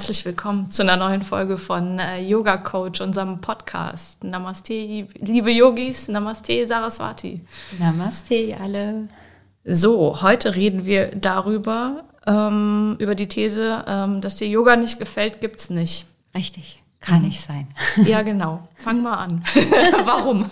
Herzlich 0.00 0.24
willkommen 0.24 0.70
zu 0.70 0.80
einer 0.80 0.96
neuen 0.96 1.20
Folge 1.20 1.58
von 1.58 1.98
äh, 1.98 2.22
Yoga 2.22 2.56
Coach, 2.56 3.02
unserem 3.02 3.42
Podcast. 3.42 4.24
Namaste, 4.24 4.72
liebe 4.72 5.50
Yogis, 5.50 6.08
Namaste, 6.08 6.66
Saraswati. 6.66 7.42
Namaste, 7.78 8.56
alle. 8.58 9.08
So, 9.62 10.22
heute 10.22 10.56
reden 10.56 10.86
wir 10.86 11.14
darüber, 11.14 12.04
ähm, 12.26 12.96
über 12.98 13.14
die 13.14 13.28
These, 13.28 13.84
ähm, 13.86 14.22
dass 14.22 14.36
dir 14.36 14.48
Yoga 14.48 14.74
nicht 14.74 14.98
gefällt, 14.98 15.42
gibt's 15.42 15.68
nicht. 15.68 16.06
Richtig, 16.34 16.82
kann 17.00 17.18
mhm. 17.18 17.28
nicht 17.28 17.42
sein. 17.42 17.68
Ja, 18.06 18.22
genau. 18.22 18.66
Fang 18.76 19.02
mal 19.02 19.16
an. 19.16 19.44
Warum? 20.04 20.48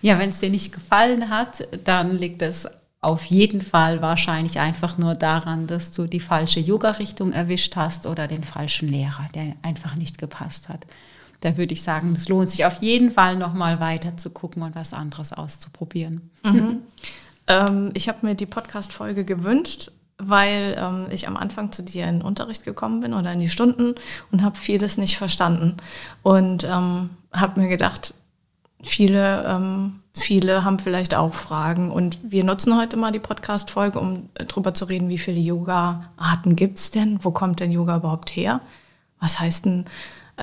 Ja, 0.00 0.18
wenn 0.18 0.30
es 0.30 0.40
dir 0.40 0.48
nicht 0.48 0.72
gefallen 0.72 1.28
hat, 1.28 1.68
dann 1.84 2.16
liegt 2.16 2.40
es 2.40 2.66
auf 3.00 3.24
jeden 3.26 3.60
Fall 3.60 4.02
wahrscheinlich 4.02 4.58
einfach 4.58 4.98
nur 4.98 5.14
daran, 5.14 5.66
dass 5.66 5.92
du 5.92 6.06
die 6.06 6.20
falsche 6.20 6.60
Yoga-Richtung 6.60 7.32
erwischt 7.32 7.76
hast 7.76 8.06
oder 8.06 8.26
den 8.26 8.42
falschen 8.42 8.88
Lehrer, 8.88 9.26
der 9.34 9.54
einfach 9.62 9.94
nicht 9.94 10.18
gepasst 10.18 10.68
hat. 10.68 10.86
Da 11.40 11.56
würde 11.56 11.72
ich 11.72 11.82
sagen, 11.82 12.14
es 12.14 12.28
lohnt 12.28 12.50
sich 12.50 12.64
auf 12.64 12.82
jeden 12.82 13.12
Fall 13.12 13.36
nochmal 13.36 13.78
weiter 13.78 14.16
zu 14.16 14.30
gucken 14.30 14.62
und 14.62 14.74
was 14.74 14.92
anderes 14.92 15.32
auszuprobieren. 15.32 16.30
Mhm. 16.42 16.82
ähm, 17.46 17.90
ich 17.94 18.08
habe 18.08 18.26
mir 18.26 18.34
die 18.34 18.46
Podcast-Folge 18.46 19.24
gewünscht, 19.24 19.92
weil 20.18 20.76
ähm, 20.76 21.06
ich 21.10 21.28
am 21.28 21.36
Anfang 21.36 21.70
zu 21.70 21.84
dir 21.84 22.08
in 22.08 22.16
den 22.16 22.22
Unterricht 22.22 22.64
gekommen 22.64 23.00
bin 23.00 23.14
oder 23.14 23.32
in 23.32 23.38
die 23.38 23.48
Stunden 23.48 23.94
und 24.32 24.42
habe 24.42 24.56
vieles 24.56 24.98
nicht 24.98 25.16
verstanden. 25.16 25.76
Und 26.24 26.64
ähm, 26.64 27.10
habe 27.32 27.60
mir 27.60 27.68
gedacht, 27.68 28.14
viele 28.82 29.44
ähm, 29.46 30.00
Viele 30.18 30.64
haben 30.64 30.78
vielleicht 30.78 31.14
auch 31.14 31.34
Fragen 31.34 31.90
und 31.90 32.18
wir 32.22 32.44
nutzen 32.44 32.76
heute 32.76 32.96
mal 32.96 33.12
die 33.12 33.18
Podcast-Folge, 33.18 34.00
um 34.00 34.28
darüber 34.34 34.74
zu 34.74 34.86
reden, 34.86 35.08
wie 35.08 35.18
viele 35.18 35.38
Yoga-Arten 35.38 36.56
gibt's 36.56 36.90
denn? 36.90 37.22
Wo 37.22 37.30
kommt 37.30 37.60
denn 37.60 37.70
Yoga 37.70 37.96
überhaupt 37.96 38.30
her? 38.30 38.60
Was 39.20 39.38
heißt 39.38 39.64
denn 39.64 39.84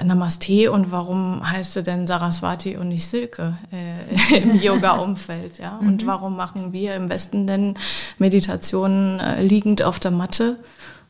Namaste 0.03 0.71
und 0.71 0.91
warum 0.91 1.49
heißt 1.49 1.77
er 1.77 1.83
denn 1.83 2.07
Saraswati 2.07 2.77
und 2.77 2.89
nicht 2.89 3.05
Silke 3.05 3.57
äh, 3.71 4.37
im 4.37 4.55
Yoga-Umfeld? 4.55 5.59
Ja? 5.59 5.77
Und 5.77 6.03
mhm. 6.03 6.07
warum 6.07 6.35
machen 6.35 6.73
wir 6.73 6.95
im 6.95 7.09
Westen 7.09 7.45
denn 7.45 7.75
Meditationen 8.17 9.19
äh, 9.19 9.41
liegend 9.41 9.83
auf 9.83 9.99
der 9.99 10.11
Matte? 10.11 10.57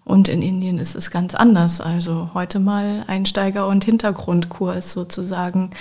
Und 0.06 0.30
in 0.30 0.44
Indien 0.44 0.78
ist 0.78 0.94
es 0.94 1.10
ganz 1.10 1.34
anders. 1.34 1.82
Also 1.82 2.30
heute 2.36 2.60
mal 2.60 3.04
Einsteiger- 3.08 3.68
und 3.68 3.86
Hintergrundkurs 3.86 4.94
sozusagen. 4.94 5.72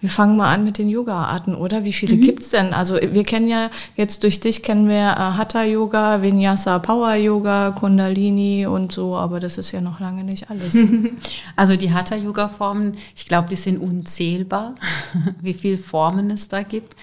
Wir 0.00 0.10
fangen 0.10 0.36
mal 0.36 0.52
an 0.52 0.64
mit 0.64 0.76
den 0.76 0.90
Yoga-Arten, 0.90 1.54
oder? 1.54 1.82
Wie 1.82 1.94
viele 1.94 2.16
mhm. 2.16 2.20
gibt's 2.20 2.50
denn? 2.50 2.74
Also 2.74 2.96
wir 3.00 3.22
kennen 3.22 3.48
ja 3.48 3.70
jetzt 3.96 4.22
durch 4.22 4.38
dich 4.38 4.62
kennen 4.62 4.86
wir 4.86 4.96
äh, 4.96 5.38
Hatha-Yoga, 5.38 6.20
Vinyasa, 6.20 6.78
Power-Yoga, 6.78 7.70
Kundalini 7.70 8.66
und 8.66 8.92
so, 8.92 9.16
aber 9.16 9.40
das 9.40 9.56
ist 9.56 9.72
ja 9.72 9.80
noch 9.80 9.98
lange 9.98 10.24
nicht 10.24 10.50
alles. 10.50 10.76
Also 11.56 11.76
die 11.76 11.92
Hatha-Yoga-Formen, 11.92 12.96
ich 13.16 13.26
glaube, 13.26 13.48
die 13.48 13.56
sind 13.56 13.78
unzählbar, 13.78 14.74
wie 15.40 15.54
viele 15.54 15.76
Formen 15.76 16.30
es 16.30 16.48
da 16.48 16.62
gibt 16.62 16.94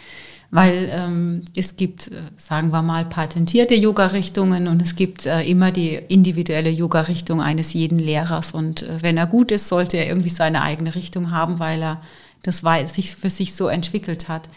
weil 0.49 0.89
ähm, 0.91 1.43
es 1.55 1.75
gibt, 1.75 2.07
äh, 2.07 2.21
sagen 2.37 2.71
wir 2.71 2.81
mal, 2.81 3.05
patentierte 3.05 3.75
Yoga-Richtungen 3.75 4.67
und 4.67 4.81
es 4.81 4.95
gibt 4.95 5.25
äh, 5.25 5.43
immer 5.43 5.71
die 5.71 5.95
individuelle 5.95 6.69
Yoga-Richtung 6.69 7.41
eines 7.41 7.73
jeden 7.73 7.99
Lehrers. 7.99 8.53
Und 8.53 8.83
äh, 8.83 9.01
wenn 9.01 9.17
er 9.17 9.27
gut 9.27 9.51
ist, 9.51 9.67
sollte 9.67 9.97
er 9.97 10.07
irgendwie 10.07 10.29
seine 10.29 10.61
eigene 10.61 10.95
Richtung 10.95 11.31
haben, 11.31 11.59
weil 11.59 11.81
er 11.81 12.01
das 12.43 12.63
sich 12.93 13.15
für 13.15 13.29
sich 13.29 13.55
so 13.55 13.67
entwickelt 13.67 14.29
hat. 14.29 14.47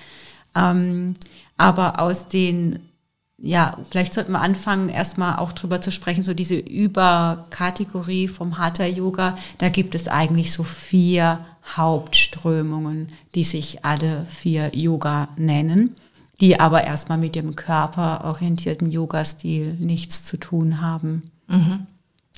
Ähm, 0.55 1.15
aber 1.57 2.01
aus 2.01 2.29
den 2.29 2.79
ja, 3.43 3.79
vielleicht 3.89 4.13
sollten 4.13 4.33
wir 4.33 4.41
anfangen, 4.41 4.89
erstmal 4.89 5.37
auch 5.37 5.53
drüber 5.53 5.81
zu 5.81 5.91
sprechen, 5.91 6.25
so 6.25 6.35
diese 6.35 6.57
Überkategorie 6.57 8.29
vom 8.29 8.59
Hatha 8.59 8.85
Yoga. 8.85 9.37
Da 9.59 9.71
gibt 9.71 9.95
es 9.95 10.09
eigentlich 10.09 10.53
so 10.53 10.63
vier 10.63 11.41
Hauptströmungen, 11.65 13.09
die 13.35 13.45
sich 13.45 13.85
alle 13.85 14.27
vier 14.29 14.77
Yoga 14.77 15.29
nennen, 15.37 15.97
die 16.41 16.61
aber 16.61 16.85
erstmal 16.85 17.19
mit 17.19 17.35
dem 17.35 17.57
körperorientierten 17.57 18.91
Yoga-Stil 18.91 19.75
nichts 19.75 20.25
zu 20.25 20.37
tun 20.37 20.81
haben. 20.81 21.31
Mhm. 21.49 21.87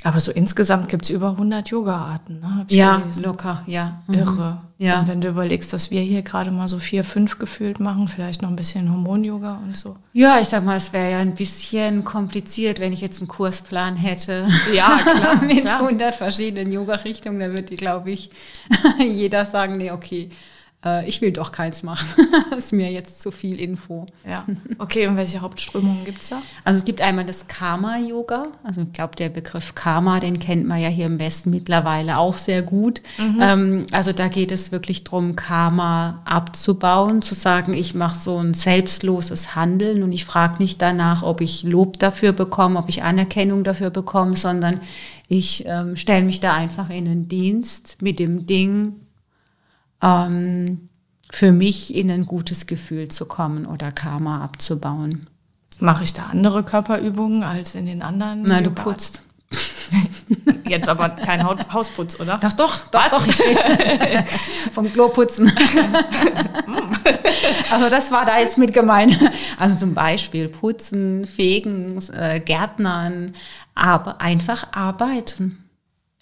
Aber 0.05 0.19
so 0.19 0.33
insgesamt 0.33 0.89
gibt 0.89 1.05
es 1.05 1.11
über 1.11 1.31
100 1.31 1.69
Yoga-Arten, 1.69 2.41
ne? 2.41 2.67
ja, 2.71 2.99
gelesen. 2.99 3.25
locker, 3.25 3.63
ja. 3.67 4.03
Mhm. 4.09 4.15
Irre. 4.15 4.61
Ja. 4.79 4.99
Und 4.99 5.07
wenn 5.07 5.21
du 5.21 5.29
überlegst, 5.29 5.73
dass 5.73 5.93
wir 5.93 6.01
hier 6.01 6.23
gerade 6.23 6.51
mal 6.51 6.67
so 6.67 6.81
vier, 6.81 7.05
fünf 7.05 7.39
gefühlt 7.39 7.79
machen, 7.79 8.09
vielleicht 8.09 8.43
noch 8.43 8.49
ein 8.49 8.57
bisschen 8.57 8.91
Hormon-Yoga 8.91 9.61
und 9.65 9.77
so. 9.77 9.97
Ja, 10.13 10.41
ich 10.41 10.49
sag 10.49 10.65
mal, 10.65 10.77
es 10.77 10.93
wäre 10.93 11.13
ja 11.13 11.19
ein 11.21 11.35
bisschen 11.35 12.05
kompliziert, 12.05 12.81
wenn 12.81 12.93
ich 12.93 13.01
jetzt 13.01 13.21
einen 13.21 13.29
Kursplan 13.29 13.95
hätte. 13.95 14.49
Ja, 14.73 14.99
klar. 15.05 15.43
mit 15.43 15.67
klar. 15.67 15.83
100 15.83 16.17
verschiedenen 16.17 16.73
Yoga-Richtungen, 16.73 17.39
da 17.39 17.51
würde, 17.51 17.77
glaube 17.77 18.11
ich, 18.11 18.31
jeder 18.99 19.45
sagen, 19.45 19.77
nee, 19.77 19.93
okay, 19.93 20.31
äh, 20.85 21.07
ich 21.09 21.21
will 21.21 21.33
doch 21.33 21.53
keins 21.53 21.83
machen. 21.83 22.07
das 22.51 22.67
ist 22.67 22.73
mir 22.73 22.91
jetzt 22.91 23.23
zu 23.23 23.31
viel 23.31 23.61
Info. 23.61 24.07
Ja. 24.29 24.45
Okay, 24.79 25.07
und 25.07 25.17
welche 25.17 25.41
Hauptströmungen 25.41 26.05
gibt 26.05 26.23
es 26.23 26.31
da? 26.31 26.43
Also 26.65 26.79
es 26.79 26.85
gibt 26.85 27.01
einmal 27.01 27.25
das 27.25 27.49
Karma-Yoga. 27.49 28.49
Also 28.65 28.83
ich 28.83 28.93
glaube, 28.93 29.17
der 29.17 29.29
Begriff 29.29 29.75
Karma, 29.75 30.21
den 30.21 30.39
kennt 30.39 30.67
man 30.67 30.81
ja 30.81 30.89
hier 30.89 31.07
im 31.07 31.19
Westen 31.19 31.51
mittlerweile 31.51 32.19
auch 32.19 32.37
sehr 32.37 32.63
gut. 32.63 33.03
Mhm. 33.19 33.39
Ähm, 33.41 33.87
also 33.93 34.13
da 34.13 34.29
geht 34.29 34.53
es 34.53 34.73
wirklich 34.73 35.05
darum, 35.05 35.37
Karma 35.37 36.23
abzubauen, 36.25 37.23
zu 37.23 37.35
sagen, 37.35 37.75
ich 37.75 37.95
mache 37.95 38.19
so 38.19 38.39
ein 38.39 38.55
selbstloses 38.55 39.55
Handeln 39.55 40.03
und 40.03 40.13
ich 40.13 40.25
frage 40.25 40.63
nicht 40.63 40.83
danach, 40.83 41.23
ob 41.23 41.41
ich 41.41 41.63
Lob 41.63 41.99
dafür 41.99 42.33
bekomme, 42.33 42.79
ob 42.79 42.89
ich 42.89 43.03
Anerkennung 43.03 43.65
dafür 43.65 43.91
bekomme, 43.91 44.37
sondern 44.37 44.81
ich 45.29 45.65
ähm, 45.67 45.97
stelle 45.97 46.25
mich 46.25 46.41
da 46.41 46.53
einfach 46.55 46.91
in 46.91 47.05
den 47.05 47.29
Dienst 47.29 47.97
mit 48.01 48.19
dem 48.19 48.47
Ding, 48.47 49.02
ähm, 50.03 50.89
für 51.31 51.53
mich 51.53 51.95
in 51.95 52.11
ein 52.11 52.27
gutes 52.27 52.67
Gefühl 52.67 53.09
zu 53.09 53.27
kommen 53.27 53.67
oder 53.67 53.91
Karma 53.93 54.45
abzubauen. 54.45 55.29
Mache 55.81 56.05
ich 56.05 56.13
da 56.13 56.27
andere 56.27 56.63
Körperübungen 56.63 57.43
als 57.43 57.75
in 57.75 57.87
den 57.87 58.03
anderen? 58.03 58.43
Na, 58.43 58.61
du 58.61 58.71
putzt. 58.71 59.23
Jetzt 60.67 60.89
aber 60.89 61.11
kein 61.11 61.45
Hausputz, 61.45 62.19
oder? 62.19 62.39
Doch, 62.39 62.53
doch, 62.53 62.87
doch, 62.91 63.11
doch 63.11 63.27
ich 63.27 63.41
rede 63.41 64.25
vom 64.73 64.91
Kloputzen. 64.91 65.53
also 67.71 67.91
das 67.91 68.11
war 68.11 68.25
da 68.25 68.39
jetzt 68.39 68.57
mit 68.57 68.73
gemeint. 68.73 69.19
Also 69.59 69.77
zum 69.77 69.93
Beispiel 69.93 70.49
putzen, 70.49 71.27
fegen, 71.27 71.99
äh, 72.15 72.41
Gärtnern, 72.41 73.35
aber 73.75 74.23
einfach 74.23 74.73
arbeiten. 74.73 75.62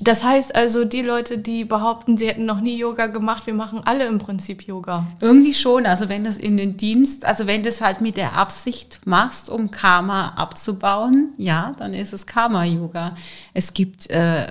Das 0.03 0.25
heißt 0.25 0.55
also, 0.55 0.85
die 0.85 1.03
Leute, 1.03 1.39
die 1.39 1.65
behaupten, 1.65 2.17
sie 2.17 2.29
hätten 2.29 2.47
noch 2.47 2.61
nie 2.61 2.77
Yoga 2.79 3.07
gemacht, 3.07 3.47
wir 3.47 3.55
machen 3.55 3.83
alle 3.85 4.07
im 4.07 4.19
Prinzip 4.19 4.63
Yoga. 4.63 5.07
Irgendwie 5.21 5.53
schon. 5.53 5.85
Also 5.85 6.09
wenn 6.09 6.25
du 6.25 6.31
es 6.31 6.39
in 6.39 6.57
den 6.57 6.77
Dienst, 6.77 7.25
also 7.25 7.47
wenn 7.47 7.63
du 7.63 7.69
es 7.69 7.81
halt 7.81 8.01
mit 8.01 8.17
der 8.17 8.37
Absicht 8.37 9.01
machst, 9.05 9.51
um 9.51 9.71
Karma 9.71 10.31
abzubauen, 10.37 11.35
ja, 11.37 11.75
dann 11.79 11.93
ist 11.93 12.13
es 12.15 12.27
Karma-Yoga. 12.27 13.15
Es 13.53 13.75
gibt 13.75 14.09
äh, 14.11 14.47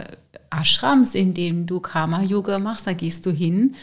Ashrams, 0.51 1.15
in 1.15 1.33
denen 1.33 1.65
du 1.65 1.79
Karma-Yoga 1.79 2.59
machst, 2.59 2.85
da 2.85 2.93
gehst 2.93 3.25
du 3.25 3.31
hin 3.31 3.75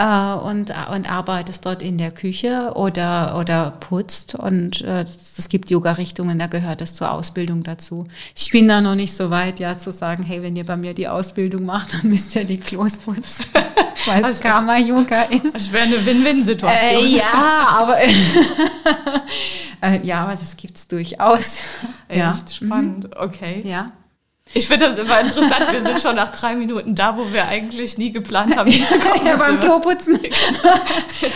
äh, 0.00 0.32
und, 0.34 0.72
und 0.92 1.12
arbeitest 1.12 1.66
dort 1.66 1.82
in 1.82 1.98
der 1.98 2.10
Küche 2.10 2.72
oder, 2.74 3.36
oder 3.38 3.72
putzt. 3.72 4.34
Und 4.34 4.80
äh, 4.80 5.02
es 5.02 5.48
gibt 5.50 5.70
Yoga-Richtungen, 5.70 6.38
da 6.38 6.46
gehört 6.46 6.80
es 6.80 6.94
zur 6.94 7.12
Ausbildung 7.12 7.62
dazu. 7.62 8.06
Ich 8.34 8.50
bin 8.50 8.66
da 8.66 8.80
noch 8.80 8.94
nicht 8.94 9.12
so 9.12 9.30
weit, 9.30 9.60
ja, 9.60 9.78
zu 9.78 9.92
sagen, 9.92 10.22
hey, 10.22 10.42
wenn 10.42 10.56
ihr 10.56 10.64
bei 10.64 10.76
mir 10.76 10.94
die 10.94 11.06
Ausbildung 11.08 11.66
macht, 11.66 11.92
dann 12.02 12.08
müsst 12.08 12.34
ihr 12.34 12.44
die 12.44 12.58
Klos 12.58 12.96
putzen. 12.98 13.44
Weil 14.06 14.24
es 14.24 14.40
Karma-Yoga 14.40 15.24
ist. 15.24 15.54
Das 15.54 15.72
wäre 15.72 15.84
eine 15.84 16.06
Win-Win-Situation. 16.06 17.04
Äh, 17.04 17.16
ja, 17.18 17.66
aber 17.78 17.98
äh, 19.82 20.00
ja, 20.02 20.22
aber 20.22 20.30
das 20.32 20.56
gibt 20.56 20.78
es 20.78 20.88
durchaus. 20.88 21.60
Echt 22.08 22.18
ja. 22.18 22.32
spannend, 22.32 23.04
mhm. 23.04 23.12
okay. 23.18 23.62
Ja. 23.66 23.92
Ich 24.52 24.66
finde 24.66 24.88
das 24.88 24.98
immer 24.98 25.20
interessant. 25.20 25.70
Wir 25.70 25.86
sind 25.86 26.00
schon 26.00 26.16
nach 26.16 26.32
drei 26.32 26.56
Minuten 26.56 26.94
da, 26.94 27.16
wo 27.16 27.32
wir 27.32 27.46
eigentlich 27.46 27.98
nie 27.98 28.10
geplant 28.10 28.56
haben, 28.56 28.70
hinzukommen. 28.70 29.26
ja, 29.26 29.36
beim 29.36 29.60
Kloputzen. 29.60 30.18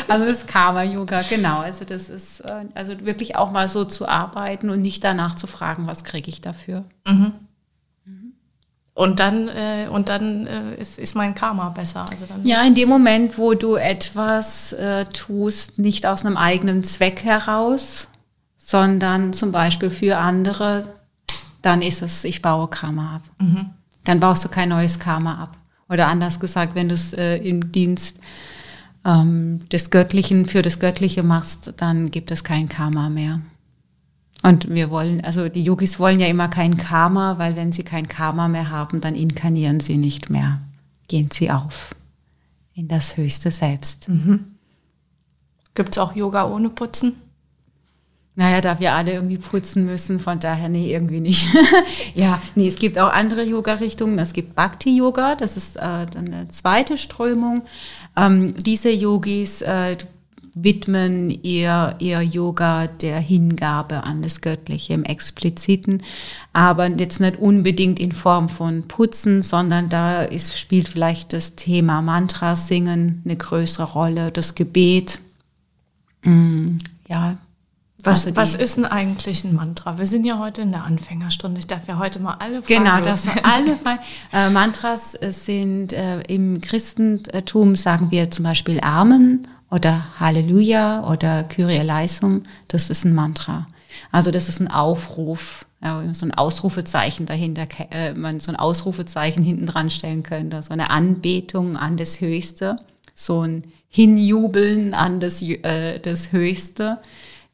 also 0.09 0.25
das 0.25 0.47
Karma-Yoga, 0.47 1.23
genau. 1.23 1.59
Also 1.59 1.85
das 1.85 2.09
ist 2.09 2.41
äh, 2.41 2.65
also 2.75 3.05
wirklich 3.05 3.37
auch 3.37 3.53
mal 3.53 3.69
so 3.69 3.85
zu 3.85 4.09
arbeiten 4.09 4.69
und 4.71 4.81
nicht 4.81 5.05
danach 5.05 5.37
zu 5.37 5.47
fragen, 5.47 5.87
was 5.87 6.03
kriege 6.03 6.29
ich 6.29 6.41
dafür. 6.41 6.85
Mhm. 7.07 7.35
Und 8.95 9.19
dann, 9.19 9.49
äh, 9.49 9.89
und 9.91 10.09
dann 10.09 10.47
äh, 10.47 10.75
ist, 10.77 11.01
ist 11.01 11.17
mein 11.17 11.35
Karma 11.35 11.69
besser. 11.71 12.07
Also 12.09 12.27
dann 12.27 12.47
ja, 12.47 12.63
in 12.63 12.77
dem 12.77 12.89
Moment, 12.89 13.39
wo 13.39 13.55
du 13.55 13.75
etwas 13.75 14.73
äh, 14.73 15.05
tust, 15.07 15.79
nicht 15.79 16.07
aus 16.07 16.25
einem 16.25 16.37
eigenen 16.37 16.85
Zweck 16.85 17.25
heraus, 17.25 18.09
sondern 18.57 19.33
zum 19.33 19.51
Beispiel 19.51 19.91
für 19.91 20.19
andere, 20.19 20.87
dann 21.65 21.83
ist 21.83 22.03
es, 22.03 22.25
ich 22.25 22.43
baue 22.43 22.69
Karma 22.69 23.17
ab. 23.17 23.23
Mhm. 23.39 23.71
Dann 24.05 24.21
baust 24.21 24.45
du 24.45 24.49
kein 24.49 24.69
neues 24.69 24.99
Karma 24.99 25.43
ab. 25.43 25.57
Oder 25.89 26.09
anders 26.09 26.41
gesagt, 26.41 26.75
wenn 26.75 26.89
du 26.89 26.95
es 26.95 27.13
äh, 27.13 27.37
im 27.37 27.73
Dienst 27.73 28.19
ähm, 29.05 29.61
des 29.71 29.91
Göttlichen 29.91 30.47
für 30.47 30.63
das 30.63 30.79
Göttliche 30.79 31.23
machst, 31.23 31.75
dann 31.79 32.11
gibt 32.11 32.31
es 32.31 32.45
kein 32.45 32.69
Karma 32.69 33.09
mehr. 33.09 33.41
Und 34.43 34.69
wir 34.69 34.91
wollen, 34.91 35.23
also 35.23 35.49
die 35.49 35.65
Yogis 35.65 35.99
wollen 35.99 36.21
ja 36.21 36.27
immer 36.27 36.49
kein 36.49 36.77
Karma, 36.77 37.39
weil 37.39 37.57
wenn 37.57 37.73
sie 37.73 37.83
kein 37.83 38.09
Karma 38.09 38.47
mehr 38.49 38.69
haben, 38.69 39.01
dann 39.01 39.15
inkarnieren 39.15 39.81
sie 39.81 39.97
nicht 39.97 40.29
mehr. 40.29 40.61
Gehen 41.09 41.31
sie 41.33 41.51
auf 41.51 41.95
in 42.75 42.89
das 42.89 43.17
höchste 43.17 43.51
Selbst. 43.51 44.09
Mhm. 44.09 44.57
Gibt 45.75 45.91
es 45.91 45.99
auch 45.99 46.15
Yoga 46.15 46.45
ohne 46.45 46.69
Putzen? 46.69 47.15
Naja, 48.37 48.61
da 48.61 48.81
wir 48.81 48.95
alle 48.95 49.13
irgendwie 49.13 49.39
putzen 49.39 49.87
müssen, 49.87 50.19
von 50.19 50.41
daher, 50.41 50.69
nee, 50.69 50.93
irgendwie 50.93 51.21
nicht. 51.21 51.47
ja, 52.15 52.43
nee, 52.57 52.67
es 52.67 52.77
gibt 52.77 52.99
auch 52.99 53.13
andere 53.13 53.45
Yoga-Richtungen. 53.45 54.19
Es 54.19 54.33
gibt 54.33 54.57
Bhakti-Yoga, 54.57 55.37
das 55.37 55.57
ist 55.57 55.77
äh, 55.77 55.81
eine 55.81 56.49
zweite 56.49 56.99
Strömung. 56.99 57.63
Ähm, 58.17 58.55
diese 58.59 58.91
Yogis 58.91 59.63
äh, 59.63 59.97
widmen 60.55 61.31
ihr, 61.31 61.97
ihr 61.99 62.23
Yoga 62.23 62.87
der 62.87 63.19
Hingabe 63.19 64.05
an 64.05 64.23
das 64.23 64.41
Göttliche 64.41 64.95
im 64.95 65.05
Expliziten, 65.05 66.03
aber 66.53 66.89
jetzt 66.89 67.21
nicht 67.21 67.39
unbedingt 67.39 67.99
in 67.99 68.13
Form 68.13 68.49
von 68.49 68.87
Putzen, 68.87 69.43
sondern 69.43 69.89
da 69.89 70.23
ist, 70.23 70.59
spielt 70.59 70.89
vielleicht 70.89 71.33
das 71.33 71.57
Thema 71.57 72.03
Mantra 72.03 72.57
singen 72.57 73.23
eine 73.25 73.37
größere 73.37 73.93
Rolle, 73.93 74.31
das 74.31 74.55
Gebet. 74.55 75.21
Mm, 76.25 76.79
ja, 77.09 77.37
was, 78.05 78.27
also 78.27 78.37
was 78.37 78.55
ist 78.55 78.77
denn 78.77 78.85
eigentlich 78.85 79.45
ein 79.45 79.55
Mantra? 79.55 79.99
Wir 79.99 80.07
sind 80.07 80.25
ja 80.25 80.39
heute 80.39 80.63
in 80.63 80.71
der 80.73 80.85
Anfängerstunde. 80.85 81.59
Ich 81.59 81.67
darf 81.67 81.87
ja 81.89 81.99
heute 81.99 82.21
mal 82.21 82.37
alle 82.39 82.63
Fragen 82.63 82.85
Genau, 82.85 83.01
das 83.01 83.25
sind 83.25 83.41
alle 83.45 83.77
Fragen. 83.77 84.01
Äh, 84.33 84.51
Mantras 84.51 85.13
sind 85.13 85.93
äh, 85.93 86.21
im 86.23 86.61
Christentum 86.61 87.77
sagen 87.77 88.11
wir 88.11 88.31
zum 88.31 88.45
Beispiel 88.45 88.81
Amen 88.81 89.47
oder 89.71 90.05
Halleluja 90.21 91.05
oder 91.11 91.45
Kyrie 91.45 91.77
eleison, 91.77 92.45
das 92.69 92.91
ist 92.91 93.05
ein 93.05 93.15
Mantra. 93.15 93.67
Also 94.13 94.31
das 94.31 94.49
ist 94.49 94.61
ein 94.61 94.71
Aufruf, 94.71 95.67
so 96.13 96.27
ein 96.27 96.33
Ausrufezeichen 96.33 97.27
dahinter, 97.27 97.67
äh, 97.91 98.15
man 98.15 98.41
so 98.41 98.51
ein 98.51 98.57
Ausrufezeichen 98.57 99.43
hinten 99.43 99.67
dran 99.67 99.91
stellen 99.91 100.23
könnte, 100.23 100.63
so 100.63 100.73
eine 100.73 100.91
Anbetung 100.91 101.77
an 101.77 101.97
das 101.97 102.21
Höchste, 102.21 102.77
so 103.15 103.43
ein 103.43 103.63
Hinjubeln 103.89 104.95
an 104.95 105.21
das, 105.21 105.43
äh, 105.43 105.99
das 105.99 106.33
Höchste. 106.33 106.99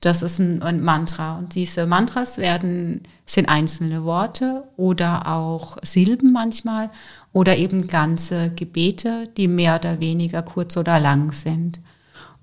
Das 0.00 0.23
ist 0.23 0.38
ein, 0.38 0.62
ein, 0.62 0.81
Mantra. 0.81 1.37
Und 1.37 1.55
diese 1.55 1.87
Mantras 1.87 2.38
werden, 2.38 3.02
sind 3.26 3.49
einzelne 3.49 4.05
Worte 4.05 4.64
oder 4.76 5.26
auch 5.29 5.76
Silben 5.82 6.32
manchmal 6.32 6.91
oder 7.32 7.58
eben 7.58 7.87
ganze 7.87 8.50
Gebete, 8.50 9.29
die 9.37 9.47
mehr 9.47 9.76
oder 9.76 10.00
weniger 10.00 10.43
kurz 10.43 10.76
oder 10.79 10.99
lang 10.99 11.32
sind. 11.32 11.81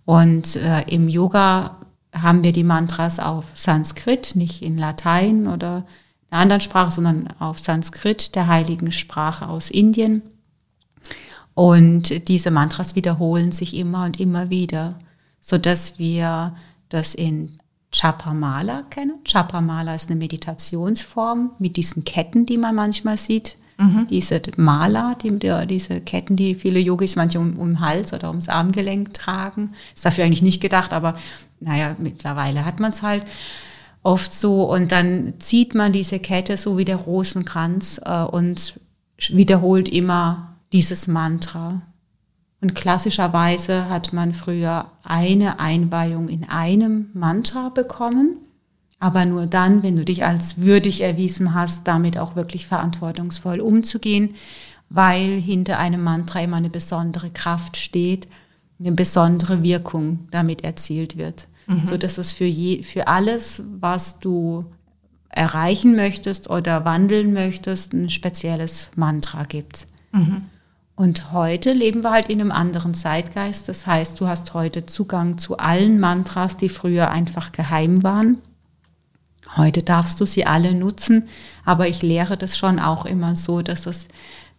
Und 0.06 0.56
äh, 0.57 0.83
im 0.83 1.09
Yoga 1.09 1.77
haben 2.13 2.44
wir 2.44 2.54
die 2.54 2.63
Mantras 2.63 3.19
auf 3.19 3.45
Sanskrit, 3.56 4.36
nicht 4.36 4.62
in 4.62 4.77
Latein 4.77 5.48
oder 5.48 5.86
einer 6.30 6.42
anderen 6.42 6.62
Sprache, 6.62 6.92
sondern 6.92 7.27
auf 7.39 7.57
Sanskrit, 7.57 8.36
der 8.36 8.48
heiligen 8.48 8.92
Sprache 8.92 9.48
aus 9.48 9.71
Indien. 9.71 10.21
Und 11.56 12.27
diese 12.27 12.51
Mantras 12.51 12.95
wiederholen 12.95 13.51
sich 13.51 13.75
immer 13.75 14.06
und 14.06 14.19
immer 14.19 14.51
wieder, 14.51 15.00
so 15.39 15.57
dass 15.57 15.98
wir 15.98 16.53
das 16.89 17.16
in 17.16 17.57
Chapamala 17.92 18.84
kennen. 18.89 19.19
Chapamala 19.25 19.95
ist 19.95 20.10
eine 20.10 20.19
Meditationsform 20.19 21.51
mit 21.60 21.78
diesen 21.78 22.04
Ketten, 22.04 22.45
die 22.45 22.57
man 22.57 22.75
manchmal 22.75 23.18
sieht. 23.18 23.57
Mhm. 23.78 24.07
Diese 24.10 24.42
Mala, 24.57 25.16
die, 25.16 25.38
diese 25.68 26.01
Ketten, 26.01 26.36
die 26.36 26.56
viele 26.56 26.80
Yogis 26.80 27.16
manche 27.16 27.39
um, 27.39 27.57
um 27.57 27.69
den 27.69 27.80
Hals 27.80 28.12
oder 28.12 28.30
ums 28.30 28.50
Armgelenk 28.50 29.13
tragen. 29.13 29.74
Ist 29.95 30.06
dafür 30.06 30.25
eigentlich 30.25 30.42
nicht 30.42 30.62
gedacht, 30.62 30.94
aber 30.94 31.16
naja, 31.60 31.95
mittlerweile 32.00 32.66
hat 32.66 32.80
man 32.80 32.92
es 32.92 33.04
halt 33.04 33.24
oft 34.04 34.34
so. 34.34 34.63
Und 34.63 34.92
dann 34.92 35.36
zieht 35.39 35.75
man 35.75 35.94
diese 35.94 36.19
Kette 36.19 36.57
so 36.57 36.78
wie 36.78 36.86
der 36.86 36.98
Rosenkranz 36.98 38.01
äh, 38.04 38.24
und 38.24 38.80
wiederholt 39.30 39.89
immer 39.89 40.56
dieses 40.72 41.07
Mantra. 41.07 41.81
Und 42.59 42.74
klassischerweise 42.74 43.89
hat 43.89 44.13
man 44.13 44.33
früher 44.33 44.92
eine 45.04 45.59
Einweihung 45.59 46.27
in 46.27 46.50
einem 46.50 47.09
Mantra 47.13 47.69
bekommen 47.69 48.38
aber 49.00 49.25
nur 49.25 49.45
dann, 49.45 49.83
wenn 49.83 49.95
du 49.95 50.04
dich 50.04 50.25
als 50.25 50.59
würdig 50.62 51.01
erwiesen 51.01 51.54
hast, 51.54 51.88
damit 51.88 52.18
auch 52.18 52.36
wirklich 52.36 52.65
verantwortungsvoll 52.68 53.59
umzugehen, 53.59 54.33
weil 54.89 55.39
hinter 55.39 55.77
einem 55.77 56.04
Mantra 56.04 56.42
immer 56.42 56.57
eine 56.57 56.69
besondere 56.69 57.30
Kraft 57.30 57.77
steht, 57.77 58.27
eine 58.80 58.94
besondere 58.94 59.62
Wirkung 59.62 60.27
damit 60.31 60.63
erzielt 60.63 61.18
wird. 61.18 61.48
Mhm. 61.68 61.86
So 61.88 61.98
dass 61.98 62.18
es 62.18 62.33
für, 62.33 62.45
je, 62.45 62.81
für 62.81 63.07
alles, 63.07 63.63
was 63.80 64.19
du 64.19 64.65
erreichen 65.30 65.95
möchtest 65.95 66.50
oder 66.50 66.86
wandeln 66.86 67.34
möchtest, 67.34 67.93
ein 67.93 68.10
spezielles 68.10 68.89
Mantra 68.96 69.43
gibt. 69.43 69.88
Mhm. 70.12 70.46
Und 70.98 71.32
heute 71.32 71.74
leben 71.74 72.04
wir 72.04 72.10
halt 72.10 72.27
in 72.27 72.42
einem 72.42 72.51
anderen 72.51 72.96
Zeitgeist. 72.96 73.70
Das 73.70 73.86
heißt, 73.86 74.20
du 74.20 74.27
hast 74.27 74.56
heute 74.56 74.88
Zugang 74.88 75.38
zu 75.38 75.58
allen 75.58 76.00
Mantras, 76.00 76.58
die 76.58 76.70
früher 76.70 77.12
einfach 77.12 77.51
geheim 77.51 78.01
waren. 78.01 78.42
Heute 79.56 79.84
darfst 79.84 80.20
du 80.20 80.25
sie 80.25 80.48
alle 80.48 80.74
nutzen, 80.74 81.30
aber 81.63 81.88
ich 81.88 82.01
lehre 82.01 82.36
das 82.36 82.58
schon 82.58 82.80
auch 82.80 83.06
immer 83.06 83.36
so, 83.36 83.62
dass 83.62 83.86
es 83.86 84.08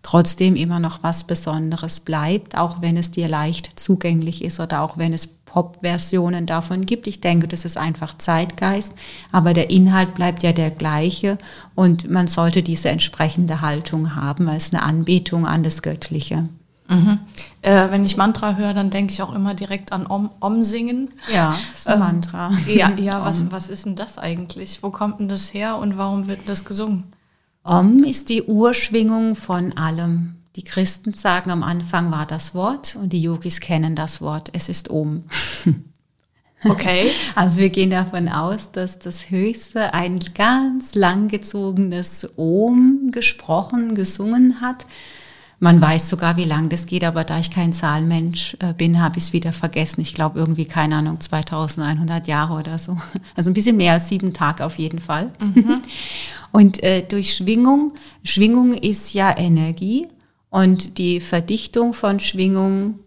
trotzdem 0.02 0.54
immer 0.54 0.78
noch 0.78 1.02
was 1.02 1.25
Besonderes 1.25 1.99
bleibt, 1.99 2.57
auch 2.57 2.83
wenn 2.83 2.97
es 2.97 3.11
dir 3.11 3.26
leicht 3.26 3.73
zugänglich 3.75 4.45
ist 4.45 4.61
oder 4.61 4.83
auch 4.83 4.97
wenn 4.97 5.12
es 5.12 5.26
Pop-Versionen 5.48 6.46
davon 6.46 6.86
gibt. 6.86 7.06
Ich 7.06 7.20
denke, 7.20 7.48
das 7.48 7.64
ist 7.64 7.76
einfach 7.76 8.16
Zeitgeist, 8.18 8.92
aber 9.32 9.54
der 9.54 9.70
Inhalt 9.70 10.14
bleibt 10.14 10.42
ja 10.42 10.52
der 10.52 10.70
gleiche 10.70 11.38
und 11.74 12.10
man 12.10 12.26
sollte 12.26 12.62
diese 12.62 12.90
entsprechende 12.90 13.60
Haltung 13.60 14.14
haben 14.14 14.48
als 14.48 14.72
eine 14.72 14.82
Anbetung 14.82 15.46
an 15.46 15.62
das 15.62 15.82
Göttliche. 15.82 16.48
Mhm. 16.88 17.18
Äh, 17.60 17.90
wenn 17.90 18.04
ich 18.04 18.16
Mantra 18.16 18.56
höre, 18.56 18.72
dann 18.72 18.88
denke 18.90 19.12
ich 19.12 19.22
auch 19.22 19.34
immer 19.34 19.54
direkt 19.54 19.92
an 19.92 20.06
Om, 20.06 20.30
Om 20.40 20.62
singen. 20.62 21.10
Ja, 21.32 21.54
das 21.70 21.80
ist 21.80 21.88
ein 21.88 21.94
ähm, 21.94 21.98
Mantra. 22.00 22.50
Ja, 22.66 22.90
ja 22.98 23.22
was, 23.22 23.50
was 23.50 23.68
ist 23.68 23.84
denn 23.84 23.94
das 23.94 24.16
eigentlich? 24.16 24.82
Wo 24.82 24.90
kommt 24.90 25.20
denn 25.20 25.28
das 25.28 25.52
her 25.52 25.76
und 25.76 25.98
warum 25.98 26.28
wird 26.28 26.48
das 26.48 26.64
gesungen? 26.64 27.04
Om 27.62 28.04
ist 28.04 28.30
die 28.30 28.42
Urschwingung 28.42 29.36
von 29.36 29.76
allem. 29.76 30.38
Die 30.58 30.64
Christen 30.64 31.12
sagen, 31.12 31.52
am 31.52 31.62
Anfang 31.62 32.10
war 32.10 32.26
das 32.26 32.52
Wort 32.52 32.98
und 33.00 33.12
die 33.12 33.22
Yogis 33.22 33.60
kennen 33.60 33.94
das 33.94 34.20
Wort. 34.20 34.50
Es 34.52 34.68
ist 34.68 34.90
Om. 34.90 35.24
Okay. 36.64 37.08
Also 37.36 37.58
wir 37.58 37.68
gehen 37.68 37.90
davon 37.90 38.28
aus, 38.28 38.72
dass 38.72 38.98
das 38.98 39.30
Höchste 39.30 39.94
ein 39.94 40.18
ganz 40.34 40.96
langgezogenes 40.96 42.28
Om 42.36 43.12
gesprochen, 43.12 43.94
gesungen 43.94 44.60
hat 44.60 44.84
man 45.60 45.80
weiß 45.80 46.08
sogar, 46.08 46.36
wie 46.36 46.44
lang 46.44 46.68
das 46.68 46.86
geht, 46.86 47.02
aber 47.02 47.24
da 47.24 47.38
ich 47.40 47.50
kein 47.50 47.72
Zahlenmensch 47.72 48.56
äh, 48.60 48.72
bin, 48.74 49.02
habe 49.02 49.18
ich 49.18 49.24
es 49.24 49.32
wieder 49.32 49.52
vergessen. 49.52 50.00
Ich 50.00 50.14
glaube 50.14 50.38
irgendwie, 50.38 50.66
keine 50.66 50.96
Ahnung, 50.96 51.18
2100 51.18 52.28
Jahre 52.28 52.54
oder 52.54 52.78
so. 52.78 52.96
Also 53.34 53.50
ein 53.50 53.54
bisschen 53.54 53.76
mehr 53.76 53.94
als 53.94 54.08
sieben 54.08 54.32
Tage 54.32 54.64
auf 54.64 54.78
jeden 54.78 55.00
Fall. 55.00 55.32
Mhm. 55.40 55.82
Und 56.52 56.82
äh, 56.82 57.02
durch 57.02 57.34
Schwingung, 57.34 57.92
Schwingung 58.24 58.72
ist 58.72 59.14
ja 59.14 59.36
Energie 59.36 60.06
und 60.50 60.98
die 60.98 61.20
Verdichtung 61.20 61.94
von 61.94 62.20
Schwingung 62.20 63.00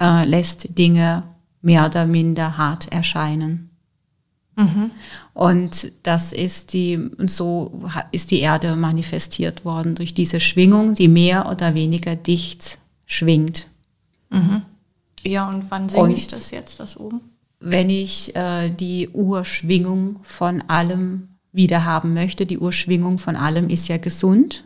äh, 0.00 0.24
lässt 0.24 0.78
Dinge 0.78 1.24
mehr 1.62 1.86
oder 1.86 2.06
minder 2.06 2.58
hart 2.58 2.92
erscheinen. 2.92 3.70
Mhm. 4.56 4.90
Und 5.34 5.92
das 6.02 6.32
ist 6.32 6.72
die, 6.72 6.96
und 6.96 7.30
so 7.30 7.82
ist 8.10 8.30
die 8.30 8.40
Erde 8.40 8.76
manifestiert 8.76 9.64
worden 9.64 9.94
durch 9.94 10.14
diese 10.14 10.40
Schwingung, 10.40 10.94
die 10.94 11.08
mehr 11.08 11.50
oder 11.50 11.74
weniger 11.74 12.16
dicht 12.16 12.78
schwingt. 13.04 13.68
Mhm. 14.30 14.62
Ja, 15.22 15.48
und 15.48 15.70
wann 15.70 15.88
singe 15.88 16.14
ich 16.14 16.28
das 16.28 16.50
jetzt, 16.52 16.80
das 16.80 16.98
oben? 16.98 17.20
Wenn 17.60 17.90
ich 17.90 18.34
äh, 18.36 18.70
die 18.70 19.08
Urschwingung 19.08 20.20
von 20.22 20.62
allem 20.68 21.28
wieder 21.52 21.84
haben 21.84 22.14
möchte, 22.14 22.46
die 22.46 22.58
Urschwingung 22.58 23.18
von 23.18 23.34
allem 23.34 23.68
ist 23.68 23.88
ja 23.88 23.98
gesund 23.98 24.64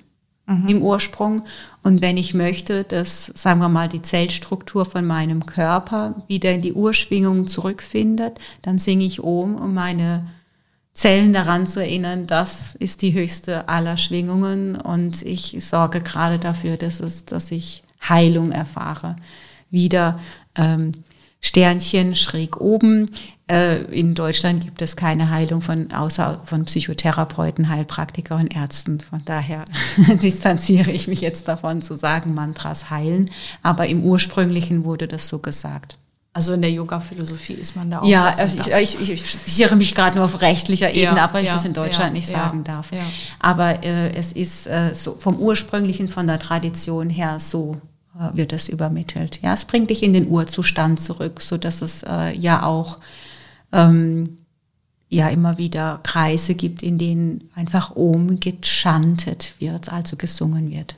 mhm. 0.51 0.69
im 0.69 0.83
Ursprung. 0.83 1.43
Und 1.83 2.03
wenn 2.03 2.17
ich 2.17 2.35
möchte, 2.35 2.85
dass, 2.85 3.27
sagen 3.27 3.61
wir 3.61 3.69
mal, 3.69 3.89
die 3.89 4.03
Zellstruktur 4.03 4.85
von 4.85 5.07
meinem 5.07 5.47
Körper 5.47 6.15
wieder 6.27 6.53
in 6.53 6.63
die 6.63 6.73
Urschwingung 6.73 7.47
zurückfindet, 7.47 8.39
dann 8.63 8.79
singe 8.79 9.05
ich 9.05 9.21
um, 9.21 9.55
um 9.55 9.73
meine 9.73 10.27
Zellen 10.93 11.33
daran 11.33 11.67
zu 11.67 11.81
erinnern, 11.81 12.27
das 12.27 12.75
ist 12.75 13.01
die 13.01 13.15
höchste 13.15 13.69
aller 13.69 13.97
Schwingungen 13.97 14.77
und 14.77 15.23
ich 15.23 15.57
sorge 15.61 16.01
gerade 16.01 16.39
dafür, 16.39 16.77
dass, 16.77 17.01
es, 17.01 17.25
dass 17.25 17.51
ich 17.53 17.85
Heilung 18.07 18.51
erfahre. 18.51 19.17
Wieder 19.71 20.19
ähm, 20.57 20.93
Sternchen 21.41 22.15
schräg 22.15 22.61
oben. 22.61 23.07
Äh, 23.51 23.83
in 23.87 24.15
Deutschland 24.15 24.65
gibt 24.65 24.81
es 24.83 24.95
keine 24.95 25.31
Heilung 25.31 25.61
von, 25.61 25.91
außer 25.93 26.43
von 26.45 26.65
Psychotherapeuten, 26.65 27.69
Heilpraktiker 27.69 28.37
und 28.37 28.55
Ärzten. 28.55 29.01
Von 29.01 29.23
daher 29.25 29.65
distanziere 30.23 30.91
ich 30.91 31.09
mich 31.09 31.21
jetzt 31.21 31.49
davon 31.49 31.83
zu 31.83 31.95
sagen, 31.95 32.35
Mantras 32.35 32.91
heilen. 32.91 33.31
Aber 33.63 33.87
im 33.89 34.05
ursprünglichen 34.05 34.85
wurde 34.85 35.09
das 35.09 35.29
so 35.29 35.39
gesagt. 35.39 35.99
Also 36.33 36.53
in 36.53 36.63
der 36.63 36.71
Yoga-Philosophie 36.71 37.55
ist 37.55 37.75
man 37.75 37.91
da 37.91 38.01
auch. 38.01 38.07
Ja, 38.07 38.27
also 38.27 38.71
ich, 38.79 39.01
ich, 39.01 39.11
ich 39.11 39.23
sichere 39.25 39.75
mich 39.75 39.97
gerade 39.97 40.15
nur 40.15 40.27
auf 40.27 40.41
rechtlicher 40.43 40.91
Ebene 40.93 41.17
ja, 41.17 41.25
ab, 41.25 41.35
weil 41.35 41.45
ja, 41.45 41.49
ich 41.49 41.55
das 41.55 41.65
in 41.65 41.73
Deutschland 41.73 42.11
ja, 42.11 42.13
nicht 42.13 42.29
sagen 42.29 42.63
darf. 42.63 42.91
Aber 43.41 43.83
äh, 43.83 44.15
es 44.15 44.33
ist 44.33 44.69
äh, 44.69 44.95
so 44.95 45.17
vom 45.19 45.37
ursprünglichen, 45.41 46.07
von 46.07 46.29
der 46.29 46.39
Tradition 46.39 47.11
her 47.11 47.41
so 47.41 47.81
äh, 48.19 48.37
wird 48.37 48.53
es 48.53 48.69
übermittelt. 48.69 49.41
Ja, 49.43 49.55
es 49.55 49.65
bringt 49.65 49.91
dich 49.91 50.03
in 50.03 50.13
den 50.13 50.29
Urzustand 50.29 51.01
zurück, 51.01 51.41
so 51.41 51.57
dass 51.57 51.83
es 51.83 52.03
äh, 52.03 52.37
ja 52.37 52.63
auch 52.65 52.99
ähm, 53.73 54.39
ja 55.09 55.29
immer 55.29 55.59
wieder 55.59 56.01
Kreise 56.03 56.55
gibt, 56.55 56.83
in 56.83 56.99
denen 56.99 57.51
einfach 57.55 57.97
Om 57.97 58.41
gechantet 58.41 59.55
wird, 59.59 59.93
also 59.93 60.17
gesungen 60.17 60.71
wird. 60.71 60.97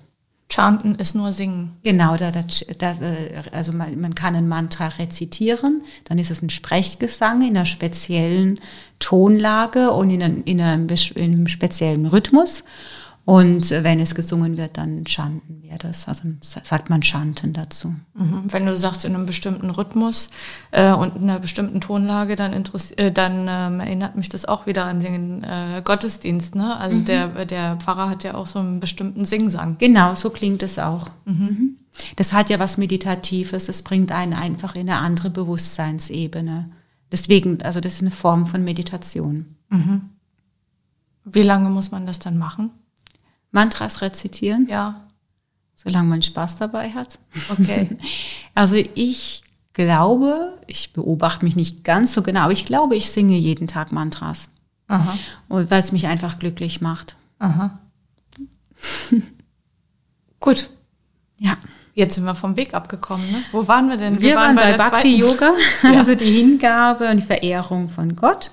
Chanten 0.52 0.96
ist 0.96 1.14
nur 1.14 1.32
singen. 1.32 1.78
Genau, 1.82 2.16
da, 2.16 2.30
da, 2.30 2.42
da, 2.78 2.92
äh, 3.00 3.42
also 3.52 3.72
man, 3.72 3.98
man, 3.98 4.14
kann 4.14 4.36
ein 4.36 4.48
Mantra 4.48 4.88
rezitieren, 4.88 5.82
dann 6.04 6.18
ist 6.18 6.30
es 6.30 6.42
ein 6.42 6.50
Sprechgesang 6.50 7.40
in 7.40 7.56
einer 7.56 7.64
speziellen 7.64 8.60
Tonlage 8.98 9.90
und 9.92 10.10
in 10.10 10.22
einem, 10.22 10.42
in 10.44 10.60
einem, 10.60 10.88
in 11.14 11.32
einem 11.32 11.48
speziellen 11.48 12.04
Rhythmus. 12.04 12.64
Und 13.24 13.70
wenn 13.70 14.00
es 14.00 14.16
gesungen 14.16 14.56
wird, 14.56 14.76
dann 14.78 15.06
chanten 15.06 15.62
wir 15.62 15.78
das. 15.78 16.08
Also 16.08 16.22
sagt 16.40 16.90
man 16.90 17.02
chanten 17.02 17.52
dazu. 17.52 17.94
Mhm. 18.14 18.44
Wenn 18.48 18.66
du 18.66 18.76
sagst 18.76 19.04
in 19.04 19.14
einem 19.14 19.26
bestimmten 19.26 19.70
Rhythmus 19.70 20.30
äh, 20.72 20.92
und 20.92 21.16
in 21.16 21.22
einer 21.22 21.38
bestimmten 21.38 21.80
Tonlage, 21.80 22.34
dann, 22.34 22.52
äh, 22.52 23.12
dann 23.12 23.46
ähm, 23.48 23.80
erinnert 23.80 24.16
mich 24.16 24.28
das 24.28 24.44
auch 24.44 24.66
wieder 24.66 24.86
an 24.86 24.98
den 24.98 25.44
äh, 25.44 25.82
Gottesdienst. 25.84 26.56
Ne? 26.56 26.76
Also 26.76 26.98
mhm. 26.98 27.04
der, 27.04 27.44
der 27.44 27.76
Pfarrer 27.76 28.10
hat 28.10 28.24
ja 28.24 28.34
auch 28.34 28.48
so 28.48 28.58
einen 28.58 28.80
bestimmten 28.80 29.24
Singsang. 29.24 29.78
Genau, 29.78 30.14
so 30.14 30.30
klingt 30.30 30.62
es 30.62 30.78
auch. 30.78 31.08
Mhm. 31.24 31.34
mhm. 31.34 31.76
Das 32.16 32.32
hat 32.32 32.48
ja 32.48 32.58
was 32.58 32.78
Meditatives. 32.78 33.68
Es 33.68 33.82
bringt 33.82 34.12
einen 34.12 34.32
einfach 34.32 34.74
in 34.74 34.88
eine 34.88 34.98
andere 34.98 35.28
Bewusstseinsebene. 35.28 36.70
Deswegen, 37.12 37.60
also 37.62 37.80
das 37.80 37.94
ist 37.94 38.00
eine 38.00 38.10
Form 38.10 38.46
von 38.46 38.64
Meditation. 38.64 39.56
Mhm. 39.68 40.08
Wie 41.24 41.42
lange 41.42 41.68
muss 41.68 41.90
man 41.90 42.06
das 42.06 42.18
dann 42.18 42.38
machen? 42.38 42.70
Mantras 43.52 44.00
rezitieren. 44.00 44.66
Ja. 44.68 45.08
Solange 45.74 46.08
man 46.08 46.22
Spaß 46.22 46.56
dabei 46.56 46.90
hat. 46.90 47.18
Okay. 47.50 47.96
Also 48.54 48.76
ich 48.76 49.44
glaube, 49.72 50.58
ich 50.66 50.92
beobachte 50.92 51.42
mich 51.42 51.56
nicht 51.56 51.84
ganz 51.84 52.12
so 52.12 52.22
genau, 52.22 52.40
aber 52.40 52.52
ich 52.52 52.66
glaube, 52.66 52.96
ich 52.96 53.10
singe 53.10 53.38
jeden 53.38 53.66
Tag 53.66 53.92
Mantras. 53.92 54.50
Aha. 54.88 55.16
Und 55.48 55.70
weil 55.70 55.80
es 55.80 55.90
mich 55.90 56.06
einfach 56.06 56.38
glücklich 56.38 56.82
macht. 56.82 57.16
Aha. 57.38 57.78
Gut. 60.40 60.68
Ja. 61.38 61.56
Jetzt 61.94 62.14
sind 62.14 62.24
wir 62.24 62.34
vom 62.34 62.56
Weg 62.56 62.74
abgekommen. 62.74 63.30
Ne? 63.30 63.42
Wo 63.52 63.68
waren 63.68 63.88
wir 63.88 63.96
denn? 63.96 64.20
Wir, 64.20 64.30
wir 64.30 64.36
waren, 64.36 64.56
waren 64.56 64.72
bei, 64.72 64.76
bei 64.76 64.90
Bhakti 64.90 65.16
Yoga, 65.16 65.52
also 65.82 66.14
die 66.14 66.30
Hingabe 66.30 67.10
und 67.10 67.18
die 67.18 67.22
Verehrung 67.26 67.88
von 67.88 68.16
Gott. 68.16 68.50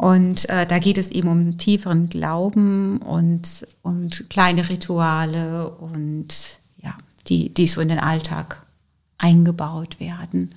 Und 0.00 0.48
äh, 0.48 0.66
da 0.66 0.78
geht 0.78 0.96
es 0.96 1.10
eben 1.10 1.28
um 1.28 1.58
tieferen 1.58 2.08
Glauben 2.08 3.02
und, 3.02 3.66
und 3.82 4.30
kleine 4.30 4.70
Rituale 4.70 5.68
und 5.68 6.58
ja, 6.82 6.96
die, 7.26 7.52
die 7.52 7.66
so 7.66 7.82
in 7.82 7.88
den 7.88 7.98
Alltag 7.98 8.64
eingebaut 9.18 10.00
werden. 10.00 10.54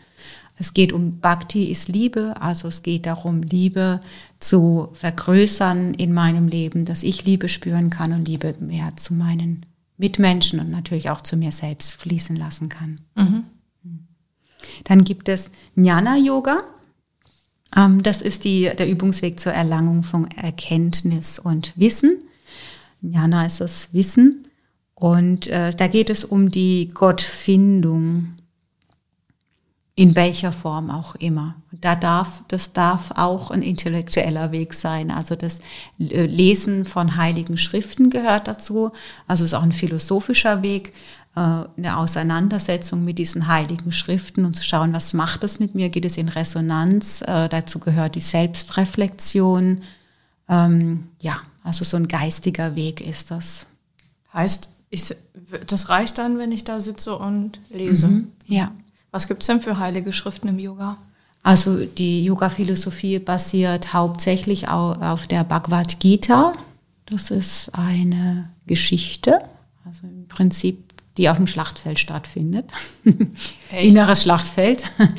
Es 0.58 0.74
geht 0.74 0.94
um 0.94 1.20
Bhakti 1.20 1.66
ist 1.66 1.90
Liebe, 1.90 2.36
also 2.40 2.70
es 2.70 2.84
geht 2.84 3.06
darum, 3.06 3.42
Liebe 3.42 4.00
zu 4.40 4.88
vergrößern 4.94 5.94
in 5.96 6.14
meinem 6.14 6.48
Leben, 6.48 6.86
dass 6.86 7.04
ich 7.04 7.26
Liebe 7.26 7.50
spüren 7.50 7.90
kann 7.90 8.14
und 8.14 8.26
Liebe 8.26 8.56
mehr 8.62 8.96
zu 8.96 9.14
meinen 9.14 9.66
Mitmenschen 9.98 10.62
und 10.62 10.72
natürlich 10.72 11.10
auch 11.10 11.20
zu 11.20 11.36
mir 11.36 11.52
selbst 11.52 11.96
fließen 11.96 12.38
lassen 12.38 12.70
kann. 12.70 13.02
Mhm. 13.16 13.44
Dann 14.86 15.04
gibt 15.04 15.28
es 15.28 15.52
Jnana 15.76 16.16
Yoga. 16.16 16.64
Ähm, 17.76 18.04
das 18.04 18.22
ist 18.22 18.44
die, 18.44 18.72
der 18.78 18.90
Übungsweg 18.90 19.40
zur 19.40 19.54
Erlangung 19.54 20.04
von 20.04 20.30
Erkenntnis 20.32 21.40
und 21.40 21.74
Wissen. 21.76 22.24
Jana 23.02 23.46
ist 23.46 23.62
das 23.62 23.94
Wissen. 23.94 24.48
Und 24.96 25.48
äh, 25.48 25.72
da 25.76 25.88
geht 25.88 26.10
es 26.10 26.24
um 26.24 26.50
die 26.50 26.88
Gottfindung, 26.94 28.36
in 29.96 30.16
welcher 30.16 30.52
Form 30.52 30.90
auch 30.90 31.16
immer. 31.16 31.56
Da 31.72 31.96
darf, 31.96 32.42
das 32.48 32.74
darf 32.74 33.12
auch 33.16 33.52
ein 33.52 33.62
intellektueller 33.62 34.52
Weg 34.52 34.74
sein. 34.74 35.12
Also 35.12 35.36
das 35.36 35.60
äh, 36.00 36.26
Lesen 36.26 36.86
von 36.86 37.18
heiligen 37.18 37.58
Schriften 37.58 38.10
gehört 38.10 38.48
dazu. 38.48 38.92
Also 39.28 39.44
es 39.44 39.52
ist 39.52 39.54
auch 39.56 39.64
ein 39.64 39.74
philosophischer 39.74 40.64
Weg. 40.64 40.94
Äh, 41.36 41.40
eine 41.78 41.98
Auseinandersetzung 41.98 43.04
mit 43.04 43.18
diesen 43.18 43.48
heiligen 43.48 43.92
Schriften 43.92 44.46
und 44.46 44.56
zu 44.56 44.64
schauen, 44.64 44.94
was 44.94 45.14
macht 45.14 45.44
es 45.44 45.60
mit 45.60 45.74
mir, 45.74 45.90
geht 45.90 46.06
es 46.06 46.18
in 46.18 46.30
Resonanz. 46.30 47.24
Äh, 47.24 47.50
dazu 47.50 47.80
gehört 47.80 48.14
die 48.14 48.20
Selbstreflexion. 48.20 49.82
Ähm, 50.48 51.08
ja, 51.20 51.38
also 51.64 51.84
so 51.86 51.98
ein 51.98 52.08
geistiger 52.08 52.76
Weg 52.76 53.02
ist 53.02 53.32
das. 53.32 53.66
Heißt, 54.32 54.70
ich, 54.92 55.16
das 55.66 55.90
reicht 55.90 56.20
dann, 56.20 56.38
wenn 56.38 56.52
ich 56.52 56.66
da 56.66 56.80
sitze 56.80 57.16
und 57.16 57.60
lese? 57.72 58.10
Mhm, 58.10 58.28
ja. 58.46 58.72
Was 59.10 59.28
gibt 59.28 59.42
es 59.42 59.48
denn 59.48 59.62
für 59.62 59.80
heilige 59.80 60.14
Schriften 60.14 60.48
im 60.48 60.60
Yoga? 60.60 60.98
Also 61.42 61.84
die 61.84 62.24
Yoga-Philosophie 62.26 63.18
basiert 63.18 63.92
hauptsächlich 63.92 64.68
auf 64.68 65.28
der 65.28 65.44
Bhagavad 65.44 66.00
Gita. 66.00 66.54
Das 67.08 67.32
ist 67.32 67.72
eine 67.74 68.50
Geschichte, 68.66 69.42
also 69.84 70.08
im 70.08 70.28
Prinzip 70.28 70.93
die 71.18 71.30
auf 71.30 71.38
dem 71.38 71.48
Schlachtfeld 71.48 72.00
stattfindet. 72.00 72.66
Inneres 73.72 74.24
Schlachtfeld. 74.24 74.84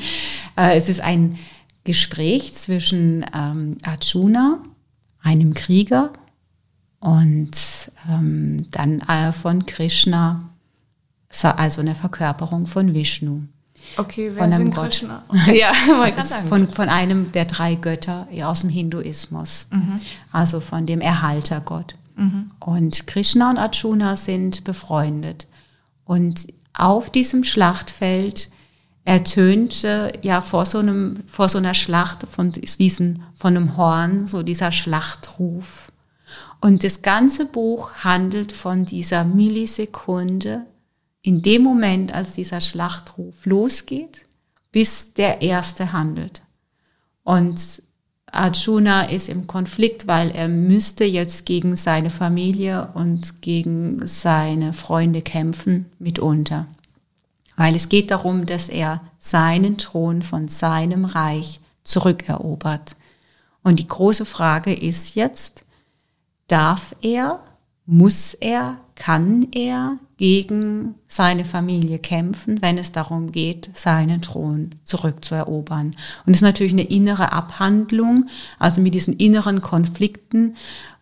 Äh, 0.57 0.77
es 0.77 0.87
ist 0.87 1.01
ein 1.01 1.37
Gespräch 1.83 2.53
zwischen 2.53 3.25
ähm, 3.35 3.77
Arjuna, 3.83 4.59
einem 5.21 5.53
Krieger, 5.53 6.13
und 7.05 7.51
ähm, 8.09 8.57
dann 8.71 9.01
äh, 9.01 9.31
von 9.31 9.65
Krishna, 9.65 10.49
also 11.29 11.81
eine 11.81 11.93
Verkörperung 11.93 12.65
von 12.65 12.93
Vishnu. 12.93 13.41
Okay, 13.97 14.31
wer 14.33 14.49
sind 14.49 14.73
Gott. 14.73 14.85
Krishna? 14.85 15.23
Okay. 15.27 15.59
ja, 15.59 15.73
von, 16.49 16.67
von 16.67 16.89
einem 16.89 17.31
der 17.31 17.45
drei 17.45 17.75
Götter 17.75 18.27
aus 18.43 18.61
dem 18.61 18.71
Hinduismus, 18.71 19.67
mhm. 19.69 19.99
also 20.31 20.59
von 20.59 20.87
dem 20.87 21.01
Erhaltergott. 21.01 21.95
Mhm. 22.15 22.51
Und 22.59 23.05
Krishna 23.05 23.51
und 23.51 23.57
Arjuna 23.59 24.15
sind 24.15 24.63
befreundet. 24.63 25.47
Und 26.05 26.47
auf 26.73 27.09
diesem 27.09 27.43
Schlachtfeld 27.43 28.49
ertönte 29.03 30.13
ja 30.21 30.41
vor 30.41 30.65
so 30.65 30.79
einem, 30.79 31.23
vor 31.27 31.49
so 31.49 31.57
einer 31.57 31.73
Schlacht 31.73 32.27
von 32.27 32.51
diesen, 32.51 33.23
von 33.35 33.55
einem 33.55 33.77
Horn, 33.77 34.25
so 34.25 34.41
dieser 34.41 34.71
Schlachtruf. 34.71 35.91
Und 36.59 36.83
das 36.83 37.01
ganze 37.01 37.45
Buch 37.45 37.91
handelt 38.03 38.51
von 38.51 38.85
dieser 38.85 39.23
Millisekunde, 39.23 40.65
in 41.21 41.41
dem 41.41 41.63
Moment, 41.63 42.13
als 42.13 42.35
dieser 42.35 42.61
Schlachtruf 42.61 43.45
losgeht, 43.45 44.25
bis 44.71 45.13
der 45.13 45.41
Erste 45.41 45.91
handelt. 45.91 46.43
Und 47.23 47.81
Arjuna 48.35 49.03
ist 49.03 49.29
im 49.29 49.47
Konflikt, 49.47 50.07
weil 50.07 50.31
er 50.31 50.47
müsste 50.47 51.05
jetzt 51.05 51.45
gegen 51.45 51.75
seine 51.75 52.09
Familie 52.09 52.89
und 52.93 53.41
gegen 53.41 54.05
seine 54.05 54.73
Freunde 54.73 55.21
kämpfen 55.21 55.85
mitunter. 55.99 56.67
Weil 57.55 57.75
es 57.75 57.89
geht 57.89 58.11
darum, 58.11 58.45
dass 58.45 58.67
er 58.69 59.01
seinen 59.17 59.77
Thron 59.77 60.21
von 60.21 60.47
seinem 60.47 61.05
Reich 61.05 61.59
zurückerobert. 61.83 62.95
Und 63.63 63.79
die 63.79 63.87
große 63.87 64.25
Frage 64.25 64.73
ist 64.73 65.15
jetzt, 65.15 65.63
darf 66.47 66.95
er, 67.01 67.39
muss 67.85 68.33
er, 68.33 68.77
kann 68.95 69.47
er 69.51 69.97
gegen 70.17 70.95
seine 71.07 71.43
Familie 71.43 71.99
kämpfen, 71.99 72.61
wenn 72.61 72.77
es 72.77 72.91
darum 72.91 73.31
geht, 73.31 73.69
seinen 73.73 74.21
Thron 74.21 74.75
zurückzuerobern. 74.83 75.95
Und 76.25 76.33
es 76.33 76.37
ist 76.37 76.43
natürlich 76.43 76.73
eine 76.73 76.89
innere 76.89 77.33
Abhandlung, 77.33 78.25
also 78.57 78.81
mit 78.81 78.93
diesen 78.93 79.13
inneren 79.15 79.61
Konflikten, 79.61 80.55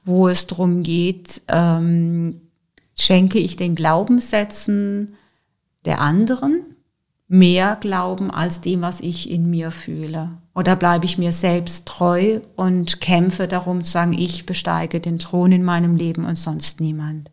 wo 0.04 0.28
es 0.28 0.48
darum 0.48 0.84
geht, 0.84 1.42
ähm, 1.48 2.42
schenke 2.96 3.40
ich 3.40 3.56
den 3.56 3.76
Glaubenssätzen 3.76 5.14
der 5.86 6.02
anderen 6.02 6.64
mehr 7.28 7.78
Glauben 7.80 8.32
als 8.32 8.62
dem, 8.62 8.82
was 8.82 9.00
ich 9.00 9.30
in 9.30 9.50
mir 9.50 9.72
fühle. 9.72 10.38
Oder 10.56 10.76
bleibe 10.76 11.06
ich 11.06 11.18
mir 11.18 11.32
selbst 11.32 11.88
treu 11.88 12.40
und 12.56 13.02
kämpfe 13.02 13.48
darum 13.48 13.84
zu 13.84 13.92
sagen, 13.92 14.14
ich 14.14 14.46
besteige 14.46 15.00
den 15.00 15.18
Thron 15.18 15.52
in 15.52 15.64
meinem 15.64 15.96
Leben 15.96 16.26
und 16.26 16.38
sonst 16.38 16.80
niemand. 16.80 17.32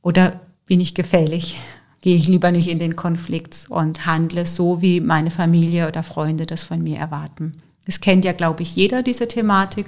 Oder 0.00 0.40
bin 0.66 0.80
ich 0.80 0.94
gefällig? 0.94 1.60
Gehe 2.00 2.16
ich 2.16 2.26
lieber 2.26 2.50
nicht 2.52 2.68
in 2.68 2.78
den 2.78 2.96
Konflikt 2.96 3.66
und 3.68 4.06
handle 4.06 4.46
so, 4.46 4.80
wie 4.82 5.00
meine 5.00 5.30
Familie 5.30 5.88
oder 5.88 6.02
Freunde 6.02 6.46
das 6.46 6.62
von 6.62 6.82
mir 6.82 6.98
erwarten. 6.98 7.62
Das 7.86 8.00
kennt 8.00 8.24
ja, 8.24 8.32
glaube 8.32 8.62
ich, 8.62 8.74
jeder, 8.76 9.02
diese 9.02 9.28
Thematik. 9.28 9.86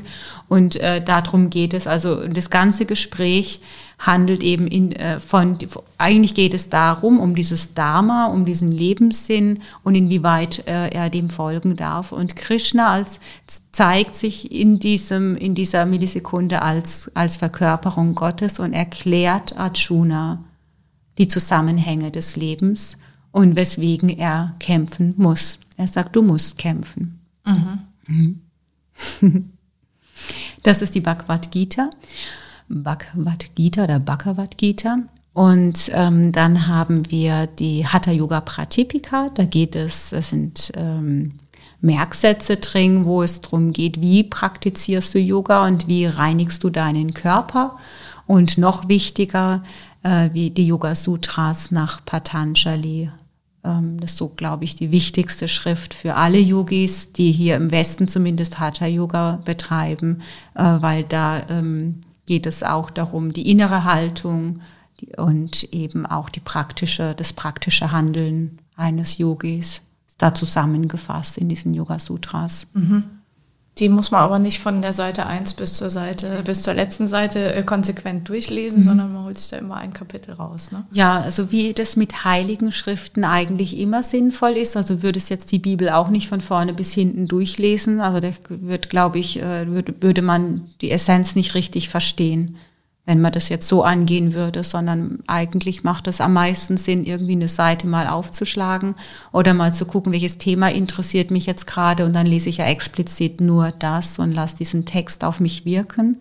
Und 0.49 0.77
äh, 0.77 1.03
darum 1.03 1.49
geht 1.49 1.73
es. 1.73 1.87
Also 1.87 2.27
das 2.29 2.51
ganze 2.51 2.85
Gespräch 2.85 3.61
handelt 3.99 4.43
eben 4.43 4.67
in, 4.67 4.93
äh, 4.93 5.19
von, 5.19 5.57
eigentlich 5.97 6.35
geht 6.35 6.53
es 6.53 6.69
darum, 6.69 7.19
um 7.19 7.35
dieses 7.35 7.73
Dharma, 7.73 8.27
um 8.27 8.45
diesen 8.45 8.71
Lebenssinn 8.71 9.61
und 9.83 9.95
inwieweit 9.95 10.67
äh, 10.67 10.91
er 10.91 11.09
dem 11.09 11.31
folgen 11.31 11.77
darf. 11.77 12.13
Und 12.13 12.37
Krishna 12.37 12.89
als, 12.93 13.21
zeigt 13.73 14.15
sich 14.15 14.53
in 14.53 14.79
diesem, 14.79 15.35
in 15.37 15.55
dieser 15.55 15.87
Millisekunde 15.87 16.61
als, 16.61 17.11
als 17.15 17.37
Verkörperung 17.37 18.15
Gottes 18.15 18.61
und 18.61 18.75
erklärt 18.75 19.57
Arjuna 19.57 20.45
die 21.17 21.29
Zusammenhänge 21.29 22.11
des 22.11 22.37
Lebens 22.37 22.99
und 23.33 23.57
weswegen 23.57 24.11
er 24.11 24.55
kämpfen 24.61 25.15
muss. 25.17 25.59
Er 25.79 25.89
sagt, 25.89 26.15
du 26.15 26.23
musst 26.23 26.59
kämpfen. 26.59 27.16
Mhm. 27.47 28.41
Das 30.63 30.83
ist 30.83 30.95
die 30.95 31.01
Bhagavad 31.01 31.51
Gita. 31.51 31.91
Bhagavad 32.69 33.55
Gita 33.55 33.85
oder 33.85 34.01
Bhagavad 34.01 34.59
Gita. 34.59 34.99
Und 35.33 35.91
ähm, 35.93 36.33
dann 36.33 36.67
haben 36.67 37.11
wir 37.11 37.47
die 37.47 37.87
Hatha 37.87 38.11
Yoga 38.11 38.41
Pratipika. 38.41 39.31
Da 39.35 39.45
geht 39.45 39.77
es, 39.77 40.11
das 40.11 40.31
sind 40.31 40.73
ähm, 40.75 41.35
Merksätze 41.81 42.57
drin, 42.57 43.05
wo 43.05 43.23
es 43.23 43.43
darum 43.43 43.73
geht, 43.73 44.01
wie 44.01 44.25
praktizierst 44.25 45.15
du 45.15 45.19
Yoga 45.19 45.67
und 45.67 45.89
wie 45.89 46.07
reinigst 46.07 46.65
du 46.65 46.71
deinen 46.71 47.13
Körper. 47.13 47.77
Und 48.27 48.59
noch 48.59 48.89
wichtiger, 48.89 49.63
äh, 50.03 50.31
wie 50.33 50.51
die 50.51 50.67
Yoga 50.67 50.95
Sutras 50.95 51.71
nach 51.71 52.05
Patanjali. 52.05 53.11
Ähm, 53.67 53.99
das 54.01 54.13
ist 54.13 54.19
so, 54.19 54.29
glaube 54.29 54.65
ich, 54.65 54.75
die 54.75 54.91
wichtigste 54.93 55.49
Schrift 55.49 55.93
für 55.93 56.15
alle 56.15 56.39
Yogis, 56.39 57.13
die 57.13 57.33
hier 57.33 57.57
im 57.57 57.71
Westen 57.71 58.09
zumindest 58.09 58.59
Hatha 58.59 58.87
Yoga 58.87 59.41
betreiben, 59.45 60.23
äh, 60.55 60.63
weil 60.63 61.05
da 61.05 61.43
ähm, 61.49 62.01
geht 62.27 62.47
es 62.47 62.63
auch 62.63 62.91
darum, 62.91 63.33
die 63.33 63.51
innere 63.51 63.85
Haltung 63.85 64.61
und 65.17 65.65
eben 65.75 66.07
auch 66.07 66.29
die 66.29 66.41
praktische, 66.41 67.15
das 67.15 67.33
praktische 67.33 67.93
Handeln 67.93 68.59
eines 68.77 69.19
Yogis 69.19 69.83
da 70.19 70.33
zusammengefasst 70.33 71.37
in 71.37 71.49
diesen 71.49 71.75
Yoga 71.75 71.99
Sutras. 71.99 72.69
Mhm. 72.73 73.05
Die 73.79 73.91
muss 73.91 74.11
man 74.11 74.23
aber 74.23 74.39
nicht 74.39 74.61
von 74.61 74.81
der 74.81 74.95
Seite 74.95 75.27
1 75.27 75.53
bis 75.55 75.75
zur 75.75 75.91
Seite, 75.91 76.41
bis 76.45 76.63
zur 76.63 76.73
letzten 76.73 77.07
Seite 77.07 77.55
äh, 77.55 77.63
konsequent 77.63 78.27
durchlesen, 78.27 78.81
mhm. 78.81 78.85
sondern 78.85 79.13
man 79.13 79.25
holt 79.25 79.39
sich 79.39 79.51
da 79.51 79.59
immer 79.59 79.77
ein 79.77 79.93
Kapitel 79.93 80.33
raus. 80.33 80.73
Ne? 80.73 80.87
Ja, 80.93 81.21
also 81.21 81.53
wie 81.53 81.75
das 81.75 81.95
mit 81.95 82.25
heiligen 82.25 82.73
Schriften 82.73 83.25
eigentlich 83.25 83.79
immer 83.79 84.03
sinnvoll 84.03 84.53
ist, 84.53 84.79
also 84.79 85.03
würde 85.03 85.19
es 85.19 85.29
jetzt 85.29 85.53
die 85.53 85.59
Bibel 85.59 85.91
auch 85.91 86.09
nicht 86.09 86.29
von 86.29 86.41
vorne 86.41 86.73
bis 86.73 86.95
hinten 86.95 87.27
durchlesen. 87.27 88.01
Also 88.01 88.21
da 88.21 88.31
wird, 88.49 88.89
glaube 88.89 89.19
ich, 89.19 89.43
äh, 89.43 89.67
würde, 89.69 89.95
würde 90.01 90.23
man 90.23 90.63
die 90.81 90.91
Essenz 90.91 91.35
nicht 91.35 91.55
richtig 91.55 91.91
verstehen 91.91 92.57
wenn 93.07 93.21
man 93.21 93.33
das 93.33 93.49
jetzt 93.49 93.69
so 93.69 93.85
angehen 93.85 94.35
würde, 94.35 94.65
sondern 94.65 95.21
eigentlich 95.29 95.85
macht 95.85 96.09
es 96.09 96.21
am 96.21 96.33
meisten 96.33 96.77
Sinn, 96.77 97.05
irgendwie 97.05 97.33
eine 97.33 97.47
Seite 97.47 97.87
mal 97.87 98.09
aufzuschlagen 98.09 98.97
oder 99.33 99.55
mal 99.55 99.73
zu 99.73 99.87
gucken, 99.87 100.13
welches 100.13 100.39
Thema 100.39 100.73
interessiert 100.73 101.31
mich 101.31 101.47
jetzt 101.47 101.69
gerade 101.69 102.05
und 102.05 102.13
dann 102.13 102.27
lese 102.27 102.49
ich 102.49 102.57
ja 102.57 102.67
explizit 102.67 103.41
nur 103.41 103.71
das 103.71 104.19
und 104.19 104.33
lasse 104.33 104.57
diesen 104.57 104.85
Text 104.85 105.23
auf 105.23 105.39
mich 105.39 105.65
wirken. 105.65 106.21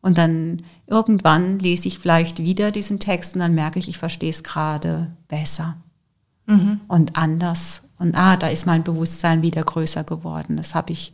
Und 0.00 0.18
dann 0.18 0.62
irgendwann 0.88 1.60
lese 1.60 1.86
ich 1.86 2.00
vielleicht 2.00 2.40
wieder 2.40 2.72
diesen 2.72 2.98
Text 2.98 3.34
und 3.34 3.40
dann 3.40 3.54
merke 3.54 3.78
ich, 3.78 3.88
ich 3.88 3.98
verstehe 3.98 4.30
es 4.30 4.42
gerade 4.42 5.12
besser 5.28 5.76
mhm. 6.46 6.80
und 6.88 7.16
anders. 7.16 7.82
Und 8.00 8.16
ah, 8.16 8.36
da 8.36 8.48
ist 8.48 8.66
mein 8.66 8.82
Bewusstsein 8.82 9.42
wieder 9.42 9.62
größer 9.62 10.02
geworden. 10.02 10.56
Das 10.56 10.74
habe 10.74 10.92
ich 10.92 11.12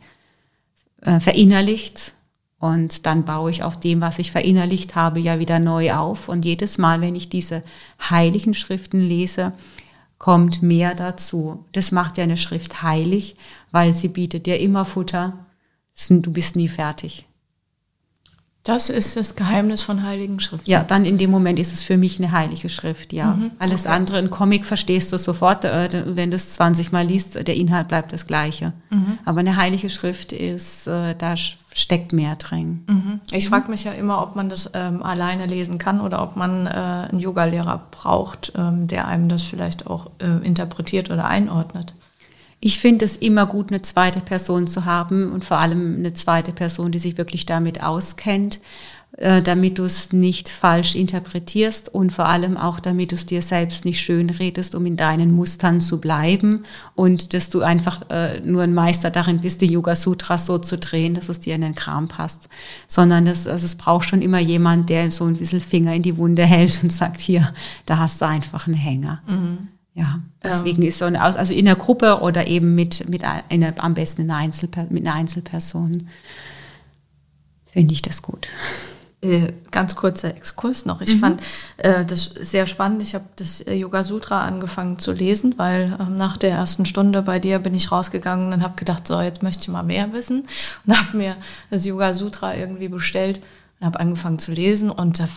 äh, 1.01 1.19
verinnerlicht 1.19 2.15
und 2.59 3.05
dann 3.05 3.23
baue 3.23 3.51
ich 3.51 3.63
auf 3.63 3.79
dem, 3.79 4.01
was 4.01 4.19
ich 4.19 4.31
verinnerlicht 4.31 4.95
habe, 4.95 5.19
ja 5.19 5.39
wieder 5.39 5.59
neu 5.59 5.93
auf. 5.93 6.27
Und 6.27 6.43
jedes 6.43 6.77
Mal, 6.77 6.99
wenn 6.99 7.15
ich 7.15 7.29
diese 7.29 7.63
heiligen 8.09 8.53
Schriften 8.53 8.99
lese, 8.99 9.53
kommt 10.17 10.61
mehr 10.61 10.93
dazu. 10.93 11.63
Das 11.71 11.93
macht 11.93 12.17
ja 12.17 12.25
eine 12.25 12.35
Schrift 12.35 12.83
heilig, 12.83 13.37
weil 13.71 13.93
sie 13.93 14.09
bietet 14.09 14.45
dir 14.45 14.59
immer 14.59 14.83
Futter. 14.83 15.45
Du 16.09 16.31
bist 16.31 16.57
nie 16.57 16.67
fertig. 16.67 17.28
Das 18.63 18.89
ist 18.89 19.15
das 19.15 19.35
Geheimnis 19.35 19.83
von 19.83 20.03
heiligen 20.03 20.39
Schriften. 20.41 20.69
Ja, 20.69 20.83
dann 20.83 21.05
in 21.05 21.17
dem 21.17 21.31
Moment 21.31 21.57
ist 21.57 21.71
es 21.71 21.81
für 21.81 21.95
mich 21.95 22.19
eine 22.19 22.33
heilige 22.33 22.67
Schrift, 22.67 23.13
ja. 23.13 23.33
Mhm, 23.33 23.51
Alles 23.57 23.85
okay. 23.85 23.95
andere, 23.95 24.17
ein 24.17 24.29
Comic 24.29 24.65
verstehst 24.65 25.13
du 25.13 25.17
sofort, 25.17 25.63
äh, 25.63 26.03
wenn 26.07 26.29
du 26.29 26.35
es 26.35 26.53
20 26.53 26.91
Mal 26.91 27.05
liest, 27.07 27.35
der 27.35 27.55
Inhalt 27.55 27.87
bleibt 27.87 28.11
das 28.11 28.27
gleiche. 28.27 28.73
Mhm. 28.89 29.17
Aber 29.23 29.39
eine 29.39 29.55
heilige 29.55 29.89
Schrift 29.89 30.33
ist, 30.33 30.87
äh, 30.87 31.15
da 31.15 31.35
steckt 31.37 32.11
mehr 32.11 32.35
drin. 32.35 32.83
Mhm. 32.87 33.19
Ich 33.31 33.45
mhm. 33.45 33.49
frage 33.49 33.71
mich 33.71 33.85
ja 33.85 33.93
immer, 33.93 34.21
ob 34.21 34.35
man 34.35 34.49
das 34.49 34.71
ähm, 34.73 35.03
alleine 35.03 35.45
lesen 35.45 35.77
kann 35.77 36.01
oder 36.01 36.21
ob 36.21 36.35
man 36.35 36.67
äh, 36.67 36.69
einen 36.69 37.19
Yogalehrer 37.19 37.87
braucht, 37.91 38.51
ähm, 38.57 38.87
der 38.87 39.07
einem 39.07 39.29
das 39.29 39.43
vielleicht 39.43 39.87
auch 39.87 40.11
äh, 40.19 40.45
interpretiert 40.45 41.09
oder 41.09 41.25
einordnet. 41.25 41.95
Ich 42.61 42.79
finde 42.79 43.05
es 43.05 43.15
immer 43.15 43.45
gut, 43.45 43.71
eine 43.71 43.81
zweite 43.81 44.19
Person 44.19 44.67
zu 44.67 44.85
haben 44.85 45.31
und 45.31 45.45
vor 45.45 45.59
allem 45.59 45.95
eine 45.95 46.13
zweite 46.13 46.51
Person, 46.51 46.91
die 46.91 46.99
sich 46.99 47.17
wirklich 47.17 47.45
damit 47.45 47.81
auskennt, 47.81 48.59
äh, 49.17 49.41
damit 49.41 49.79
du 49.79 49.83
es 49.83 50.13
nicht 50.13 50.49
falsch 50.49 50.95
interpretierst 50.95 51.93
und 51.93 52.11
vor 52.11 52.27
allem 52.27 52.57
auch, 52.57 52.79
damit 52.79 53.11
du 53.11 53.15
es 53.15 53.25
dir 53.25 53.41
selbst 53.41 53.83
nicht 53.83 53.99
schön 54.01 54.29
redest, 54.29 54.75
um 54.75 54.85
in 54.85 54.97
deinen 54.97 55.31
Mustern 55.31 55.81
zu 55.81 55.99
bleiben 55.99 56.63
und 56.95 57.33
dass 57.33 57.49
du 57.49 57.61
einfach 57.61 58.09
äh, 58.09 58.39
nur 58.41 58.63
ein 58.63 58.73
Meister 58.73 59.09
darin 59.09 59.39
bist, 59.39 59.61
die 59.61 59.65
Yoga 59.65 59.95
Sutras 59.95 60.45
so 60.45 60.57
zu 60.57 60.77
drehen, 60.77 61.15
dass 61.15 61.27
es 61.27 61.39
dir 61.39 61.55
in 61.55 61.61
den 61.61 61.75
Kram 61.75 62.07
passt, 62.07 62.49
sondern 62.87 63.25
das, 63.25 63.47
also 63.47 63.65
es 63.65 63.75
braucht 63.75 64.07
schon 64.07 64.21
immer 64.21 64.39
jemand, 64.39 64.89
der 64.89 65.09
so 65.11 65.25
ein 65.25 65.37
bisschen 65.37 65.61
Finger 65.61 65.95
in 65.95 66.03
die 66.03 66.17
Wunde 66.17 66.45
hält 66.45 66.81
und 66.83 66.93
sagt, 66.93 67.19
hier, 67.19 67.53
da 67.85 67.97
hast 67.97 68.21
du 68.21 68.27
einfach 68.27 68.67
einen 68.67 68.75
Hänger. 68.75 69.21
Mhm. 69.27 69.69
Ja, 69.99 70.19
deswegen 70.41 70.83
ist 70.83 70.99
so 70.99 71.05
eine, 71.05 71.21
also 71.21 71.53
in 71.53 71.65
der 71.65 71.75
Gruppe 71.75 72.21
oder 72.21 72.47
eben 72.47 72.73
mit, 72.73 73.09
mit 73.09 73.23
einer, 73.23 73.73
am 73.83 73.93
besten 73.93 74.21
in 74.21 74.31
einer 74.31 74.39
Einzelper 74.39 74.87
mit 74.89 75.05
einer 75.05 75.15
Einzelperson, 75.15 76.07
finde 77.71 77.93
ich 77.93 78.01
das 78.01 78.21
gut. 78.21 78.47
Äh, 79.21 79.51
ganz 79.71 79.97
kurzer 79.97 80.29
Exkurs 80.29 80.85
noch. 80.85 81.01
Ich 81.01 81.15
mhm. 81.15 81.19
fand 81.19 81.43
äh, 81.75 82.05
das 82.05 82.23
sehr 82.23 82.65
spannend. 82.67 83.03
Ich 83.03 83.13
habe 83.13 83.25
das 83.35 83.59
äh, 83.59 83.73
Yoga 83.73 84.03
Sutra 84.03 84.45
angefangen 84.45 84.97
zu 84.97 85.11
lesen, 85.11 85.55
weil 85.57 85.97
äh, 85.99 86.09
nach 86.09 86.37
der 86.37 86.51
ersten 86.51 86.85
Stunde 86.85 87.23
bei 87.23 87.37
dir 87.39 87.59
bin 87.59 87.75
ich 87.75 87.91
rausgegangen 87.91 88.53
und 88.53 88.63
habe 88.63 88.75
gedacht, 88.77 89.05
so 89.05 89.19
jetzt 89.19 89.43
möchte 89.43 89.63
ich 89.63 89.67
mal 89.67 89.83
mehr 89.83 90.13
wissen 90.13 90.43
und 90.85 90.97
habe 90.97 91.17
mir 91.17 91.35
das 91.69 91.85
Yoga 91.85 92.13
Sutra 92.13 92.55
irgendwie 92.55 92.87
bestellt 92.87 93.41
und 93.81 93.87
habe 93.87 93.99
angefangen 93.99 94.39
zu 94.39 94.53
lesen 94.53 94.89
und 94.89 95.19
da 95.19 95.27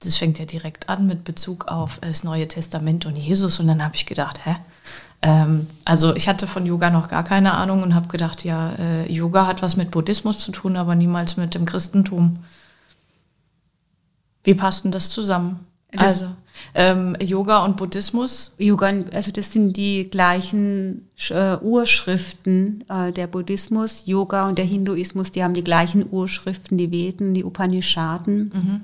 das 0.00 0.16
fängt 0.16 0.38
ja 0.38 0.44
direkt 0.44 0.88
an 0.88 1.06
mit 1.06 1.24
Bezug 1.24 1.66
auf 1.66 1.98
das 2.00 2.22
Neue 2.22 2.46
Testament 2.46 3.06
und 3.06 3.16
Jesus. 3.16 3.58
Und 3.58 3.66
dann 3.66 3.82
habe 3.82 3.96
ich 3.96 4.06
gedacht, 4.06 4.40
hä? 4.44 4.56
Ähm, 5.22 5.66
also 5.84 6.14
ich 6.14 6.28
hatte 6.28 6.46
von 6.46 6.64
Yoga 6.64 6.90
noch 6.90 7.08
gar 7.08 7.24
keine 7.24 7.54
Ahnung 7.54 7.82
und 7.82 7.94
habe 7.94 8.08
gedacht, 8.08 8.44
ja, 8.44 8.72
äh, 8.78 9.12
Yoga 9.12 9.46
hat 9.46 9.62
was 9.62 9.76
mit 9.76 9.90
Buddhismus 9.90 10.38
zu 10.38 10.52
tun, 10.52 10.76
aber 10.76 10.94
niemals 10.94 11.36
mit 11.36 11.54
dem 11.54 11.64
Christentum. 11.64 12.38
Wie 14.44 14.54
passt 14.54 14.84
denn 14.84 14.92
das 14.92 15.10
zusammen? 15.10 15.66
Das 15.90 16.22
also 16.22 16.30
ähm, 16.74 17.16
Yoga 17.20 17.64
und 17.64 17.76
Buddhismus? 17.76 18.54
Yoga, 18.58 18.92
also 19.12 19.32
das 19.32 19.52
sind 19.52 19.76
die 19.76 20.08
gleichen 20.08 21.08
äh, 21.30 21.56
Urschriften. 21.56 22.84
Äh, 22.88 23.12
der 23.12 23.26
Buddhismus, 23.26 24.04
Yoga 24.06 24.48
und 24.48 24.58
der 24.58 24.64
Hinduismus, 24.64 25.32
die 25.32 25.42
haben 25.42 25.54
die 25.54 25.64
gleichen 25.64 26.06
Urschriften, 26.10 26.78
die 26.78 26.90
Veden, 26.90 27.34
die 27.34 27.44
Upanishaden. 27.44 28.52
Mhm. 28.54 28.80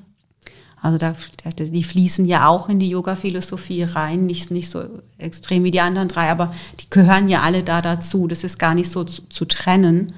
Also 0.84 0.98
da, 0.98 1.14
die 1.56 1.82
fließen 1.82 2.26
ja 2.26 2.46
auch 2.46 2.68
in 2.68 2.78
die 2.78 2.90
Yoga-Philosophie 2.90 3.84
rein, 3.84 4.26
nicht, 4.26 4.50
nicht 4.50 4.68
so 4.68 4.84
extrem 5.16 5.64
wie 5.64 5.70
die 5.70 5.80
anderen 5.80 6.08
drei, 6.08 6.30
aber 6.30 6.52
die 6.78 6.90
gehören 6.90 7.30
ja 7.30 7.40
alle 7.40 7.62
da 7.62 7.80
dazu. 7.80 8.26
Das 8.26 8.44
ist 8.44 8.58
gar 8.58 8.74
nicht 8.74 8.90
so 8.90 9.02
zu, 9.02 9.22
zu 9.30 9.46
trennen. 9.46 10.12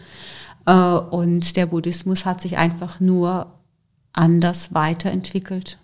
Äh, 0.66 0.72
und 0.72 1.54
der 1.56 1.66
Buddhismus 1.66 2.24
hat 2.24 2.40
sich 2.40 2.56
einfach 2.56 2.98
nur 2.98 3.46
anders 4.12 4.74
weiterentwickelt. 4.74 5.78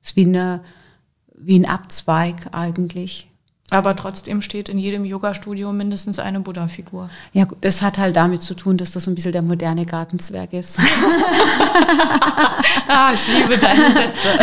Es 0.00 0.10
ist 0.10 0.16
wie, 0.16 0.26
eine, 0.26 0.62
wie 1.34 1.58
ein 1.58 1.66
Abzweig 1.66 2.50
eigentlich. 2.52 3.28
Aber 3.70 3.94
trotzdem 3.96 4.40
steht 4.40 4.70
in 4.70 4.78
jedem 4.78 5.04
Yoga-Studio 5.04 5.72
mindestens 5.72 6.18
eine 6.18 6.40
Buddha-Figur. 6.40 7.10
Ja, 7.34 7.46
das 7.60 7.82
hat 7.82 7.98
halt 7.98 8.16
damit 8.16 8.42
zu 8.42 8.54
tun, 8.54 8.78
dass 8.78 8.92
das 8.92 9.04
so 9.04 9.10
ein 9.10 9.14
bisschen 9.14 9.32
der 9.32 9.42
moderne 9.42 9.84
Gartenzwerg 9.84 10.54
ist. 10.54 10.78
ah, 12.88 13.10
ich 13.12 13.28
liebe 13.28 13.58
deine 13.58 13.92
Sätze. 13.92 14.38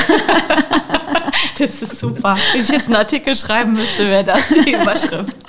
das 1.58 1.82
ist 1.82 2.00
super. 2.00 2.38
Wenn 2.52 2.62
ich 2.62 2.70
jetzt 2.70 2.86
einen 2.86 2.98
Artikel 2.98 3.36
schreiben 3.36 3.74
müsste, 3.74 4.08
wäre 4.08 4.24
das 4.24 4.48
die 4.50 4.74
Überschrift. 4.74 5.36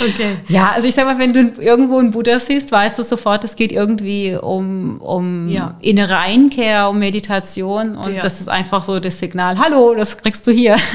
okay. 0.00 0.36
Ja, 0.48 0.72
also 0.74 0.88
ich 0.88 0.94
sag 0.94 1.04
mal, 1.04 1.18
wenn 1.18 1.32
du 1.32 1.60
irgendwo 1.60 1.98
einen 1.98 2.10
Buddha 2.10 2.38
siehst, 2.38 2.72
weißt 2.72 2.98
du 2.98 3.02
sofort, 3.02 3.44
es 3.44 3.56
geht 3.56 3.72
irgendwie 3.72 4.36
um, 4.36 5.00
um 5.00 5.48
ja. 5.48 5.76
innere 5.80 6.18
Einkehr, 6.18 6.88
um 6.88 6.98
Meditation 6.98 7.96
und 7.96 8.14
ja. 8.14 8.22
das 8.22 8.40
ist 8.40 8.48
einfach 8.48 8.84
so 8.84 9.00
das 9.00 9.18
Signal, 9.18 9.58
hallo, 9.58 9.94
das 9.94 10.18
kriegst 10.18 10.46
du 10.46 10.50
hier. 10.50 10.76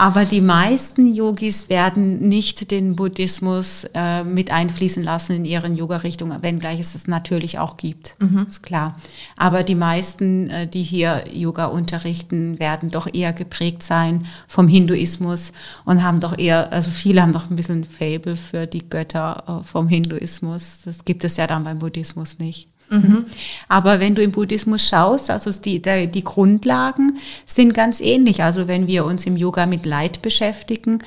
Aber 0.00 0.24
die 0.24 0.40
meisten 0.40 1.14
Yogis 1.14 1.68
werden 1.68 2.26
nicht 2.26 2.70
den 2.70 2.96
Buddhismus 2.96 3.84
äh, 3.92 4.24
mit 4.24 4.50
einfließen 4.50 5.04
lassen 5.04 5.36
in 5.36 5.44
ihren 5.44 5.76
Yoga-Richtungen, 5.76 6.42
wenngleich 6.42 6.80
es 6.80 6.94
es 6.94 7.06
natürlich 7.06 7.58
auch 7.58 7.76
gibt, 7.76 8.16
mhm. 8.18 8.46
ist 8.48 8.62
klar. 8.62 8.98
Aber 9.36 9.62
die 9.62 9.74
meisten, 9.74 10.48
äh, 10.48 10.66
die 10.66 10.84
hier 10.84 11.24
Yoga 11.30 11.66
unterrichten, 11.66 12.58
werden 12.58 12.90
doch 12.90 13.12
eher 13.12 13.34
geprägt 13.34 13.82
sein 13.82 14.24
vom 14.48 14.68
Hinduismus 14.68 15.52
und 15.84 16.02
haben 16.02 16.20
doch 16.20 16.38
eher, 16.38 16.72
also 16.72 16.90
viele 16.90 17.20
haben 17.20 17.34
doch 17.34 17.50
ein 17.50 17.56
bisschen 17.56 17.84
Fable 17.90 18.36
für 18.36 18.66
die 18.66 18.88
Götter 18.88 19.60
äh, 19.60 19.64
vom 19.64 19.88
Hinduismus. 19.88 20.78
Das 20.84 21.04
gibt 21.04 21.24
es 21.24 21.36
ja 21.36 21.46
dann 21.46 21.64
beim 21.64 21.78
Buddhismus 21.78 22.38
nicht. 22.38 22.68
Mhm. 22.90 23.26
Aber 23.68 24.00
wenn 24.00 24.16
du 24.16 24.22
im 24.22 24.32
Buddhismus 24.32 24.86
schaust, 24.86 25.30
also 25.30 25.52
die, 25.52 25.80
die, 25.80 26.24
Grundlagen 26.24 27.18
sind 27.46 27.72
ganz 27.72 28.00
ähnlich. 28.00 28.42
Also 28.42 28.66
wenn 28.66 28.88
wir 28.88 29.04
uns 29.04 29.26
im 29.26 29.36
Yoga 29.36 29.66
mit 29.66 29.86
Leid 29.86 30.22
beschäftigen, 30.22 30.98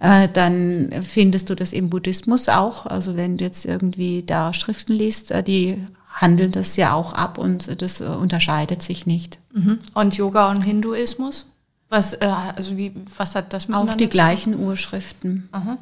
äh, 0.00 0.28
dann 0.28 0.92
findest 1.00 1.48
du 1.48 1.56
das 1.56 1.72
im 1.72 1.88
Buddhismus 1.88 2.50
auch. 2.50 2.84
Also 2.84 3.16
wenn 3.16 3.38
du 3.38 3.44
jetzt 3.44 3.64
irgendwie 3.64 4.22
da 4.22 4.52
Schriften 4.52 4.92
liest, 4.92 5.30
äh, 5.30 5.42
die 5.42 5.78
handeln 6.12 6.52
das 6.52 6.76
ja 6.76 6.92
auch 6.92 7.14
ab 7.14 7.38
und 7.38 7.80
das 7.80 8.00
äh, 8.00 8.04
unterscheidet 8.04 8.82
sich 8.82 9.06
nicht. 9.06 9.38
Mhm. 9.54 9.78
Und 9.94 10.16
Yoga 10.16 10.50
und 10.50 10.62
Hinduismus? 10.62 11.46
Was, 11.88 12.12
äh, 12.12 12.26
also 12.54 12.76
wie, 12.76 12.92
was 13.16 13.34
hat 13.34 13.52
das 13.52 13.66
miteinander? 13.66 13.94
Auch 13.94 13.96
die 13.96 14.08
gleichen 14.08 14.58
Urschriften. 14.58 15.48
Aha. 15.52 15.78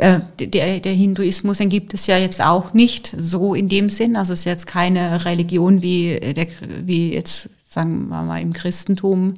Äh, 0.00 0.20
der, 0.38 0.80
der 0.80 0.92
Hinduismus, 0.94 1.58
den 1.58 1.68
gibt 1.68 1.92
es 1.92 2.06
ja 2.06 2.16
jetzt 2.16 2.40
auch 2.40 2.72
nicht 2.72 3.14
so 3.18 3.52
in 3.52 3.68
dem 3.68 3.90
Sinn. 3.90 4.16
Also 4.16 4.32
es 4.32 4.40
ist 4.40 4.44
jetzt 4.46 4.66
keine 4.66 5.26
Religion 5.26 5.82
wie, 5.82 6.18
der, 6.18 6.46
wie 6.86 7.12
jetzt, 7.12 7.50
sagen 7.68 8.08
wir 8.08 8.22
mal, 8.22 8.40
im 8.40 8.54
Christentum, 8.54 9.34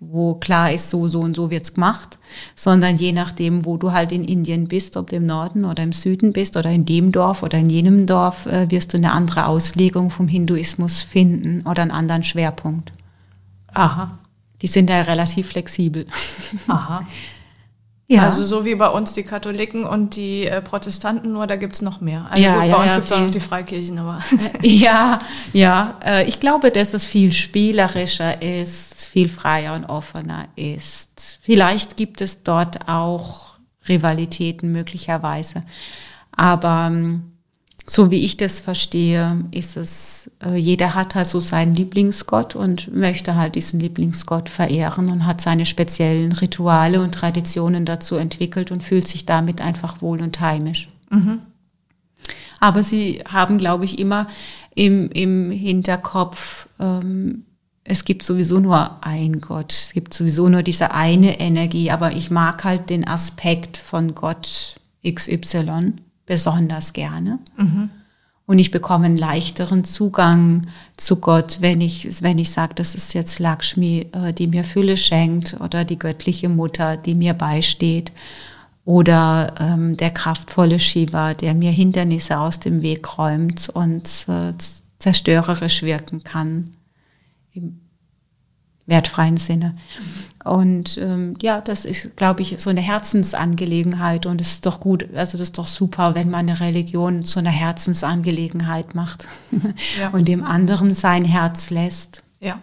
wo 0.00 0.34
klar 0.34 0.70
ist, 0.72 0.90
so, 0.90 1.08
so 1.08 1.20
und 1.20 1.34
so 1.34 1.50
wird's 1.50 1.72
gemacht, 1.72 2.18
sondern 2.54 2.96
je 2.96 3.12
nachdem, 3.12 3.64
wo 3.64 3.78
du 3.78 3.92
halt 3.92 4.12
in 4.12 4.24
Indien 4.24 4.68
bist, 4.68 4.98
ob 4.98 5.08
du 5.08 5.16
im 5.16 5.24
Norden 5.24 5.64
oder 5.64 5.82
im 5.82 5.92
Süden 5.92 6.34
bist 6.34 6.58
oder 6.58 6.70
in 6.70 6.84
dem 6.84 7.10
Dorf 7.10 7.42
oder 7.42 7.56
in 7.56 7.70
jenem 7.70 8.04
Dorf, 8.04 8.44
äh, 8.44 8.70
wirst 8.70 8.92
du 8.92 8.98
eine 8.98 9.12
andere 9.12 9.46
Auslegung 9.46 10.10
vom 10.10 10.28
Hinduismus 10.28 11.02
finden 11.02 11.66
oder 11.66 11.80
einen 11.80 11.92
anderen 11.92 12.24
Schwerpunkt. 12.24 12.92
Aha. 13.68 14.18
Die 14.60 14.66
sind 14.66 14.90
da 14.90 15.00
relativ 15.00 15.48
flexibel. 15.48 16.04
Aha. 16.68 17.06
Ja. 18.06 18.24
Also 18.24 18.44
so 18.44 18.66
wie 18.66 18.74
bei 18.74 18.88
uns 18.88 19.14
die 19.14 19.22
Katholiken 19.22 19.84
und 19.84 20.16
die 20.16 20.46
äh, 20.46 20.60
Protestanten, 20.60 21.32
nur 21.32 21.46
da 21.46 21.56
gibt's 21.56 21.80
noch 21.80 22.02
mehr. 22.02 22.26
Also 22.30 22.42
ja, 22.42 22.56
gut, 22.56 22.64
ja, 22.64 22.76
bei 22.76 22.82
uns 22.82 22.92
ja, 22.92 22.98
gibt's 22.98 23.12
auch 23.12 23.20
noch 23.20 23.30
die 23.30 23.40
Freikirchen, 23.40 23.98
aber. 23.98 24.18
ja, 24.62 25.20
ja. 25.54 25.94
Äh, 26.04 26.28
ich 26.28 26.38
glaube, 26.38 26.70
dass 26.70 26.92
es 26.92 27.06
viel 27.06 27.32
spielerischer 27.32 28.42
ist, 28.42 29.06
viel 29.06 29.30
freier 29.30 29.74
und 29.74 29.86
offener 29.86 30.48
ist. 30.54 31.38
Vielleicht 31.42 31.96
gibt 31.96 32.20
es 32.20 32.42
dort 32.42 32.88
auch 32.88 33.54
Rivalitäten 33.88 34.70
möglicherweise. 34.70 35.62
Aber 36.36 36.88
ähm, 36.90 37.33
so 37.86 38.10
wie 38.10 38.24
ich 38.24 38.36
das 38.36 38.60
verstehe, 38.60 39.44
ist 39.50 39.76
es, 39.76 40.30
äh, 40.42 40.56
jeder 40.56 40.94
hat 40.94 41.14
halt 41.14 41.26
so 41.26 41.40
seinen 41.40 41.74
Lieblingsgott 41.74 42.56
und 42.56 42.94
möchte 42.94 43.36
halt 43.36 43.56
diesen 43.56 43.78
Lieblingsgott 43.78 44.48
verehren 44.48 45.10
und 45.10 45.26
hat 45.26 45.42
seine 45.42 45.66
speziellen 45.66 46.32
Rituale 46.32 47.02
und 47.02 47.12
Traditionen 47.12 47.84
dazu 47.84 48.16
entwickelt 48.16 48.72
und 48.72 48.82
fühlt 48.82 49.06
sich 49.06 49.26
damit 49.26 49.60
einfach 49.60 50.00
wohl 50.00 50.22
und 50.22 50.40
heimisch. 50.40 50.88
Mhm. 51.10 51.40
Aber 52.58 52.82
sie 52.82 53.22
haben, 53.30 53.58
glaube 53.58 53.84
ich, 53.84 53.98
immer 53.98 54.28
im, 54.74 55.10
im 55.10 55.50
Hinterkopf, 55.50 56.68
ähm, 56.80 57.44
es 57.86 58.06
gibt 58.06 58.22
sowieso 58.22 58.60
nur 58.60 59.04
ein 59.04 59.40
Gott, 59.40 59.72
es 59.72 59.92
gibt 59.92 60.14
sowieso 60.14 60.48
nur 60.48 60.62
diese 60.62 60.92
eine 60.92 61.38
Energie, 61.38 61.90
aber 61.90 62.12
ich 62.12 62.30
mag 62.30 62.64
halt 62.64 62.88
den 62.88 63.06
Aspekt 63.06 63.76
von 63.76 64.14
Gott 64.14 64.80
XY 65.06 65.92
besonders 66.26 66.92
gerne. 66.92 67.38
Mhm. 67.56 67.90
Und 68.46 68.58
ich 68.58 68.70
bekomme 68.70 69.06
einen 69.06 69.16
leichteren 69.16 69.84
Zugang 69.84 70.62
zu 70.98 71.16
Gott, 71.16 71.58
wenn 71.60 71.80
ich, 71.80 72.22
wenn 72.22 72.36
ich 72.36 72.50
sage, 72.50 72.74
das 72.74 72.94
ist 72.94 73.14
jetzt 73.14 73.38
Lakshmi, 73.38 74.08
äh, 74.12 74.34
die 74.34 74.46
mir 74.46 74.64
Fülle 74.64 74.98
schenkt 74.98 75.58
oder 75.60 75.84
die 75.84 75.98
göttliche 75.98 76.50
Mutter, 76.50 76.98
die 76.98 77.14
mir 77.14 77.32
beisteht 77.32 78.12
oder 78.84 79.54
ähm, 79.58 79.96
der 79.96 80.10
kraftvolle 80.10 80.78
Shiva, 80.78 81.32
der 81.32 81.54
mir 81.54 81.70
Hindernisse 81.70 82.38
aus 82.38 82.60
dem 82.60 82.82
Weg 82.82 83.16
räumt 83.16 83.70
und 83.70 84.06
äh, 84.28 84.52
zerstörerisch 84.98 85.82
wirken 85.82 86.22
kann 86.22 86.74
im 87.52 87.83
wertfreien 88.86 89.36
Sinne. 89.36 89.76
Und 90.44 90.98
ähm, 90.98 91.34
ja, 91.40 91.62
das 91.62 91.86
ist, 91.86 92.16
glaube 92.16 92.42
ich, 92.42 92.56
so 92.58 92.68
eine 92.68 92.82
Herzensangelegenheit 92.82 94.26
und 94.26 94.42
es 94.42 94.52
ist 94.52 94.66
doch 94.66 94.78
gut, 94.78 95.06
also 95.14 95.38
das 95.38 95.48
ist 95.48 95.58
doch 95.58 95.66
super, 95.66 96.14
wenn 96.14 96.28
man 96.28 96.48
eine 96.48 96.60
Religion 96.60 97.22
zu 97.22 97.38
einer 97.38 97.50
Herzensangelegenheit 97.50 98.94
macht 98.94 99.26
ja. 99.98 100.10
und 100.10 100.28
dem 100.28 100.44
anderen 100.44 100.94
sein 100.94 101.24
Herz 101.24 101.70
lässt. 101.70 102.22
Ja. 102.40 102.60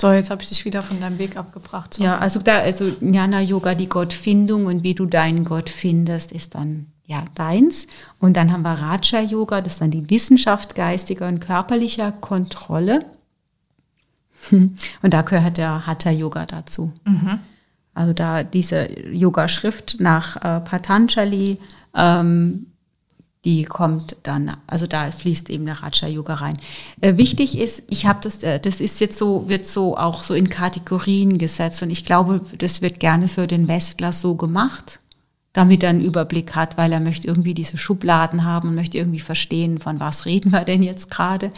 So, 0.00 0.12
jetzt 0.12 0.30
habe 0.30 0.42
ich 0.42 0.48
dich 0.48 0.64
wieder 0.64 0.82
von 0.82 0.98
deinem 1.00 1.18
Weg 1.18 1.36
abgebracht. 1.36 1.94
So. 1.94 2.02
Ja, 2.02 2.18
also 2.18 2.40
da, 2.40 2.58
also 2.58 2.86
Jnana 3.00 3.42
Yoga, 3.42 3.74
die 3.74 3.88
Gottfindung 3.88 4.66
und 4.66 4.82
wie 4.82 4.94
du 4.94 5.06
deinen 5.06 5.44
Gott 5.44 5.68
findest, 5.68 6.32
ist 6.32 6.54
dann 6.54 6.86
ja 7.06 7.24
deins. 7.34 7.86
Und 8.18 8.36
dann 8.36 8.50
haben 8.50 8.62
wir 8.62 8.72
Raja 8.72 9.20
Yoga, 9.20 9.60
das 9.60 9.74
ist 9.74 9.82
dann 9.82 9.90
die 9.90 10.08
Wissenschaft 10.10 10.74
geistiger 10.74 11.28
und 11.28 11.40
körperlicher 11.40 12.12
Kontrolle. 12.12 13.04
Und 14.50 15.14
da 15.14 15.22
gehört 15.22 15.56
der 15.56 15.86
Hatha 15.86 16.10
Yoga 16.10 16.46
dazu. 16.46 16.92
Mhm. 17.04 17.38
Also 17.94 18.12
da 18.12 18.42
diese 18.42 18.88
Yoga-Schrift 19.10 19.96
nach 20.00 20.36
äh, 20.36 20.60
Patanjali, 20.60 21.58
ähm, 21.94 22.66
die 23.44 23.64
kommt 23.64 24.16
dann, 24.22 24.56
also 24.66 24.86
da 24.86 25.10
fließt 25.10 25.50
eben 25.50 25.66
der 25.66 25.82
Raja 25.82 26.08
Yoga 26.08 26.34
rein. 26.34 26.58
Äh, 27.00 27.18
wichtig 27.18 27.58
ist, 27.58 27.82
ich 27.88 28.06
habe 28.06 28.20
das, 28.22 28.42
äh, 28.42 28.58
das 28.58 28.80
ist 28.80 29.00
jetzt 29.00 29.18
so, 29.18 29.48
wird 29.48 29.66
so 29.66 29.96
auch 29.96 30.22
so 30.22 30.34
in 30.34 30.48
Kategorien 30.48 31.38
gesetzt 31.38 31.82
und 31.82 31.90
ich 31.90 32.04
glaube, 32.04 32.40
das 32.58 32.80
wird 32.80 33.00
gerne 33.00 33.28
für 33.28 33.46
den 33.46 33.68
Westler 33.68 34.12
so 34.12 34.34
gemacht 34.34 34.98
damit 35.54 35.84
er 35.84 35.90
einen 35.90 36.02
Überblick 36.02 36.54
hat, 36.54 36.76
weil 36.76 36.92
er 36.92 37.00
möchte 37.00 37.28
irgendwie 37.28 37.54
diese 37.54 37.78
Schubladen 37.78 38.44
haben 38.44 38.68
und 38.68 38.74
möchte 38.74 38.98
irgendwie 38.98 39.20
verstehen, 39.20 39.78
von 39.78 40.00
was 40.00 40.26
reden 40.26 40.52
wir 40.52 40.64
denn 40.64 40.82
jetzt 40.82 41.10
gerade. 41.10 41.50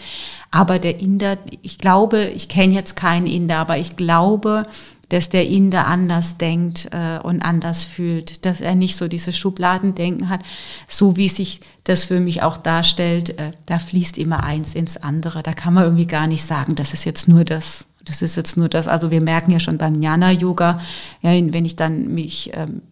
Aber 0.53 0.79
der 0.79 1.01
Inder, 1.01 1.39
ich 1.63 1.79
glaube, 1.79 2.27
ich 2.27 2.49
kenne 2.49 2.75
jetzt 2.75 2.95
keinen 2.95 3.27
Inder, 3.27 3.57
aber 3.57 3.79
ich 3.79 3.97
glaube, 3.97 4.67
dass 5.09 5.31
der 5.31 5.47
Inder 5.47 5.87
anders 5.87 6.37
denkt 6.37 6.89
äh, 6.93 7.19
und 7.23 7.41
anders 7.41 7.85
fühlt, 7.85 8.45
dass 8.45 8.61
er 8.61 8.75
nicht 8.75 8.97
so 8.97 9.09
diese 9.09 9.33
Schubladendenken 9.33 10.29
hat, 10.29 10.41
so 10.89 11.17
wie 11.17 11.29
sich 11.29 11.61
das 11.85 12.05
für 12.05 12.21
mich 12.21 12.43
auch 12.43 12.59
darstellt, 12.59 13.39
äh, 13.39 13.53
da 13.65 13.79
fließt 13.79 14.19
immer 14.19 14.45
eins 14.45 14.75
ins 14.75 14.97
andere. 14.99 15.43
Da 15.43 15.53
kann 15.53 15.75
man 15.75 15.85
irgendwie 15.85 16.07
gar 16.07 16.27
nicht 16.27 16.43
sagen, 16.43 16.75
das 16.75 16.93
ist 16.93 17.05
jetzt 17.05 17.29
nur 17.29 17.45
das, 17.45 17.87
das 18.05 18.21
ist 18.21 18.37
jetzt 18.37 18.57
nur 18.57 18.69
das. 18.69 18.89
Also 18.89 19.11
wir 19.11 19.23
merken 19.23 19.53
ja 19.53 19.61
schon 19.61 19.79
beim 19.79 19.95
Jnana 19.95 20.33
Yoga, 20.33 20.81
ja, 21.23 21.31
wenn 21.31 21.65
ich 21.65 21.77
dann 21.77 22.09
mich 22.13 22.51
ähm, 22.55 22.83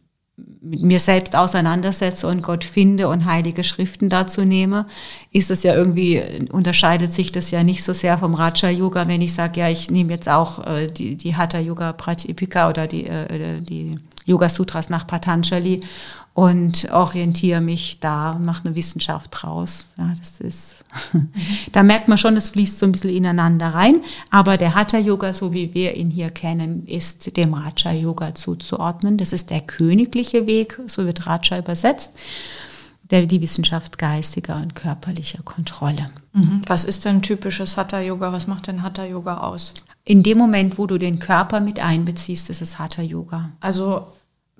mit 0.64 0.82
mir 0.82 0.98
selbst 0.98 1.36
auseinandersetze 1.36 2.26
und 2.26 2.42
Gott 2.42 2.64
finde 2.64 3.08
und 3.08 3.26
heilige 3.26 3.64
Schriften 3.64 4.08
dazu 4.08 4.44
nehme, 4.44 4.86
ist 5.30 5.50
es 5.50 5.62
ja 5.62 5.74
irgendwie, 5.74 6.22
unterscheidet 6.50 7.12
sich 7.12 7.32
das 7.32 7.50
ja 7.50 7.62
nicht 7.62 7.84
so 7.84 7.92
sehr 7.92 8.16
vom 8.18 8.34
Raja 8.34 8.70
Yoga, 8.70 9.06
wenn 9.06 9.20
ich 9.20 9.34
sage, 9.34 9.60
ja, 9.60 9.68
ich 9.68 9.90
nehme 9.90 10.12
jetzt 10.12 10.28
auch 10.28 10.66
äh, 10.66 10.86
die, 10.86 11.16
die 11.16 11.36
Hatha 11.36 11.58
Yoga 11.58 11.92
Pratipika 11.92 12.70
oder 12.70 12.86
die, 12.86 13.06
äh, 13.06 13.60
die 13.60 13.98
Yoga 14.24 14.48
Sutras 14.48 14.88
nach 14.88 15.06
Patanjali 15.06 15.82
und 16.34 16.90
orientiere 16.90 17.60
mich 17.60 18.00
da 18.00 18.32
und 18.32 18.44
mache 18.44 18.66
eine 18.66 18.74
Wissenschaft 18.74 19.30
draus. 19.30 19.86
Ja, 19.96 20.14
das 20.18 20.40
ist, 20.40 20.84
da 21.72 21.82
merkt 21.84 22.08
man 22.08 22.18
schon, 22.18 22.36
es 22.36 22.50
fließt 22.50 22.78
so 22.78 22.86
ein 22.86 22.92
bisschen 22.92 23.10
ineinander 23.10 23.68
rein. 23.68 24.00
Aber 24.30 24.56
der 24.56 24.74
Hatha 24.74 24.98
Yoga, 24.98 25.32
so 25.32 25.52
wie 25.52 25.72
wir 25.74 25.94
ihn 25.94 26.10
hier 26.10 26.30
kennen, 26.30 26.86
ist 26.86 27.36
dem 27.36 27.54
Raja 27.54 27.92
Yoga 27.92 28.34
zuzuordnen. 28.34 29.16
Das 29.16 29.32
ist 29.32 29.50
der 29.50 29.60
königliche 29.60 30.46
Weg, 30.46 30.80
so 30.86 31.06
wird 31.06 31.26
Raja 31.26 31.58
übersetzt 31.58 32.10
der, 33.10 33.26
die 33.26 33.40
Wissenschaft 33.40 33.98
geistiger 33.98 34.56
und 34.56 34.74
körperlicher 34.74 35.42
Kontrolle. 35.42 36.06
Mhm. 36.32 36.62
Was 36.66 36.84
ist 36.84 37.04
denn 37.04 37.22
typisches 37.22 37.76
Hatha-Yoga? 37.76 38.32
Was 38.32 38.46
macht 38.46 38.66
denn 38.66 38.82
Hatha-Yoga 38.82 39.38
aus? 39.38 39.74
In 40.04 40.22
dem 40.22 40.38
Moment, 40.38 40.78
wo 40.78 40.86
du 40.86 40.98
den 40.98 41.18
Körper 41.18 41.60
mit 41.60 41.80
einbeziehst, 41.80 42.50
ist 42.50 42.62
es 42.62 42.78
Hatha-Yoga. 42.78 43.50
Also 43.60 44.06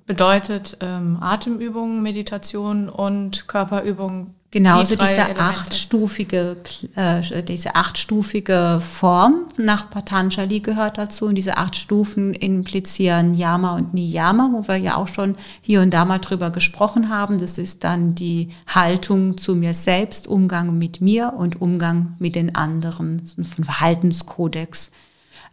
bedeutet 0.07 0.77
ähm, 0.81 1.19
Atemübungen, 1.21 2.03
Meditation 2.03 2.89
und 2.89 3.49
Körperübungen 3.49 4.35
Genau, 4.55 4.79
also 4.79 4.95
diese 4.95 5.15
Elemente. 5.15 5.41
achtstufige, 5.41 6.57
äh, 6.95 7.43
diese 7.43 7.75
achtstufige 7.75 8.81
Form 8.81 9.49
nach 9.57 9.91
Patanjali 9.91 10.61
gehört 10.61 10.97
dazu. 10.97 11.27
Und 11.27 11.35
diese 11.35 11.57
acht 11.57 11.75
Stufen 11.75 12.35
implizieren 12.35 13.35
Yama 13.35 13.75
und 13.75 13.95
Niyama, 13.95 14.51
wo 14.53 14.69
wir 14.69 14.77
ja 14.77 14.95
auch 14.95 15.09
schon 15.09 15.35
hier 15.61 15.81
und 15.81 15.91
da 15.91 16.05
mal 16.05 16.21
drüber 16.21 16.51
gesprochen 16.51 17.09
haben. 17.09 17.41
Das 17.41 17.59
ist 17.59 17.83
dann 17.83 18.15
die 18.15 18.51
Haltung 18.69 19.39
zu 19.39 19.57
mir 19.57 19.75
selbst, 19.75 20.29
Umgang 20.29 20.79
mit 20.79 21.01
mir 21.01 21.33
und 21.37 21.61
Umgang 21.61 22.15
mit 22.21 22.37
den 22.37 22.55
anderen, 22.55 23.23
ein 23.37 23.65
Verhaltenskodex. 23.65 24.93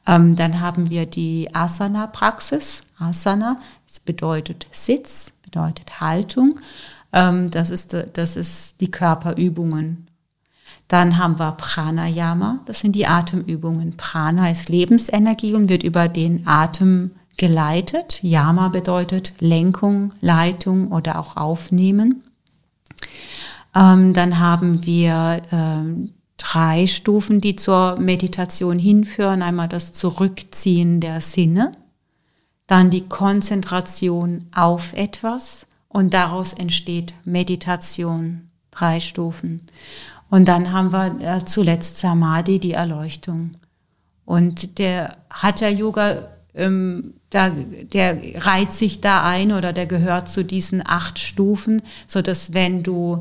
Ähm, 0.08 0.36
dann 0.36 0.60
haben 0.60 0.90
wir 0.90 1.06
die 1.06 1.54
Asana-Praxis. 1.54 2.84
Asana, 2.98 3.60
das 3.88 4.00
bedeutet 4.00 4.68
Sitz, 4.72 5.34
bedeutet 5.44 6.00
Haltung. 6.02 6.60
Ähm, 7.14 7.50
das, 7.52 7.72
ist, 7.72 7.96
das 8.14 8.36
ist 8.36 8.82
die 8.82 8.92
Körperübungen. 8.92 10.08
Dann 10.88 11.18
haben 11.18 11.40
wir 11.40 11.54
Pranayama, 11.54 12.60
das 12.66 12.82
sind 12.82 12.98
die 12.98 13.08
Atemübungen. 13.08 13.96
Prana 13.96 14.52
ist 14.52 14.68
Lebensenergie 14.68 15.54
und 15.54 15.70
wird 15.70 15.84
über 15.84 16.10
den 16.10 16.46
Atem 16.46 17.12
geleitet. 17.38 18.20
Yama 18.22 18.68
bedeutet 18.68 19.34
Lenkung, 19.40 20.14
Leitung 20.20 20.92
oder 20.92 21.18
auch 21.18 21.38
Aufnehmen. 21.38 22.24
Ähm, 23.74 24.14
dann 24.14 24.40
haben 24.40 24.86
wir 24.86 25.42
ähm, 25.52 26.12
drei 26.42 26.88
Stufen, 26.88 27.40
die 27.40 27.56
zur 27.56 28.00
Meditation 28.00 28.80
hinführen. 28.80 29.44
Einmal 29.44 29.68
das 29.68 29.94
Zurückziehen 29.94 31.00
der 31.00 31.22
Sinne, 31.22 31.74
dann 32.68 32.90
die 32.90 33.08
Konzentration 33.08 34.48
auf 34.52 34.94
etwas 34.94 35.68
und 35.88 36.14
daraus 36.14 36.54
entsteht 36.54 37.14
Meditation, 37.26 38.50
drei 38.72 39.00
Stufen. 39.00 39.62
Und 40.30 40.48
dann 40.48 40.72
haben 40.72 40.92
wir 40.92 41.20
äh, 41.22 41.46
zuletzt 41.46 41.98
Samadhi, 41.98 42.58
die 42.58 42.72
Erleuchtung. 42.72 43.52
Und 44.26 44.80
der 44.80 45.18
Hatha 45.30 45.68
Yoga, 45.68 46.30
ähm, 46.56 47.16
da, 47.30 47.50
der 47.50 48.46
reiht 48.46 48.72
sich 48.72 49.02
da 49.02 49.24
ein 49.24 49.52
oder 49.52 49.74
der 49.74 49.86
gehört 49.86 50.30
zu 50.30 50.44
diesen 50.44 50.86
acht 50.86 51.20
Stufen, 51.20 51.82
so 52.08 52.22
dass 52.22 52.54
wenn 52.54 52.82
du 52.82 53.20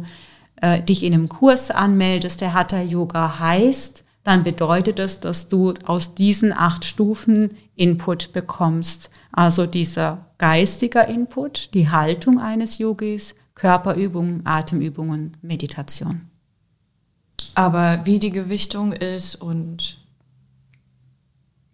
äh, 0.60 0.80
dich 0.82 1.02
in 1.02 1.14
einem 1.14 1.28
Kurs 1.28 1.70
anmeldest, 1.70 2.40
der 2.40 2.54
Hatha 2.54 2.80
Yoga 2.80 3.38
heißt, 3.38 4.04
dann 4.22 4.44
bedeutet 4.44 4.98
das, 4.98 5.20
dass 5.20 5.48
du 5.48 5.74
aus 5.86 6.14
diesen 6.14 6.52
acht 6.52 6.84
Stufen 6.84 7.56
Input 7.74 8.32
bekommst. 8.32 9.10
Also 9.32 9.66
dieser 9.66 10.26
geistiger 10.38 11.08
Input, 11.08 11.72
die 11.74 11.88
Haltung 11.88 12.38
eines 12.38 12.78
Yogis, 12.78 13.34
Körperübungen, 13.54 14.42
Atemübungen, 14.44 15.36
Meditation. 15.42 16.22
Aber 17.54 18.00
wie 18.04 18.18
die 18.18 18.30
Gewichtung 18.30 18.92
ist 18.92 19.36
und 19.36 19.99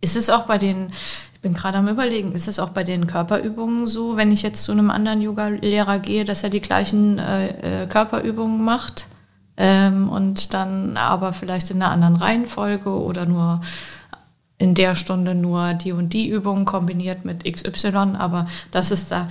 ist 0.00 0.16
es 0.16 0.30
auch 0.30 0.44
bei 0.44 0.58
den, 0.58 0.90
ich 1.34 1.40
bin 1.40 1.54
gerade 1.54 1.78
am 1.78 1.88
überlegen, 1.88 2.32
ist 2.32 2.48
es 2.48 2.58
auch 2.58 2.70
bei 2.70 2.84
den 2.84 3.06
Körperübungen 3.06 3.86
so, 3.86 4.16
wenn 4.16 4.30
ich 4.30 4.42
jetzt 4.42 4.64
zu 4.64 4.72
einem 4.72 4.90
anderen 4.90 5.22
Yoga-Lehrer 5.22 5.98
gehe, 5.98 6.24
dass 6.24 6.42
er 6.42 6.50
die 6.50 6.60
gleichen 6.60 7.18
äh, 7.18 7.84
äh 7.84 7.86
Körperübungen 7.86 8.62
macht 8.62 9.08
ähm, 9.56 10.08
und 10.08 10.54
dann 10.54 10.96
aber 10.96 11.32
vielleicht 11.32 11.70
in 11.70 11.82
einer 11.82 11.90
anderen 11.90 12.16
Reihenfolge 12.16 12.90
oder 12.90 13.26
nur 13.26 13.60
in 14.58 14.74
der 14.74 14.94
Stunde 14.94 15.34
nur 15.34 15.74
die 15.74 15.92
und 15.92 16.12
die 16.12 16.28
Übung 16.28 16.64
kombiniert 16.64 17.24
mit 17.24 17.44
XY, 17.44 18.16
aber 18.18 18.46
das 18.70 18.90
ist 18.90 19.10
da, 19.10 19.28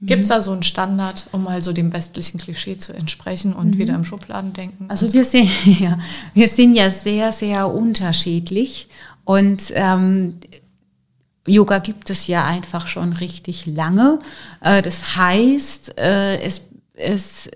mhm. 0.00 0.06
gibt 0.06 0.22
es 0.22 0.28
da 0.28 0.40
so 0.40 0.52
einen 0.52 0.62
Standard, 0.62 1.28
um 1.32 1.44
mal 1.44 1.62
so 1.62 1.72
dem 1.72 1.92
westlichen 1.92 2.38
Klischee 2.38 2.76
zu 2.76 2.92
entsprechen 2.92 3.54
und 3.54 3.74
mhm. 3.74 3.78
wieder 3.78 3.94
im 3.94 4.04
Schubladen 4.04 4.52
denken? 4.52 4.86
Also 4.88 5.10
wir 5.12 5.24
sind, 5.24 5.48
ja, 5.80 5.98
wir 6.34 6.48
sind 6.48 6.74
ja 6.74 6.90
sehr, 6.90 7.32
sehr 7.32 7.72
unterschiedlich 7.72 8.88
und 9.24 9.72
ähm, 9.74 10.36
Yoga 11.46 11.78
gibt 11.78 12.10
es 12.10 12.26
ja 12.26 12.44
einfach 12.44 12.86
schon 12.86 13.12
richtig 13.12 13.66
lange. 13.66 14.20
Äh, 14.60 14.82
das 14.82 15.16
heißt, 15.16 15.98
äh, 15.98 16.40
es, 16.40 16.62
es 16.94 17.50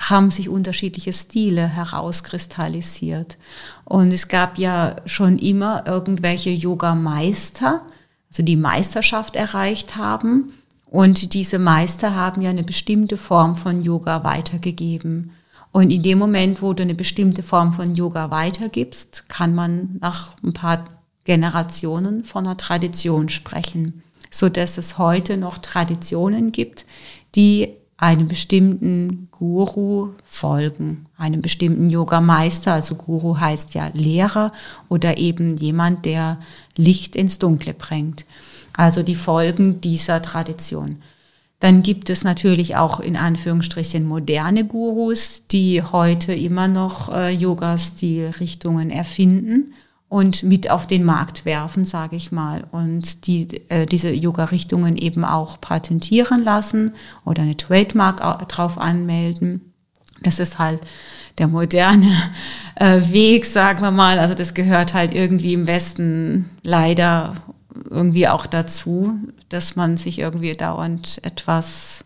haben 0.00 0.30
sich 0.30 0.48
unterschiedliche 0.48 1.12
Stile 1.12 1.68
herauskristallisiert. 1.68 3.36
Und 3.84 4.12
es 4.12 4.28
gab 4.28 4.58
ja 4.58 4.96
schon 5.06 5.38
immer 5.38 5.86
irgendwelche 5.86 6.50
Yoga-Meister, 6.50 7.82
also 8.28 8.42
die 8.42 8.56
Meisterschaft 8.56 9.36
erreicht 9.36 9.96
haben. 9.96 10.54
Und 10.86 11.34
diese 11.34 11.60
Meister 11.60 12.16
haben 12.16 12.42
ja 12.42 12.50
eine 12.50 12.64
bestimmte 12.64 13.16
Form 13.16 13.54
von 13.54 13.82
Yoga 13.82 14.24
weitergegeben. 14.24 15.32
Und 15.72 15.90
in 15.90 16.02
dem 16.02 16.18
Moment, 16.18 16.62
wo 16.62 16.72
du 16.72 16.82
eine 16.82 16.94
bestimmte 16.94 17.42
Form 17.42 17.72
von 17.72 17.94
Yoga 17.94 18.30
weitergibst, 18.30 19.28
kann 19.28 19.54
man 19.54 19.98
nach 20.00 20.36
ein 20.42 20.52
paar 20.52 20.84
Generationen 21.24 22.24
von 22.24 22.46
einer 22.46 22.56
Tradition 22.56 23.28
sprechen, 23.28 24.02
so 24.30 24.48
dass 24.48 24.78
es 24.78 24.98
heute 24.98 25.36
noch 25.36 25.58
Traditionen 25.58 26.50
gibt, 26.50 26.86
die 27.34 27.68
einem 27.96 28.28
bestimmten 28.28 29.28
Guru 29.30 30.14
folgen, 30.24 31.04
einem 31.18 31.42
bestimmten 31.42 31.90
Yoga-Meister, 31.90 32.72
also 32.72 32.94
Guru 32.94 33.38
heißt 33.38 33.74
ja 33.74 33.90
Lehrer 33.92 34.52
oder 34.88 35.18
eben 35.18 35.54
jemand, 35.56 36.06
der 36.06 36.38
Licht 36.76 37.14
ins 37.14 37.38
Dunkle 37.38 37.74
bringt. 37.74 38.24
Also 38.72 39.02
die 39.02 39.14
Folgen 39.14 39.82
dieser 39.82 40.22
Tradition. 40.22 41.02
Dann 41.60 41.82
gibt 41.82 42.08
es 42.08 42.24
natürlich 42.24 42.76
auch 42.76 43.00
in 43.00 43.16
Anführungsstrichen 43.16 44.06
moderne 44.06 44.64
Gurus, 44.64 45.46
die 45.50 45.82
heute 45.82 46.32
immer 46.32 46.68
noch 46.68 47.12
äh, 47.12 47.30
Yoga-Stil-Richtungen 47.30 48.90
erfinden 48.90 49.74
und 50.08 50.42
mit 50.42 50.70
auf 50.70 50.86
den 50.86 51.04
Markt 51.04 51.44
werfen, 51.44 51.84
sage 51.84 52.16
ich 52.16 52.32
mal, 52.32 52.64
und 52.72 53.26
die 53.26 53.46
äh, 53.68 53.86
diese 53.86 54.10
Yoga-Richtungen 54.10 54.96
eben 54.96 55.24
auch 55.24 55.60
patentieren 55.60 56.42
lassen 56.42 56.94
oder 57.26 57.42
eine 57.42 57.56
Trademark 57.56 58.48
drauf 58.48 58.78
anmelden. 58.78 59.72
Das 60.22 60.38
ist 60.38 60.58
halt 60.58 60.80
der 61.38 61.46
moderne 61.46 62.12
äh, 62.74 63.00
Weg, 63.12 63.44
sagen 63.44 63.82
wir 63.82 63.90
mal. 63.90 64.18
Also 64.18 64.34
das 64.34 64.54
gehört 64.54 64.94
halt 64.94 65.14
irgendwie 65.14 65.52
im 65.52 65.66
Westen 65.66 66.50
leider 66.62 67.36
irgendwie 67.88 68.28
auch 68.28 68.46
dazu, 68.46 69.18
dass 69.48 69.76
man 69.76 69.96
sich 69.96 70.18
irgendwie 70.18 70.52
dauernd 70.52 71.20
etwas 71.22 72.04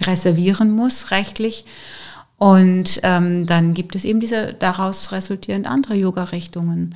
reservieren 0.00 0.70
muss, 0.70 1.10
rechtlich. 1.10 1.64
Und 2.38 3.00
ähm, 3.02 3.46
dann 3.46 3.72
gibt 3.72 3.94
es 3.94 4.04
eben 4.04 4.20
diese 4.20 4.52
daraus 4.52 5.12
resultierend 5.12 5.66
andere 5.66 5.94
Yoga-Richtungen. 5.94 6.94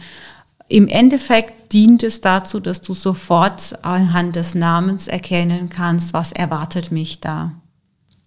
Im 0.68 0.86
Endeffekt 0.86 1.72
dient 1.72 2.02
es 2.02 2.20
dazu, 2.20 2.60
dass 2.60 2.82
du 2.82 2.94
sofort 2.94 3.84
anhand 3.84 4.36
des 4.36 4.54
Namens 4.54 5.08
erkennen 5.08 5.68
kannst, 5.68 6.12
was 6.12 6.32
erwartet 6.32 6.92
mich 6.92 7.20
da. 7.20 7.52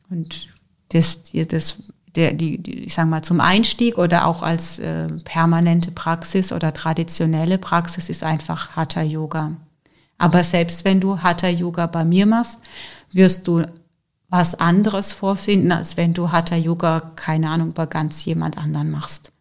Und 0.09 0.49
das, 0.89 1.21
das 1.47 1.77
der, 2.15 2.33
die, 2.33 2.61
die, 2.61 2.85
ich 2.85 2.93
sag 2.93 3.07
mal, 3.07 3.23
zum 3.23 3.41
Einstieg 3.41 3.97
oder 3.97 4.27
auch 4.27 4.43
als 4.43 4.79
äh, 4.79 5.07
permanente 5.23 5.91
Praxis 5.91 6.53
oder 6.53 6.73
traditionelle 6.73 7.57
Praxis 7.57 8.09
ist 8.09 8.23
einfach 8.23 8.75
Hatha 8.75 9.01
Yoga. 9.01 9.57
Aber 10.17 10.43
selbst 10.43 10.85
wenn 10.85 10.99
du 10.99 11.21
Hatha 11.21 11.47
Yoga 11.47 11.87
bei 11.87 12.05
mir 12.05 12.25
machst, 12.25 12.59
wirst 13.11 13.47
du 13.47 13.63
was 14.29 14.55
anderes 14.55 15.13
vorfinden, 15.13 15.71
als 15.71 15.97
wenn 15.97 16.13
du 16.13 16.31
Hatha 16.31 16.55
Yoga, 16.55 17.11
keine 17.15 17.49
Ahnung, 17.49 17.73
bei 17.73 17.85
ganz 17.85 18.25
jemand 18.25 18.57
anderen 18.57 18.89
machst. 18.89 19.31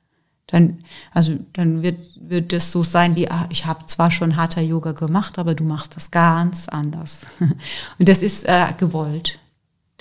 Dann, 0.48 0.80
also, 1.12 1.38
dann 1.54 1.82
wird, 1.82 1.98
wird 2.20 2.52
es 2.52 2.72
so 2.72 2.82
sein 2.82 3.16
wie, 3.16 3.30
ach, 3.30 3.46
ich 3.48 3.64
habe 3.64 3.86
zwar 3.86 4.10
schon 4.10 4.36
Hatha 4.36 4.60
Yoga 4.60 4.92
gemacht, 4.92 5.38
aber 5.38 5.54
du 5.54 5.64
machst 5.64 5.96
das 5.96 6.10
ganz 6.10 6.68
anders. 6.68 7.22
Und 7.98 8.08
das 8.08 8.22
ist 8.22 8.44
äh, 8.44 8.66
gewollt, 8.76 9.38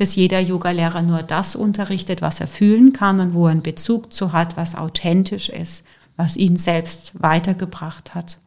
dass 0.01 0.15
jeder 0.15 0.39
Yogalehrer 0.39 1.03
nur 1.03 1.21
das 1.21 1.55
unterrichtet, 1.55 2.23
was 2.23 2.39
er 2.39 2.47
fühlen 2.47 2.91
kann 2.91 3.19
und 3.19 3.35
wo 3.35 3.45
er 3.45 3.51
einen 3.51 3.61
Bezug 3.61 4.11
zu 4.11 4.33
hat, 4.33 4.57
was 4.57 4.73
authentisch 4.73 5.47
ist, 5.47 5.85
was 6.17 6.37
ihn 6.37 6.55
selbst 6.55 7.11
weitergebracht 7.13 8.15
hat. 8.15 8.39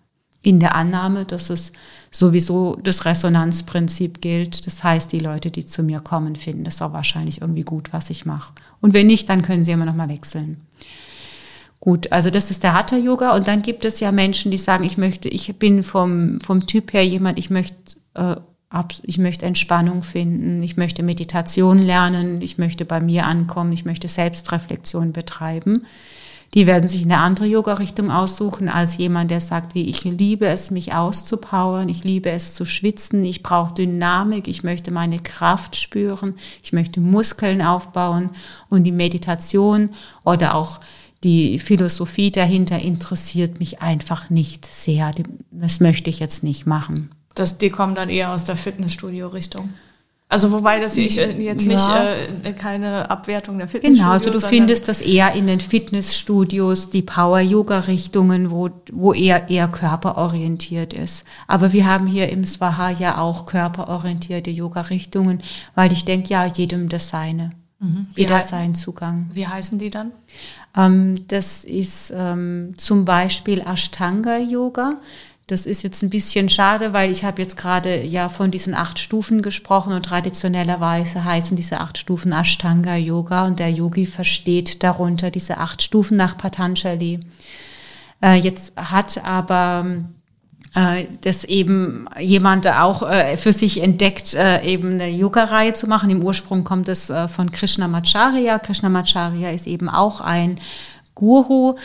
in 0.43 0.61
der 0.61 0.75
Annahme, 0.75 1.25
dass 1.25 1.49
es 1.49 1.73
sowieso 2.11 2.77
das 2.83 3.07
Resonanzprinzip 3.07 4.21
gilt. 4.21 4.67
Das 4.67 4.85
heißt, 4.85 5.11
die 5.11 5.21
Leute, 5.21 5.51
die 5.51 5.65
zu 5.65 5.83
mir 5.83 6.01
kommen, 6.01 6.37
finden 6.37 6.65
das 6.65 6.83
auch 6.83 6.93
wahrscheinlich 6.93 7.41
irgendwie 7.41 7.63
gut, 7.63 7.95
was 7.95 8.11
ich 8.11 8.27
mache. 8.27 8.53
Und 8.83 8.93
wenn 8.93 9.07
nicht, 9.07 9.29
dann 9.31 9.41
können 9.41 9.65
sie 9.65 9.73
immer 9.73 9.87
noch 9.87 9.95
mal 9.95 10.11
wechseln. 10.11 10.61
Gut, 11.81 12.13
also 12.13 12.29
das 12.31 12.51
ist 12.51 12.63
der 12.63 12.75
Hatha 12.75 12.97
Yoga 12.97 13.35
und 13.35 13.49
dann 13.49 13.63
gibt 13.63 13.87
es 13.87 14.01
ja 14.01 14.13
Menschen, 14.13 14.51
die 14.51 14.59
sagen, 14.59 14.85
ich 14.85 14.99
möchte, 14.99 15.31
ich 15.31 15.57
bin 15.59 15.83
vom 15.83 16.41
vom 16.43 16.67
Typ 16.67 16.93
her 16.93 17.07
jemand, 17.07 17.39
ich 17.39 17.49
möchte 17.49 17.97
äh, 18.15 18.37
ich 19.03 19.19
möchte 19.19 19.47
Entspannung 19.47 20.03
finden, 20.03 20.63
ich 20.63 20.77
möchte 20.77 21.03
Meditation 21.03 21.79
lernen, 21.79 22.41
ich 22.41 22.59
möchte 22.59 22.85
bei 22.85 23.01
mir 23.01 23.27
ankommen, 23.27 23.73
ich 23.73 23.85
möchte 23.85 24.09
Selbstreflexion 24.09 25.13
betreiben. 25.13 25.87
Die 26.55 26.69
werden 26.69 26.89
sich 26.89 27.03
eine 27.03 27.19
andere 27.19 27.47
Yoga-Richtung 27.47 28.13
aussuchen 28.13 28.69
als 28.69 28.97
jemand, 28.97 29.33
der 29.33 29.41
sagt, 29.41 29.75
wie 29.75 29.89
ich 29.89 30.05
liebe 30.05 30.47
es, 30.47 30.71
mich 30.71 30.95
auszupowern, 30.95 31.89
ich 31.89 32.05
liebe 32.05 32.31
es 32.31 32.55
zu 32.55 32.65
schwitzen, 32.65 33.25
ich 33.25 33.43
brauche 33.43 33.75
Dynamik, 33.75 34.47
ich 34.47 34.63
möchte 34.63 34.93
meine 34.93 35.19
Kraft 35.19 35.75
spüren, 35.75 36.35
ich 36.63 36.73
möchte 36.73 37.01
Muskeln 37.01 37.61
aufbauen 37.61 38.31
und 38.69 38.85
die 38.85 38.93
Meditation 38.93 39.91
oder 40.25 40.55
auch 40.55 40.79
die 41.25 41.59
Philosophie 41.59 42.31
dahinter 42.31 42.79
interessiert 42.79 43.59
mich 43.59 43.83
einfach 43.83 44.31
nicht 44.31 44.67
sehr. 44.67 45.11
Das 45.51 45.81
möchte 45.81 46.11
ich 46.11 46.21
jetzt 46.21 46.45
nicht 46.45 46.67
machen. 46.67 47.11
Das, 47.35 47.59
die 47.59 47.71
kommen 47.71 47.95
dann 47.95 48.09
eher 48.09 48.33
aus 48.33 48.45
der 48.45 48.57
Fitnessstudio-Richtung. 48.57 49.71
Also 50.29 50.51
wobei 50.51 50.81
das 50.81 50.97
ich 50.97 51.19
äh, 51.21 51.31
jetzt 51.41 51.67
nicht 51.67 51.87
ja. 51.87 52.09
äh, 52.43 52.53
keine 52.55 53.09
Abwertung 53.11 53.59
der 53.59 53.69
Fitnessstudios. 53.69 54.01
Genau, 54.01 54.13
also 54.13 54.31
du 54.31 54.41
findest 54.41 54.89
das 54.89 55.01
eher 55.01 55.33
in 55.35 55.47
den 55.47 55.61
Fitnessstudios, 55.61 56.91
die 56.91 57.03
Power-Yoga-Richtungen, 57.03 58.51
wo, 58.51 58.71
wo 58.91 59.13
eher 59.13 59.49
eher 59.49 59.69
körperorientiert 59.69 60.93
ist. 60.93 61.25
Aber 61.47 61.73
wir 61.73 61.87
haben 61.87 62.07
hier 62.07 62.31
im 62.31 62.45
Swaha 62.45 62.91
ja 62.91 63.19
auch 63.19 63.47
körperorientierte 63.47 64.51
Yoga-Richtungen, 64.51 65.39
weil 65.75 65.93
ich 65.93 66.05
denke, 66.05 66.31
ja, 66.31 66.47
jedem 66.47 66.89
das 66.89 67.11
seine. 67.11 67.53
Mhm. 67.79 68.03
Jeder 68.17 68.41
seinen 68.41 68.75
Zugang. 68.75 69.31
Wie 69.35 69.47
heißen 69.47 69.79
die 69.79 69.91
dann? 69.91 70.11
Ähm, 70.77 71.29
das 71.29 71.65
ist 71.65 72.13
ähm, 72.17 72.75
zum 72.77 73.05
Beispiel 73.05 73.61
Ashtanga-Yoga. 73.61 74.95
Das 75.47 75.67
ist 75.67 75.83
jetzt 75.83 76.03
ein 76.03 76.09
bisschen 76.09 76.49
schade, 76.49 76.95
weil 76.95 77.11
ich 77.11 77.23
habe 77.23 77.43
jetzt 77.43 77.59
gerade 77.59 78.03
ja 78.03 78.31
von 78.31 78.51
diesen 78.51 78.75
acht 78.75 78.99
Stufen 78.99 79.43
gesprochen 79.43 79.93
und 79.93 80.07
traditionellerweise 80.07 81.23
heißen 81.23 81.55
diese 81.55 81.81
acht 81.81 81.99
Stufen 81.99 82.33
Ashtanga 82.33 82.97
Yoga 82.97 83.45
und 83.47 83.59
der 83.59 83.71
Yogi 83.71 84.07
versteht 84.07 84.83
darunter 84.83 85.31
diese 85.31 85.59
acht 85.59 85.83
Stufen 85.83 86.17
nach 86.17 86.39
Patanjali. 86.39 87.21
Äh, 88.23 88.37
jetzt 88.37 88.73
hat 88.77 89.23
aber 89.23 90.05
äh, 90.75 91.05
das 91.21 91.45
eben 91.45 92.09
jemand 92.19 92.67
auch 92.67 93.03
äh, 93.03 93.37
für 93.37 93.53
sich 93.53 93.83
entdeckt, 93.83 94.33
äh, 94.33 94.63
eben 94.63 94.95
eine 94.95 95.11
Yoga-Reihe 95.11 95.75
zu 95.75 95.87
machen. 95.87 96.09
Im 96.09 96.25
Ursprung 96.25 96.65
kommt 96.65 96.89
es 96.89 97.11
äh, 97.11 97.29
von 97.29 97.53
Krishnamacharya. 97.53 98.61
Krishnamacharya 98.61 99.51
ist 99.51 99.67
eben 99.67 99.91
auch 99.91 100.23
ein 100.23 100.59
Guru, 101.15 101.77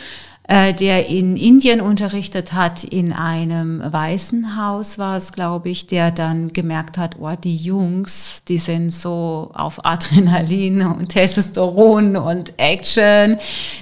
äh, 0.50 0.74
der 0.74 1.06
in 1.06 1.36
Indien 1.36 1.80
unterrichtet 1.80 2.52
hat, 2.54 2.82
in 2.82 3.12
einem 3.12 3.80
Waisenhaus 3.92 4.98
war 4.98 5.16
es, 5.16 5.30
glaube 5.30 5.68
ich, 5.68 5.86
der 5.86 6.10
dann 6.10 6.52
gemerkt 6.52 6.98
hat, 6.98 7.14
oh, 7.20 7.30
die 7.36 7.56
Jungs, 7.56 8.42
die 8.48 8.58
sind 8.58 8.92
so 8.92 9.52
auf 9.54 9.84
Adrenalin 9.86 10.82
und 10.86 11.10
Testosteron 11.10 12.16
und 12.16 12.58
Action, 12.58 13.38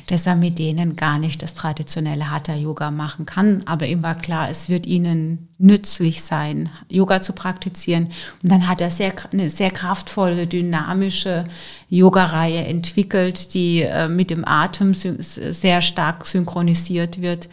dass 0.09 0.27
er 0.27 0.37
mit 0.37 0.59
denen 0.59 0.95
gar 0.95 1.19
nicht 1.19 1.43
das 1.43 1.55
traditionelle 1.55 2.31
Hatha-Yoga 2.31 2.91
machen 2.91 3.25
kann. 3.25 3.63
Aber 3.65 3.87
ihm 3.87 4.03
war 4.03 4.17
klar, 4.17 4.51
es 4.51 4.69
wird 4.69 4.87
ihnen 4.87 5.48
nützlich 5.59 6.23
sein, 6.23 6.71
Yoga 6.89 7.21
zu 7.21 7.33
praktizieren. 7.33 8.05
Und 8.43 8.53
dann 8.53 8.69
hat 8.69 8.81
er 8.81 8.91
sehr, 8.91 9.13
eine 9.33 9.51
sehr 9.51 9.71
kraftvolle, 9.71 10.47
dynamische 10.47 11.47
Yoga-Reihe 11.89 12.65
entwickelt, 12.65 13.55
die 13.55 13.83
äh, 13.83 14.09
mit 14.09 14.31
dem 14.31 14.47
Atem 14.47 14.95
sehr 14.95 15.83
stark 15.83 16.27
synchronisiert 16.27 17.21
wird, 17.21 17.49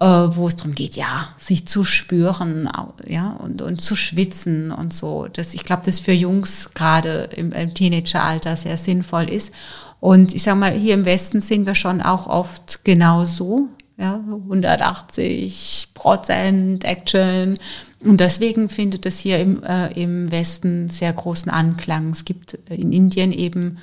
äh, 0.00 0.06
wo 0.06 0.46
es 0.48 0.56
darum 0.56 0.74
geht, 0.74 0.96
ja, 0.96 1.28
sich 1.38 1.66
zu 1.66 1.82
spüren, 1.82 2.68
ja, 3.06 3.30
und, 3.30 3.62
und 3.62 3.80
zu 3.80 3.96
schwitzen 3.96 4.70
und 4.70 4.92
so. 4.92 5.26
Das, 5.32 5.54
ich 5.54 5.64
glaube, 5.64 5.82
das 5.86 6.00
für 6.00 6.12
Jungs 6.12 6.72
gerade 6.74 7.30
im, 7.34 7.52
im 7.52 7.72
Teenageralter 7.72 8.54
sehr 8.56 8.76
sinnvoll 8.76 9.30
ist. 9.30 9.54
Und 10.00 10.34
ich 10.34 10.42
sage 10.42 10.58
mal, 10.58 10.72
hier 10.72 10.92
im 10.92 11.06
Westen 11.06 11.40
sind 11.40 11.64
wir 11.64 11.74
schon 11.74 12.02
auch 12.02 12.26
oft 12.26 12.84
genau 12.84 13.24
so 13.24 13.70
ja, 13.96 14.16
180 14.16 15.88
Prozent 15.94 16.84
Action. 16.84 17.58
Und 18.00 18.20
deswegen 18.20 18.68
findet 18.68 19.06
es 19.06 19.20
hier 19.20 19.38
im, 19.38 19.62
äh, 19.62 19.92
im 20.00 20.30
Westen 20.30 20.88
sehr 20.88 21.12
großen 21.12 21.50
Anklang. 21.50 22.10
Es 22.10 22.24
gibt 22.24 22.54
in 22.68 22.92
Indien 22.92 23.32
eben 23.32 23.78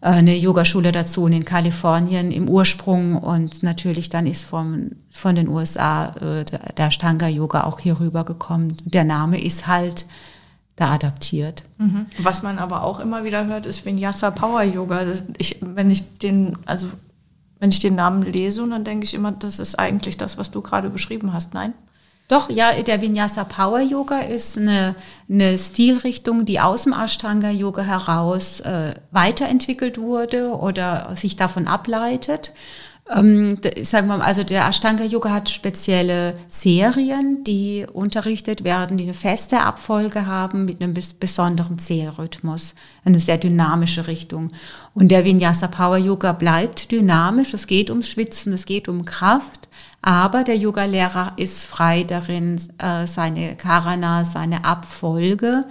äh, 0.00 0.08
eine 0.08 0.36
Yogaschule 0.36 0.92
dazu 0.92 1.22
und 1.24 1.32
in 1.32 1.44
Kalifornien 1.44 2.30
im 2.30 2.48
Ursprung 2.48 3.16
und 3.16 3.62
natürlich 3.62 4.08
dann 4.08 4.26
ist 4.26 4.44
vom, 4.44 4.90
von 5.10 5.34
den 5.34 5.48
USA 5.48 6.14
äh, 6.16 6.44
der 6.76 6.90
Stanga 6.90 7.28
Yoga 7.28 7.64
auch 7.64 7.80
hier 7.80 7.98
rübergekommen. 7.98 8.76
Der 8.84 9.04
Name 9.04 9.40
ist 9.42 9.66
halt 9.66 10.06
da 10.76 10.92
adaptiert. 10.92 11.64
Mhm. 11.78 12.06
Was 12.18 12.42
man 12.42 12.58
aber 12.58 12.84
auch 12.84 13.00
immer 13.00 13.24
wieder 13.24 13.46
hört, 13.46 13.66
ist 13.66 13.84
Vinyasa 13.84 14.30
Power 14.30 14.62
Yoga. 14.62 15.04
Ich, 15.36 15.58
wenn 15.60 15.90
ich 15.90 16.18
den, 16.18 16.56
also 16.66 16.88
wenn 17.60 17.70
ich 17.70 17.80
den 17.80 17.94
Namen 17.94 18.22
lese, 18.22 18.62
und 18.62 18.70
dann 18.70 18.84
denke 18.84 19.04
ich 19.04 19.14
immer, 19.14 19.32
das 19.32 19.58
ist 19.58 19.78
eigentlich 19.78 20.16
das, 20.16 20.38
was 20.38 20.50
du 20.50 20.62
gerade 20.62 20.90
beschrieben 20.90 21.32
hast. 21.32 21.54
Nein? 21.54 21.74
Doch, 22.28 22.50
ja, 22.50 22.74
der 22.82 23.00
Vinyasa 23.00 23.44
Power 23.44 23.80
Yoga 23.80 24.18
ist 24.18 24.58
eine, 24.58 24.94
eine 25.30 25.56
Stilrichtung, 25.56 26.44
die 26.44 26.60
aus 26.60 26.84
dem 26.84 26.92
Ashtanga 26.92 27.48
Yoga 27.48 27.82
heraus 27.82 28.60
äh, 28.60 28.94
weiterentwickelt 29.10 29.96
wurde 29.96 30.54
oder 30.54 31.16
sich 31.16 31.36
davon 31.36 31.66
ableitet. 31.66 32.52
Ähm, 33.14 33.58
sagen 33.82 34.08
wir 34.08 34.18
mal, 34.18 34.24
also 34.24 34.44
der 34.44 34.68
Ashtanga 34.68 35.04
Yoga 35.04 35.30
hat 35.30 35.48
spezielle 35.48 36.34
Serien, 36.48 37.42
die 37.42 37.86
unterrichtet 37.90 38.64
werden, 38.64 38.98
die 38.98 39.04
eine 39.04 39.14
feste 39.14 39.60
Abfolge 39.60 40.26
haben 40.26 40.66
mit 40.66 40.82
einem 40.82 40.94
besonderen 41.18 41.78
Zählrhythmus, 41.78 42.74
eine 43.04 43.18
sehr 43.18 43.38
dynamische 43.38 44.06
Richtung. 44.08 44.52
Und 44.92 45.08
der 45.08 45.24
Vinyasa 45.24 45.68
Power 45.68 45.96
Yoga 45.96 46.32
bleibt 46.32 46.92
dynamisch, 46.92 47.54
es 47.54 47.66
geht 47.66 47.88
ums 47.88 48.08
Schwitzen, 48.08 48.52
es 48.52 48.66
geht 48.66 48.88
um 48.88 49.06
Kraft, 49.06 49.68
aber 50.02 50.44
der 50.44 50.56
Yoga-Lehrer 50.56 51.32
ist 51.36 51.64
frei 51.64 52.04
darin, 52.04 52.60
äh, 52.78 53.06
seine 53.06 53.56
Karana, 53.56 54.26
seine 54.26 54.66
Abfolge 54.66 55.64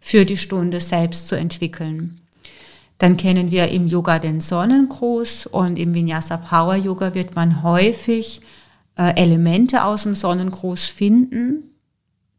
für 0.00 0.24
die 0.24 0.36
Stunde 0.36 0.80
selbst 0.80 1.26
zu 1.26 1.34
entwickeln. 1.34 2.20
Dann 2.98 3.16
kennen 3.16 3.50
wir 3.50 3.68
im 3.68 3.86
Yoga 3.86 4.18
den 4.18 4.40
Sonnengruß 4.40 5.46
und 5.46 5.78
im 5.78 5.92
Vinyasa 5.94 6.38
Power 6.38 6.76
Yoga 6.76 7.14
wird 7.14 7.34
man 7.34 7.62
häufig 7.62 8.40
äh, 8.96 9.14
Elemente 9.20 9.84
aus 9.84 10.04
dem 10.04 10.14
Sonnengruß 10.14 10.86
finden, 10.86 11.70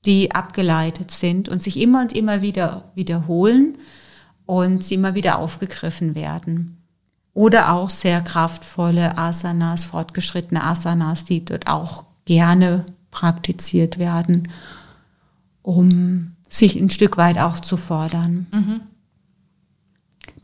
die 0.05 0.31
abgeleitet 0.31 1.11
sind 1.11 1.47
und 1.49 1.61
sich 1.61 1.79
immer 1.79 2.01
und 2.01 2.13
immer 2.13 2.41
wieder 2.41 2.91
wiederholen 2.95 3.77
und 4.45 4.83
sie 4.83 4.95
immer 4.95 5.13
wieder 5.13 5.37
aufgegriffen 5.37 6.15
werden. 6.15 6.77
Oder 7.33 7.73
auch 7.73 7.89
sehr 7.89 8.21
kraftvolle 8.21 9.15
Asanas, 9.15 9.85
fortgeschrittene 9.85 10.63
Asanas, 10.63 11.25
die 11.25 11.45
dort 11.45 11.67
auch 11.67 12.05
gerne 12.25 12.85
praktiziert 13.11 13.99
werden, 13.99 14.49
um 15.61 16.35
sich 16.49 16.75
ein 16.75 16.89
Stück 16.89 17.17
weit 17.17 17.37
auch 17.37 17.59
zu 17.59 17.77
fordern. 17.77 18.47
Mhm. 18.51 18.81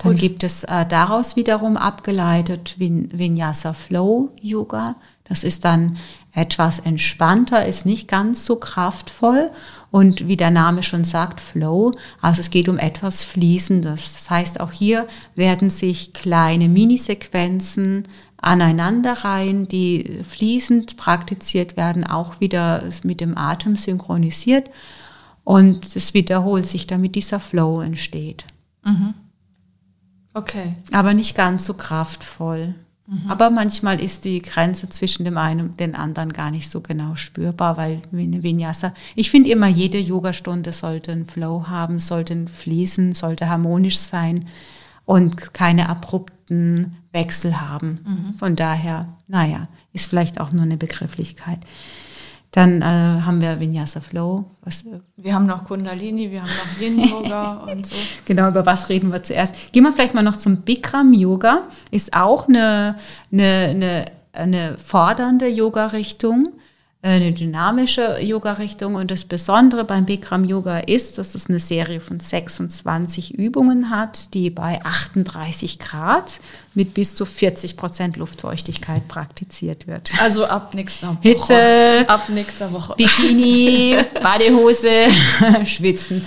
Dann 0.04 0.13
Gut. 0.13 0.22
gibt 0.22 0.44
es 0.44 0.66
äh, 0.66 0.86
daraus 0.86 1.36
wiederum 1.36 1.78
abgeleitet 1.78 2.76
Vin 2.78 3.10
Vinyasa 3.13 3.74
Flow 3.74 4.30
Yoga. 4.42 4.96
Das 5.24 5.46
ist 5.46 5.63
dann 5.63 5.98
etwas 6.34 6.80
entspannter, 6.80 7.66
ist 7.66 7.86
nicht 7.86 8.10
ganz 8.10 8.46
so 8.46 8.58
kraftvoll 8.58 9.50
und 9.92 10.28
wie 10.28 10.36
der 10.36 10.52
Name 10.52 10.84
schon 10.84 11.06
sagt, 11.06 11.39
Flow, 11.39 11.94
also 12.22 12.42
es 12.42 12.50
geht 12.50 12.68
um 12.68 12.78
etwas 12.78 13.24
Fließendes. 13.24 14.13
Das 14.13 14.30
heißt, 14.30 14.60
auch 14.60 14.72
hier 14.72 15.08
werden 15.36 15.70
sich 15.70 16.12
kleine 16.12 16.68
Minisequenzen 16.68 18.04
aneinanderreihen, 18.38 19.70
die 19.70 20.20
fließend 20.28 20.98
praktiziert 20.98 21.78
werden, 21.78 22.04
auch 22.06 22.42
wieder 22.42 22.84
mit 23.04 23.22
dem 23.22 23.38
Atem 23.38 23.78
synchronisiert 23.78 24.70
und 25.46 25.96
es 25.96 26.14
wiederholt 26.14 26.66
sich, 26.66 26.88
damit 26.88 27.16
dieser 27.16 27.39
Flow 27.39 27.80
entsteht. 27.80 28.45
Mhm. 28.84 29.14
Okay. 30.34 30.76
Aber 30.92 31.14
nicht 31.14 31.36
ganz 31.36 31.66
so 31.66 31.74
kraftvoll. 31.74 32.76
Mhm. 33.06 33.30
Aber 33.30 33.50
manchmal 33.50 34.00
ist 34.00 34.26
die 34.26 34.42
Grenze 34.42 34.90
zwischen 34.90 35.26
dem 35.26 35.38
einen 35.38 35.70
und 35.70 35.80
dem 35.80 35.94
anderen 35.96 36.32
gar 36.32 36.52
nicht 36.52 36.70
so 36.70 36.82
genau 36.82 37.16
spürbar, 37.16 37.78
weil 37.78 38.02
Vinyasa, 38.12 38.94
ich 39.16 39.30
finde 39.30 39.52
immer, 39.52 39.68
jede 39.68 40.00
Yogastunde 40.00 40.72
sollte 40.72 41.12
einen 41.12 41.26
Flow 41.26 41.68
haben, 41.68 42.00
sollte 42.00 42.48
fließen, 42.48 43.14
sollte 43.14 43.50
harmonisch 43.50 43.98
sein 43.98 44.46
und 45.06 45.54
keine 45.54 45.90
abrupten 45.90 46.96
Wechsel 47.12 47.60
haben. 47.60 48.00
Mhm. 48.06 48.38
Von 48.38 48.56
daher, 48.56 49.08
naja, 49.28 49.68
ist 49.92 50.08
vielleicht 50.08 50.40
auch 50.40 50.52
nur 50.52 50.64
eine 50.64 50.78
Begrifflichkeit. 50.78 51.60
Dann 52.54 52.84
äh, 52.84 52.86
haben 52.86 53.41
wir 53.41 53.60
Vinyasa 53.60 53.99
Flow. 53.99 54.45
Was, 54.62 54.86
wir 55.18 55.34
haben 55.34 55.47
noch 55.47 55.64
Kundalini, 55.64 56.30
wir 56.30 56.43
haben 56.43 56.51
noch 56.51 56.82
Yin 56.82 56.99
Yoga 56.99 57.54
und 57.72 57.86
so. 57.88 57.95
Genau, 58.26 58.47
über 58.47 58.64
was 58.64 58.89
reden 58.89 59.12
wir 59.12 59.24
zuerst? 59.24 59.56
Gehen 59.72 59.84
wir 59.84 59.91
vielleicht 59.91 60.14
mal 60.14 60.22
noch 60.22 60.36
zum 60.36 60.58
Bikram 60.58 61.14
Yoga. 61.14 61.64
Ist 61.89 62.14
auch 62.14 62.47
eine, 62.47 62.95
eine, 63.32 63.45
eine, 63.72 64.06
eine 64.34 64.78
fordernde 64.78 65.47
Yoga-Richtung 65.47 66.49
eine 67.04 67.34
dynamische 67.34 68.20
Yoga-Richtung. 68.22 68.95
Und 68.95 69.12
das 69.12 69.26
Besondere 69.26 69.84
beim 69.84 70.06
Bikram 70.06 70.45
Yoga 70.45 70.80
ist, 70.80 71.18
dass 71.18 71.36
es 71.36 71.47
eine 71.47 71.60
Serie 71.60 71.99
von 71.99 72.20
26 72.20 73.36
Übungen 73.38 73.89
hat, 73.89 74.34
die 74.34 74.49
bei 74.49 74.80
38 74.84 75.80
Grad 75.80 76.39
mit 76.74 76.93
bis 76.93 77.14
zu 77.14 77.26
40 77.26 77.76
Prozent 77.76 78.16
Luftfeuchtigkeit 78.16 79.08
praktiziert 79.10 79.86
wird. 79.86 80.12
Also 80.22 80.45
ab 80.45 80.74
nächster 80.74 81.10
Woche. 81.10 81.20
Hitze, 81.22 82.06
ab 82.08 82.30
nächster 82.30 82.72
Woche. 82.72 82.95
Bikini, 82.95 83.97
Badehose, 84.24 85.08
Schwitzen. 85.66 86.26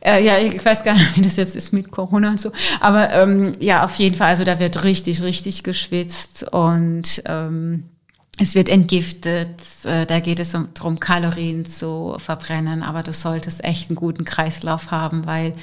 Äh, 0.00 0.24
ja, 0.24 0.38
ich 0.38 0.62
weiß 0.62 0.82
gar 0.82 0.94
nicht, 0.94 1.16
wie 1.16 1.22
das 1.22 1.36
jetzt 1.36 1.54
ist 1.54 1.72
mit 1.72 1.92
Corona 1.92 2.30
und 2.30 2.40
so. 2.40 2.50
Aber 2.80 3.12
ähm, 3.12 3.52
ja, 3.60 3.84
auf 3.84 3.94
jeden 3.94 4.16
Fall, 4.16 4.28
also 4.28 4.44
da 4.44 4.58
wird 4.58 4.82
richtig, 4.82 5.22
richtig 5.22 5.62
geschwitzt 5.62 6.52
und 6.52 7.22
ähm, 7.26 7.84
es 8.38 8.54
wird 8.54 8.68
entgiftet, 8.68 9.60
äh, 9.84 10.04
da 10.06 10.20
geht 10.20 10.40
es 10.40 10.54
um, 10.54 10.68
darum, 10.74 11.00
Kalorien 11.00 11.64
zu 11.64 12.16
verbrennen, 12.18 12.82
aber 12.82 13.02
du 13.02 13.12
solltest 13.12 13.64
echt 13.64 13.88
einen 13.88 13.96
guten 13.96 14.24
Kreislauf 14.24 14.90
haben, 14.90 15.26
weil 15.26 15.54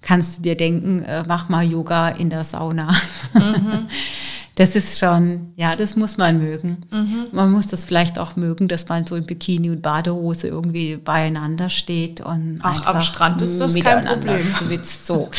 kannst 0.00 0.38
du 0.38 0.42
dir 0.42 0.56
denken, 0.56 1.02
äh, 1.02 1.24
mach 1.26 1.48
mal 1.48 1.64
Yoga 1.64 2.08
in 2.08 2.30
der 2.30 2.44
Sauna. 2.44 2.94
Mhm. 3.34 3.88
Das 4.54 4.76
ist 4.76 4.98
schon, 4.98 5.52
ja, 5.56 5.74
das 5.74 5.96
muss 5.96 6.18
man 6.18 6.38
mögen. 6.38 6.84
Mhm. 6.90 7.28
Man 7.32 7.50
muss 7.50 7.68
das 7.68 7.86
vielleicht 7.86 8.18
auch 8.18 8.36
mögen, 8.36 8.68
dass 8.68 8.88
man 8.88 9.06
so 9.06 9.16
in 9.16 9.24
Bikini 9.24 9.70
und 9.70 9.80
Badehose 9.80 10.48
irgendwie 10.48 10.96
beieinander 10.96 11.70
steht 11.70 12.20
und 12.20 12.60
Ach, 12.62 12.86
am 12.86 13.00
Strand 13.00 13.40
ist 13.40 13.58
das 13.58 13.74
kein 13.74 14.04
Problem. 14.04 14.42
Schwitzt 14.42 15.06
so. 15.06 15.30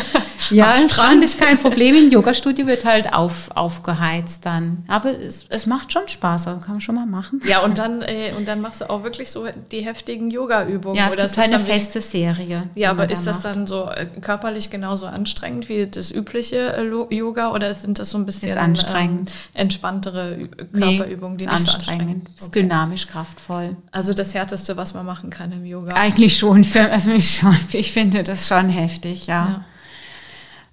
ja, 0.50 0.72
am 0.72 0.88
Strand 0.88 1.24
ist 1.24 1.40
kein 1.40 1.58
Problem. 1.58 1.96
Im 1.96 2.12
Yogastudio 2.12 2.66
wird 2.68 2.84
halt 2.84 3.12
auf, 3.12 3.50
aufgeheizt 3.56 4.46
dann. 4.46 4.84
Aber 4.86 5.18
es, 5.18 5.46
es 5.48 5.66
macht 5.66 5.92
schon 5.92 6.06
Spaß, 6.06 6.46
also 6.46 6.60
kann 6.60 6.74
man 6.74 6.80
schon 6.80 6.94
mal 6.94 7.06
machen. 7.06 7.40
Ja, 7.46 7.60
und 7.60 7.78
dann, 7.78 8.02
äh, 8.02 8.32
und 8.36 8.46
dann 8.46 8.60
machst 8.60 8.82
du 8.82 8.90
auch 8.90 9.02
wirklich 9.02 9.32
so 9.32 9.46
die 9.72 9.80
heftigen 9.80 10.30
Yoga-Übungen. 10.30 10.96
Ja, 10.96 11.08
es 11.08 11.14
oder 11.14 11.26
gibt 11.26 11.38
eine 11.40 11.58
feste 11.58 12.00
Serie. 12.00 12.68
Ja, 12.76 12.90
aber 12.90 13.10
ist 13.10 13.26
da 13.26 13.32
das 13.32 13.40
dann 13.40 13.66
so 13.66 13.88
äh, 13.88 14.06
körperlich 14.20 14.70
genauso 14.70 15.06
anstrengend 15.06 15.68
wie 15.68 15.86
das 15.88 16.12
übliche 16.12 16.76
äh, 16.76 17.14
Yoga 17.14 17.52
oder 17.52 17.74
sind 17.74 17.98
das 17.98 18.10
so 18.10 18.18
ein 18.18 18.26
bisschen 18.26 18.59
anstrengend. 18.60 19.30
Ähm, 19.30 19.62
entspanntere 19.62 20.48
Körperübungen, 20.72 21.38
die 21.38 21.46
nee, 21.46 21.54
ist 21.54 21.66
nicht 21.66 21.74
anstrengend. 21.74 21.78
so 21.78 21.92
anstrengend. 21.92 22.22
Okay. 22.28 22.34
Ist 22.38 22.54
dynamisch, 22.54 23.06
kraftvoll. 23.06 23.76
Also 23.90 24.14
das 24.14 24.34
Härteste, 24.34 24.76
was 24.76 24.94
man 24.94 25.06
machen 25.06 25.30
kann 25.30 25.52
im 25.52 25.64
Yoga. 25.64 25.94
Eigentlich 25.94 26.36
schon, 26.36 26.64
für, 26.64 26.90
also 26.90 27.10
ich, 27.10 27.38
schon, 27.38 27.56
ich 27.72 27.92
finde 27.92 28.22
das 28.22 28.48
schon 28.48 28.68
heftig, 28.68 29.26
ja. 29.26 29.46
ja. 29.46 29.64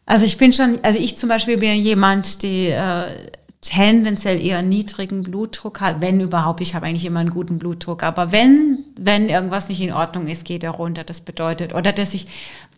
Also 0.05 0.25
ich 0.25 0.37
bin 0.37 0.53
schon, 0.53 0.79
also 0.83 0.97
ich 0.99 1.17
zum 1.17 1.29
Beispiel 1.29 1.57
bin 1.57 1.75
jemand, 1.75 2.41
die 2.41 2.67
äh, 2.67 3.29
tendenziell 3.61 4.39
eher 4.39 4.61
niedrigen 4.61 5.23
Blutdruck 5.23 5.81
hat, 5.81 6.01
wenn 6.01 6.21
überhaupt. 6.21 6.61
Ich 6.61 6.75
habe 6.75 6.85
eigentlich 6.85 7.05
immer 7.05 7.21
einen 7.21 7.31
guten 7.31 7.57
Blutdruck, 7.57 8.03
aber 8.03 8.31
wenn 8.31 8.85
wenn 8.99 9.29
irgendwas 9.29 9.69
nicht 9.69 9.81
in 9.81 9.93
Ordnung 9.93 10.27
ist, 10.27 10.45
geht 10.45 10.63
er 10.63 10.71
runter. 10.71 11.03
Das 11.03 11.21
bedeutet 11.21 11.73
oder 11.73 11.91
dass 11.91 12.13
ich 12.13 12.27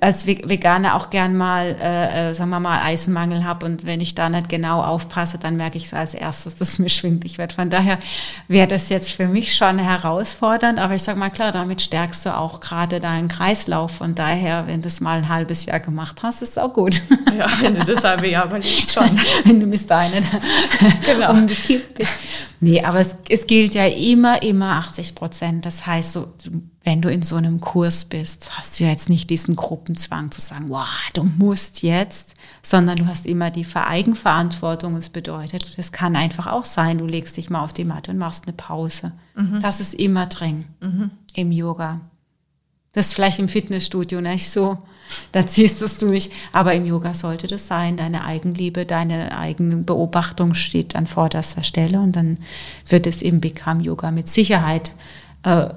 als 0.01 0.25
Veganer 0.25 0.95
auch 0.95 1.09
gern 1.09 1.35
mal, 1.35 1.75
äh, 1.81 2.29
äh, 2.29 2.33
sagen 2.33 2.49
wir 2.51 2.59
mal, 2.59 2.81
Eisenmangel 2.81 3.43
habe 3.43 3.65
und 3.65 3.85
wenn 3.85 3.99
ich 3.99 4.15
da 4.15 4.29
nicht 4.29 4.47
genau 4.47 4.81
aufpasse, 4.81 5.37
dann 5.39 5.57
merke 5.57 5.77
ich 5.77 5.85
es 5.85 5.93
als 5.93 6.13
erstes, 6.13 6.55
dass 6.55 6.69
es 6.69 6.79
mir 6.79 6.89
schwindlig 6.89 7.37
wird. 7.37 7.53
Von 7.53 7.69
daher 7.69 7.99
wäre 8.47 8.67
das 8.67 8.89
jetzt 8.89 9.11
für 9.11 9.27
mich 9.27 9.55
schon 9.55 9.77
herausfordernd, 9.77 10.79
aber 10.79 10.95
ich 10.95 11.03
sage 11.03 11.19
mal 11.19 11.29
klar, 11.29 11.51
damit 11.51 11.81
stärkst 11.81 12.25
du 12.25 12.35
auch 12.35 12.61
gerade 12.61 12.99
deinen 12.99 13.27
Kreislauf. 13.27 13.91
Von 13.91 14.15
daher, 14.15 14.67
wenn 14.67 14.81
du 14.81 14.87
es 14.87 15.01
mal 15.01 15.17
ein 15.17 15.29
halbes 15.29 15.65
Jahr 15.65 15.79
gemacht 15.79 16.17
hast, 16.23 16.41
ist 16.41 16.51
es 16.51 16.57
auch 16.57 16.73
gut. 16.73 17.01
Ja, 17.37 17.47
wenn 17.61 17.75
du 17.75 17.83
das 17.83 18.03
halbe 18.03 18.27
Jahr 18.27 18.45
überlebst 18.45 18.93
schon. 18.93 19.09
wenn 19.45 19.59
du 19.59 19.67
bis 19.67 19.85
dahin 19.85 20.23
genau. 21.05 21.31
umgekippt 21.31 21.95
bist. 21.95 22.17
Nee, 22.59 22.83
aber 22.83 22.99
es, 22.99 23.15
es 23.29 23.47
gilt 23.47 23.73
ja 23.75 23.85
immer, 23.85 24.41
immer 24.41 24.73
80 24.77 25.15
Prozent. 25.15 25.65
Das 25.65 25.85
heißt, 25.85 26.13
so, 26.13 26.33
wenn 26.83 27.01
du 27.01 27.09
in 27.09 27.21
so 27.21 27.35
einem 27.35 27.61
Kurs 27.61 28.05
bist, 28.05 28.57
hast 28.57 28.79
du 28.79 28.83
ja 28.83 28.89
jetzt 28.89 29.09
nicht 29.09 29.29
diesen 29.29 29.55
Gruppenzwang 29.55 30.31
zu 30.31 30.41
sagen, 30.41 30.65
wow, 30.69 30.87
du 31.13 31.23
musst 31.23 31.81
jetzt, 31.81 32.33
sondern 32.61 32.97
du 32.97 33.07
hast 33.07 33.25
immer 33.25 33.51
die 33.51 33.65
Eigenverantwortung. 33.73 34.95
Es 34.97 35.09
bedeutet, 35.09 35.65
es 35.77 35.91
kann 35.91 36.15
einfach 36.15 36.47
auch 36.47 36.65
sein, 36.65 36.97
du 36.97 37.05
legst 37.05 37.37
dich 37.37 37.49
mal 37.49 37.63
auf 37.63 37.73
die 37.73 37.85
Matte 37.85 38.11
und 38.11 38.17
machst 38.17 38.45
eine 38.45 38.53
Pause. 38.53 39.13
Mhm. 39.35 39.59
Das 39.61 39.79
ist 39.79 39.93
immer 39.93 40.25
drin 40.25 40.65
mhm. 40.81 41.11
im 41.35 41.51
Yoga. 41.51 42.01
Das 42.93 43.07
ist 43.07 43.13
vielleicht 43.13 43.39
im 43.39 43.49
Fitnessstudio 43.49 44.19
nicht 44.19 44.49
so, 44.49 44.79
da 45.31 45.45
ziehst 45.45 45.81
du 45.81 45.85
es 45.85 45.97
durch. 45.97 46.29
Aber 46.51 46.73
im 46.73 46.85
Yoga 46.85 47.13
sollte 47.13 47.47
das 47.47 47.67
sein. 47.67 47.97
Deine 47.97 48.25
Eigenliebe, 48.25 48.85
deine 48.85 49.37
eigene 49.37 49.77
Beobachtung 49.77 50.53
steht 50.53 50.95
an 50.95 51.07
vorderster 51.07 51.63
Stelle 51.63 51.99
und 51.99 52.15
dann 52.15 52.37
wird 52.87 53.07
es 53.07 53.21
im 53.21 53.41
Bikram 53.41 53.79
Yoga 53.79 54.11
mit 54.11 54.27
Sicherheit 54.27 54.93
äh, 55.43 55.67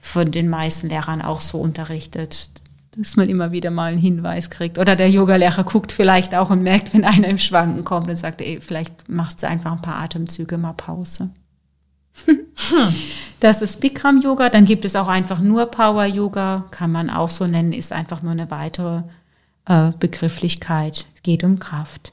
von 0.00 0.30
den 0.30 0.48
meisten 0.48 0.88
Lehrern 0.88 1.22
auch 1.22 1.40
so 1.40 1.58
unterrichtet, 1.58 2.50
dass 2.96 3.16
man 3.16 3.28
immer 3.28 3.52
wieder 3.52 3.70
mal 3.70 3.92
einen 3.92 4.00
Hinweis 4.00 4.50
kriegt. 4.50 4.78
Oder 4.78 4.96
der 4.96 5.10
Yogalehrer 5.10 5.64
guckt 5.64 5.92
vielleicht 5.92 6.34
auch 6.34 6.50
und 6.50 6.62
merkt, 6.62 6.92
wenn 6.92 7.04
einer 7.04 7.28
im 7.28 7.38
Schwanken 7.38 7.84
kommt 7.84 8.08
und 8.08 8.18
sagt, 8.18 8.40
ey, 8.40 8.60
vielleicht 8.60 9.08
machst 9.08 9.42
du 9.42 9.48
einfach 9.48 9.72
ein 9.72 9.82
paar 9.82 10.00
Atemzüge 10.00 10.58
mal 10.58 10.72
Pause. 10.72 11.30
Das 13.40 13.62
ist 13.62 13.80
Bikram 13.80 14.20
Yoga. 14.20 14.50
Dann 14.50 14.66
gibt 14.66 14.84
es 14.84 14.94
auch 14.94 15.08
einfach 15.08 15.40
nur 15.40 15.66
Power 15.66 16.04
Yoga, 16.04 16.66
kann 16.70 16.92
man 16.92 17.08
auch 17.08 17.30
so 17.30 17.46
nennen, 17.46 17.72
ist 17.72 17.90
einfach 17.90 18.22
nur 18.22 18.32
eine 18.32 18.50
weitere 18.50 19.02
äh, 19.64 19.92
Begrifflichkeit. 19.98 21.06
Geht 21.22 21.42
um 21.42 21.58
Kraft. 21.58 22.12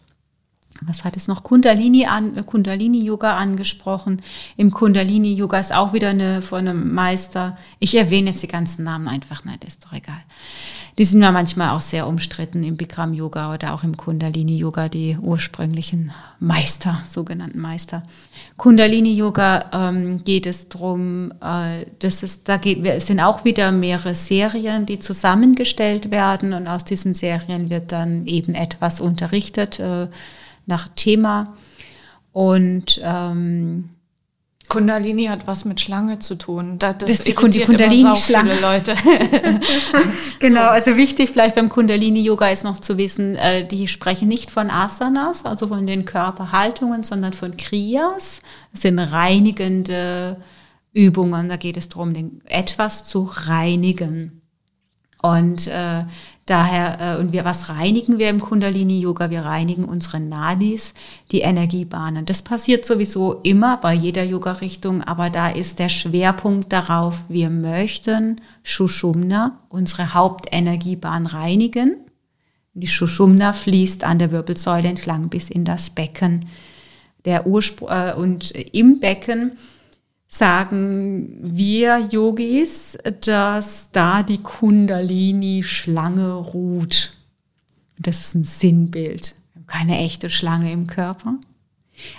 Was 0.81 1.03
hat 1.03 1.17
es 1.17 1.27
noch? 1.27 1.43
Kundalini, 1.43 2.05
an, 2.05 2.45
Kundalini 2.45 3.03
Yoga 3.03 3.35
angesprochen. 3.35 4.21
Im 4.55 4.71
Kundalini 4.71 5.33
Yoga 5.33 5.59
ist 5.59 5.73
auch 5.73 5.91
wieder 5.91 6.09
eine 6.09 6.41
von 6.41 6.59
einem 6.59 6.93
Meister. 6.93 7.57
Ich 7.79 7.95
erwähne 7.95 8.29
jetzt 8.29 8.43
die 8.43 8.47
ganzen 8.47 8.83
Namen 8.83 9.07
einfach 9.07 9.43
nicht, 9.43 9.63
ist 9.63 9.83
doch 9.83 9.93
egal. 9.93 10.21
Die 10.97 11.05
sind 11.05 11.21
ja 11.21 11.31
manchmal 11.31 11.69
auch 11.69 11.81
sehr 11.81 12.07
umstritten 12.07 12.63
im 12.63 12.75
Bikram 12.75 13.13
Yoga 13.13 13.53
oder 13.53 13.75
auch 13.75 13.83
im 13.83 13.97
Kundalini 13.97 14.57
Yoga, 14.57 14.89
die 14.89 15.15
ursprünglichen 15.21 16.11
Meister, 16.39 17.03
sogenannten 17.07 17.59
Meister. 17.59 18.01
Kundalini 18.57 19.13
Yoga 19.13 19.65
ähm, 19.71 20.23
geht 20.23 20.47
es 20.47 20.69
darum, 20.69 21.31
äh, 21.39 21.85
dass 21.99 22.23
es, 22.23 22.43
da 22.43 22.57
geht, 22.57 22.83
es 22.83 23.05
sind 23.05 23.19
auch 23.19 23.45
wieder 23.45 23.71
mehrere 23.71 24.15
Serien, 24.15 24.87
die 24.87 24.97
zusammengestellt 24.97 26.09
werden 26.09 26.53
und 26.53 26.67
aus 26.67 26.83
diesen 26.83 27.13
Serien 27.13 27.69
wird 27.69 27.91
dann 27.91 28.25
eben 28.25 28.55
etwas 28.55 28.99
unterrichtet 28.99 29.79
äh, 29.79 30.07
nach 30.65 30.87
Thema. 30.95 31.53
Und 32.31 32.99
ähm, 33.03 33.89
Kundalini 34.69 35.25
hat 35.25 35.47
was 35.47 35.65
mit 35.65 35.79
Schlange 35.79 36.19
zu 36.19 36.35
tun. 36.35 36.77
Das, 36.79 36.97
das, 36.97 37.09
ist 37.11 37.27
die 37.27 37.33
Kundalini-Schlange. 37.33 38.59
Leute. 38.59 38.95
genau, 40.39 40.65
so. 40.65 40.67
also 40.67 40.97
wichtig 40.97 41.31
vielleicht 41.31 41.55
beim 41.55 41.69
Kundalini-Yoga 41.69 42.49
ist 42.49 42.63
noch 42.63 42.79
zu 42.79 42.97
wissen, 42.97 43.35
äh, 43.35 43.65
die 43.65 43.87
sprechen 43.87 44.27
nicht 44.27 44.51
von 44.51 44.69
Asanas, 44.69 45.45
also 45.45 45.67
von 45.67 45.87
den 45.87 46.03
Körperhaltungen, 46.05 47.03
sondern 47.03 47.33
von 47.33 47.55
Kriyas. 47.55 48.41
Das 48.71 48.81
sind 48.81 48.99
reinigende 48.99 50.37
Übungen. 50.93 51.47
Da 51.47 51.55
geht 51.55 51.77
es 51.77 51.87
darum, 51.87 52.13
den, 52.13 52.41
etwas 52.45 53.05
zu 53.05 53.29
reinigen. 53.31 54.41
Und 55.21 55.67
äh, 55.67 56.03
Daher, 56.47 57.17
äh, 57.17 57.19
und 57.19 57.33
wir, 57.33 57.43
was 57.43 57.69
reinigen 57.69 58.19
wir 58.19 58.29
im 58.29 58.39
Kundalini-Yoga? 58.39 59.29
Wir 59.29 59.41
reinigen 59.41 59.83
unsere 59.83 60.21
Nadis, 60.21 60.93
die 61.33 61.41
Energiebahnen. 61.41 62.25
Das 62.25 62.41
passiert 62.41 62.85
sowieso 62.85 63.41
immer 63.43 63.75
bei 63.77 63.93
jeder 63.93 64.23
Yoga-Richtung, 64.23 65.03
aber 65.03 65.29
da 65.29 65.49
ist 65.49 65.77
der 65.77 65.89
Schwerpunkt 65.89 66.71
darauf, 66.71 67.19
wir 67.27 67.49
möchten 67.49 68.39
Shushumna, 68.63 69.59
unsere 69.67 70.13
Hauptenergiebahn, 70.13 71.25
reinigen. 71.25 71.97
Die 72.73 72.87
Shushumna 72.87 73.51
fließt 73.51 74.05
an 74.05 74.17
der 74.17 74.31
Wirbelsäule 74.31 74.87
entlang 74.87 75.27
bis 75.27 75.49
in 75.49 75.65
das 75.65 75.89
Becken. 75.89 76.45
Der 77.25 77.45
Urspr 77.45 78.13
äh, 78.13 78.13
und 78.13 78.51
im 78.51 79.01
Becken 79.01 79.57
sagen 80.37 81.37
wir 81.41 82.07
Yogis, 82.11 82.97
dass 83.21 83.87
da 83.91 84.23
die 84.23 84.41
Kundalini-Schlange 84.41 86.33
ruht. 86.33 87.13
Das 87.97 88.21
ist 88.21 88.35
ein 88.35 88.43
Sinnbild. 88.43 89.35
Keine 89.65 89.97
echte 89.97 90.29
Schlange 90.29 90.71
im 90.71 90.87
Körper. 90.87 91.35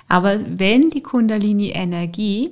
Aber 0.08 0.40
wenn 0.46 0.90
die 0.90 1.02
Kundalini-Energie, 1.02 2.50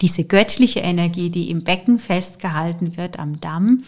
diese 0.00 0.24
göttliche 0.24 0.80
Energie, 0.80 1.30
die 1.30 1.50
im 1.50 1.62
Becken 1.64 1.98
festgehalten 1.98 2.96
wird, 2.96 3.18
am 3.18 3.40
Damm, 3.40 3.82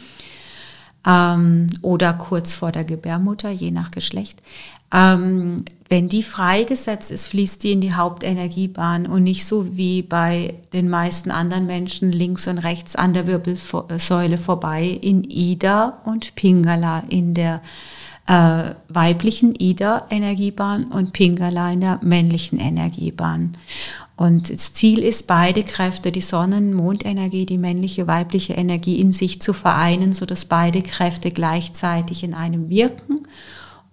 ähm, 1.07 1.67
oder 1.83 2.15
kurz 2.15 2.55
vor 2.55 2.73
der 2.73 2.85
Gebärmutter, 2.85 3.51
je 3.51 3.71
nach 3.71 3.91
Geschlecht. 3.91 4.43
Ähm, 4.95 5.65
wenn 5.89 6.09
die 6.09 6.23
freigesetzt 6.23 7.11
ist, 7.11 7.27
fließt 7.27 7.63
die 7.63 7.73
in 7.73 7.81
die 7.81 7.95
Hauptenergiebahn 7.95 9.07
und 9.07 9.25
nicht 9.25 9.45
so 9.45 9.77
wie 9.77 10.03
bei 10.03 10.55
den 10.73 10.89
meisten 10.89 11.31
anderen 11.31 11.67
Menschen 11.67 12.11
links 12.11 12.49
und 12.49 12.59
rechts 12.59 12.97
an 12.97 13.13
der 13.13 13.27
Wirbelsäule 13.27 14.39
vorbei 14.39 14.99
in 15.03 15.25
Ida 15.25 16.01
und 16.05 16.35
Pingala 16.37 17.03
in 17.11 17.35
der 17.35 17.61
äh, 18.27 18.71
weiblichen 18.89 19.55
Ida-Energiebahn 19.55 20.85
und 20.85 21.13
Pingala 21.13 21.73
in 21.73 21.81
der 21.83 22.01
männlichen 22.03 22.59
Energiebahn. 22.59 23.53
Und 24.17 24.49
das 24.49 24.73
Ziel 24.73 25.01
ist, 25.01 25.27
beide 25.27 25.65
Kräfte, 25.65 26.13
die 26.13 26.21
Sonnen-Mondenergie, 26.21 27.47
die 27.47 27.59
männliche, 27.59 28.07
weibliche 28.07 28.55
Energie 28.55 29.01
in 29.01 29.13
sich 29.13 29.43
zu 29.43 29.53
vereinen, 29.53 30.13
so 30.13 30.25
dass 30.25 30.45
beide 30.45 30.83
Kräfte 30.83 31.33
gleichzeitig 31.33 32.23
in 32.23 32.33
einem 32.33 32.71
wirken. 32.71 33.27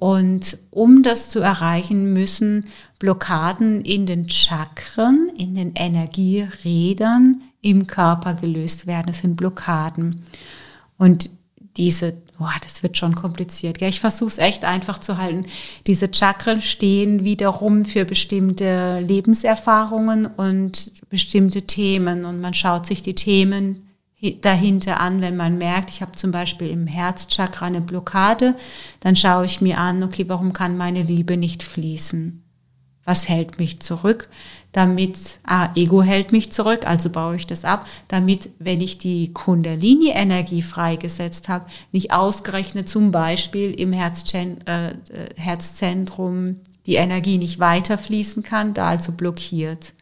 Und 0.01 0.57
um 0.71 1.03
das 1.03 1.29
zu 1.29 1.41
erreichen, 1.41 2.11
müssen 2.11 2.65
Blockaden 2.97 3.81
in 3.81 4.07
den 4.07 4.27
Chakren, 4.27 5.29
in 5.37 5.53
den 5.53 5.73
Energierädern 5.75 7.43
im 7.61 7.85
Körper 7.85 8.33
gelöst 8.33 8.87
werden. 8.87 9.05
Das 9.05 9.19
sind 9.19 9.35
Blockaden. 9.35 10.23
Und 10.97 11.29
diese 11.77 12.17
boah, 12.39 12.51
das 12.63 12.81
wird 12.81 12.97
schon 12.97 13.13
kompliziert. 13.13 13.77
Gell? 13.77 13.89
Ich 13.89 13.99
versuche 13.99 14.29
es 14.29 14.37
echt 14.39 14.65
einfach 14.65 14.97
zu 14.97 15.19
halten. 15.19 15.45
Diese 15.85 16.09
Chakren 16.11 16.61
stehen 16.61 17.23
wiederum 17.23 17.85
für 17.85 18.03
bestimmte 18.03 19.01
Lebenserfahrungen 19.01 20.25
und 20.25 20.91
bestimmte 21.09 21.61
Themen. 21.61 22.25
Und 22.25 22.41
man 22.41 22.55
schaut 22.55 22.87
sich 22.87 23.03
die 23.03 23.13
Themen 23.13 23.90
dahinter 24.41 24.99
an, 24.99 25.21
wenn 25.21 25.35
man 25.35 25.57
merkt, 25.57 25.89
ich 25.89 26.01
habe 26.01 26.13
zum 26.13 26.31
Beispiel 26.31 26.69
im 26.69 26.87
Herzchakra 26.87 27.65
eine 27.65 27.81
Blockade, 27.81 28.55
dann 28.99 29.15
schaue 29.15 29.45
ich 29.45 29.61
mir 29.61 29.77
an, 29.77 30.03
okay, 30.03 30.25
warum 30.27 30.53
kann 30.53 30.77
meine 30.77 31.01
Liebe 31.01 31.37
nicht 31.37 31.63
fließen? 31.63 32.43
Was 33.03 33.27
hält 33.27 33.57
mich 33.57 33.79
zurück? 33.79 34.29
damit, 34.71 35.39
ah, 35.43 35.69
Ego 35.75 36.01
hält 36.01 36.31
mich 36.31 36.51
zurück, 36.51 36.87
also 36.87 37.09
baue 37.09 37.35
ich 37.35 37.45
das 37.45 37.65
ab, 37.65 37.85
damit, 38.07 38.49
wenn 38.59 38.79
ich 38.79 38.97
die 38.97 39.33
Kundalini-Energie 39.33 40.61
freigesetzt 40.61 41.49
habe, 41.49 41.65
nicht 41.91 42.13
ausgerechnet 42.13 42.87
zum 42.87 43.11
Beispiel 43.11 43.71
im 43.71 43.91
Herzzent 43.91 44.67
äh, 44.67 44.95
Herzzentrum 45.35 46.57
die 46.85 46.95
Energie 46.95 47.37
nicht 47.37 47.59
weiterfließen 47.59 48.43
kann, 48.43 48.73
da 48.73 48.87
also 48.89 49.11
blockiert. 49.11 49.93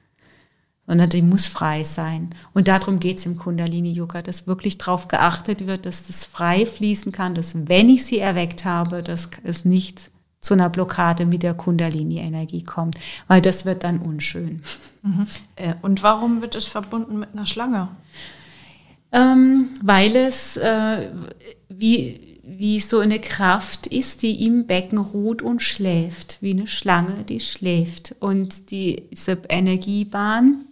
Sondern 0.90 1.10
die 1.10 1.22
muss 1.22 1.46
frei 1.46 1.84
sein. 1.84 2.32
Und 2.56 2.68
darum 2.68 3.00
geht 3.00 3.20
es 3.20 3.28
im 3.28 3.38
Kundalini-Yoga, 3.38 4.24
dass 4.24 4.48
wirklich 4.48 4.80
darauf 4.80 5.08
geachtet 5.08 5.68
wird, 5.68 5.86
dass 5.86 6.08
das 6.08 6.26
frei 6.26 6.66
fließen 6.66 7.12
kann, 7.12 7.36
dass 7.36 7.68
wenn 7.70 7.90
ich 7.90 8.06
sie 8.06 8.18
erweckt 8.18 8.66
habe, 8.66 9.04
dass 9.04 9.30
es 9.44 9.66
nicht 9.66 10.10
zu 10.40 10.56
einer 10.56 10.70
Blockade 10.70 11.28
mit 11.28 11.44
der 11.44 11.54
Kundalini-Energie 11.54 12.64
kommt, 12.64 12.96
weil 13.28 13.42
das 13.42 13.66
wird 13.66 13.84
dann 13.84 14.00
unschön. 14.00 14.62
Mhm. 15.04 15.28
Äh, 15.56 15.76
und 15.82 16.02
warum 16.02 16.42
wird 16.42 16.56
es 16.56 16.66
verbunden 16.66 17.20
mit 17.20 17.30
einer 17.34 17.46
Schlange? 17.46 17.90
Ähm, 19.12 19.70
weil 19.84 20.16
es 20.16 20.58
äh, 20.58 21.10
wie, 21.68 22.40
wie 22.44 22.80
so 22.80 23.00
eine 23.00 23.20
Kraft 23.20 23.88
ist, 23.88 24.22
die 24.22 24.46
im 24.46 24.66
Becken 24.66 24.98
ruht 24.98 25.42
und 25.42 25.62
schläft, 25.62 26.42
wie 26.42 26.52
eine 26.52 26.68
Schlange, 26.68 27.24
die 27.24 27.40
schläft. 27.40 28.16
Und 28.20 28.72
die, 28.72 29.04
diese 29.12 29.38
Energiebahn 29.50 30.66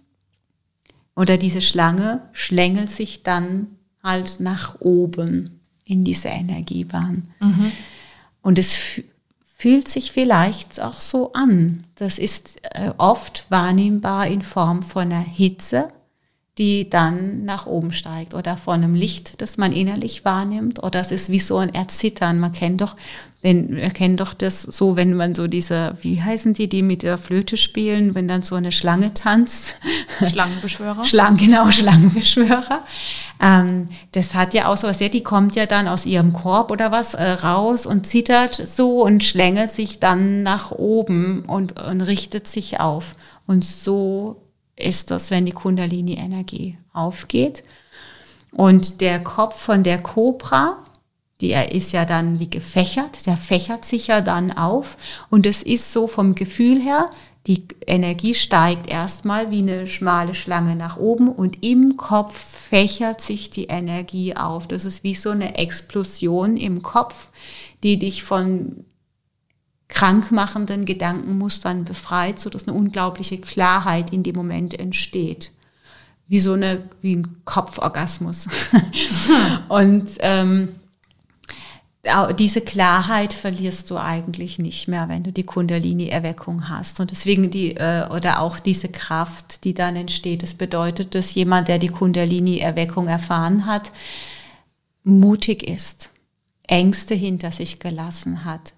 oder 1.18 1.38
diese 1.38 1.62
Schlange 1.62 2.22
schlängelt 2.32 2.92
sich 2.92 3.24
dann 3.24 3.68
halt 4.04 4.40
nach 4.40 4.80
oben 4.80 5.60
in 5.84 6.04
diese 6.04 6.30
Energiebahn. 6.30 7.28
Mhm. 7.40 7.72
Und 8.42 8.60
es 8.60 8.78
fühlt 9.58 9.88
sich 9.88 10.12
vielleicht 10.12 10.80
auch 10.80 11.02
so 11.02 11.34
an. 11.34 11.84
Das 11.96 12.20
ist 12.20 12.60
äh, 12.62 12.92
oft 12.98 13.48
wahrnehmbar 13.50 14.28
in 14.28 14.44
Form 14.44 14.84
von 14.84 15.12
einer 15.12 15.20
Hitze, 15.20 15.90
die 16.58 16.90
dann 16.90 17.46
nach 17.46 17.68
oben 17.68 17.92
steigt 17.94 18.34
oder 18.34 18.58
von 18.58 18.76
einem 18.76 18.96
Licht, 18.96 19.42
das 19.42 19.58
man 19.58 19.72
innerlich 19.72 20.26
wahrnimmt 20.26 20.84
oder 20.84 21.00
es 21.00 21.12
ist 21.12 21.30
wie 21.30 21.40
so 21.40 21.58
ein 21.58 21.74
Erzittern. 21.74 22.40
Man 22.40 22.52
kennt 22.52 22.82
doch 22.82 22.96
wenn, 23.44 23.76
wir 23.76 23.92
kennen 23.92 24.18
doch 24.18 24.34
das 24.34 24.64
so, 24.64 24.96
wenn 24.96 25.14
man 25.14 25.36
so 25.36 25.46
diese, 25.48 25.96
wie 26.02 26.22
heißen 26.22 26.56
die, 26.56 26.68
die 26.68 26.82
mit 26.82 27.04
der 27.04 27.20
Flöte 27.20 27.56
spielen, 27.56 28.16
wenn 28.16 28.28
dann 28.28 28.42
so 28.42 28.56
eine 28.56 28.72
Schlange 28.72 29.14
tanzt. 29.14 29.76
Schlangenbeschwörer. 30.26 31.06
Schlangen, 31.06 31.38
genau, 31.38 31.70
Schlangenbeschwörer. 31.70 32.84
Ähm, 33.40 33.90
das 34.14 34.34
hat 34.34 34.56
ja 34.56 34.68
auch 34.68 34.78
so 34.78 34.88
was, 34.88 35.00
ja, 35.00 35.10
die 35.10 35.22
kommt 35.22 35.56
ja 35.56 35.68
dann 35.68 35.88
aus 35.88 36.08
ihrem 36.08 36.34
Korb 36.34 36.72
oder 36.72 36.92
was 36.92 37.14
äh, 37.14 37.24
raus 37.24 37.86
und 37.86 38.08
zittert 38.08 38.56
so 38.56 39.04
und 39.04 39.24
schlängelt 39.24 39.72
sich 39.72 40.00
dann 40.00 40.42
nach 40.42 40.72
oben 40.72 41.46
und, 41.46 41.80
und 41.80 42.02
richtet 42.02 42.48
sich 42.48 42.80
auf. 42.80 43.16
Und 43.46 43.64
so 43.64 44.47
ist 44.78 45.12
das, 45.12 45.32
wenn 45.32 45.46
die 45.46 45.52
Kundalini-Energie 45.52 46.78
aufgeht. 46.94 47.64
Und 48.52 49.02
der 49.02 49.24
Kopf 49.24 49.60
von 49.60 49.84
der 49.84 50.02
Kobra, 50.02 50.78
der 51.42 51.72
ist 51.72 51.92
ja 51.92 52.06
dann 52.06 52.40
wie 52.40 52.50
gefächert, 52.50 53.26
der 53.26 53.38
fächert 53.38 53.86
sich 53.86 54.08
ja 54.08 54.22
dann 54.22 54.52
auf 54.52 54.98
und 55.30 55.46
es 55.46 55.62
ist 55.62 55.94
so 55.94 56.08
vom 56.08 56.34
Gefühl 56.34 56.82
her, 56.82 57.12
die 57.46 57.66
Energie 57.86 58.34
steigt 58.34 58.90
erstmal 58.90 59.52
wie 59.52 59.60
eine 59.60 59.88
schmale 59.88 60.36
Schlange 60.36 60.76
nach 60.76 60.98
oben 60.98 61.30
und 61.30 61.64
im 61.64 61.96
Kopf 61.96 62.38
fächert 62.38 63.22
sich 63.22 63.50
die 63.50 63.66
Energie 63.66 64.36
auf. 64.36 64.68
Das 64.68 64.84
ist 64.84 65.04
wie 65.06 65.16
so 65.16 65.30
eine 65.30 65.58
Explosion 65.58 66.58
im 66.58 66.82
Kopf, 66.82 67.30
die 67.84 67.98
dich 67.98 68.24
von 68.24 68.84
krankmachenden 69.98 70.86
Gedankenmustern 70.86 71.84
befreit, 71.84 72.40
sodass 72.40 72.68
eine 72.68 72.78
unglaubliche 72.78 73.40
Klarheit 73.40 74.14
in 74.14 74.22
dem 74.22 74.36
Moment 74.36 74.80
entsteht. 74.80 75.52
Wie 76.28 76.40
so 76.40 76.54
eine, 76.54 76.84
wie 77.02 77.16
ein 77.16 77.42
Kopforgasmus. 77.46 78.48
und 79.70 80.08
ähm, 80.20 80.70
diese 82.38 82.62
Klarheit 82.62 83.34
verlierst 83.34 83.90
du 83.90 83.98
eigentlich 83.98 84.60
nicht 84.60 84.88
mehr, 84.88 85.10
wenn 85.10 85.24
du 85.24 85.32
die 85.32 85.46
Kundalini-Erweckung 85.46 86.70
hast. 86.70 87.00
Und 87.00 87.10
deswegen 87.10 87.50
die, 87.50 87.76
äh, 87.76 88.08
oder 88.12 88.42
auch 88.42 88.60
diese 88.60 88.90
Kraft, 88.90 89.64
die 89.64 89.74
dann 89.74 89.96
entsteht, 89.96 90.44
das 90.44 90.54
bedeutet, 90.54 91.16
dass 91.16 91.34
jemand, 91.34 91.70
der 91.70 91.80
die 91.80 91.88
Kundalini-Erweckung 91.88 93.08
erfahren 93.08 93.66
hat, 93.66 93.92
mutig 95.04 95.68
ist, 95.68 96.10
Ängste 96.68 97.16
hinter 97.16 97.52
sich 97.52 97.80
gelassen 97.80 98.46
hat, 98.46 98.74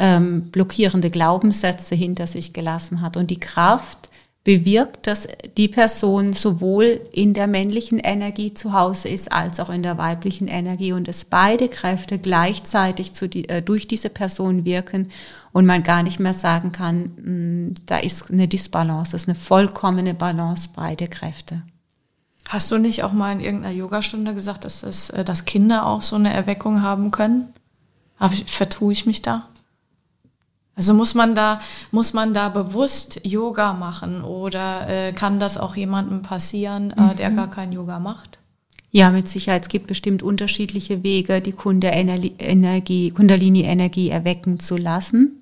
ähm, 0.00 0.50
blockierende 0.50 1.10
Glaubenssätze 1.10 1.94
hinter 1.94 2.26
sich 2.26 2.52
gelassen 2.52 3.02
hat 3.02 3.16
und 3.16 3.30
die 3.30 3.38
Kraft, 3.38 4.10
bewirkt, 4.42 5.06
dass 5.06 5.28
die 5.58 5.68
Person 5.68 6.32
sowohl 6.32 7.00
in 7.12 7.34
der 7.34 7.46
männlichen 7.46 7.98
Energie 7.98 8.54
zu 8.54 8.72
Hause 8.72 9.10
ist 9.10 9.30
als 9.30 9.60
auch 9.60 9.68
in 9.68 9.82
der 9.82 9.98
weiblichen 9.98 10.48
Energie 10.48 10.92
und 10.94 11.06
dass 11.08 11.26
beide 11.26 11.68
Kräfte 11.68 12.18
gleichzeitig 12.18 13.12
zu 13.12 13.28
die, 13.28 13.48
äh, 13.50 13.60
durch 13.60 13.86
diese 13.86 14.08
Person 14.08 14.64
wirken 14.64 15.10
und 15.52 15.66
man 15.66 15.82
gar 15.82 16.02
nicht 16.02 16.20
mehr 16.20 16.32
sagen 16.32 16.72
kann, 16.72 17.12
mh, 17.16 17.30
mm, 17.30 17.74
da 17.84 17.98
ist 17.98 18.30
eine 18.30 18.48
Disbalance, 18.48 19.12
das 19.12 19.22
ist 19.22 19.28
eine 19.28 19.34
vollkommene 19.34 20.14
Balance, 20.14 20.70
beide 20.74 21.06
Kräfte. 21.06 21.62
Hast 22.48 22.72
du 22.72 22.78
nicht 22.78 23.04
auch 23.04 23.12
mal 23.12 23.32
in 23.32 23.40
irgendeiner 23.40 23.74
Yogastunde 23.74 24.34
gesagt, 24.34 24.64
dass, 24.64 24.82
es, 24.82 25.10
äh, 25.10 25.22
dass 25.22 25.44
Kinder 25.44 25.86
auch 25.86 26.00
so 26.00 26.16
eine 26.16 26.32
Erweckung 26.32 26.82
haben 26.82 27.10
können? 27.10 27.52
vertue 28.46 28.92
ich 28.92 29.06
mich 29.06 29.22
da? 29.22 29.49
Also 30.80 30.94
muss 30.94 31.14
man 31.14 31.34
da, 31.34 31.60
muss 31.90 32.14
man 32.14 32.32
da 32.32 32.48
bewusst 32.48 33.20
Yoga 33.22 33.74
machen 33.74 34.24
oder 34.24 34.88
äh, 34.88 35.12
kann 35.12 35.38
das 35.38 35.58
auch 35.58 35.76
jemandem 35.76 36.22
passieren, 36.22 36.90
äh, 36.92 37.14
der 37.14 37.28
mhm. 37.28 37.36
gar 37.36 37.50
kein 37.50 37.70
Yoga 37.70 37.98
macht? 37.98 38.38
Ja, 38.90 39.10
mit 39.10 39.28
Sicherheit. 39.28 39.64
Es 39.64 39.68
gibt 39.68 39.88
bestimmt 39.88 40.22
unterschiedliche 40.22 41.02
Wege, 41.02 41.42
die 41.42 41.52
Kundalini-Energie 41.52 44.08
erwecken 44.08 44.58
zu 44.58 44.78
lassen 44.78 45.39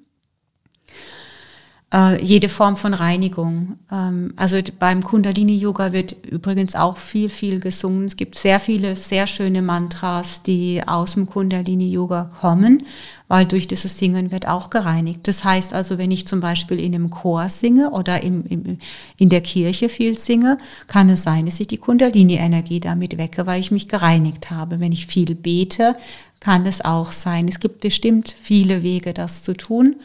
äh, 1.93 2.23
jede 2.23 2.51
Form 2.51 2.77
von 2.77 2.93
Reinigung. 2.93 3.79
Ähm, 3.91 4.35
also 4.37 4.59
beim 4.79 5.03
Kundalini-Yoga 5.03 5.93
wird 5.93 6.17
übrigens 6.27 6.75
auch 6.75 6.99
viel, 6.99 7.31
viel 7.31 7.61
gesungen. 7.61 8.05
Es 8.05 8.17
gibt 8.17 8.35
sehr 8.35 8.61
viele, 8.61 8.95
sehr 8.95 9.27
schöne 9.27 9.63
Mantras, 9.63 10.43
die 10.43 10.83
aus 10.87 11.15
dem 11.15 11.27
Kundalini-Yoga 11.27 12.31
kommen, 12.41 12.85
weil 13.27 13.47
durch 13.47 13.69
dieses 13.69 13.97
Singen 13.97 14.31
wird 14.31 14.47
auch 14.47 14.69
gereinigt. 14.69 15.21
Das 15.23 15.45
heißt 15.45 15.73
also, 15.73 15.97
wenn 15.97 16.11
ich 16.11 16.27
zum 16.27 16.41
Beispiel 16.41 16.79
in 16.79 16.95
einem 16.95 17.09
Chor 17.09 17.49
singe 17.49 17.91
oder 17.91 18.23
im, 18.23 18.45
im, 18.45 18.79
in 19.17 19.31
der 19.31 19.41
Kirche 19.41 19.89
viel 19.89 20.19
singe, 20.19 20.59
kann 20.89 21.09
es 21.09 21.23
sein, 21.23 21.47
dass 21.47 21.59
ich 21.59 21.69
die 21.69 21.79
Kundalini-Energie 21.79 22.81
damit 22.81 23.17
wecke, 23.17 23.47
weil 23.47 23.61
ich 23.61 23.71
mich 23.71 23.89
gereinigt 23.89 24.51
habe. 24.51 24.79
Wenn 24.79 24.93
ich 24.93 25.07
viel 25.07 25.35
bete, 25.35 25.97
kann 26.41 26.67
es 26.67 26.85
auch 26.85 27.13
sein. 27.13 27.49
Es 27.49 27.61
gibt 27.61 27.81
bestimmt 27.81 28.35
viele 28.39 28.83
Wege, 28.83 29.15
das 29.15 29.43
zu 29.43 29.55
tun. 29.55 29.97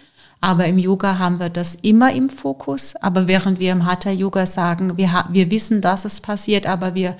Aber 0.43 0.65
im 0.65 0.77
Yoga 0.77 1.19
haben 1.19 1.39
wir 1.39 1.47
das 1.47 1.73
immer 1.75 2.11
im 2.11 2.29
Fokus. 2.29 2.97
Aber 2.97 3.29
während 3.29 3.59
wir 3.59 3.71
im 3.71 3.85
Hatha 3.85 4.11
Yoga 4.11 4.45
sagen, 4.45 4.97
wir, 4.97 5.23
wir 5.29 5.49
wissen, 5.49 5.79
dass 5.79 6.03
es 6.03 6.19
passiert, 6.19 6.67
aber 6.67 6.95
wir 6.95 7.15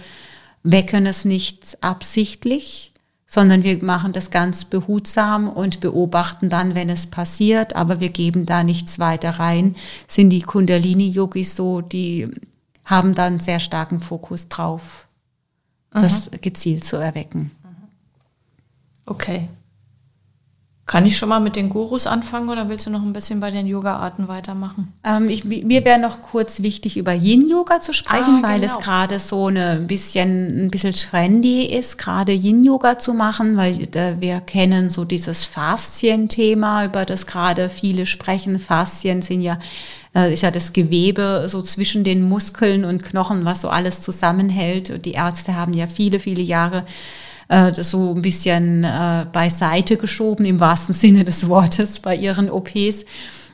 wecken 0.63 1.05
es 1.05 1.23
nicht 1.23 1.77
absichtlich, 1.79 2.91
sondern 3.25 3.63
wir 3.63 3.81
machen 3.81 4.11
das 4.11 4.29
ganz 4.29 4.65
behutsam 4.65 5.47
und 5.47 5.79
beobachten 5.79 6.49
dann, 6.49 6.75
wenn 6.75 6.89
es 6.89 7.07
passiert, 7.07 7.77
aber 7.77 8.01
wir 8.01 8.09
geben 8.09 8.45
da 8.45 8.61
nichts 8.61 8.99
weiter 8.99 9.39
rein. 9.39 9.77
Sind 10.05 10.29
die 10.29 10.41
Kundalini-Yogis 10.41 11.55
so, 11.55 11.79
die 11.79 12.27
haben 12.83 13.15
dann 13.15 13.39
sehr 13.39 13.61
starken 13.61 14.01
Fokus 14.01 14.49
drauf, 14.49 15.07
das 15.91 16.27
Aha. 16.27 16.37
gezielt 16.41 16.83
zu 16.83 16.97
erwecken. 16.97 17.51
Okay. 19.05 19.47
Kann 20.85 21.05
ich 21.05 21.17
schon 21.17 21.29
mal 21.29 21.39
mit 21.39 21.55
den 21.55 21.69
Gurus 21.69 22.07
anfangen 22.07 22.49
oder 22.49 22.67
willst 22.67 22.85
du 22.85 22.89
noch 22.89 23.03
ein 23.03 23.13
bisschen 23.13 23.39
bei 23.39 23.51
den 23.51 23.65
Yoga-Arten 23.65 24.27
weitermachen? 24.27 24.91
Ähm, 25.05 25.29
ich, 25.29 25.45
mir 25.45 25.85
wäre 25.85 25.97
noch 25.97 26.21
kurz 26.21 26.61
wichtig, 26.61 26.97
über 26.97 27.13
Yin-Yoga 27.13 27.79
zu 27.79 27.93
sprechen, 27.93 28.41
ah, 28.43 28.49
weil 28.49 28.59
genau. 28.59 28.77
es 28.77 28.83
gerade 28.83 29.17
so 29.17 29.47
eine 29.47 29.71
ein 29.71 29.87
bisschen, 29.87 30.65
ein 30.65 30.71
bisschen 30.71 30.93
trendy 30.93 31.65
ist, 31.65 31.97
gerade 31.97 32.33
Yin-Yoga 32.33 32.99
zu 32.99 33.13
machen, 33.13 33.55
weil 33.55 33.81
äh, 33.95 34.19
wir 34.19 34.41
kennen 34.41 34.89
so 34.89 35.05
dieses 35.05 35.45
Faszien-Thema, 35.45 36.83
über 36.85 37.05
das 37.05 37.27
gerade 37.27 37.69
viele 37.69 38.05
sprechen. 38.05 38.59
Faszien 38.59 39.21
sind 39.21 39.39
ja 39.41 39.59
äh, 40.13 40.33
ist 40.33 40.43
ja 40.43 40.51
das 40.51 40.73
Gewebe 40.73 41.45
so 41.47 41.61
zwischen 41.61 42.03
den 42.03 42.27
Muskeln 42.27 42.83
und 42.83 43.03
Knochen, 43.03 43.45
was 43.45 43.61
so 43.61 43.69
alles 43.69 44.01
zusammenhält. 44.01 44.89
Und 44.89 45.05
die 45.05 45.13
Ärzte 45.13 45.55
haben 45.55 45.73
ja 45.73 45.87
viele, 45.87 46.19
viele 46.19 46.41
Jahre 46.41 46.85
äh, 47.53 47.83
so 47.83 48.15
ein 48.15 48.21
bisschen 48.21 48.83
äh, 48.83 49.25
beiseite 49.31 49.97
geschoben, 49.97 50.45
im 50.45 50.59
wahrsten 50.59 50.93
Sinne 50.93 51.23
des 51.23 51.47
Wortes, 51.47 51.99
bei 51.99 52.15
ihren 52.15 52.49
OPs 52.49 53.05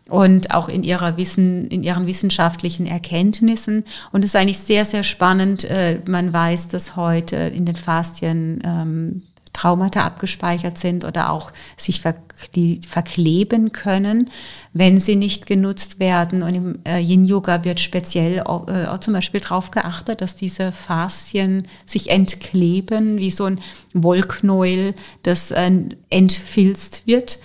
und 0.10 0.52
auch 0.52 0.70
in 0.70 0.84
ihrer 0.84 1.18
Wissen, 1.18 1.68
in 1.68 1.84
ihren 1.84 2.08
wissenschaftlichen 2.08 2.86
Erkenntnissen. 2.86 3.84
Und 4.12 4.24
es 4.24 4.32
ist 4.32 4.36
eigentlich 4.36 4.60
sehr, 4.60 4.86
sehr 4.86 5.04
spannend. 5.04 5.66
Äh, 5.66 6.00
man 6.08 6.32
weiß, 6.34 6.70
dass 6.70 6.96
heute 6.96 7.36
in 7.36 7.66
den 7.66 7.76
Fastien 7.76 8.62
ähm, 8.64 9.24
Traumata 9.60 10.06
abgespeichert 10.06 10.78
sind 10.78 11.04
oder 11.04 11.32
auch 11.32 11.52
sich 11.76 12.02
verkleben 12.02 13.74
können, 13.74 14.30
wenn 14.72 14.98
sie 14.98 15.18
nicht 15.18 15.48
genutzt 15.48 16.00
werden. 16.00 16.44
Und 16.44 16.56
im 16.56 16.80
äh, 16.86 17.00
Yin-Yoga 17.00 17.66
wird 17.66 17.82
speziell 17.82 18.38
äh, 18.38 19.00
zum 19.02 19.14
Beispiel 19.14 19.42
darauf 19.42 19.72
geachtet, 19.72 20.22
dass 20.22 20.38
diese 20.38 20.72
Faszien 20.72 21.68
sich 21.86 22.10
entkleben, 22.10 23.18
wie 23.18 23.32
so 23.32 23.46
ein 23.46 23.60
Wollknäuel, 23.94 24.94
das 25.24 25.52
äh, 25.52 25.72
entfilzt 26.10 27.06
wird. 27.06 27.40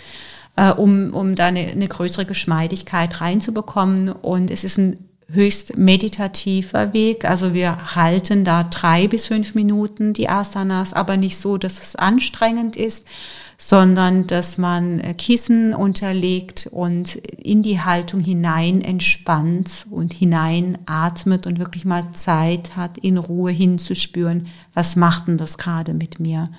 Äh, 0.57 0.71
um, 0.71 1.13
um 1.13 1.35
da 1.35 1.47
eine, 1.47 1.67
eine 1.67 1.89
größere 1.89 2.27
Geschmeidigkeit 2.27 3.21
reinzubekommen. 3.21 4.13
Und 4.13 4.53
es 4.53 4.63
ist 4.63 4.79
ein 4.79 4.99
höchst 5.31 5.77
meditativer 5.77 6.93
Weg. 6.93 7.25
Also 7.25 7.55
wir 7.55 7.95
halten 7.95 8.45
da 8.45 8.63
drei 8.65 9.09
bis 9.09 9.29
fünf 9.29 9.55
Minuten 9.55 10.13
die 10.13 10.29
Asanas, 10.29 10.93
aber 10.93 11.17
nicht 11.17 11.37
so, 11.37 11.59
dass 11.59 11.83
es 11.83 11.97
anstrengend 11.97 12.77
ist, 12.77 13.07
sondern 13.59 14.27
dass 14.27 14.59
man 14.59 15.17
Kissen 15.17 15.75
unterlegt 15.75 16.69
und 16.71 17.17
in 17.17 17.63
die 17.63 17.81
Haltung 17.81 18.21
hinein 18.21 18.81
entspannt 18.81 19.87
und 19.91 20.13
hinein 20.13 20.79
atmet 20.87 21.47
und 21.47 21.59
wirklich 21.59 21.85
mal 21.85 22.13
Zeit 22.13 22.77
hat, 22.77 22.99
in 22.99 23.17
Ruhe 23.17 23.53
hinzuspüren, 23.53 24.49
was 24.75 24.97
macht 24.97 25.29
denn 25.29 25.39
das 25.39 25.57
gerade 25.57 25.95
mit 25.95 26.21
mir? 26.21 26.51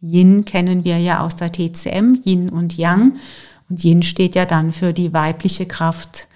Yin 0.00 0.44
kennen 0.44 0.84
wir 0.84 0.98
ja 0.98 1.20
aus 1.20 1.36
der 1.36 1.50
TCM, 1.50 2.20
Yin 2.24 2.48
und 2.50 2.76
Yang. 2.76 3.16
Und 3.68 3.84
Yin 3.84 4.02
steht 4.02 4.36
ja 4.36 4.46
dann 4.46 4.72
für 4.72 4.92
die 4.92 5.12
weibliche 5.12 5.66
Kraft 5.66 6.28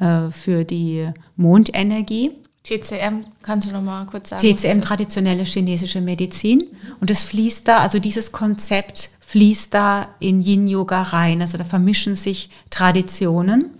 äh, 0.00 0.30
für 0.30 0.64
die 0.64 1.08
Mondenergie. 1.36 2.32
TCM, 2.64 3.24
kannst 3.42 3.68
du 3.68 3.72
noch 3.72 3.82
mal 3.82 4.04
kurz 4.06 4.30
sagen? 4.30 4.42
TCM, 4.42 4.80
traditionelle 4.82 5.44
chinesische 5.44 6.00
Medizin. 6.00 6.64
Und 7.00 7.10
es 7.10 7.24
fließt 7.24 7.66
da, 7.66 7.78
also 7.78 7.98
dieses 7.98 8.32
Konzept 8.32 9.10
fließt 9.20 9.72
da 9.72 10.08
in 10.18 10.40
Yin-Yoga 10.40 11.02
rein. 11.02 11.40
Also 11.40 11.56
da 11.56 11.64
vermischen 11.64 12.16
sich 12.16 12.50
Traditionen. 12.68 13.70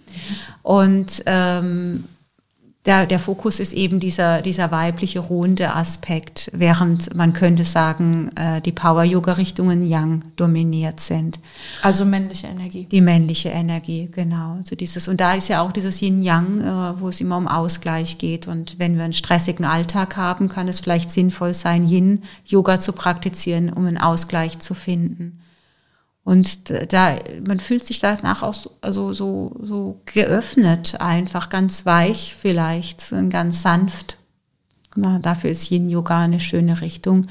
Und 0.63 1.23
ähm, 1.27 2.05
der, 2.87 3.05
der 3.05 3.19
Fokus 3.19 3.61
ist 3.61 3.75
eben 3.75 4.01
dieser, 4.01 4.41
dieser 4.41 4.71
weibliche, 4.71 5.19
ruhende 5.19 5.75
Aspekt, 5.75 6.51
während 6.55 7.15
man 7.15 7.35
könnte 7.35 7.63
sagen, 7.63 8.31
äh, 8.37 8.63
die 8.63 8.73
Power-Yoga-Richtungen 8.73 9.87
Yang 9.87 10.23
dominiert 10.37 10.99
sind. 10.99 11.39
Also 11.83 12.07
männliche 12.07 12.47
Energie. 12.47 12.87
Die 12.91 13.03
männliche 13.03 13.51
Energie, 13.51 14.09
genau. 14.11 14.55
Also 14.55 14.77
dieses, 14.77 15.09
und 15.09 15.21
da 15.21 15.35
ist 15.35 15.49
ja 15.49 15.61
auch 15.61 15.73
dieses 15.73 16.01
Yin-Yang, 16.01 16.61
äh, 16.61 17.01
wo 17.01 17.09
es 17.09 17.21
immer 17.21 17.37
um 17.37 17.49
Ausgleich 17.49 18.17
geht. 18.17 18.49
Und 18.49 18.79
wenn 18.79 18.97
wir 18.97 19.05
einen 19.05 19.13
stressigen 19.13 19.67
Alltag 19.67 20.17
haben, 20.17 20.49
kann 20.49 20.67
es 20.67 20.81
vielleicht 20.81 21.11
sinnvoll 21.11 21.53
sein, 21.53 21.87
Yin-Yoga 21.87 22.81
zu 22.81 22.95
praktizieren, 22.95 23.71
um 23.71 23.85
einen 23.85 23.99
Ausgleich 23.99 24.59
zu 24.59 24.73
finden. 24.73 25.39
Und 26.23 26.71
da, 26.93 27.17
man 27.47 27.61
fühlt 27.61 27.85
sich 27.85 27.99
danach 27.99 28.43
auch 28.43 28.55
so, 28.55 28.73
also 28.83 29.13
so, 29.13 29.57
so 29.63 30.01
geöffnet, 30.05 31.01
einfach 31.01 31.49
ganz 31.49 31.87
weich 31.87 32.37
vielleicht, 32.39 33.13
ganz 33.31 33.63
sanft. 33.63 34.19
Na, 34.97 35.19
dafür 35.19 35.51
ist 35.51 35.71
Yin 35.71 35.89
Yoga 35.89 36.21
eine 36.21 36.41
schöne 36.41 36.81
Richtung. 36.81 37.27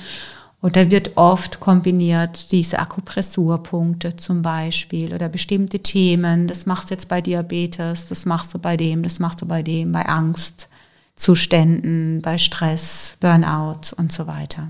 Und 0.61 0.75
da 0.75 0.91
wird 0.91 1.15
oft 1.15 1.61
kombiniert 1.61 2.51
diese 2.51 2.79
Akupressurpunkte 2.79 4.17
zum 4.17 4.41
Beispiel 4.41 5.13
oder 5.13 5.29
bestimmte 5.29 5.79
Themen. 5.79 6.47
Das 6.47 6.65
machst 6.65 6.89
du 6.89 6.95
jetzt 6.95 7.07
bei 7.07 7.21
Diabetes, 7.21 8.07
das 8.07 8.25
machst 8.25 8.53
du 8.53 8.59
bei 8.59 8.75
dem, 8.75 9.03
das 9.03 9.19
machst 9.19 9.41
du 9.41 9.45
bei 9.45 9.63
dem, 9.63 9.93
bei 9.93 10.05
Angstzuständen, 10.05 12.21
bei 12.21 12.37
Stress, 12.37 13.15
Burnout 13.21 13.95
und 13.95 14.11
so 14.11 14.27
weiter. 14.27 14.67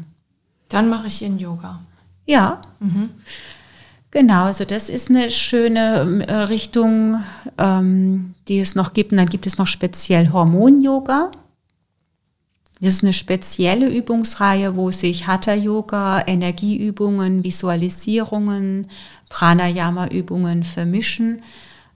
Dann 0.69 0.89
mache 0.89 1.07
ich 1.07 1.21
Yin 1.21 1.39
Yoga. 1.39 1.79
Ja. 2.27 2.61
Mhm. 2.79 3.09
Genau, 4.11 4.45
also 4.45 4.65
das 4.65 4.89
ist 4.89 5.09
eine 5.09 5.29
schöne 5.29 6.01
ähm, 6.01 6.21
äh, 6.21 6.33
Richtung, 6.33 7.23
ähm, 7.59 8.33
die 8.47 8.59
es 8.59 8.73
noch 8.73 8.93
gibt. 8.93 9.11
Und 9.11 9.17
dann 9.17 9.29
gibt 9.29 9.45
es 9.45 9.57
noch 9.57 9.67
speziell 9.67 10.31
Hormon-Yoga. 10.31 11.31
Das 12.81 12.95
ist 12.95 13.03
eine 13.03 13.13
spezielle 13.13 13.87
Übungsreihe, 13.89 14.75
wo 14.75 14.89
sich 14.89 15.27
Hatha-Yoga, 15.27 16.23
Energieübungen, 16.25 17.43
Visualisierungen, 17.43 18.87
Pranayama-Übungen 19.27 20.63
vermischen 20.63 21.41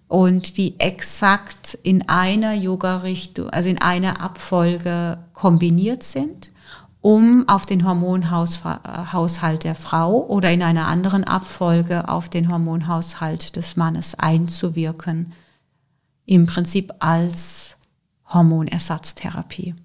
und 0.08 0.58
die 0.58 0.80
exakt 0.80 1.80
in 1.82 2.08
einer 2.10 2.54
Yoga-Richtung, 2.54 3.50
also 3.50 3.70
in 3.70 3.82
einer 3.82 4.22
Abfolge 4.22 5.18
kombiniert 5.34 6.04
sind 6.04 6.52
um 7.04 7.50
auf 7.50 7.66
den 7.66 7.86
Hormonhaushalt 7.86 9.66
der 9.66 9.76
Frau 9.76 10.26
oder 10.26 10.52
in 10.52 10.64
einer 10.64 10.88
anderen 10.88 11.26
Abfolge 11.26 12.08
auf 12.08 12.30
den 12.30 12.50
Hormonhaushalt 12.50 13.58
des 13.58 13.76
Mannes 13.76 14.16
einzuwirken. 14.16 15.34
Im 16.26 16.46
Prinzip 16.46 16.94
als 17.00 17.76
Hormonersatztherapie. 18.30 19.76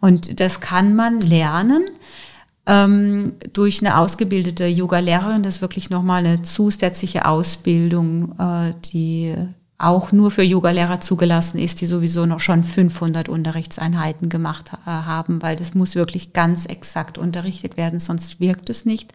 Und 0.00 0.38
das 0.38 0.60
kann 0.60 0.94
man 0.94 1.20
lernen 1.20 1.86
ähm, 2.66 3.32
durch 3.54 3.80
eine 3.80 3.96
ausgebildete 3.96 4.66
Yoga-Lehrerin. 4.66 5.42
Das 5.42 5.56
ist 5.56 5.62
wirklich 5.62 5.88
nochmal 5.88 6.26
eine 6.26 6.42
zusätzliche 6.42 7.24
Ausbildung, 7.24 8.38
äh, 8.38 8.74
die 8.92 9.34
auch 9.78 10.10
nur 10.10 10.30
für 10.30 10.42
Yogalehrer 10.42 11.00
zugelassen 11.00 11.58
ist, 11.58 11.80
die 11.80 11.86
sowieso 11.86 12.24
noch 12.24 12.40
schon 12.40 12.64
500 12.64 13.28
Unterrichtseinheiten 13.28 14.28
gemacht 14.28 14.70
äh, 14.72 14.90
haben, 14.90 15.42
weil 15.42 15.56
das 15.56 15.74
muss 15.74 15.94
wirklich 15.94 16.32
ganz 16.32 16.64
exakt 16.66 17.18
unterrichtet 17.18 17.76
werden, 17.76 17.98
sonst 17.98 18.40
wirkt 18.40 18.70
es 18.70 18.86
nicht. 18.86 19.12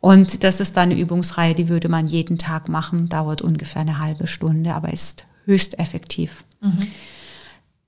Und 0.00 0.44
das 0.44 0.60
ist 0.60 0.76
dann 0.76 0.90
eine 0.90 0.98
Übungsreihe, 0.98 1.54
die 1.54 1.68
würde 1.68 1.88
man 1.88 2.06
jeden 2.06 2.38
Tag 2.38 2.68
machen, 2.68 3.08
dauert 3.08 3.42
ungefähr 3.42 3.82
eine 3.82 3.98
halbe 3.98 4.26
Stunde, 4.26 4.74
aber 4.74 4.92
ist 4.92 5.26
höchst 5.44 5.78
effektiv. 5.78 6.44
Mhm. 6.60 6.88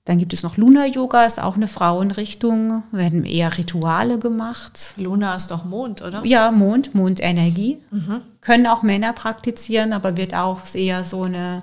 Dann 0.05 0.17
gibt 0.17 0.33
es 0.33 0.41
noch 0.41 0.57
Luna 0.57 0.87
Yoga, 0.87 1.25
ist 1.25 1.39
auch 1.39 1.55
eine 1.55 1.67
Frauenrichtung, 1.67 2.83
werden 2.91 3.23
eher 3.23 3.55
Rituale 3.57 4.17
gemacht. 4.17 4.95
Luna 4.97 5.35
ist 5.35 5.51
doch 5.51 5.63
Mond, 5.63 6.01
oder? 6.01 6.25
Ja, 6.25 6.51
Mond, 6.51 6.95
Mondenergie. 6.95 7.77
Mhm. 7.91 8.21
Können 8.41 8.65
auch 8.65 8.81
Männer 8.81 9.13
praktizieren, 9.13 9.93
aber 9.93 10.17
wird 10.17 10.33
auch 10.33 10.61
eher 10.73 11.03
so 11.03 11.23
eine 11.23 11.61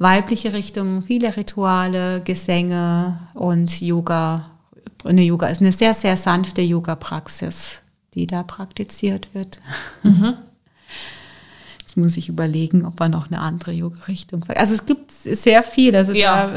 weibliche 0.00 0.54
Richtung, 0.54 1.02
viele 1.02 1.36
Rituale, 1.36 2.22
Gesänge 2.22 3.20
und 3.34 3.80
Yoga. 3.80 4.46
Eine 5.04 5.22
Yoga 5.22 5.46
ist 5.48 5.60
eine 5.60 5.72
sehr, 5.72 5.94
sehr 5.94 6.16
sanfte 6.16 6.62
Yoga-Praxis, 6.62 7.82
die 8.14 8.26
da 8.26 8.42
praktiziert 8.42 9.28
wird. 9.34 9.60
Mhm. 10.02 10.34
Jetzt 11.80 11.96
muss 11.96 12.16
ich 12.16 12.28
überlegen, 12.28 12.86
ob 12.86 12.98
wir 12.98 13.08
noch 13.08 13.26
eine 13.26 13.40
andere 13.40 13.72
Yoga-Richtung. 13.72 14.44
Also 14.48 14.74
es 14.74 14.86
gibt 14.86 15.12
sehr 15.12 15.62
viel, 15.62 15.94
also 15.94 16.12
ja, 16.12 16.50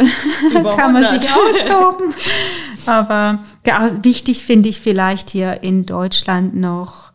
da 0.54 0.64
kann 0.76 0.94
man 0.94 1.04
sich 1.04 1.30
austoben. 1.32 2.14
Aber 2.86 3.40
ja, 3.66 4.04
wichtig 4.04 4.46
finde 4.46 4.70
ich 4.70 4.80
vielleicht 4.80 5.32
hier 5.32 5.64
in 5.64 5.86
Deutschland 5.86 6.56
noch 6.56 7.13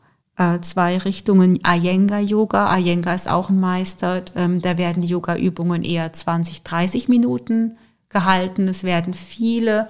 zwei 0.63 0.99
Richtungen 0.99 1.59
Iyengar-Yoga. 1.67 2.77
Iyengar 2.79 3.15
ist 3.15 3.29
auch 3.29 3.51
ein 3.51 3.61
Meister. 3.61 4.23
Ähm, 4.37 4.63
da 4.63 4.79
werden 4.79 5.03
die 5.03 5.09
Yoga-Übungen 5.09 5.83
eher 5.83 6.13
20, 6.13 6.63
30 6.63 7.09
Minuten 7.09 7.77
gehalten. 8.09 8.69
Es 8.69 8.85
werden 8.85 9.15
viele 9.15 9.89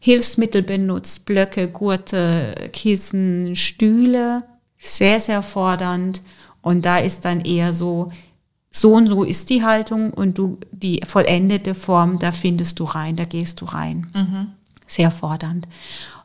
Hilfsmittel 0.00 0.62
benutzt, 0.62 1.24
Blöcke, 1.24 1.68
Gurte, 1.68 2.54
Kissen, 2.72 3.56
Stühle, 3.56 4.44
sehr, 4.78 5.20
sehr 5.20 5.42
fordernd. 5.42 6.22
Und 6.60 6.84
da 6.84 6.98
ist 6.98 7.24
dann 7.24 7.40
eher 7.40 7.72
so, 7.72 8.12
so 8.70 8.94
und 8.94 9.06
so 9.06 9.22
ist 9.22 9.48
die 9.48 9.64
Haltung 9.64 10.10
und 10.10 10.36
du, 10.36 10.58
die 10.72 11.00
vollendete 11.06 11.74
Form, 11.74 12.18
da 12.18 12.32
findest 12.32 12.80
du 12.80 12.84
rein, 12.84 13.16
da 13.16 13.24
gehst 13.24 13.60
du 13.60 13.64
rein. 13.66 14.08
Mhm. 14.12 14.48
Sehr 14.86 15.10
fordernd. 15.10 15.68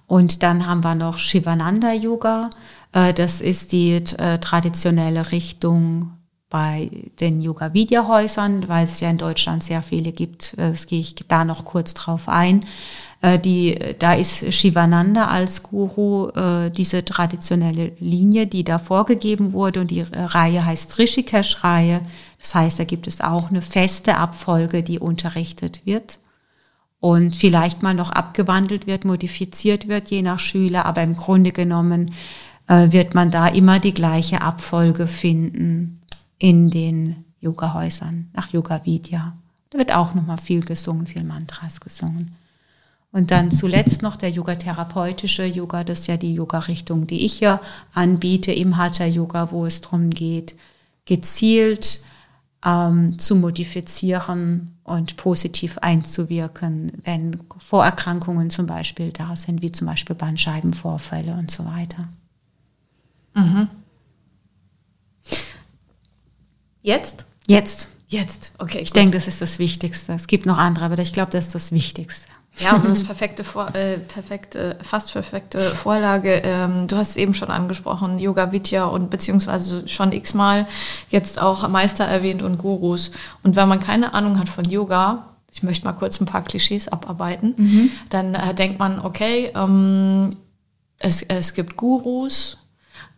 Und 0.07 0.41
dann 0.41 0.65
haben 0.65 0.83
wir 0.83 0.95
noch 0.95 1.19
Shivananda 1.19 1.93
Yoga. 1.93 2.49
Äh, 2.93 3.13
das 3.13 3.41
ist 3.41 3.71
die 3.71 3.93
äh, 3.93 4.37
traditionelle 4.39 5.31
Richtung 5.31 6.11
bei 6.49 6.89
den 7.19 7.41
Yoga 7.41 7.73
Vidya 7.73 8.07
Häusern, 8.07 8.67
weil 8.67 8.85
es 8.85 8.99
ja 9.01 9.09
in 9.09 9.19
Deutschland 9.19 9.63
sehr 9.63 9.83
viele 9.83 10.11
gibt. 10.11 10.55
Äh, 10.55 10.71
das 10.71 10.87
gehe 10.87 10.99
ich 10.99 11.15
da 11.27 11.45
noch 11.45 11.65
kurz 11.65 11.93
drauf 11.93 12.27
ein. 12.27 12.65
Die, 13.21 13.77
da 13.99 14.13
ist 14.13 14.53
Shivananda 14.53 15.27
als 15.27 15.61
Guru 15.61 16.31
diese 16.69 17.03
traditionelle 17.03 17.91
Linie, 17.99 18.47
die 18.47 18.63
da 18.63 18.79
vorgegeben 18.79 19.51
wurde 19.51 19.81
und 19.81 19.91
die 19.91 20.05
Reihe 20.09 20.65
heißt 20.65 20.97
Rishikesh-Reihe. 20.97 21.99
Das 22.39 22.55
heißt, 22.55 22.79
da 22.79 22.85
gibt 22.85 23.07
es 23.07 23.19
auch 23.19 23.49
eine 23.49 23.61
feste 23.61 24.15
Abfolge, 24.15 24.83
die 24.83 24.99
unterrichtet 24.99 25.85
wird 25.85 26.19
und 27.01 27.35
vielleicht 27.35 27.83
mal 27.83 27.93
noch 27.93 28.11
abgewandelt 28.11 28.87
wird, 28.87 29.03
modifiziert 29.03 29.89
wird, 29.89 30.09
je 30.11 30.21
nach 30.21 30.39
Schüler, 30.39 30.85
aber 30.85 31.01
im 31.01 31.17
Grunde 31.17 31.51
genommen 31.51 32.13
wird 32.69 33.15
man 33.15 33.31
da 33.31 33.47
immer 33.47 33.79
die 33.79 33.93
gleiche 33.93 34.41
Abfolge 34.41 35.07
finden 35.07 36.01
in 36.37 36.69
den 36.69 37.25
Yoga-Häusern, 37.41 38.29
nach 38.33 38.51
Yoga 38.51 38.85
Vidya. 38.85 39.35
Da 39.69 39.77
wird 39.77 39.93
auch 39.93 40.13
nochmal 40.13 40.37
viel 40.37 40.61
gesungen, 40.61 41.07
viel 41.07 41.23
Mantras 41.23 41.79
gesungen. 41.79 42.35
Und 43.11 43.31
dann 43.31 43.49
zuletzt 43.49 44.03
noch 44.03 44.15
der 44.15 44.29
yoga-therapeutische 44.29 45.45
Yoga, 45.45 45.83
das 45.83 46.01
ist 46.01 46.07
ja 46.07 46.17
die 46.17 46.35
Yoga-Richtung, 46.35 47.07
die 47.07 47.25
ich 47.25 47.33
hier 47.39 47.59
anbiete 47.93 48.51
im 48.51 48.77
Hatha-Yoga, 48.77 49.51
wo 49.51 49.65
es 49.65 49.81
darum 49.81 50.11
geht, 50.11 50.55
gezielt 51.05 52.03
ähm, 52.63 53.17
zu 53.17 53.35
modifizieren 53.35 54.77
und 54.83 55.17
positiv 55.17 55.79
einzuwirken, 55.79 56.91
wenn 57.03 57.39
Vorerkrankungen 57.57 58.51
zum 58.51 58.67
Beispiel 58.67 59.11
da 59.11 59.35
sind, 59.35 59.63
wie 59.63 59.71
zum 59.71 59.87
Beispiel 59.87 60.15
Bandscheibenvorfälle 60.15 61.33
und 61.33 61.49
so 61.49 61.65
weiter. 61.65 62.09
Mhm. 63.33 63.67
Jetzt? 66.81 67.25
Jetzt. 67.45 67.89
Jetzt, 68.07 68.53
okay. 68.57 68.79
Ich 68.79 68.89
gut. 68.89 68.95
denke, 68.95 69.11
das 69.11 69.27
ist 69.27 69.39
das 69.39 69.59
Wichtigste. 69.59 70.13
Es 70.13 70.25
gibt 70.25 70.47
noch 70.47 70.57
andere, 70.57 70.85
aber 70.85 70.97
ich 70.97 71.13
glaube, 71.13 71.31
das 71.31 71.47
ist 71.47 71.55
das 71.55 71.71
Wichtigste. 71.71 72.27
Ja, 72.57 72.75
und 72.75 72.85
das 72.85 73.03
perfekte, 73.05 73.43
Vor 73.43 73.73
äh, 73.75 73.99
perfekte, 73.99 74.77
fast 74.81 75.13
perfekte 75.13 75.59
Vorlage. 75.59 76.41
Ähm, 76.43 76.87
du 76.87 76.97
hast 76.97 77.11
es 77.11 77.17
eben 77.17 77.33
schon 77.33 77.49
angesprochen, 77.49 78.17
Yoga 78.19 78.51
Vidya 78.51 78.85
und 78.85 79.11
beziehungsweise 79.11 79.87
schon 79.87 80.11
x-mal 80.11 80.65
jetzt 81.09 81.39
auch 81.39 81.67
Meister 81.69 82.05
erwähnt 82.05 82.41
und 82.41 82.57
Gurus. 82.57 83.11
Und 83.43 83.55
wenn 83.55 83.67
man 83.67 83.79
keine 83.79 84.13
Ahnung 84.15 84.39
hat 84.39 84.49
von 84.49 84.65
Yoga, 84.65 85.25
ich 85.51 85.63
möchte 85.63 85.85
mal 85.85 85.93
kurz 85.93 86.19
ein 86.19 86.25
paar 86.25 86.43
Klischees 86.43 86.87
abarbeiten, 86.87 87.53
mhm. 87.57 87.91
dann 88.09 88.35
äh, 88.35 88.53
denkt 88.53 88.79
man, 88.79 88.99
okay, 88.99 89.51
ähm, 89.55 90.31
es, 90.97 91.23
es 91.23 91.53
gibt 91.53 91.77
Gurus, 91.77 92.57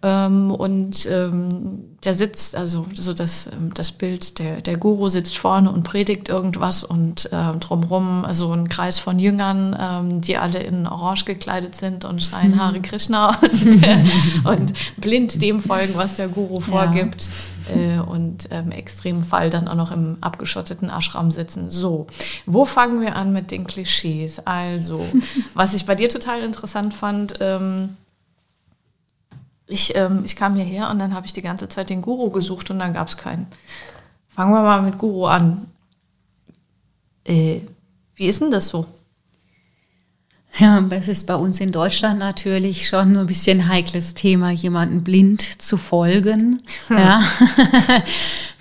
ähm, 0.04 0.50
und 0.52 1.06
ähm, 1.06 1.98
der 2.04 2.16
sitzt, 2.16 2.56
also 2.56 2.88
so 2.96 3.14
das, 3.14 3.48
ähm, 3.48 3.72
das 3.76 3.92
Bild, 3.92 4.40
der, 4.40 4.62
der 4.62 4.78
Guru 4.78 5.10
sitzt 5.10 5.38
vorne 5.38 5.72
und 5.72 5.84
predigt 5.84 6.28
irgendwas 6.28 6.84
und 6.84 7.30
ähm, 7.32 7.60
drumherum 7.60 8.26
also 8.26 8.52
ein 8.52 8.68
Kreis 8.68 8.98
von 8.98 9.20
Jüngern, 9.20 9.78
ähm, 9.80 10.22
die 10.22 10.38
alle 10.38 10.60
in 10.64 10.88
Orange 10.88 11.26
gekleidet 11.26 11.76
sind 11.76 12.04
und 12.04 12.24
schreien 12.24 12.60
Hare 12.60 12.82
Krishna 12.82 13.38
und, 13.42 13.84
äh, 13.84 14.04
und 14.44 14.74
blind 14.98 15.40
dem 15.42 15.62
folgen, 15.62 15.94
was 15.96 16.16
der 16.16 16.30
Guru 16.30 16.62
vorgibt. 16.62 17.30
Ja. 17.70 17.76
Äh, 17.76 18.00
und 18.00 18.46
im 18.46 18.72
extremen 18.72 19.24
Fall 19.24 19.52
dann 19.52 19.68
auch 19.68 19.76
noch 19.76 19.92
im 19.92 20.18
abgeschotteten 20.20 20.90
Ashram 20.90 21.30
sitzen. 21.30 21.70
So, 21.70 22.08
wo 22.48 22.66
fangen 22.66 23.02
wir 23.02 23.16
an 23.16 23.34
mit 23.34 23.52
den 23.52 23.68
Klischees? 23.68 24.40
Also, 24.46 25.06
was 25.54 25.76
ich 25.76 25.86
bei 25.86 25.94
dir 25.94 26.10
total 26.10 26.42
interessant 26.42 26.96
fand, 26.96 27.36
ähm, 27.40 27.98
ich, 29.72 29.96
ähm, 29.96 30.24
ich 30.26 30.36
kam 30.36 30.56
hierher 30.56 30.90
und 30.90 31.00
dann 31.00 31.14
habe 31.14 31.26
ich 31.26 31.34
die 31.34 31.42
ganze 31.42 31.68
Zeit 31.70 31.90
den 31.90 32.02
Guru 32.02 32.30
gesucht 32.30 32.70
und 32.70 32.80
dann 32.80 32.94
gab 32.94 33.08
es 33.08 33.18
keinen. 33.18 33.48
Fangen 34.30 34.54
wir 34.54 34.62
mal 34.62 34.82
mit 34.82 34.98
Guru 34.98 35.26
an. 35.26 35.68
Äh, 37.24 37.62
wie 38.16 38.28
ist 38.28 38.42
denn 38.42 38.52
das 38.52 38.68
so? 38.68 38.86
Ja, 40.58 40.82
das 40.82 41.08
ist 41.08 41.28
bei 41.28 41.36
uns 41.36 41.62
in 41.62 41.72
Deutschland 41.72 42.20
natürlich 42.20 42.88
schon 42.88 43.16
ein 43.16 43.26
bisschen 43.26 43.62
ein 43.62 43.70
heikles 43.70 44.14
Thema, 44.14 44.52
jemanden 44.52 45.04
blind 45.04 45.62
zu 45.62 45.78
folgen. 45.78 46.62
Hm. 46.88 46.98
Ja. 46.98 47.24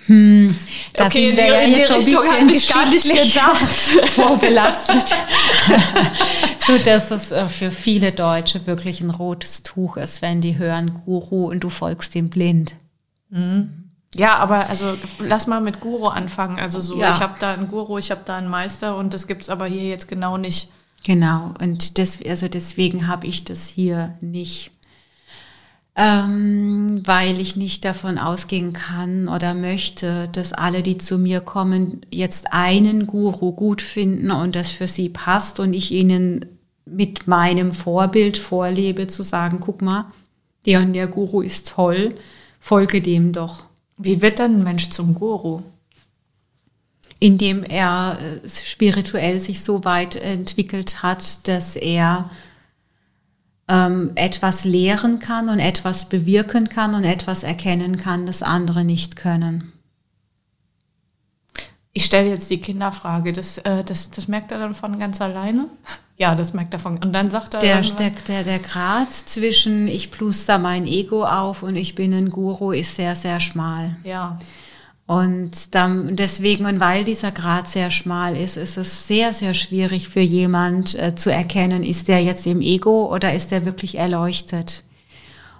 Hm, 0.07 0.55
da 0.93 1.05
okay, 1.05 1.27
sind 1.27 1.37
wir 1.37 1.47
ja 1.47 1.61
in 1.61 1.73
die 1.73 1.85
so 1.85 1.93
Richtung 1.93 2.25
habe 2.25 2.51
ich 2.51 2.67
gar 2.67 2.89
nicht 2.89 3.05
gedacht. 3.05 4.09
vorbelastet. 4.15 5.15
so 6.59 6.77
dass 6.79 7.11
es 7.11 7.31
äh, 7.31 7.47
für 7.47 7.71
viele 7.71 8.11
Deutsche 8.11 8.65
wirklich 8.65 9.01
ein 9.01 9.11
rotes 9.11 9.63
Tuch 9.63 9.97
ist, 9.97 10.21
wenn 10.21 10.41
die 10.41 10.57
hören 10.57 11.01
Guru 11.05 11.49
und 11.49 11.59
du 11.59 11.69
folgst 11.69 12.15
dem 12.15 12.29
blind. 12.29 12.75
Mhm. 13.29 13.89
Ja, 14.15 14.37
aber 14.37 14.67
also 14.67 14.97
lass 15.19 15.47
mal 15.47 15.61
mit 15.61 15.79
Guru 15.79 16.07
anfangen. 16.07 16.59
Also 16.59 16.81
so, 16.81 16.99
ja. 16.99 17.11
ich 17.11 17.21
habe 17.21 17.35
da 17.39 17.53
einen 17.53 17.67
Guru, 17.67 17.97
ich 17.97 18.11
habe 18.11 18.21
da 18.25 18.37
einen 18.37 18.49
Meister 18.49 18.97
und 18.97 19.13
das 19.13 19.27
gibt 19.27 19.43
es 19.43 19.49
aber 19.49 19.67
hier 19.67 19.87
jetzt 19.87 20.07
genau 20.07 20.37
nicht. 20.37 20.71
Genau, 21.03 21.53
und 21.59 21.97
das, 21.97 22.19
also 22.23 22.47
deswegen 22.47 23.07
habe 23.07 23.25
ich 23.25 23.43
das 23.43 23.67
hier 23.67 24.15
nicht 24.21 24.71
ähm, 26.01 27.03
weil 27.05 27.39
ich 27.39 27.55
nicht 27.55 27.85
davon 27.85 28.17
ausgehen 28.17 28.73
kann 28.73 29.27
oder 29.27 29.53
möchte, 29.53 30.29
dass 30.31 30.51
alle, 30.51 30.81
die 30.81 30.97
zu 30.97 31.19
mir 31.19 31.41
kommen, 31.41 32.01
jetzt 32.09 32.53
einen 32.53 33.05
Guru 33.05 33.51
gut 33.51 33.83
finden 33.83 34.31
und 34.31 34.55
das 34.55 34.71
für 34.71 34.87
sie 34.87 35.09
passt 35.09 35.59
und 35.59 35.73
ich 35.73 35.91
ihnen 35.91 36.47
mit 36.85 37.27
meinem 37.27 37.71
Vorbild 37.71 38.39
vorlebe, 38.39 39.05
zu 39.05 39.21
sagen, 39.21 39.59
guck 39.59 39.83
mal, 39.83 40.11
der 40.65 40.79
und 40.79 40.93
der 40.93 41.05
Guru 41.05 41.41
ist 41.41 41.67
toll, 41.67 42.15
folge 42.59 42.99
dem 42.99 43.31
doch. 43.31 43.65
Wie 43.97 44.23
wird 44.23 44.39
dann 44.39 44.57
ein 44.57 44.63
Mensch 44.63 44.89
zum 44.89 45.13
Guru? 45.13 45.61
Indem 47.19 47.63
er 47.63 48.17
äh, 48.43 48.49
spirituell 48.49 49.39
sich 49.39 49.61
so 49.61 49.83
weit 49.83 50.15
entwickelt 50.15 51.03
hat, 51.03 51.47
dass 51.47 51.75
er 51.75 52.31
ähm, 53.71 54.11
etwas 54.15 54.65
lehren 54.65 55.19
kann 55.19 55.47
und 55.47 55.59
etwas 55.59 56.09
bewirken 56.09 56.67
kann 56.67 56.93
und 56.93 57.05
etwas 57.05 57.43
erkennen 57.43 57.95
kann, 57.95 58.25
das 58.25 58.43
andere 58.43 58.83
nicht 58.83 59.15
können. 59.15 59.71
Ich 61.93 62.05
stelle 62.05 62.29
jetzt 62.29 62.49
die 62.49 62.59
Kinderfrage, 62.59 63.31
das, 63.31 63.57
äh, 63.59 63.83
das, 63.83 64.11
das 64.11 64.27
merkt 64.27 64.51
er 64.51 64.59
dann 64.59 64.73
von 64.73 64.99
ganz 64.99 65.21
alleine? 65.21 65.67
Ja, 66.17 66.35
das 66.35 66.53
merkt 66.53 66.71
er 66.71 66.79
von. 66.79 66.99
Und 66.99 67.13
dann 67.13 67.31
sagt 67.31 67.55
er. 67.55 67.61
Der, 67.61 67.81
der, 67.81 68.11
der, 68.11 68.43
der 68.43 68.59
Grad 68.59 69.11
zwischen 69.11 69.87
ich 69.87 70.11
pluster 70.11 70.59
mein 70.59 70.85
Ego 70.85 71.25
auf 71.25 71.63
und 71.63 71.75
ich 71.75 71.95
bin 71.95 72.13
ein 72.13 72.29
Guru 72.29 72.73
ist 72.73 72.95
sehr, 72.95 73.15
sehr 73.15 73.39
schmal. 73.39 73.95
Ja. 74.03 74.37
Und 75.11 75.75
dann, 75.75 76.15
deswegen, 76.15 76.65
und 76.65 76.79
weil 76.79 77.03
dieser 77.03 77.33
Grad 77.33 77.67
sehr 77.67 77.91
schmal 77.91 78.37
ist, 78.37 78.55
ist 78.55 78.77
es 78.77 79.09
sehr, 79.09 79.33
sehr 79.33 79.53
schwierig 79.53 80.07
für 80.07 80.21
jemand 80.21 80.97
äh, 80.97 81.15
zu 81.15 81.29
erkennen, 81.29 81.83
ist 81.83 82.07
der 82.07 82.23
jetzt 82.23 82.47
im 82.47 82.61
Ego 82.61 83.13
oder 83.13 83.33
ist 83.33 83.51
der 83.51 83.65
wirklich 83.65 83.97
erleuchtet. 83.97 84.85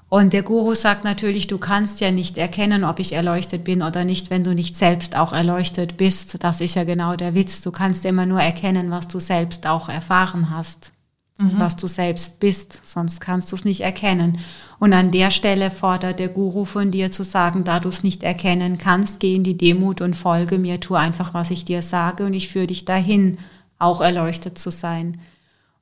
Und 0.07 0.31
der 0.31 0.43
Guru 0.43 0.73
sagt 0.73 1.03
natürlich, 1.03 1.47
du 1.47 1.57
kannst 1.57 1.99
ja 1.99 2.11
nicht 2.11 2.37
erkennen, 2.37 2.85
ob 2.85 2.99
ich 2.99 3.11
erleuchtet 3.11 3.65
bin 3.65 3.81
oder 3.81 4.05
nicht, 4.05 4.29
wenn 4.29 4.45
du 4.45 4.55
nicht 4.55 4.77
selbst 4.77 5.17
auch 5.17 5.33
erleuchtet 5.33 5.97
bist. 5.97 6.41
Das 6.41 6.61
ist 6.61 6.75
ja 6.75 6.85
genau 6.85 7.17
der 7.17 7.35
Witz. 7.35 7.59
Du 7.59 7.71
kannst 7.71 8.05
immer 8.05 8.25
nur 8.25 8.39
erkennen, 8.39 8.89
was 8.89 9.09
du 9.09 9.19
selbst 9.19 9.67
auch 9.67 9.89
erfahren 9.89 10.49
hast 10.49 10.93
mhm. 11.41 11.59
was 11.59 11.75
du 11.75 11.87
selbst 11.87 12.39
bist, 12.39 12.81
sonst 12.83 13.19
kannst 13.21 13.51
du 13.51 13.55
es 13.55 13.65
nicht 13.65 13.81
erkennen. 13.81 14.37
Und 14.79 14.93
an 14.93 15.11
der 15.11 15.31
Stelle 15.31 15.71
fordert 15.71 16.19
der 16.19 16.29
Guru 16.29 16.65
von 16.65 16.91
dir 16.91 17.11
zu 17.11 17.23
sagen, 17.23 17.63
da 17.63 17.79
du 17.79 17.89
es 17.89 18.03
nicht 18.03 18.23
erkennen 18.23 18.77
kannst, 18.77 19.19
geh 19.19 19.35
in 19.35 19.43
die 19.43 19.57
Demut 19.57 20.01
und 20.01 20.15
folge 20.15 20.57
mir, 20.57 20.79
tu 20.79 20.95
einfach, 20.95 21.33
was 21.33 21.51
ich 21.51 21.65
dir 21.65 21.81
sage 21.81 22.25
und 22.25 22.33
ich 22.33 22.49
führe 22.49 22.67
dich 22.67 22.85
dahin, 22.85 23.37
auch 23.79 24.01
erleuchtet 24.01 24.57
zu 24.57 24.71
sein. 24.71 25.19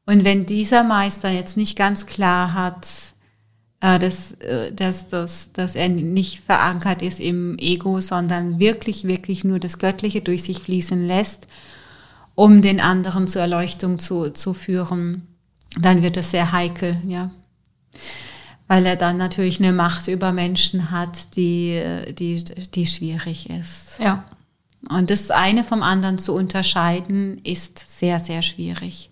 Und 0.06 0.24
wenn 0.24 0.46
dieser 0.46 0.84
Meister 0.84 1.30
jetzt 1.30 1.56
nicht 1.56 1.78
ganz 1.78 2.06
klar 2.06 2.54
hat, 2.54 2.88
äh, 3.82 4.00
dass, 4.00 4.34
äh, 4.34 4.74
dass, 4.74 5.08
dass, 5.08 5.52
dass 5.54 5.76
er 5.76 5.88
nicht 5.88 6.42
verankert 6.42 7.02
ist 7.02 7.20
im 7.20 7.58
Ego, 7.60 8.02
sondern 8.02 8.60
wirklich, 8.60 9.06
wirklich 9.06 9.44
nur 9.44 9.60
das 9.60 9.80
Göttliche 9.80 10.22
durch 10.22 10.44
sich 10.44 10.60
fließen 10.60 11.06
lässt, 11.06 11.48
um 12.36 12.62
den 12.62 12.80
anderen 12.80 13.28
zur 13.28 13.44
Erleuchtung 13.44 14.00
zu, 14.00 14.32
zu 14.32 14.54
führen, 14.54 15.28
dann 15.78 16.02
wird 16.02 16.18
es 16.18 16.32
sehr 16.32 16.52
heikel, 16.52 16.98
ja. 17.08 17.32
Weil 18.68 18.86
er 18.86 18.96
dann 18.96 19.18
natürlich 19.18 19.60
eine 19.60 19.74
Macht 19.74 20.08
über 20.08 20.32
Menschen 20.32 20.92
hat, 20.92 21.36
die, 21.36 21.82
die, 22.12 22.44
die 22.44 22.86
schwierig 22.86 23.50
ist. 23.50 23.98
Ja. 24.00 24.26
Und 24.88 25.10
das 25.10 25.32
eine 25.32 25.64
vom 25.64 25.84
anderen 25.84 26.20
zu 26.20 26.34
unterscheiden, 26.36 27.40
ist 27.44 28.00
sehr, 28.00 28.20
sehr 28.20 28.42
schwierig. 28.42 29.10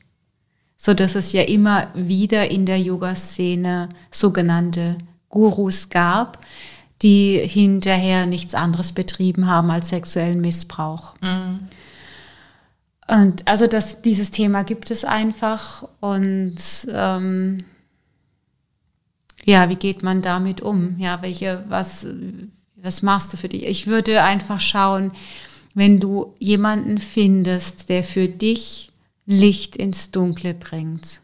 So 0.78 0.94
dass 0.94 1.16
es 1.16 1.34
ja 1.34 1.42
immer 1.42 1.88
wieder 1.96 2.52
in 2.52 2.66
der 2.66 2.80
Yoga-Szene 2.80 3.90
sogenannte 4.12 4.98
Gurus 5.30 5.90
gab, 5.90 6.40
die 7.02 7.42
hinterher 7.44 8.26
nichts 8.26 8.54
anderes 8.54 8.92
betrieben 8.92 9.48
haben 9.48 9.72
als 9.72 9.90
sexuellen 9.90 10.40
Missbrauch. 10.40 11.16
Mhm. 11.22 11.68
Und 13.08 13.48
also 13.48 13.68
das, 13.68 14.02
dieses 14.02 14.32
Thema 14.32 14.64
gibt 14.64 14.92
es 14.92 15.06
einfach 15.06 15.88
und 16.02 16.58
ähm, 16.92 17.64
ja, 19.46 19.70
wie 19.70 19.78
geht 19.78 20.04
man 20.04 20.22
damit 20.22 20.60
um? 20.60 21.00
Ja, 21.00 21.22
welche, 21.22 21.64
was, 21.70 22.06
was 22.76 23.02
machst 23.02 23.32
du 23.32 23.38
für 23.38 23.48
dich? 23.48 23.66
Ich 23.66 23.88
würde 23.88 24.24
einfach 24.24 24.60
schauen, 24.60 25.14
wenn 25.74 26.02
du 26.02 26.36
jemanden 26.40 26.98
findest, 26.98 27.88
der 27.88 28.04
für 28.04 28.28
dich 28.28 28.92
Licht 29.26 29.78
ins 29.78 30.12
Dunkle 30.12 30.54
bringt 30.54 31.22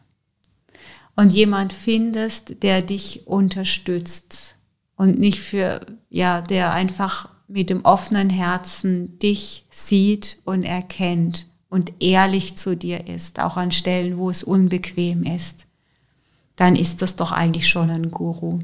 und 1.16 1.34
jemand 1.34 1.72
findest, 1.72 2.62
der 2.62 2.80
dich 2.80 3.26
unterstützt 3.26 4.56
und 4.96 5.18
nicht 5.18 5.40
für, 5.40 5.80
ja, 6.08 6.40
der 6.40 6.72
einfach 6.72 7.28
mit 7.46 7.68
dem 7.68 7.84
offenen 7.84 8.30
Herzen 8.30 9.18
dich 9.18 9.66
sieht 9.70 10.38
und 10.44 10.62
erkennt 10.62 11.46
und 11.74 11.92
ehrlich 11.98 12.54
zu 12.54 12.76
dir 12.76 13.08
ist, 13.08 13.40
auch 13.40 13.56
an 13.56 13.72
Stellen, 13.72 14.16
wo 14.16 14.30
es 14.30 14.44
unbequem 14.44 15.24
ist, 15.24 15.66
dann 16.54 16.76
ist 16.76 17.02
das 17.02 17.16
doch 17.16 17.32
eigentlich 17.32 17.68
schon 17.68 17.90
ein 17.90 18.12
Guru. 18.12 18.60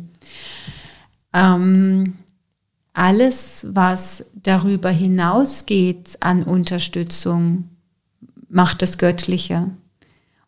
Ähm, 1.33 2.19
alles, 2.93 3.67
was 3.69 4.27
darüber 4.33 4.91
hinausgeht 4.91 6.19
an 6.21 6.45
Unterstützung, 6.45 7.69
macht 8.49 8.81
das 8.81 8.97
Göttliche. 8.97 9.71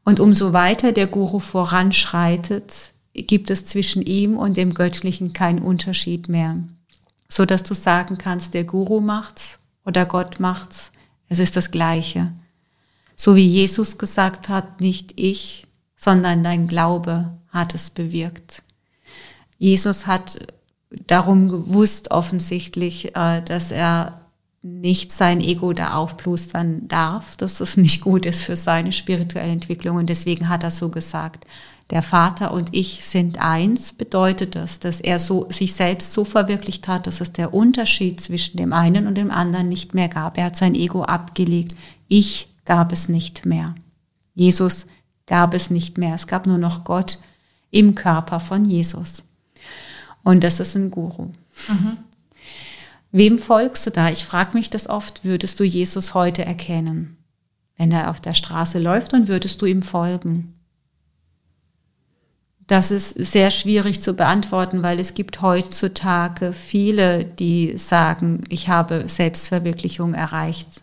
Und 0.05 0.21
umso 0.21 0.53
weiter 0.53 0.93
der 0.93 1.09
Guru 1.09 1.41
voranschreitet, 1.41 2.93
gibt 3.13 3.51
es 3.51 3.67
zwischen 3.67 4.03
ihm 4.03 4.37
und 4.37 4.57
dem 4.57 4.73
Göttlichen 4.73 5.33
keinen 5.33 5.59
Unterschied 5.59 6.29
mehr. 6.29 6.59
So 7.29 7.45
dass 7.45 7.65
du 7.65 7.75
sagen 7.75 8.19
kannst, 8.19 8.55
der 8.55 8.63
Guru 8.63 9.01
macht's 9.01 9.59
oder 9.85 10.07
Gott 10.07 10.39
macht's. 10.39 10.93
Es 11.29 11.41
ist 11.41 11.57
das 11.57 11.73
Gleiche. 11.73 12.33
So 13.17 13.37
wie 13.37 13.47
Jesus 13.47 13.99
gesagt 13.99 14.49
hat, 14.49 14.81
nicht 14.81 15.13
ich, 15.17 15.67
sondern 15.97 16.43
dein 16.43 16.67
Glaube 16.67 17.33
hat 17.49 17.75
es 17.75 17.91
bewirkt. 17.91 18.63
Jesus 19.59 20.07
hat 20.07 20.39
darum 21.07 21.49
gewusst 21.49 22.11
offensichtlich, 22.11 23.17
äh, 23.17 23.43
dass 23.43 23.71
er 23.71 24.23
nicht 24.63 25.11
sein 25.11 25.41
Ego 25.41 25.73
da 25.73 25.95
aufplustern 25.95 26.87
darf, 26.87 27.37
dass 27.37 27.59
das 27.59 27.77
nicht 27.77 28.01
gut 28.01 28.27
ist 28.27 28.43
für 28.43 28.57
seine 28.57 28.93
spirituelle 28.93 29.53
Entwicklung. 29.53 29.97
Und 29.97 30.09
deswegen 30.09 30.49
hat 30.49 30.63
er 30.63 30.71
so 30.71 30.89
gesagt, 30.89 31.47
der 31.91 32.03
Vater 32.03 32.53
und 32.53 32.71
ich 32.73 33.05
sind 33.05 33.39
eins, 33.39 33.93
bedeutet 33.93 34.55
das, 34.55 34.79
dass 34.79 35.01
er 35.01 35.19
so, 35.19 35.51
sich 35.51 35.75
selbst 35.75 36.13
so 36.13 36.25
verwirklicht 36.25 36.89
hat, 36.89 37.07
dass 37.07 37.21
es 37.21 37.33
der 37.33 37.53
Unterschied 37.53 38.21
zwischen 38.21 38.57
dem 38.57 38.73
einen 38.73 39.07
und 39.07 39.17
dem 39.17 39.31
anderen 39.31 39.69
nicht 39.69 39.93
mehr 39.95 40.09
gab. 40.09 40.39
Er 40.39 40.47
hat 40.47 40.57
sein 40.57 40.75
Ego 40.75 41.03
abgelegt. 41.03 41.75
Ich 42.09 42.49
gab 42.65 42.93
es 42.93 43.09
nicht 43.09 43.47
mehr. 43.47 43.75
Jesus 44.35 44.87
gab 45.27 45.55
es 45.55 45.71
nicht 45.71 45.99
mehr. 45.99 46.15
Es 46.15 46.27
gab 46.27 46.47
nur 46.47 46.59
noch 46.59 46.85
Gott 46.85 47.19
im 47.71 47.95
Körper 47.95 48.41
von 48.41 48.65
Jesus. 48.65 49.25
Und 50.23 50.45
das 50.45 50.61
ist 50.61 50.75
ein 50.77 50.91
Guru. 50.91 51.33
Mhm. 51.69 51.99
Wem 53.11 53.39
folgst 53.39 53.87
du 53.87 53.91
da? 53.91 54.11
Ich 54.11 54.25
frage 54.25 54.57
mich 54.57 54.71
das 54.71 54.89
oft, 54.89 55.25
würdest 55.25 55.61
du 55.61 55.65
Jesus 55.65 56.15
heute 56.15 56.45
erkennen? 56.45 57.19
Wenn 57.77 57.93
er 57.93 58.11
auf 58.11 58.21
der 58.21 58.35
Straße 58.35 58.79
läuft, 58.79 59.13
dann 59.13 59.29
würdest 59.29 59.61
du 59.61 59.67
ihm 59.67 59.83
folgen. 59.83 60.55
Das 62.67 62.91
ist 62.91 63.11
sehr 63.11 63.51
schwierig 63.51 64.01
zu 64.01 64.15
beantworten, 64.15 64.83
weil 64.83 64.99
es 64.99 65.15
gibt 65.15 65.43
heutzutage 65.43 66.53
viele, 66.53 67.25
die 67.25 67.77
sagen, 67.77 68.45
ich 68.49 68.69
habe 68.69 69.09
Selbstverwirklichung 69.09 70.15
erreicht. 70.15 70.82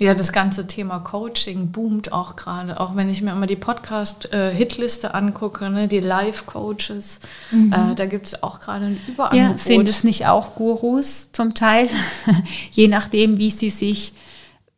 Ja, 0.00 0.12
das 0.12 0.32
ganze 0.32 0.66
Thema 0.66 0.98
Coaching 0.98 1.70
boomt 1.70 2.12
auch 2.12 2.34
gerade. 2.34 2.80
Auch 2.80 2.96
wenn 2.96 3.08
ich 3.08 3.22
mir 3.22 3.30
immer 3.30 3.46
die 3.46 3.54
Podcast-Hitliste 3.54 5.14
angucke, 5.14 5.70
ne, 5.70 5.86
die 5.86 6.00
Live-Coaches, 6.00 7.20
mhm. 7.52 7.72
äh, 7.72 7.94
da 7.94 8.06
gibt 8.06 8.26
es 8.26 8.42
auch 8.42 8.58
gerade 8.58 8.86
ein 8.86 9.00
Überangebot. 9.06 9.50
Ja, 9.50 9.56
sind 9.56 9.88
es 9.88 10.02
nicht 10.02 10.26
auch 10.26 10.56
Gurus 10.56 11.30
zum 11.30 11.54
Teil? 11.54 11.88
Je 12.72 12.88
nachdem, 12.88 13.38
wie 13.38 13.50
sie 13.50 13.70
sich, 13.70 14.14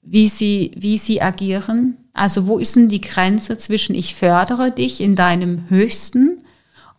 wie 0.02 0.28
sie, 0.28 0.72
wie 0.76 0.98
sie 0.98 1.22
agieren. 1.22 1.96
Also 2.12 2.46
wo 2.46 2.58
ist 2.58 2.76
denn 2.76 2.90
die 2.90 3.00
Grenze 3.00 3.56
zwischen 3.56 3.94
ich 3.94 4.14
fördere 4.14 4.70
dich 4.70 5.00
in 5.00 5.16
deinem 5.16 5.70
Höchsten 5.70 6.42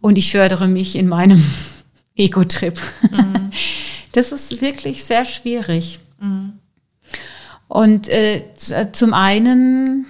und 0.02 0.18
ich 0.18 0.32
fördere 0.32 0.68
mich 0.68 0.96
in 0.96 1.08
meinem 1.08 1.44
Ego-Trip? 2.16 2.80
Mhm. 3.12 3.52
Das 4.14 4.32
ist 4.32 4.62
wirklich 4.62 5.04
sehr 5.04 5.26
schwierig. 5.26 6.00
Mhm. 6.20 6.57
Und 7.68 8.10
äh, 8.10 8.44
zum 8.92 9.14
einen, 9.14 10.06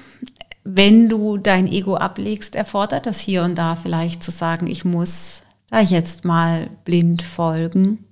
wenn 0.64 1.10
du 1.10 1.38
dein 1.38 1.68
Ego 1.68 1.96
ablegst, 1.96 2.56
erfordert 2.56 3.06
das 3.06 3.20
hier 3.20 3.44
und 3.44 3.56
da 3.56 3.76
vielleicht 3.76 4.24
zu 4.24 4.32
sagen, 4.32 4.68
ich 4.68 4.86
muss 4.86 5.42
da 5.70 5.80
jetzt 5.80 6.26
mal 6.26 6.70
blind 6.86 7.22
folgen. 7.22 8.06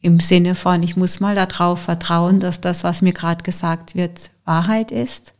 Im 0.00 0.20
Sinne 0.20 0.54
von, 0.54 0.82
ich 0.82 0.96
muss 0.96 1.20
mal 1.20 1.34
darauf 1.34 1.80
vertrauen, 1.80 2.38
dass 2.38 2.60
das, 2.60 2.84
was 2.84 3.02
mir 3.02 3.12
gerade 3.12 3.42
gesagt 3.42 3.94
wird, 3.94 4.30
Wahrheit 4.44 4.90
ist 4.90 5.34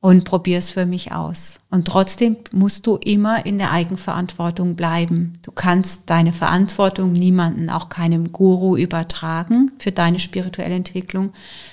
und 0.00 0.24
probier 0.24 0.58
es 0.58 0.72
für 0.72 0.86
mich 0.86 1.12
aus. 1.12 1.58
Und 1.70 1.86
trotzdem 1.86 2.36
musst 2.52 2.86
du 2.86 2.96
immer 2.96 3.44
in 3.44 3.58
der 3.58 3.70
Eigenverantwortung 3.70 4.74
bleiben. 4.74 5.34
Du 5.42 5.52
kannst 5.52 6.04
deine 6.06 6.32
Verantwortung 6.32 7.12
niemanden, 7.12 7.68
auch 7.68 7.90
keinem 7.90 8.32
Guru 8.32 8.76
übertragen 8.76 9.72
für 9.78 9.92
deine 9.92 10.18
spirituelle 10.18 10.74
Entwicklung. 10.74 11.32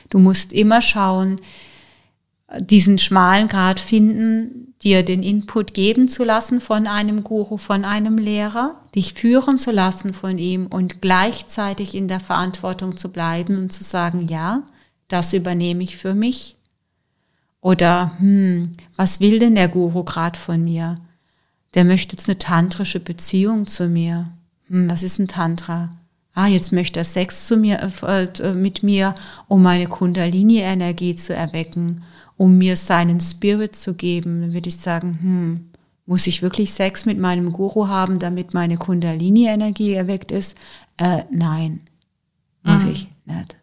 Du 0.10 0.20
musst 0.20 0.52
immer 0.52 0.82
schauen, 0.82 1.38
diesen 2.60 2.98
schmalen 2.98 3.48
Grad 3.48 3.80
finden, 3.80 4.74
dir 4.84 5.04
den 5.04 5.24
Input 5.24 5.74
geben 5.74 6.08
zu 6.08 6.24
lassen 6.24 6.60
von 6.60 6.86
einem 6.86 7.24
Guru, 7.24 7.58
von 7.58 7.86
einem 7.86 8.18
Lehrer, 8.18 8.76
dich 8.94 9.14
führen 9.14 9.58
zu 9.58 9.72
lassen 9.72 10.14
von 10.14 10.38
ihm 10.38 10.68
und 10.68 11.02
gleichzeitig 11.02 11.96
in 11.96 12.08
der 12.08 12.20
Verantwortung 12.20 12.96
zu 12.98 13.10
bleiben 13.10 13.58
und 13.58 13.72
zu 13.72 13.84
sagen, 13.84 14.28
ja, 14.28 14.64
das 15.08 15.34
übernehme 15.34 15.84
ich 15.84 15.98
für 15.98 16.14
mich 16.14 16.57
oder, 17.62 18.14
hm, 18.20 18.72
was 18.96 19.20
will 19.20 19.40
denn 19.40 19.56
der 19.56 19.68
Guru 19.68 20.04
gerade 20.04 20.38
von 20.38 20.64
mir? 20.64 21.00
Der 21.74 21.86
möchte 21.86 22.16
jetzt 22.16 22.30
eine 22.30 22.38
tantrische 22.38 23.00
Beziehung 23.00 23.68
zu 23.68 23.88
mir. 23.88 24.32
Hm, 24.68 24.90
was 24.90 25.04
ist 25.04 25.20
ein 25.20 25.28
Tantra? 25.28 25.98
Ah, 26.34 26.48
jetzt 26.48 26.72
möchte 26.72 27.00
er 27.00 27.06
Sex 27.06 27.48
zu 27.48 27.58
mir, 27.58 27.80
äh, 28.04 28.24
äh, 28.26 28.54
mit 28.54 28.84
mir, 28.84 29.16
um 29.48 29.64
meine 29.64 29.88
Kundalini-Energie 29.88 31.16
zu 31.16 31.34
erwecken, 31.34 32.04
um 32.38 32.60
mir 32.60 32.76
seinen 32.76 33.20
Spirit 33.20 33.76
zu 33.76 33.96
geben. 33.96 34.42
Dann 34.42 34.54
würde 34.54 34.70
ich 34.70 34.78
sagen, 34.78 35.18
hm, 35.20 35.70
muss 36.06 36.28
ich 36.28 36.44
wirklich 36.44 36.72
Sex 36.72 37.06
mit 37.06 37.18
meinem 37.18 37.52
Guru 37.52 37.88
haben, 37.88 38.20
damit 38.20 38.54
meine 38.54 38.78
Kundalini-Energie 38.78 39.94
erweckt 39.94 40.32
ist? 40.32 40.56
Äh, 40.98 41.24
nein, 41.32 41.82
muss 42.64 42.86
mhm. 42.86 42.92
ich 42.92 43.08
nicht. 43.26 43.56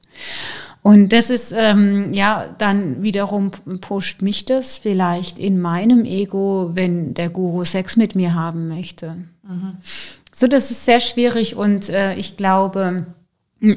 Und 0.85 1.15
das 1.15 1.31
ist, 1.31 1.55
ähm, 1.57 2.13
ja, 2.13 2.55
dann 2.59 3.03
wiederum 3.03 3.51
pusht 3.81 4.21
mich 4.21 4.45
das 4.45 4.77
vielleicht 4.77 5.39
in 5.39 5.59
meinem 5.59 6.05
Ego, 6.05 6.73
wenn 6.75 7.15
der 7.15 7.31
Guru 7.31 7.65
Sex 7.65 7.97
mit 7.97 8.15
mir 8.15 8.35
haben 8.35 8.69
möchte. 8.69 9.17
Mhm. 9.45 9.79
So, 10.31 10.47
das 10.47 10.71
ist 10.71 10.85
sehr 10.85 11.01
schwierig 11.01 11.57
und 11.57 11.89
äh, 11.89 12.15
ich 12.17 12.37
glaube, 12.37 13.07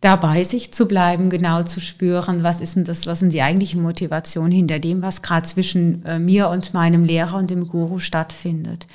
dabei 0.00 0.42
sich 0.42 0.72
zu 0.72 0.88
bleiben, 0.88 1.30
genau 1.30 1.62
zu 1.62 1.78
spüren, 1.78 2.42
was 2.42 2.60
ist 2.60 2.74
denn 2.74 2.82
das, 2.82 3.06
was 3.06 3.18
ist 3.18 3.22
denn 3.22 3.30
die 3.30 3.42
eigentliche 3.42 3.78
Motivation 3.78 4.50
hinter 4.50 4.80
dem, 4.80 5.00
was 5.00 5.22
gerade 5.22 5.46
zwischen 5.46 6.04
äh, 6.06 6.18
mir 6.18 6.48
und 6.48 6.74
meinem 6.74 7.04
Lehrer 7.04 7.38
und 7.38 7.50
dem 7.50 7.68
Guru 7.68 8.00
stattfindet. 8.00 8.88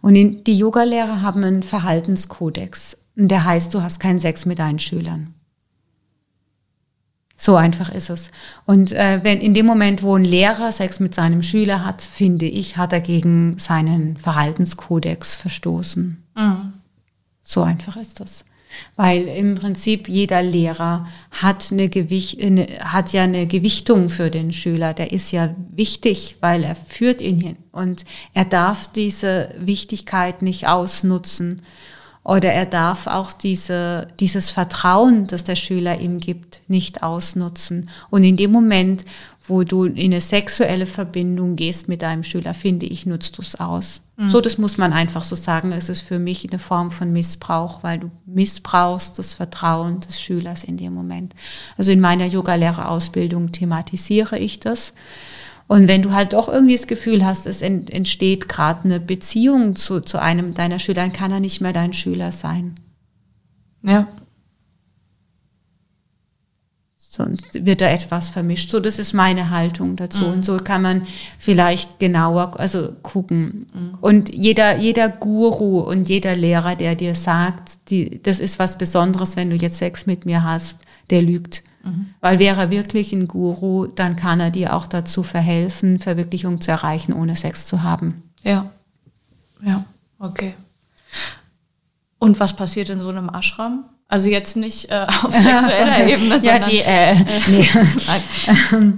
Und 0.00 0.16
in, 0.16 0.42
die 0.42 0.56
Yogalehrer 0.56 1.20
haben 1.20 1.44
einen 1.44 1.62
Verhaltenskodex. 1.62 2.96
Der 3.14 3.44
heißt, 3.44 3.74
du 3.74 3.82
hast 3.82 4.00
keinen 4.00 4.20
Sex 4.20 4.46
mit 4.46 4.58
deinen 4.58 4.78
Schülern. 4.78 5.34
So 7.40 7.54
einfach 7.54 7.88
ist 7.90 8.10
es. 8.10 8.30
Und 8.66 8.92
äh, 8.92 9.20
wenn 9.22 9.40
in 9.40 9.54
dem 9.54 9.64
Moment, 9.64 10.02
wo 10.02 10.16
ein 10.16 10.24
Lehrer 10.24 10.72
Sex 10.72 10.98
mit 10.98 11.14
seinem 11.14 11.44
Schüler 11.44 11.84
hat, 11.84 12.02
finde 12.02 12.46
ich, 12.46 12.76
hat 12.76 12.92
er 12.92 13.00
gegen 13.00 13.56
seinen 13.56 14.16
Verhaltenskodex 14.16 15.36
verstoßen. 15.36 16.24
Mhm. 16.36 16.72
So 17.44 17.62
einfach 17.62 17.96
ist 17.96 18.18
das. 18.18 18.44
Weil 18.96 19.28
im 19.28 19.54
Prinzip 19.54 20.08
jeder 20.08 20.42
Lehrer 20.42 21.06
hat 21.30 21.70
eine 21.70 21.88
Gewicht, 21.88 22.42
eine, 22.42 22.66
hat 22.80 23.12
ja 23.12 23.22
eine 23.22 23.46
Gewichtung 23.46 24.10
für 24.10 24.30
den 24.30 24.52
Schüler. 24.52 24.92
Der 24.92 25.12
ist 25.12 25.30
ja 25.30 25.54
wichtig, 25.70 26.36
weil 26.40 26.64
er 26.64 26.74
führt 26.74 27.20
ihn 27.20 27.40
hin. 27.40 27.56
Und 27.70 28.04
er 28.34 28.44
darf 28.46 28.92
diese 28.92 29.54
Wichtigkeit 29.58 30.42
nicht 30.42 30.66
ausnutzen. 30.66 31.62
Oder 32.24 32.52
er 32.52 32.66
darf 32.66 33.06
auch 33.06 33.32
diese, 33.32 34.08
dieses 34.20 34.50
Vertrauen, 34.50 35.26
das 35.26 35.44
der 35.44 35.56
Schüler 35.56 36.00
ihm 36.00 36.20
gibt, 36.20 36.60
nicht 36.68 37.02
ausnutzen. 37.02 37.88
Und 38.10 38.22
in 38.22 38.36
dem 38.36 38.52
Moment, 38.52 39.04
wo 39.48 39.62
du 39.62 39.84
in 39.84 40.12
eine 40.12 40.20
sexuelle 40.20 40.86
Verbindung 40.86 41.56
gehst 41.56 41.88
mit 41.88 42.02
deinem 42.02 42.22
Schüler, 42.22 42.52
finde 42.52 42.86
ich, 42.86 43.06
nutzt 43.06 43.38
du 43.38 43.42
es 43.42 43.58
aus. 43.58 44.02
Mhm. 44.18 44.28
So, 44.28 44.40
das 44.40 44.58
muss 44.58 44.76
man 44.76 44.92
einfach 44.92 45.24
so 45.24 45.36
sagen. 45.36 45.72
Es 45.72 45.88
ist 45.88 46.02
für 46.02 46.18
mich 46.18 46.46
eine 46.48 46.58
Form 46.58 46.90
von 46.90 47.12
Missbrauch, 47.12 47.82
weil 47.82 48.00
du 48.00 48.10
missbrauchst 48.26 49.18
das 49.18 49.34
Vertrauen 49.34 50.00
des 50.00 50.20
Schülers 50.20 50.64
in 50.64 50.76
dem 50.76 50.92
Moment. 50.92 51.34
Also 51.78 51.92
in 51.92 52.00
meiner 52.00 52.26
Yogalehrerausbildung 52.26 53.52
thematisiere 53.52 54.38
ich 54.38 54.60
das. 54.60 54.92
Und 55.68 55.86
wenn 55.86 56.02
du 56.02 56.12
halt 56.12 56.32
doch 56.32 56.48
irgendwie 56.48 56.76
das 56.76 56.86
Gefühl 56.86 57.24
hast, 57.24 57.46
es 57.46 57.62
entsteht 57.62 58.48
gerade 58.48 58.84
eine 58.84 59.00
Beziehung 59.00 59.76
zu, 59.76 60.00
zu 60.00 60.20
einem 60.20 60.54
deiner 60.54 60.78
Schüler, 60.78 61.02
dann 61.02 61.12
kann 61.12 61.30
er 61.30 61.40
nicht 61.40 61.60
mehr 61.60 61.72
dein 61.72 61.92
Schüler 61.92 62.32
sein. 62.32 62.74
Ja. 63.82 64.08
sonst 67.18 67.66
wird 67.66 67.80
da 67.80 67.88
etwas 67.88 68.30
vermischt. 68.30 68.70
So, 68.70 68.80
das 68.80 68.98
ist 68.98 69.12
meine 69.12 69.50
Haltung 69.50 69.96
dazu. 69.96 70.24
Mhm. 70.24 70.32
Und 70.32 70.44
so 70.44 70.56
kann 70.56 70.82
man 70.82 71.06
vielleicht 71.38 71.98
genauer, 71.98 72.58
also 72.58 72.92
gucken. 73.02 73.66
Mhm. 73.74 73.98
Und 74.00 74.34
jeder, 74.34 74.76
jeder 74.76 75.08
Guru 75.08 75.80
und 75.80 76.08
jeder 76.08 76.36
Lehrer, 76.36 76.76
der 76.76 76.94
dir 76.94 77.14
sagt, 77.14 77.90
die, 77.90 78.22
das 78.22 78.38
ist 78.40 78.58
was 78.58 78.78
Besonderes, 78.78 79.36
wenn 79.36 79.50
du 79.50 79.56
jetzt 79.56 79.78
Sex 79.78 80.06
mit 80.06 80.26
mir 80.26 80.44
hast, 80.44 80.78
der 81.10 81.22
lügt. 81.22 81.64
Mhm. 81.82 82.14
Weil 82.20 82.38
wäre 82.38 82.60
er 82.62 82.70
wirklich 82.70 83.12
ein 83.12 83.28
Guru, 83.28 83.86
dann 83.86 84.16
kann 84.16 84.40
er 84.40 84.50
dir 84.50 84.74
auch 84.74 84.86
dazu 84.86 85.22
verhelfen, 85.22 85.98
Verwirklichung 85.98 86.60
zu 86.60 86.70
erreichen, 86.70 87.12
ohne 87.12 87.36
Sex 87.36 87.66
zu 87.66 87.82
haben. 87.82 88.22
Ja. 88.42 88.70
Ja, 89.62 89.84
okay. 90.18 90.54
Und 92.18 92.38
was 92.40 92.54
passiert 92.54 92.90
in 92.90 93.00
so 93.00 93.08
einem 93.08 93.28
Ashram? 93.28 93.84
Also 94.08 94.30
jetzt 94.30 94.56
nicht 94.56 94.90
äh, 94.90 95.06
auf 95.06 95.34
sexueller 95.34 96.06
Ebene, 96.06 96.38
ja, 96.42 96.58
die, 96.58 96.78
äh, 96.78 97.14
nee. 97.48 97.68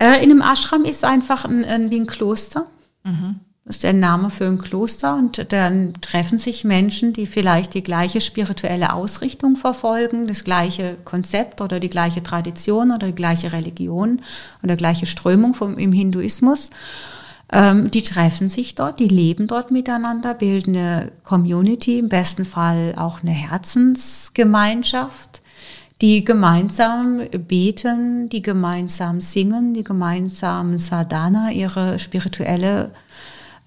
äh, 0.00 0.24
in 0.24 0.30
einem 0.30 0.42
Ashram 0.42 0.84
ist 0.84 1.04
einfach 1.04 1.44
ein, 1.44 1.64
ein, 1.64 1.90
wie 1.90 2.00
ein 2.00 2.06
Kloster. 2.06 2.66
Mhm. 3.04 3.40
Ist 3.68 3.82
der 3.82 3.94
Name 3.94 4.30
für 4.30 4.46
ein 4.46 4.58
Kloster 4.58 5.16
und 5.16 5.52
dann 5.52 5.94
treffen 6.00 6.38
sich 6.38 6.62
Menschen, 6.62 7.12
die 7.12 7.26
vielleicht 7.26 7.74
die 7.74 7.82
gleiche 7.82 8.20
spirituelle 8.20 8.92
Ausrichtung 8.92 9.56
verfolgen, 9.56 10.28
das 10.28 10.44
gleiche 10.44 10.96
Konzept 11.04 11.60
oder 11.60 11.80
die 11.80 11.90
gleiche 11.90 12.22
Tradition 12.22 12.92
oder 12.92 13.08
die 13.08 13.14
gleiche 13.16 13.52
Religion 13.52 14.20
oder 14.62 14.76
gleiche 14.76 15.06
Strömung 15.06 15.52
vom, 15.52 15.78
im 15.78 15.90
Hinduismus. 15.90 16.70
Ähm, 17.50 17.90
die 17.90 18.02
treffen 18.02 18.50
sich 18.50 18.76
dort, 18.76 19.00
die 19.00 19.08
leben 19.08 19.48
dort 19.48 19.72
miteinander, 19.72 20.34
bilden 20.34 20.76
eine 20.76 21.10
Community, 21.24 21.98
im 21.98 22.08
besten 22.08 22.44
Fall 22.44 22.94
auch 22.96 23.22
eine 23.22 23.32
Herzensgemeinschaft, 23.32 25.42
die 26.00 26.24
gemeinsam 26.24 27.20
beten, 27.48 28.28
die 28.28 28.42
gemeinsam 28.42 29.20
singen, 29.20 29.74
die 29.74 29.82
gemeinsam 29.82 30.78
Sadhana, 30.78 31.50
ihre 31.50 31.98
spirituelle 31.98 32.92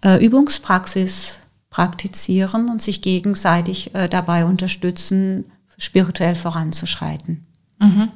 äh, 0.03 0.23
Übungspraxis 0.23 1.37
praktizieren 1.69 2.69
und 2.69 2.81
sich 2.81 3.01
gegenseitig 3.01 3.93
äh, 3.95 4.07
dabei 4.07 4.45
unterstützen, 4.45 5.51
spirituell 5.77 6.35
voranzuschreiten. 6.35 7.45
Mhm. 7.79 8.11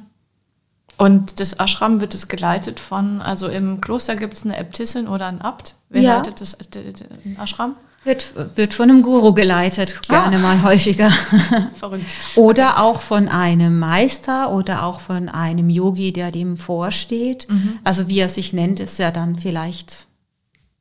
Und 0.96 1.40
das 1.40 1.54
Ashram 1.54 2.00
wird 2.00 2.14
es 2.14 2.28
geleitet 2.28 2.78
von, 2.78 3.20
also 3.20 3.48
im 3.48 3.80
Kloster 3.80 4.16
gibt 4.16 4.34
es 4.34 4.44
eine 4.44 4.56
Äbtissin 4.56 5.08
oder 5.08 5.26
ein 5.26 5.40
Abt. 5.40 5.74
Wer 5.88 6.02
ja. 6.02 6.16
leitet 6.16 6.40
das 6.40 6.56
Ashram? 7.42 7.74
Wird, 8.04 8.56
wird 8.56 8.74
von 8.74 8.90
einem 8.90 9.02
Guru 9.02 9.32
geleitet, 9.32 10.06
gerne 10.08 10.36
ah. 10.36 10.40
mal 10.40 10.62
häufiger. 10.62 11.10
Verrückt. 11.74 12.04
Oder 12.36 12.80
auch 12.82 13.00
von 13.00 13.28
einem 13.28 13.78
Meister 13.78 14.52
oder 14.52 14.84
auch 14.84 15.00
von 15.00 15.28
einem 15.28 15.70
Yogi, 15.70 16.12
der 16.12 16.30
dem 16.30 16.58
vorsteht. 16.58 17.48
Mhm. 17.48 17.78
Also 17.82 18.06
wie 18.06 18.18
er 18.18 18.28
sich 18.28 18.52
nennt, 18.52 18.78
ist 18.78 18.98
ja 18.98 19.10
dann 19.10 19.38
vielleicht 19.38 20.06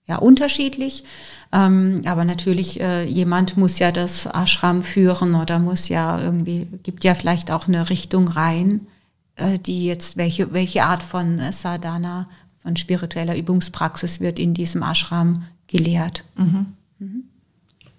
ja 0.06 0.18
unterschiedlich. 0.18 1.04
Ähm, 1.52 2.02
aber 2.06 2.26
natürlich, 2.26 2.82
äh, 2.82 3.06
jemand 3.06 3.58
muss 3.58 3.80
ja 3.80 3.92
das 3.92 4.26
Ashram 4.26 4.84
führen 4.84 5.36
oder 5.36 5.60
muss 5.60 5.88
ja 5.90 6.20
irgendwie, 6.20 6.68
gibt 6.84 7.04
ja 7.04 7.16
vielleicht 7.16 7.52
auch 7.52 7.68
eine 7.68 7.90
Richtung 7.90 8.28
rein. 8.28 8.88
Äh, 9.36 9.58
die 9.58 9.86
jetzt, 9.86 10.16
welche, 10.18 10.54
welche 10.54 10.84
Art 10.84 11.02
von 11.02 11.40
äh, 11.40 11.52
Sadhana, 11.52 12.30
von 12.62 12.76
spiritueller 12.76 13.36
Übungspraxis 13.36 14.20
wird 14.20 14.38
in 14.38 14.54
diesem 14.54 14.84
Ashram 14.84 15.48
gelehrt. 15.68 16.24
Mhm. 16.36 16.68
Mhm. 17.00 17.24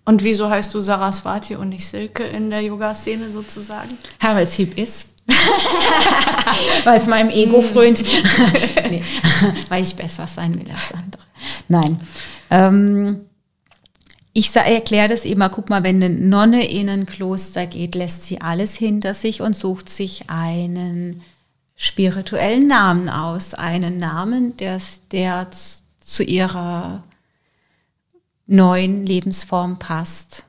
Und 0.05 0.23
wieso 0.23 0.49
heißt 0.49 0.73
du 0.73 0.81
Saraswati 0.81 1.57
und 1.57 1.71
nicht 1.71 1.87
Silke 1.87 2.23
in 2.23 2.51
der 2.51 2.61
Yoga-Szene 2.61 3.33
sozusagen? 3.33 3.89
Ja, 4.23 4.35
weil 4.35 4.45
es 4.45 4.55
hip 4.55 4.79
ist. 4.79 5.14
weil 6.85 6.99
es 6.99 7.07
meinem 7.07 7.31
Ego 7.31 7.63
frönt. 7.63 8.03
nee, 8.91 9.03
weil 9.69 9.83
ich 9.83 9.95
besser 9.95 10.27
sein 10.27 10.55
will 10.55 10.71
als 10.71 10.93
andere. 10.93 11.23
Nein. 11.69 12.01
Ähm, 12.51 13.21
ich 14.33 14.55
erkläre 14.55 15.09
das 15.09 15.25
immer, 15.25 15.49
guck 15.49 15.71
mal, 15.71 15.85
wenn 15.85 16.03
eine 16.03 16.11
Nonne 16.13 16.69
in 16.69 16.89
ein 16.89 17.07
Kloster 17.07 17.67
geht, 17.67 17.95
lässt 17.95 18.25
sie 18.25 18.41
alles 18.41 18.75
hinter 18.75 19.15
sich 19.15 19.41
und 19.41 19.55
sucht 19.55 19.89
sich 19.89 20.29
einen 20.29 21.23
spirituellen 21.77 22.67
Namen 22.67 23.09
aus. 23.09 23.55
Einen 23.55 23.99
Namen, 23.99 24.57
der, 24.57 24.81
der 25.13 25.49
zu 26.01 26.25
ihrer 26.25 27.05
neuen 28.47 29.07
Lebensform 29.07 29.79
passt. 29.79 30.45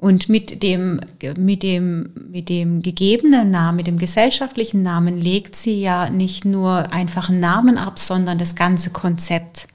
Und 0.00 0.30
mit 0.30 0.62
dem, 0.62 0.98
mit 1.36 1.62
dem, 1.62 2.10
mit 2.30 2.48
dem 2.48 2.80
gegebenen 2.80 3.50
Namen, 3.50 3.76
mit 3.76 3.86
dem 3.86 3.98
gesellschaftlichen 3.98 4.82
Namen 4.82 5.18
legt 5.18 5.54
sie 5.54 5.78
ja 5.78 6.08
nicht 6.08 6.46
nur 6.46 6.90
einfach 6.90 7.28
einen 7.28 7.40
Namen 7.40 7.76
ab, 7.76 7.98
sondern 7.98 8.38
das 8.38 8.56
ganze 8.56 8.88
Konzept 8.92 9.68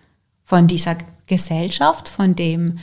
von 0.44 0.66
dieser 0.66 0.98
Gesellschaft, 1.28 2.10
von 2.10 2.36
dem 2.36 2.80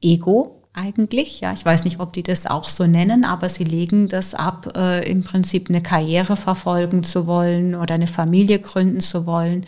Ego 0.00 0.53
eigentlich. 0.74 1.40
Ja, 1.40 1.52
ich 1.52 1.64
weiß 1.64 1.84
nicht, 1.84 2.00
ob 2.00 2.12
die 2.12 2.22
das 2.22 2.46
auch 2.46 2.64
so 2.64 2.86
nennen, 2.86 3.24
aber 3.24 3.48
sie 3.48 3.64
legen 3.64 4.08
das 4.08 4.34
ab, 4.34 4.72
äh, 4.76 5.08
im 5.08 5.22
Prinzip 5.22 5.68
eine 5.68 5.82
Karriere 5.82 6.36
verfolgen 6.36 7.02
zu 7.02 7.26
wollen 7.26 7.74
oder 7.74 7.94
eine 7.94 8.06
Familie 8.06 8.58
gründen 8.58 9.00
zu 9.00 9.24
wollen, 9.26 9.64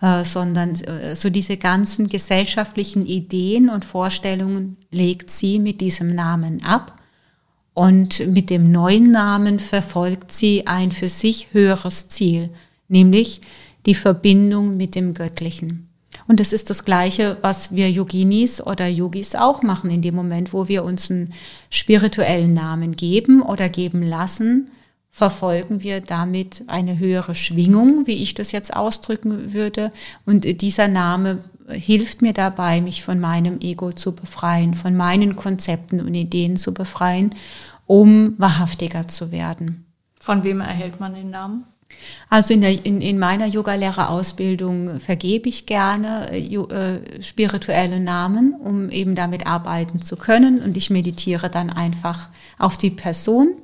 äh, 0.00 0.24
sondern 0.24 0.74
äh, 0.74 1.14
so 1.14 1.30
diese 1.30 1.56
ganzen 1.56 2.08
gesellschaftlichen 2.08 3.06
Ideen 3.06 3.68
und 3.68 3.84
Vorstellungen 3.84 4.76
legt 4.90 5.30
sie 5.30 5.58
mit 5.58 5.80
diesem 5.80 6.14
Namen 6.14 6.62
ab. 6.64 6.96
Und 7.72 8.26
mit 8.26 8.50
dem 8.50 8.70
neuen 8.70 9.10
Namen 9.10 9.58
verfolgt 9.58 10.32
sie 10.32 10.66
ein 10.66 10.92
für 10.92 11.08
sich 11.08 11.48
höheres 11.52 12.08
Ziel, 12.08 12.50
nämlich 12.88 13.40
die 13.86 13.94
Verbindung 13.94 14.76
mit 14.76 14.94
dem 14.94 15.14
Göttlichen. 15.14 15.89
Und 16.30 16.38
das 16.38 16.52
ist 16.52 16.70
das 16.70 16.84
Gleiche, 16.84 17.38
was 17.42 17.74
wir 17.74 17.90
Yoginis 17.90 18.64
oder 18.64 18.86
Yogis 18.86 19.34
auch 19.34 19.62
machen 19.64 19.90
in 19.90 20.00
dem 20.00 20.14
Moment, 20.14 20.52
wo 20.52 20.68
wir 20.68 20.84
uns 20.84 21.10
einen 21.10 21.34
spirituellen 21.70 22.52
Namen 22.52 22.94
geben 22.94 23.42
oder 23.42 23.68
geben 23.68 24.00
lassen, 24.00 24.70
verfolgen 25.10 25.82
wir 25.82 26.00
damit 26.00 26.62
eine 26.68 27.00
höhere 27.00 27.34
Schwingung, 27.34 28.06
wie 28.06 28.22
ich 28.22 28.34
das 28.34 28.52
jetzt 28.52 28.76
ausdrücken 28.76 29.54
würde. 29.54 29.90
Und 30.24 30.44
dieser 30.62 30.86
Name 30.86 31.42
hilft 31.68 32.22
mir 32.22 32.32
dabei, 32.32 32.80
mich 32.80 33.02
von 33.02 33.18
meinem 33.18 33.58
Ego 33.58 33.90
zu 33.90 34.14
befreien, 34.14 34.74
von 34.74 34.96
meinen 34.96 35.34
Konzepten 35.34 36.00
und 36.00 36.14
Ideen 36.14 36.56
zu 36.56 36.72
befreien, 36.72 37.34
um 37.86 38.38
wahrhaftiger 38.38 39.08
zu 39.08 39.32
werden. 39.32 39.84
Von 40.20 40.44
wem 40.44 40.60
erhält 40.60 41.00
man 41.00 41.12
den 41.12 41.30
Namen? 41.30 41.64
Also 42.28 42.54
in, 42.54 42.60
der, 42.60 42.84
in, 42.84 43.00
in 43.00 43.18
meiner 43.18 43.46
Yogalehrerausbildung 43.46 45.00
vergebe 45.00 45.48
ich 45.48 45.66
gerne 45.66 46.30
äh, 46.30 46.54
äh, 46.54 47.22
spirituelle 47.22 48.00
Namen, 48.00 48.54
um 48.54 48.88
eben 48.90 49.14
damit 49.14 49.46
arbeiten 49.46 50.00
zu 50.00 50.16
können. 50.16 50.62
Und 50.62 50.76
ich 50.76 50.90
meditiere 50.90 51.50
dann 51.50 51.70
einfach 51.70 52.28
auf 52.58 52.78
die 52.78 52.90
Person 52.90 53.54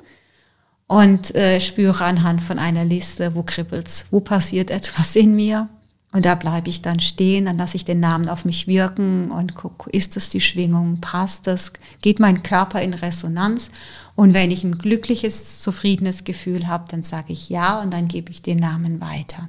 und 0.86 1.34
äh, 1.34 1.60
spüre 1.60 2.04
anhand 2.04 2.42
von 2.42 2.58
einer 2.58 2.84
Liste, 2.84 3.34
wo 3.34 3.42
kribbelt's, 3.42 4.06
wo 4.10 4.20
passiert 4.20 4.70
etwas 4.70 5.16
in 5.16 5.34
mir. 5.34 5.68
Und 6.12 6.24
da 6.24 6.34
bleibe 6.34 6.70
ich 6.70 6.80
dann 6.80 7.00
stehen, 7.00 7.44
dann 7.44 7.58
lasse 7.58 7.76
ich 7.76 7.84
den 7.84 8.00
Namen 8.00 8.30
auf 8.30 8.44
mich 8.46 8.66
wirken 8.66 9.30
und 9.30 9.54
gucke, 9.54 9.90
ist 9.90 10.16
es 10.16 10.30
die 10.30 10.40
Schwingung, 10.40 11.00
passt 11.00 11.46
das, 11.46 11.72
geht 12.00 12.20
mein 12.20 12.42
Körper 12.42 12.80
in 12.80 12.94
Resonanz 12.94 13.70
und 14.16 14.34
wenn 14.34 14.50
ich 14.50 14.64
ein 14.64 14.78
glückliches, 14.78 15.60
zufriedenes 15.60 16.24
Gefühl 16.24 16.66
habe, 16.66 16.84
dann 16.90 17.02
sage 17.02 17.32
ich 17.32 17.48
ja 17.50 17.80
und 17.80 17.92
dann 17.92 18.08
gebe 18.08 18.30
ich 18.30 18.42
den 18.42 18.58
Namen 18.58 19.00
weiter. 19.00 19.46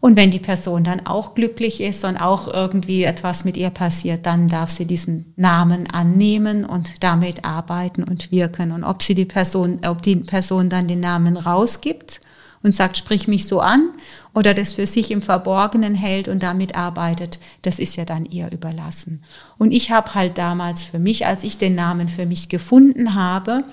Und 0.00 0.18
wenn 0.18 0.30
die 0.30 0.38
Person 0.38 0.84
dann 0.84 1.06
auch 1.06 1.34
glücklich 1.34 1.80
ist 1.80 2.04
und 2.04 2.18
auch 2.18 2.46
irgendwie 2.46 3.04
etwas 3.04 3.46
mit 3.46 3.56
ihr 3.56 3.70
passiert, 3.70 4.26
dann 4.26 4.48
darf 4.48 4.68
sie 4.68 4.84
diesen 4.84 5.32
Namen 5.36 5.88
annehmen 5.90 6.66
und 6.66 7.02
damit 7.02 7.46
arbeiten 7.46 8.04
und 8.04 8.30
wirken. 8.30 8.70
Und 8.70 8.84
ob 8.84 9.02
sie 9.02 9.14
die 9.14 9.24
Person, 9.24 9.80
ob 9.86 10.02
die 10.02 10.16
Person 10.16 10.68
dann 10.68 10.88
den 10.88 11.00
Namen 11.00 11.38
rausgibt 11.38 12.20
und 12.64 12.74
sagt, 12.74 12.96
sprich 12.96 13.28
mich 13.28 13.46
so 13.46 13.60
an 13.60 13.90
oder 14.32 14.54
das 14.54 14.72
für 14.72 14.86
sich 14.86 15.12
im 15.12 15.22
Verborgenen 15.22 15.94
hält 15.94 16.26
und 16.26 16.42
damit 16.42 16.74
arbeitet, 16.74 17.38
das 17.62 17.78
ist 17.78 17.94
ja 17.96 18.04
dann 18.04 18.24
ihr 18.24 18.50
überlassen. 18.50 19.22
Und 19.58 19.70
ich 19.70 19.92
habe 19.92 20.14
halt 20.14 20.38
damals 20.38 20.82
für 20.82 20.98
mich, 20.98 21.26
als 21.26 21.44
ich 21.44 21.58
den 21.58 21.76
Namen 21.76 22.08
für 22.08 22.26
mich 22.26 22.48
gefunden 22.48 23.14
habe, 23.14 23.64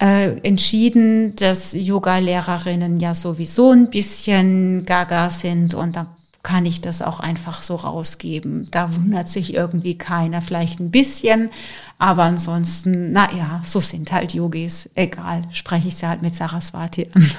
äh, 0.00 0.38
entschieden, 0.40 1.36
dass 1.36 1.74
Yoga-Lehrerinnen 1.74 2.98
ja 3.00 3.14
sowieso 3.14 3.70
ein 3.70 3.90
bisschen 3.90 4.86
gaga 4.86 5.28
sind 5.28 5.74
und 5.74 5.94
da 5.94 6.16
kann 6.42 6.64
ich 6.64 6.80
das 6.80 7.02
auch 7.02 7.20
einfach 7.20 7.60
so 7.60 7.74
rausgeben. 7.74 8.66
Da 8.70 8.94
wundert 8.94 9.28
sich 9.28 9.54
irgendwie 9.54 9.98
keiner, 9.98 10.40
vielleicht 10.40 10.80
ein 10.80 10.90
bisschen, 10.90 11.50
aber 11.98 12.22
ansonsten, 12.22 13.12
na 13.12 13.30
ja, 13.34 13.60
so 13.64 13.78
sind 13.78 14.10
halt 14.10 14.32
Yogis. 14.32 14.88
Egal, 14.94 15.42
spreche 15.52 15.88
ich 15.88 15.96
sie 15.96 16.08
halt 16.08 16.22
mit 16.22 16.34
Saraswati 16.34 17.08
an. 17.14 17.30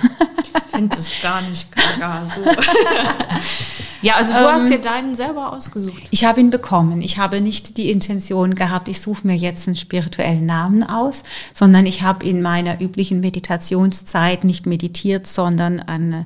Ich 0.44 0.78
finde 0.78 0.98
es 0.98 1.12
gar 1.22 1.42
nicht 1.42 1.68
gaga 1.76 2.26
so. 2.26 2.42
ja, 4.02 4.16
also 4.16 4.34
du 4.34 4.40
ähm, 4.40 4.52
hast 4.52 4.70
dir 4.70 4.80
deinen 4.80 5.16
selber 5.16 5.52
ausgesucht. 5.52 6.04
Ich 6.12 6.24
habe 6.24 6.40
ihn 6.40 6.50
bekommen. 6.50 7.02
Ich 7.02 7.18
habe 7.18 7.42
nicht 7.42 7.78
die 7.78 7.90
Intention 7.90 8.56
gehabt, 8.56 8.88
ich 8.88 9.02
suche 9.02 9.26
mir 9.26 9.36
jetzt 9.36 9.68
einen 9.68 9.76
spirituellen 9.76 10.46
Namen 10.46 10.84
aus, 10.84 11.24
sondern 11.54 11.86
ich 11.86 12.04
habe 12.04 12.26
in 12.26 12.42
meiner 12.42 12.80
üblichen 12.82 13.20
Meditationszeit 13.20 14.44
nicht 14.44 14.66
meditiert, 14.66 15.28
sondern 15.28 15.80
eine 15.80 16.26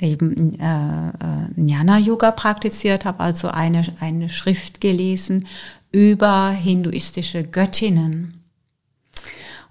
eben 0.00 0.58
äh, 0.60 1.08
äh, 1.08 1.12
Jnana-Yoga 1.56 2.30
praktiziert, 2.32 3.04
habe 3.04 3.20
also 3.20 3.48
eine, 3.48 3.82
eine 4.00 4.28
Schrift 4.28 4.80
gelesen 4.80 5.46
über 5.90 6.50
hinduistische 6.50 7.44
Göttinnen. 7.44 8.44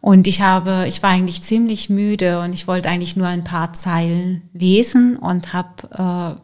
Und 0.01 0.27
ich 0.27 0.41
habe, 0.41 0.85
ich 0.87 1.01
war 1.01 1.09
eigentlich 1.11 1.41
ziemlich 1.41 1.89
müde 1.89 2.39
und 2.39 2.53
ich 2.53 2.67
wollte 2.67 2.89
eigentlich 2.89 3.15
nur 3.15 3.27
ein 3.27 3.43
paar 3.43 3.73
Zeilen 3.73 4.43
lesen 4.53 5.17
und 5.17 5.53
habe 5.53 6.37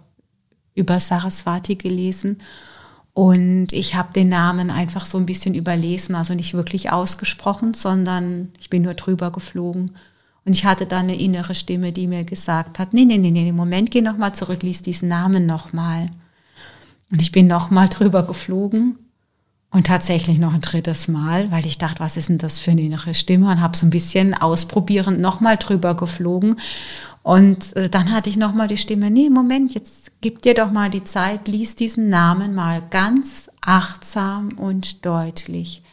äh, 0.75 0.79
über 0.79 0.99
Saraswati 0.99 1.75
gelesen. 1.75 2.37
Und 3.13 3.73
ich 3.73 3.93
habe 3.93 4.13
den 4.13 4.29
Namen 4.29 4.71
einfach 4.71 5.05
so 5.05 5.17
ein 5.17 5.25
bisschen 5.25 5.53
überlesen, 5.53 6.15
also 6.15 6.33
nicht 6.33 6.53
wirklich 6.53 6.91
ausgesprochen, 6.91 7.73
sondern 7.73 8.49
ich 8.59 8.69
bin 8.69 8.83
nur 8.83 8.93
drüber 8.93 9.31
geflogen. 9.31 9.95
Und 10.45 10.53
ich 10.53 10.65
hatte 10.65 10.85
dann 10.85 11.03
eine 11.03 11.19
innere 11.19 11.53
Stimme, 11.53 11.91
die 11.91 12.07
mir 12.07 12.23
gesagt 12.23 12.79
hat, 12.79 12.93
nee, 12.93 13.05
nee, 13.05 13.17
nee, 13.17 13.31
nee, 13.31 13.51
Moment, 13.51 13.91
geh 13.91 14.01
nochmal 14.01 14.33
zurück, 14.33 14.63
lies 14.63 14.81
diesen 14.81 15.07
Namen 15.07 15.45
nochmal. 15.45 16.09
Und 17.11 17.21
ich 17.21 17.31
bin 17.31 17.47
nochmal 17.47 17.89
drüber 17.89 18.23
geflogen 18.23 18.97
und 19.69 19.87
tatsächlich 19.87 20.39
noch 20.39 20.53
ein 20.53 20.61
drittes 20.61 21.07
Mal, 21.07 21.51
weil 21.51 21.65
ich 21.65 21.77
dachte, 21.77 21.99
was 21.99 22.17
ist 22.17 22.29
denn 22.29 22.37
das 22.37 22.59
für 22.59 22.71
eine 22.71 22.81
innere 22.81 23.13
Stimme? 23.13 23.49
Und 23.49 23.61
habe 23.61 23.77
so 23.77 23.85
ein 23.85 23.91
bisschen 23.91 24.33
ausprobierend 24.33 25.19
nochmal 25.19 25.57
drüber 25.57 25.95
geflogen. 25.95 26.55
Und 27.23 27.75
äh, 27.75 27.87
dann 27.89 28.11
hatte 28.11 28.29
ich 28.29 28.35
nochmal 28.35 28.67
die 28.67 28.77
Stimme, 28.77 29.11
nee, 29.11 29.29
Moment, 29.29 29.73
jetzt 29.75 30.11
gib 30.21 30.41
dir 30.41 30.55
doch 30.55 30.71
mal 30.71 30.89
die 30.89 31.03
Zeit, 31.03 31.47
lies 31.47 31.75
diesen 31.75 32.09
Namen 32.09 32.55
mal 32.55 32.81
ganz 32.89 33.49
achtsam 33.61 34.57
und 34.57 35.05
deutlich. 35.05 35.83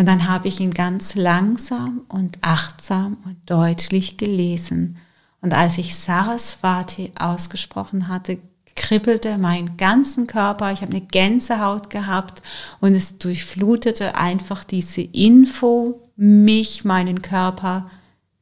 Und 0.00 0.06
dann 0.06 0.26
habe 0.26 0.48
ich 0.48 0.60
ihn 0.60 0.72
ganz 0.72 1.14
langsam 1.14 2.06
und 2.08 2.38
achtsam 2.40 3.18
und 3.26 3.36
deutlich 3.44 4.16
gelesen. 4.16 4.96
Und 5.42 5.52
als 5.52 5.76
ich 5.76 5.94
Saraswati 5.94 7.12
ausgesprochen 7.18 8.08
hatte, 8.08 8.38
kribbelte 8.76 9.36
mein 9.36 9.76
ganzen 9.76 10.26
Körper. 10.26 10.72
Ich 10.72 10.80
habe 10.80 10.92
eine 10.92 11.02
Gänsehaut 11.02 11.90
gehabt 11.90 12.40
und 12.80 12.94
es 12.94 13.18
durchflutete 13.18 14.14
einfach 14.14 14.64
diese 14.64 15.02
Info, 15.02 16.02
mich, 16.16 16.82
meinen 16.82 17.20
Körper. 17.20 17.90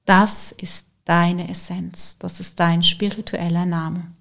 Das 0.04 0.52
ist 0.52 0.86
deine 1.06 1.50
Essenz. 1.50 2.18
Das 2.20 2.38
ist 2.38 2.61
dein 2.61 2.84
spiritueller 2.84 3.66
Name. 3.66 4.12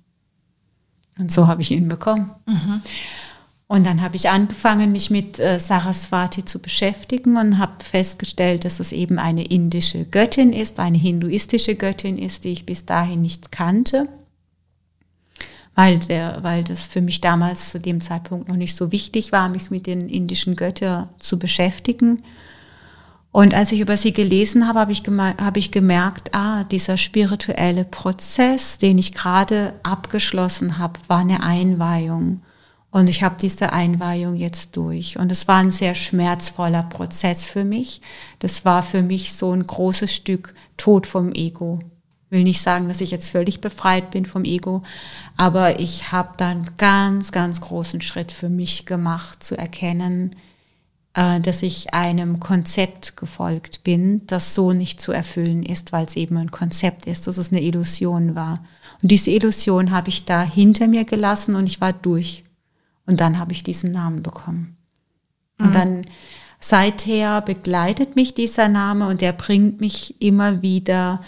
Und 1.20 1.32
so 1.32 1.48
habe 1.48 1.62
ich 1.62 1.70
ihn 1.70 1.88
bekommen. 1.88 2.32
Mhm. 2.48 2.82
Und 3.70 3.86
dann 3.86 4.02
habe 4.02 4.16
ich 4.16 4.30
angefangen, 4.30 4.94
mich 4.94 5.10
mit 5.10 5.40
äh, 5.40 5.60
Saraswati 5.60 6.46
zu 6.46 6.62
beschäftigen 6.62 7.36
und 7.36 7.58
habe 7.58 7.84
festgestellt, 7.84 8.64
dass 8.64 8.80
es 8.80 8.94
eben 8.94 9.20
eine 9.20 9.44
indische 9.44 10.06
Göttin 10.06 10.54
ist, 10.54 10.80
eine 10.80 10.98
hinduistische 10.98 11.76
Göttin 11.76 12.18
ist, 12.18 12.46
die 12.46 12.54
ich 12.54 12.66
bis 12.66 12.86
dahin 12.86 13.22
nicht 13.22 13.52
kannte, 13.52 14.08
weil, 15.76 16.00
der, 16.00 16.40
weil 16.44 16.64
das 16.64 16.88
für 16.88 17.02
mich 17.02 17.20
damals 17.20 17.70
zu 17.70 17.80
dem 17.82 18.00
Zeitpunkt 18.00 18.48
noch 18.48 18.56
nicht 18.56 18.76
so 18.76 18.94
wichtig 18.94 19.34
war, 19.34 19.50
mich 19.50 19.70
mit 19.70 19.86
den 19.86 20.08
indischen 20.08 20.56
Göttern 20.56 21.10
zu 21.20 21.38
beschäftigen. 21.38 22.24
Und 23.34 23.54
als 23.54 23.74
ich 23.74 23.82
über 23.82 23.98
sie 23.98 24.14
gelesen 24.14 24.66
habe, 24.66 24.80
habe 24.80 24.94
ich, 24.94 25.04
hab 25.04 25.58
ich 25.58 25.72
gemerkt, 25.72 26.34
ah, 26.34 26.64
dieser 26.64 26.96
spirituelle 26.96 27.84
Prozess, 27.84 28.78
den 28.78 28.98
ich 28.98 29.12
gerade 29.12 29.74
abgeschlossen 29.84 30.78
habe, 30.78 31.02
war 31.10 31.20
eine 31.20 31.44
Einweihung. 31.44 32.42
Und 32.90 33.10
ich 33.10 33.22
habe 33.22 33.36
diese 33.40 33.74
Einweihung 33.74 34.36
jetzt 34.36 34.78
durch. 34.78 35.18
Und 35.18 35.32
es 35.32 35.48
war 35.48 35.58
ein 35.58 35.72
sehr 35.72 35.94
schmerzvoller 35.94 36.84
Prozess 36.84 37.48
für 37.48 37.66
mich. 37.66 38.02
Das 38.40 38.66
war 38.66 38.82
für 38.82 39.02
mich 39.02 39.34
so 39.34 39.52
ein 39.52 39.66
großes 39.66 40.14
Stück 40.14 40.56
Tod 40.78 41.06
vom 41.06 41.34
Ego. 41.34 41.80
Will 42.30 42.44
nicht 42.44 42.62
sagen, 42.62 42.90
dass 42.90 43.02
ich 43.02 43.12
jetzt 43.12 43.30
völlig 43.30 43.62
befreit 43.62 44.12
bin 44.12 44.26
vom 44.26 44.44
Ego, 44.44 44.84
aber 45.38 45.80
ich 45.80 46.12
habe 46.12 46.34
dann 46.36 46.70
ganz, 46.78 47.32
ganz 47.32 47.62
großen 47.62 48.02
Schritt 48.02 48.34
für 48.34 48.50
mich 48.50 48.86
gemacht, 48.86 49.42
zu 49.42 49.58
erkennen, 49.58 50.36
äh, 51.14 51.40
dass 51.40 51.64
ich 51.64 51.94
einem 51.94 52.42
Konzept 52.42 53.16
gefolgt 53.16 53.86
bin, 53.86 54.28
das 54.28 54.54
so 54.56 54.74
nicht 54.74 55.00
zu 55.00 55.14
erfüllen 55.14 55.64
ist, 55.64 55.94
weil 55.94 56.06
es 56.06 56.18
eben 56.18 56.36
ein 56.36 56.52
Konzept 56.52 57.06
ist, 57.08 57.28
dass 57.28 57.38
es 57.38 57.52
eine 57.52 57.62
Illusion 57.62 58.36
war. 58.36 58.60
Und 59.02 59.10
diese 59.10 59.32
Illusion 59.32 59.92
habe 59.92 60.10
ich 60.10 60.26
da 60.26 60.44
hinter 60.44 60.88
mir 60.88 61.06
gelassen 61.06 61.56
und 61.56 61.66
ich 61.68 61.80
war 61.80 61.94
durch. 61.94 62.44
Und 63.08 63.20
dann 63.20 63.40
habe 63.40 63.54
ich 63.54 63.64
diesen 63.64 63.92
Namen 63.92 64.22
bekommen. 64.22 64.78
Und 65.58 65.70
mhm. 65.70 65.74
dann 65.74 66.06
seither 66.60 67.42
begleitet 67.42 68.16
mich 68.16 68.36
dieser 68.36 68.68
Name 68.68 69.08
und 69.08 69.22
er 69.24 69.34
bringt 69.34 69.82
mich 69.82 70.22
immer 70.22 70.62
wieder 70.62 71.22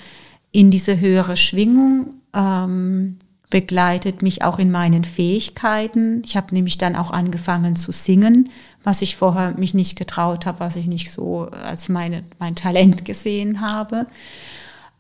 in 0.52 0.70
diese 0.72 1.00
höhere 1.00 1.38
Schwingung, 1.38 2.16
ähm, 2.34 3.18
begleitet 3.50 4.22
mich 4.22 4.44
auch 4.44 4.60
in 4.60 4.70
meinen 4.70 5.04
Fähigkeiten. 5.04 6.22
Ich 6.26 6.38
habe 6.38 6.54
nämlich 6.54 6.78
dann 6.78 6.96
auch 6.96 7.12
angefangen 7.12 7.76
zu 7.76 7.92
singen, 7.92 8.50
was 8.84 9.02
ich 9.02 9.18
vorher 9.18 9.58
mich 9.58 9.74
nicht 9.74 9.98
getraut 9.98 10.46
habe, 10.46 10.60
was 10.60 10.76
ich 10.76 10.86
nicht 10.86 11.12
so 11.12 11.50
als 11.50 11.90
meine, 11.90 12.24
mein 12.38 12.56
Talent 12.56 13.06
gesehen 13.06 13.62
habe. 13.62 14.06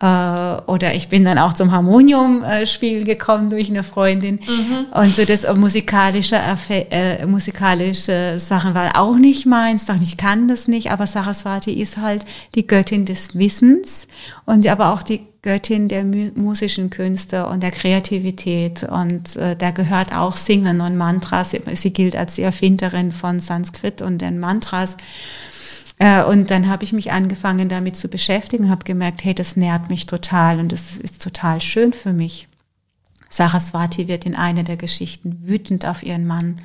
Äh, 0.01 0.05
oder 0.05 0.95
ich 0.95 1.09
bin 1.09 1.25
dann 1.25 1.37
auch 1.37 1.53
zum 1.53 1.71
Harmoniumspiel 1.71 3.03
gekommen 3.03 3.49
durch 3.49 3.69
eine 3.69 3.83
Freundin. 3.83 4.35
Mhm. 4.35 4.85
Und 4.93 5.07
so 5.07 5.25
das 5.25 5.45
musikalische, 5.55 6.39
äh, 6.69 7.25
musikalische 7.25 8.35
Sachen 8.37 8.73
war 8.73 8.97
auch 8.97 9.17
nicht 9.17 9.45
meins. 9.45 9.85
Dachte, 9.85 10.03
ich 10.03 10.17
kann 10.17 10.47
das 10.47 10.67
nicht. 10.67 10.91
Aber 10.91 11.05
Saraswati 11.05 11.73
ist 11.73 11.97
halt 11.97 12.25
die 12.55 12.65
Göttin 12.65 13.05
des 13.05 13.37
Wissens 13.37 14.07
und 14.45 14.65
aber 14.67 14.93
auch 14.93 15.03
die 15.03 15.21
Göttin 15.41 15.87
der 15.87 16.03
musischen 16.03 16.89
Künste 16.89 17.47
und 17.47 17.63
der 17.63 17.71
Kreativität. 17.71 18.83
Und 18.83 19.35
äh, 19.35 19.55
da 19.55 19.71
gehört 19.71 20.15
auch 20.15 20.33
Singen 20.33 20.81
und 20.81 20.97
Mantras. 20.97 21.55
Sie 21.73 21.93
gilt 21.93 22.15
als 22.15 22.35
die 22.35 22.43
Erfinderin 22.43 23.11
von 23.11 23.39
Sanskrit 23.39 24.01
und 24.01 24.19
den 24.19 24.39
Mantras. 24.39 24.97
Äh, 25.99 26.23
und 26.23 26.49
dann 26.49 26.67
habe 26.67 26.83
ich 26.83 26.93
mich 26.93 27.11
angefangen 27.11 27.69
damit 27.69 27.95
zu 27.95 28.07
beschäftigen, 28.07 28.69
habe 28.69 28.85
gemerkt, 28.85 29.23
hey, 29.23 29.35
das 29.35 29.55
nährt 29.55 29.89
mich 29.89 30.07
total 30.07 30.59
und 30.59 30.71
das 30.71 30.97
ist 30.97 31.21
total 31.21 31.61
schön 31.61 31.93
für 31.93 32.13
mich. 32.13 32.47
Saraswati 33.29 34.07
wird 34.07 34.25
in 34.25 34.33
einer 34.33 34.63
der 34.63 34.77
Geschichten 34.77 35.41
wütend 35.43 35.85
auf 35.85 36.01
ihren 36.01 36.25
Mann. 36.25 36.55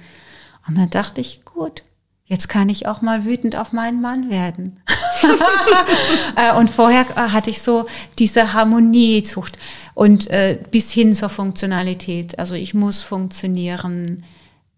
Und 0.66 0.78
dann 0.78 0.89
dachte 0.89 1.20
ich, 1.20 1.45
gut, 1.45 1.82
jetzt 2.24 2.49
kann 2.49 2.70
ich 2.70 2.87
auch 2.87 3.03
mal 3.03 3.26
wütend 3.26 3.57
auf 3.57 3.72
meinen 3.72 4.01
Mann 4.01 4.30
werden. 4.30 4.80
Äh, 6.37 6.53
und 6.57 6.68
vorher 6.68 7.07
äh, 7.16 7.30
hatte 7.30 7.49
ich 7.49 7.62
so 7.62 7.87
diese 8.18 8.53
Harmoniezucht 8.53 9.57
und 9.95 10.28
bis 10.70 10.91
hin 10.91 11.14
zur 11.14 11.28
Funktionalität. 11.30 12.39
Also 12.39 12.57
ich 12.57 12.74
muss 12.74 13.03
funktionieren 13.03 14.24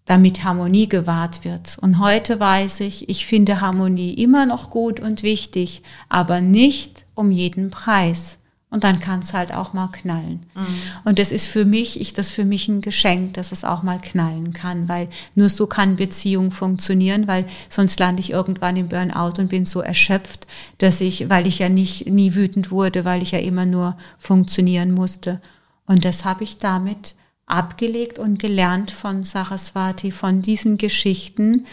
damit 0.06 0.44
Harmonie 0.44 0.88
gewahrt 0.88 1.44
wird. 1.44 1.78
Und 1.80 1.98
heute 1.98 2.40
weiß 2.40 2.80
ich, 2.80 3.08
ich 3.08 3.26
finde 3.26 3.60
Harmonie 3.60 4.14
immer 4.14 4.46
noch 4.46 4.70
gut 4.70 5.00
und 5.00 5.22
wichtig, 5.22 5.82
aber 6.08 6.40
nicht 6.40 7.04
um 7.14 7.30
jeden 7.30 7.70
Preis. 7.70 8.38
Und 8.68 8.84
dann 8.84 8.98
kann 8.98 9.20
es 9.20 9.32
halt 9.32 9.52
auch 9.54 9.72
mal 9.72 9.88
knallen. 9.88 10.44
Mhm. 10.54 10.66
Und 11.04 11.18
das 11.18 11.30
ist 11.30 11.46
für 11.46 11.64
mich, 11.64 12.00
ich 12.00 12.14
das 12.14 12.32
für 12.32 12.44
mich 12.44 12.68
ein 12.68 12.80
Geschenk, 12.80 13.34
dass 13.34 13.52
es 13.52 13.64
auch 13.64 13.82
mal 13.82 14.00
knallen 14.00 14.52
kann, 14.52 14.88
weil 14.88 15.08
nur 15.34 15.48
so 15.48 15.66
kann 15.66 15.96
Beziehung 15.96 16.50
funktionieren, 16.50 17.28
weil 17.28 17.46
sonst 17.68 17.98
lande 18.00 18.20
ich 18.20 18.30
irgendwann 18.30 18.76
im 18.76 18.88
Burnout 18.88 19.40
und 19.40 19.48
bin 19.48 19.64
so 19.64 19.80
erschöpft, 19.80 20.46
dass 20.78 21.00
ich, 21.00 21.30
weil 21.30 21.46
ich 21.46 21.60
ja 21.60 21.68
nicht 21.68 22.08
nie 22.08 22.34
wütend 22.34 22.70
wurde, 22.70 23.04
weil 23.04 23.22
ich 23.22 23.30
ja 23.30 23.38
immer 23.38 23.66
nur 23.66 23.96
funktionieren 24.18 24.92
musste. 24.92 25.40
Und 25.86 26.04
das 26.04 26.24
habe 26.24 26.42
ich 26.42 26.58
damit 26.58 27.14
abgelegt 27.46 28.18
und 28.18 28.38
gelernt 28.38 28.90
von 28.90 29.22
Saraswati, 29.22 30.10
von 30.10 30.42
diesen 30.42 30.78
Geschichten 30.78 31.64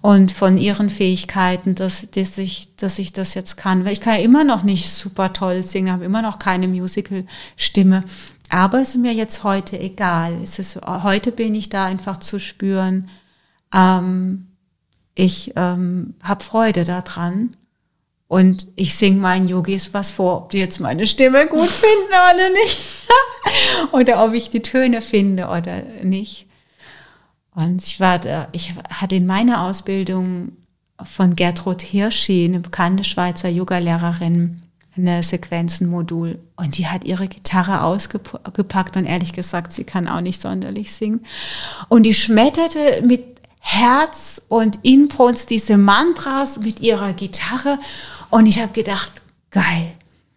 und 0.00 0.30
von 0.30 0.56
ihren 0.56 0.88
Fähigkeiten, 0.88 1.74
dass, 1.74 2.08
dass, 2.12 2.38
ich, 2.38 2.74
dass 2.76 2.98
ich 3.00 3.12
das 3.12 3.34
jetzt 3.34 3.56
kann. 3.56 3.84
Weil 3.84 3.92
ich 3.92 4.00
kann 4.00 4.14
ja 4.14 4.20
immer 4.20 4.44
noch 4.44 4.62
nicht 4.62 4.88
super 4.88 5.32
toll 5.32 5.64
singen, 5.64 5.92
habe 5.92 6.04
immer 6.04 6.22
noch 6.22 6.38
keine 6.38 6.68
Musical-Stimme. 6.68 8.04
Aber 8.48 8.80
es 8.80 8.90
ist 8.90 9.00
mir 9.00 9.12
jetzt 9.12 9.42
heute 9.42 9.78
egal. 9.80 10.40
Es 10.42 10.60
ist, 10.60 10.80
heute 10.86 11.32
bin 11.32 11.56
ich 11.56 11.68
da 11.68 11.86
einfach 11.86 12.18
zu 12.18 12.38
spüren, 12.38 13.08
ähm, 13.74 14.46
ich 15.16 15.54
ähm, 15.56 16.14
habe 16.22 16.44
Freude 16.44 16.84
daran 16.84 17.56
Und 18.28 18.66
ich 18.74 18.94
singe 18.94 19.20
meinen 19.20 19.46
Yogis 19.46 19.94
was 19.94 20.10
vor, 20.10 20.38
ob 20.38 20.50
die 20.50 20.58
jetzt 20.58 20.80
meine 20.80 21.06
Stimme 21.06 21.46
gut 21.46 21.68
finden 21.68 22.12
oder 22.34 22.50
nicht. 22.50 22.82
oder 23.92 24.24
ob 24.24 24.34
ich 24.34 24.50
die 24.50 24.62
Töne 24.62 25.00
finde 25.00 25.46
oder 25.46 25.82
nicht. 26.02 26.46
Und 27.54 27.82
ich 27.82 28.00
war, 28.00 28.18
da, 28.18 28.48
ich 28.52 28.74
hatte 28.90 29.16
in 29.16 29.26
meiner 29.26 29.62
Ausbildung 29.62 30.52
von 31.02 31.36
Gertrud 31.36 31.82
Hirschi, 31.82 32.44
eine 32.44 32.60
bekannte 32.60 33.04
Schweizer 33.04 33.48
Yogalehrerin, 33.48 34.62
eine 34.96 35.22
Sequenzenmodul. 35.22 36.38
Und 36.56 36.78
die 36.78 36.86
hat 36.86 37.04
ihre 37.04 37.28
Gitarre 37.28 37.82
ausgepackt 37.82 38.96
und 38.96 39.04
ehrlich 39.04 39.32
gesagt, 39.32 39.72
sie 39.72 39.84
kann 39.84 40.08
auch 40.08 40.20
nicht 40.20 40.40
sonderlich 40.40 40.92
singen. 40.92 41.24
Und 41.88 42.04
die 42.04 42.14
schmetterte 42.14 43.02
mit 43.02 43.36
Herz 43.60 44.40
und 44.48 44.78
Inbrunst 44.82 45.50
diese 45.50 45.76
Mantras 45.76 46.58
mit 46.58 46.80
ihrer 46.80 47.12
Gitarre. 47.12 47.78
Und 48.36 48.44
ich 48.44 48.60
habe 48.60 48.74
gedacht, 48.74 49.12
geil. 49.50 49.94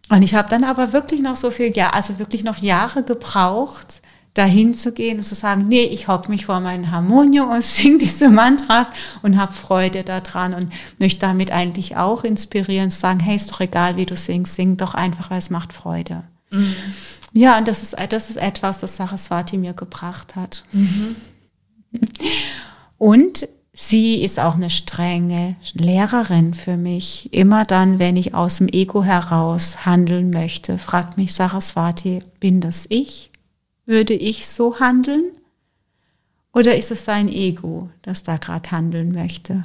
Und 0.07 0.21
ich 0.21 0.33
habe 0.33 0.47
dann 0.47 0.63
aber 0.63 0.93
wirklich 0.93 1.19
noch 1.19 1.35
so 1.35 1.51
viel, 1.51 1.75
ja, 1.75 1.89
also 1.89 2.17
wirklich 2.17 2.45
noch 2.45 2.59
Jahre 2.59 3.03
gebraucht, 3.03 4.01
dahin 4.33 4.73
zu 4.73 4.93
gehen 4.93 5.17
und 5.17 5.23
zu 5.23 5.35
sagen, 5.35 5.67
nee, 5.67 5.83
ich 5.83 6.07
hocke 6.07 6.31
mich 6.31 6.45
vor 6.45 6.61
meinen 6.61 6.91
Harmonium 6.91 7.49
und 7.49 7.61
singe 7.61 7.97
diese 7.97 8.29
Mantras 8.29 8.87
und 9.21 9.37
habe 9.37 9.51
Freude 9.51 10.03
daran 10.03 10.53
und 10.53 10.71
möchte 10.97 11.19
damit 11.19 11.51
eigentlich 11.51 11.97
auch 11.97 12.23
inspirieren, 12.23 12.89
sagen, 12.89 13.19
hey, 13.19 13.35
ist 13.35 13.51
doch 13.51 13.59
egal, 13.59 13.97
wie 13.97 14.05
du 14.05 14.15
singst, 14.15 14.55
sing 14.55 14.77
doch 14.77 14.93
einfach, 14.93 15.29
weil 15.29 15.39
es 15.39 15.49
macht 15.49 15.73
Freude. 15.73 16.23
Mhm. 16.51 16.73
Ja, 17.33 17.57
und 17.57 17.67
das 17.67 17.83
ist, 17.83 17.97
das 18.11 18.29
ist 18.29 18.37
etwas, 18.37 18.77
das 18.77 18.95
Saraswati 18.95 19.57
mir 19.57 19.73
gebracht 19.73 20.37
hat. 20.37 20.63
Mhm. 20.71 21.17
Und 22.97 23.49
sie 23.79 24.21
ist 24.21 24.39
auch 24.39 24.55
eine 24.55 24.69
strenge 24.69 25.55
Lehrerin 25.73 26.53
für 26.53 26.75
mich. 26.75 27.33
Immer 27.33 27.63
dann, 27.63 27.97
wenn 27.97 28.17
ich 28.17 28.33
aus 28.33 28.57
dem 28.57 28.67
Ego 28.67 29.03
heraus 29.03 29.85
handeln 29.85 30.31
möchte, 30.31 30.77
fragt 30.77 31.17
mich 31.17 31.33
Saraswati, 31.33 32.21
bin 32.39 32.59
das 32.59 32.85
ich? 32.89 33.31
Würde 33.85 34.13
ich 34.13 34.47
so 34.47 34.79
handeln? 34.79 35.23
Oder 36.53 36.75
ist 36.77 36.91
es 36.91 37.05
dein 37.05 37.29
Ego, 37.29 37.89
das 38.01 38.23
da 38.23 38.37
gerade 38.37 38.69
handeln 38.69 39.13
möchte? 39.13 39.63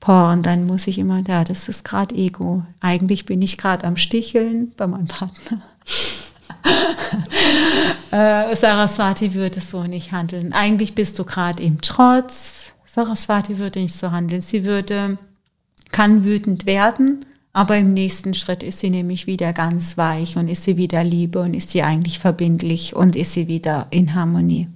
Boah, 0.00 0.30
und 0.32 0.46
dann 0.46 0.66
muss 0.66 0.86
ich 0.86 0.98
immer, 0.98 1.22
ja, 1.26 1.42
das 1.42 1.68
ist 1.68 1.84
gerade 1.84 2.14
Ego. 2.14 2.62
Eigentlich 2.78 3.26
bin 3.26 3.42
ich 3.42 3.58
gerade 3.58 3.84
am 3.84 3.96
Sticheln 3.96 4.72
bei 4.76 4.86
meinem 4.86 5.08
Partner. 5.08 5.60
äh, 8.12 8.54
Saraswati 8.54 9.34
würde 9.34 9.60
so 9.60 9.82
nicht 9.82 10.12
handeln. 10.12 10.52
Eigentlich 10.52 10.94
bist 10.94 11.18
du 11.18 11.24
gerade 11.24 11.64
im 11.64 11.80
Trotz. 11.80 12.57
Saraswati 12.88 13.58
würde 13.58 13.80
nicht 13.80 13.94
so 13.94 14.10
handeln. 14.10 14.40
Sie 14.40 14.64
würde, 14.64 15.18
kann 15.92 16.24
wütend 16.24 16.66
werden, 16.66 17.20
aber 17.52 17.76
im 17.76 17.92
nächsten 17.92 18.34
Schritt 18.34 18.62
ist 18.62 18.78
sie 18.78 18.90
nämlich 18.90 19.26
wieder 19.26 19.52
ganz 19.52 19.98
weich 19.98 20.36
und 20.36 20.48
ist 20.48 20.64
sie 20.64 20.76
wieder 20.76 21.04
Liebe 21.04 21.40
und 21.40 21.54
ist 21.54 21.70
sie 21.70 21.82
eigentlich 21.82 22.18
verbindlich 22.18 22.96
und 22.96 23.14
ist 23.14 23.34
sie 23.34 23.46
wieder 23.46 23.86
in 23.90 24.14
Harmonie. 24.14 24.68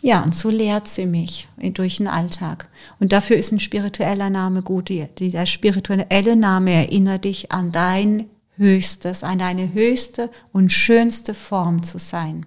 Ja, 0.00 0.22
und 0.22 0.34
so 0.34 0.50
lehrt 0.50 0.86
sie 0.88 1.06
mich 1.06 1.48
durch 1.56 1.96
den 1.96 2.08
Alltag. 2.08 2.68
Und 3.00 3.12
dafür 3.12 3.36
ist 3.36 3.52
ein 3.52 3.60
spiritueller 3.60 4.30
Name 4.30 4.62
gut. 4.62 4.90
Der 4.90 5.46
spirituelle 5.46 6.36
Name 6.36 6.72
erinnert 6.72 7.24
dich 7.24 7.52
an 7.52 7.72
dein 7.72 8.26
Höchstes, 8.56 9.24
an 9.24 9.38
deine 9.38 9.72
höchste 9.72 10.30
und 10.52 10.72
schönste 10.72 11.34
Form 11.34 11.82
zu 11.82 11.98
sein. 11.98 12.46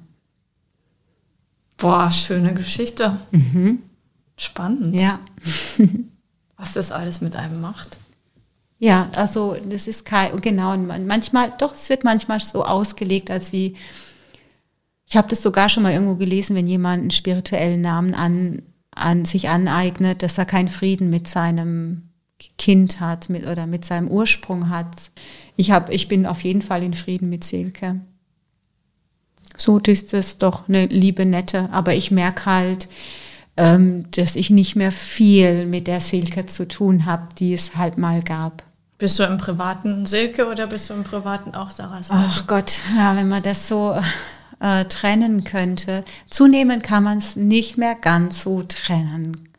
Boah, 1.77 2.11
schöne 2.11 2.53
Geschichte. 2.53 3.17
Mhm. 3.31 3.83
Spannend. 4.37 4.95
Ja. 4.95 5.19
Was 6.57 6.73
das 6.73 6.91
alles 6.91 7.21
mit 7.21 7.35
einem 7.35 7.61
macht. 7.61 7.99
Ja, 8.79 9.09
also 9.15 9.55
das 9.69 9.87
ist 9.87 10.05
kein, 10.05 10.39
genau, 10.39 10.77
manchmal, 10.77 11.51
doch, 11.57 11.73
es 11.73 11.89
wird 11.89 12.03
manchmal 12.03 12.39
so 12.39 12.63
ausgelegt, 12.63 13.31
als 13.31 13.51
wie, 13.51 13.75
ich 15.07 15.17
habe 15.17 15.27
das 15.29 15.41
sogar 15.41 15.69
schon 15.69 15.83
mal 15.83 15.93
irgendwo 15.93 16.15
gelesen, 16.15 16.55
wenn 16.55 16.67
jemand 16.67 17.01
einen 17.01 17.11
spirituellen 17.11 17.81
Namen 17.81 18.13
an, 18.13 18.61
an 18.91 19.25
sich 19.25 19.49
aneignet, 19.49 20.21
dass 20.21 20.37
er 20.37 20.45
keinen 20.45 20.67
Frieden 20.67 21.09
mit 21.09 21.27
seinem 21.27 22.03
Kind 22.59 22.99
hat 22.99 23.29
mit, 23.29 23.47
oder 23.47 23.65
mit 23.65 23.83
seinem 23.83 24.09
Ursprung 24.09 24.69
hat. 24.69 25.11
Ich, 25.55 25.71
hab, 25.71 25.89
ich 25.91 26.07
bin 26.07 26.27
auf 26.27 26.43
jeden 26.43 26.61
Fall 26.61 26.83
in 26.83 26.93
Frieden 26.93 27.29
mit 27.29 27.43
Silke. 27.43 28.01
So 29.57 29.79
ist 29.79 30.13
es 30.13 30.37
doch 30.37 30.69
eine 30.69 30.85
liebe, 30.85 31.25
nette, 31.25 31.69
aber 31.71 31.95
ich 31.95 32.11
merke 32.11 32.45
halt, 32.45 32.89
dass 33.57 34.35
ich 34.35 34.51
nicht 34.51 34.75
mehr 34.75 34.91
viel 34.91 35.65
mit 35.65 35.87
der 35.87 35.99
Silke 35.99 36.45
zu 36.45 36.67
tun 36.67 37.07
habe, 37.07 37.29
die 37.39 37.53
es 37.53 37.75
halt 37.75 37.97
mal 37.97 38.21
gab. 38.21 38.63
Bist 38.99 39.17
du 39.17 39.23
im 39.23 39.37
privaten 39.37 40.05
Silke 40.05 40.47
oder 40.47 40.67
bist 40.67 40.89
du 40.89 40.93
im 40.93 41.03
privaten 41.03 41.55
auch 41.55 41.71
Saraswati? 41.71 42.23
Ach 42.27 42.47
Gott, 42.47 42.79
ja, 42.95 43.15
wenn 43.15 43.27
man 43.27 43.43
das 43.43 43.67
so 43.67 43.95
äh, 44.59 44.85
trennen 44.85 45.43
könnte. 45.43 46.03
Zunehmend 46.29 46.83
kann 46.83 47.03
man 47.03 47.17
es 47.17 47.35
nicht 47.35 47.77
mehr 47.77 47.95
ganz 47.95 48.43
so 48.43 48.63
trennen. 48.63 49.49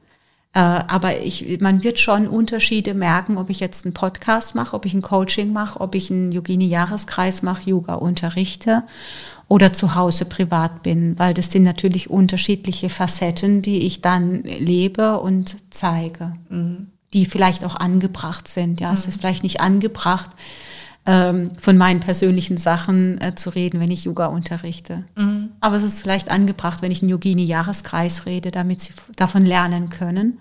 Äh, 0.55 0.61
aber 0.61 1.21
ich, 1.21 1.61
man 1.61 1.85
wird 1.85 1.99
schon 1.99 2.27
Unterschiede 2.27 2.95
merken, 2.95 3.39
ob 3.39 3.51
ich 3.51 3.61
jetzt 3.61 3.85
einen 3.85 3.95
Podcast 3.95 4.55
mache, 4.55 4.75
ob 4.75 4.87
ich 4.87 4.95
ein 4.95 5.03
Coaching 5.03 5.53
mache, 5.53 5.81
ob 5.81 5.95
ich 5.95 6.11
einen 6.11 6.33
Yogini-Jahreskreis 6.33 7.43
mache, 7.43 7.71
Yoga 7.71 7.95
unterrichte 7.95 8.83
oder 9.49 9.73
zu 9.73 9.95
Hause 9.95 10.27
privat 10.27 10.83
bin, 10.83 11.19
weil 11.19 11.35
das 11.35 11.51
sind 11.51 11.63
natürlich 11.63 12.11
unterschiedliche 12.11 12.91
Facetten, 12.91 13.63
die 13.63 13.87
ich 13.87 14.03
dann 14.03 14.43
lebe 14.43 15.19
und 15.19 15.57
zeige. 15.71 16.35
Mhm 16.49 16.89
die 17.15 17.27
vielleicht 17.27 17.65
auch 17.65 17.77
angebracht 17.77 18.49
sind. 18.49 18.81
Ja, 18.81 18.89
mhm. 18.89 18.95
es 18.95 19.07
ist 19.07 19.21
vielleicht 19.21 19.43
nicht 19.43 19.61
angebracht, 19.61 20.31
ähm, 21.07 21.51
von 21.59 21.77
meinen 21.79 22.01
persönlichen 22.01 22.59
Sachen 22.59 23.21
äh, 23.21 23.35
zu 23.35 23.51
reden, 23.51 23.81
wenn 23.81 23.91
ich 23.91 24.05
Yoga 24.05 24.27
unterrichte. 24.27 25.05
Mhm. 25.17 25.51
Aber 25.61 25.77
es 25.77 25.83
ist 25.83 26.03
vielleicht 26.03 26.31
angebracht, 26.31 26.83
wenn 26.83 26.93
ich 26.93 27.03
einen 27.03 27.11
Yogini-Jahreskreis 27.11 28.27
rede, 28.27 28.51
damit 28.51 28.81
sie 28.81 28.93
davon 29.17 29.47
lernen 29.47 29.89
können. 29.89 30.39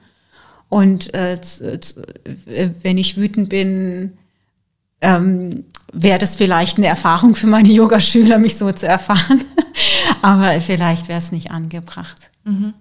Und 0.69 1.13
äh, 1.13 1.39
wenn 2.81 2.97
ich 2.97 3.15
wütend 3.15 3.47
bin, 3.47 4.17
ähm, 5.01 5.65
wäre 5.93 6.19
das 6.19 6.35
vielleicht 6.35 6.77
eine 6.77 6.87
Erfahrung 6.87 7.35
für 7.35 7.47
meine 7.47 7.69
Yogaschüler, 7.69 8.37
mich 8.37 8.57
so 8.57 8.71
zu 8.71 8.87
erfahren. 8.87 9.43
Aber 10.21 10.59
vielleicht 10.61 11.07
wäre 11.07 11.19
es 11.19 11.31
nicht 11.31 11.51
angebracht. 11.51 12.31
Mhm. 12.43 12.73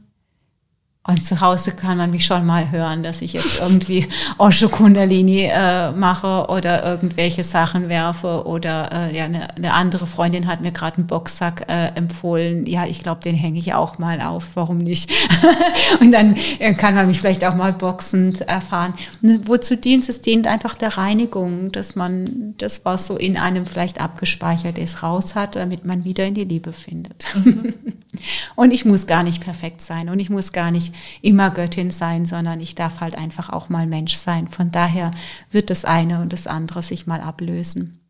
Und 1.06 1.24
zu 1.24 1.40
Hause 1.40 1.72
kann 1.72 1.96
man 1.96 2.10
mich 2.10 2.26
schon 2.26 2.44
mal 2.44 2.70
hören, 2.70 3.02
dass 3.02 3.22
ich 3.22 3.32
jetzt 3.32 3.60
irgendwie 3.60 4.06
Osho 4.38 4.68
Kundalini 4.68 5.48
äh, 5.52 5.92
mache 5.92 6.46
oder 6.48 6.84
irgendwelche 6.84 7.44
Sachen 7.44 7.88
werfe. 7.88 8.44
Oder 8.46 8.90
äh, 8.92 9.16
ja, 9.16 9.24
eine, 9.24 9.54
eine 9.56 9.72
andere 9.72 10.06
Freundin 10.06 10.46
hat 10.46 10.60
mir 10.60 10.72
gerade 10.72 10.98
einen 10.98 11.06
Boxsack 11.06 11.66
äh, 11.68 11.88
empfohlen. 11.94 12.66
Ja, 12.66 12.86
ich 12.86 13.02
glaube, 13.02 13.22
den 13.22 13.34
hänge 13.34 13.58
ich 13.58 13.72
auch 13.72 13.98
mal 13.98 14.20
auf. 14.20 14.50
Warum 14.54 14.78
nicht? 14.78 15.10
und 16.00 16.12
dann 16.12 16.36
äh, 16.58 16.74
kann 16.74 16.94
man 16.94 17.06
mich 17.06 17.20
vielleicht 17.20 17.44
auch 17.44 17.54
mal 17.54 17.72
boxend 17.72 18.42
erfahren. 18.42 18.94
Ne, 19.20 19.40
wozu 19.46 19.76
dient 19.76 20.08
es? 20.08 20.26
dient 20.26 20.48
einfach 20.48 20.74
der 20.74 20.96
Reinigung, 20.96 21.70
dass 21.70 21.94
man 21.94 22.54
das, 22.58 22.84
was 22.84 23.06
so 23.06 23.16
in 23.16 23.36
einem 23.36 23.64
vielleicht 23.64 24.00
abgespeichert 24.00 24.76
ist, 24.76 25.04
raus 25.04 25.36
hat, 25.36 25.54
damit 25.54 25.84
man 25.84 26.04
wieder 26.04 26.26
in 26.26 26.34
die 26.34 26.44
Liebe 26.44 26.72
findet. 26.72 27.26
Mhm. 27.44 27.74
und 28.56 28.72
ich 28.72 28.84
muss 28.84 29.06
gar 29.06 29.22
nicht 29.22 29.42
perfekt 29.42 29.82
sein 29.82 30.08
und 30.08 30.18
ich 30.18 30.30
muss 30.30 30.52
gar 30.52 30.72
nicht 30.72 30.95
immer 31.22 31.50
Göttin 31.50 31.90
sein, 31.90 32.26
sondern 32.26 32.60
ich 32.60 32.74
darf 32.74 33.00
halt 33.00 33.16
einfach 33.16 33.50
auch 33.50 33.68
mal 33.68 33.86
Mensch 33.86 34.14
sein. 34.14 34.48
Von 34.48 34.70
daher 34.70 35.10
wird 35.50 35.70
das 35.70 35.84
eine 35.84 36.20
und 36.20 36.32
das 36.32 36.46
andere 36.46 36.82
sich 36.82 37.06
mal 37.06 37.20
ablösen. 37.20 38.00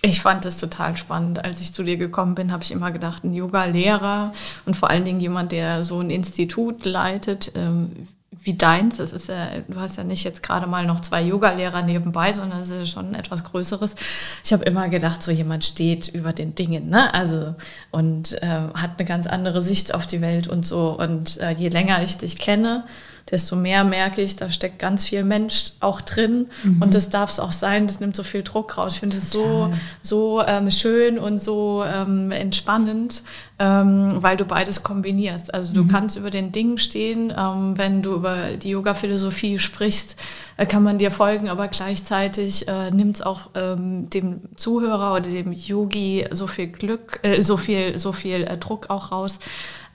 Ich 0.00 0.22
fand 0.22 0.44
das 0.44 0.58
total 0.58 0.96
spannend. 0.96 1.44
Als 1.44 1.60
ich 1.60 1.74
zu 1.74 1.82
dir 1.82 1.96
gekommen 1.96 2.36
bin, 2.36 2.52
habe 2.52 2.62
ich 2.62 2.70
immer 2.70 2.92
gedacht, 2.92 3.24
ein 3.24 3.34
Yoga-Lehrer 3.34 4.32
und 4.64 4.76
vor 4.76 4.90
allen 4.90 5.04
Dingen 5.04 5.20
jemand, 5.20 5.50
der 5.50 5.82
so 5.82 5.98
ein 5.98 6.10
Institut 6.10 6.84
leitet, 6.84 7.52
ähm, 7.56 8.06
wie 8.48 8.54
deins. 8.54 8.96
Das 8.96 9.12
ist 9.12 9.28
ja, 9.28 9.50
du 9.68 9.78
hast 9.78 9.98
ja 9.98 10.04
nicht 10.04 10.24
jetzt 10.24 10.42
gerade 10.42 10.66
mal 10.66 10.86
noch 10.86 11.00
zwei 11.00 11.22
Yoga-Lehrer 11.22 11.82
nebenbei, 11.82 12.32
sondern 12.32 12.60
es 12.60 12.70
ist 12.70 12.78
ja 12.78 12.86
schon 12.86 13.14
etwas 13.14 13.44
Größeres. 13.44 13.94
Ich 14.42 14.52
habe 14.54 14.64
immer 14.64 14.88
gedacht, 14.88 15.22
so 15.22 15.30
jemand 15.30 15.66
steht 15.66 16.08
über 16.08 16.32
den 16.32 16.54
Dingen, 16.54 16.88
ne? 16.88 17.12
Also 17.12 17.54
und 17.90 18.42
äh, 18.42 18.46
hat 18.74 18.92
eine 18.98 19.06
ganz 19.06 19.26
andere 19.26 19.60
Sicht 19.60 19.94
auf 19.94 20.06
die 20.06 20.22
Welt 20.22 20.48
und 20.48 20.66
so. 20.66 20.98
Und 20.98 21.38
äh, 21.40 21.50
je 21.52 21.68
länger 21.68 22.02
ich 22.02 22.16
dich 22.16 22.38
kenne, 22.38 22.84
desto 23.30 23.56
mehr 23.56 23.84
merke 23.84 24.22
ich, 24.22 24.36
da 24.36 24.50
steckt 24.50 24.78
ganz 24.78 25.06
viel 25.06 25.24
Mensch 25.24 25.72
auch 25.80 26.00
drin 26.00 26.46
mhm. 26.62 26.82
und 26.82 26.94
das 26.94 27.10
darf 27.10 27.30
es 27.30 27.40
auch 27.40 27.52
sein, 27.52 27.86
das 27.86 28.00
nimmt 28.00 28.16
so 28.16 28.22
viel 28.22 28.42
Druck 28.42 28.78
raus. 28.78 28.94
Ich 28.94 29.00
finde 29.00 29.16
es 29.16 29.30
so, 29.30 29.72
so 30.02 30.42
ähm, 30.46 30.70
schön 30.70 31.18
und 31.18 31.40
so 31.40 31.84
ähm, 31.86 32.30
entspannend, 32.30 33.22
ähm, 33.58 34.16
weil 34.20 34.36
du 34.36 34.44
beides 34.44 34.82
kombinierst. 34.82 35.52
Also 35.52 35.74
du 35.74 35.84
mhm. 35.84 35.88
kannst 35.88 36.16
über 36.16 36.30
den 36.30 36.52
Dingen 36.52 36.78
stehen, 36.78 37.32
ähm, 37.36 37.76
wenn 37.76 38.02
du 38.02 38.14
über 38.14 38.56
die 38.56 38.70
Yoga-Philosophie 38.70 39.58
sprichst, 39.58 40.16
äh, 40.56 40.64
kann 40.64 40.82
man 40.82 40.98
dir 40.98 41.10
folgen, 41.10 41.48
aber 41.48 41.68
gleichzeitig 41.68 42.66
äh, 42.68 42.90
nimmt 42.90 43.16
es 43.16 43.22
auch 43.22 43.50
ähm, 43.54 44.08
dem 44.10 44.40
Zuhörer 44.56 45.12
oder 45.12 45.28
dem 45.28 45.52
Yogi 45.52 46.26
so 46.30 46.46
viel 46.46 46.68
Glück, 46.68 47.20
äh, 47.22 47.42
so 47.42 47.56
viel, 47.56 47.98
so 47.98 48.12
viel 48.12 48.44
äh, 48.44 48.56
Druck 48.56 48.88
auch 48.88 49.12
raus 49.12 49.38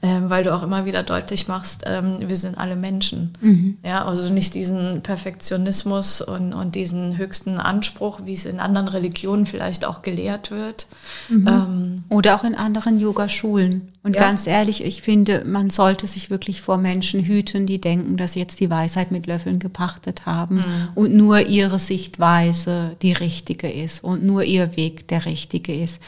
ähm, 0.05 0.29
weil 0.29 0.43
du 0.43 0.53
auch 0.53 0.63
immer 0.63 0.83
wieder 0.83 1.01
deutlich 1.01 1.47
machst, 1.47 1.83
ähm, 1.85 2.17
wir 2.19 2.35
sind 2.35 2.57
alle 2.57 2.75
Menschen. 2.75 3.31
Mhm. 3.39 3.77
Ja, 3.85 4.03
also 4.03 4.31
nicht 4.33 4.53
diesen 4.53 5.01
Perfektionismus 5.01 6.21
und, 6.21 6.51
und 6.51 6.75
diesen 6.75 7.17
höchsten 7.17 7.57
Anspruch, 7.57 8.19
wie 8.25 8.33
es 8.33 8.43
in 8.43 8.59
anderen 8.59 8.89
Religionen 8.89 9.45
vielleicht 9.45 9.85
auch 9.85 10.01
gelehrt 10.01 10.51
wird. 10.51 10.87
Mhm. 11.29 11.47
Ähm, 11.47 11.95
Oder 12.09 12.35
auch 12.35 12.43
in 12.43 12.53
anderen 12.53 12.99
Yogaschulen. 12.99 13.93
Und 14.03 14.15
ja. 14.17 14.21
ganz 14.21 14.45
ehrlich, 14.45 14.83
ich 14.83 15.01
finde, 15.01 15.45
man 15.45 15.69
sollte 15.69 16.05
sich 16.05 16.29
wirklich 16.29 16.61
vor 16.61 16.77
Menschen 16.77 17.23
hüten, 17.23 17.65
die 17.65 17.79
denken, 17.79 18.17
dass 18.17 18.33
sie 18.33 18.41
jetzt 18.41 18.59
die 18.59 18.69
Weisheit 18.69 19.11
mit 19.11 19.25
Löffeln 19.25 19.59
gepachtet 19.59 20.25
haben 20.25 20.57
mhm. 20.57 20.89
und 20.95 21.13
nur 21.13 21.47
ihre 21.47 21.79
Sichtweise 21.79 22.97
die 23.01 23.13
richtige 23.13 23.71
ist 23.71 24.03
und 24.03 24.25
nur 24.25 24.43
ihr 24.43 24.75
Weg 24.75 25.07
der 25.07 25.25
richtige 25.25 25.73
ist. 25.73 26.01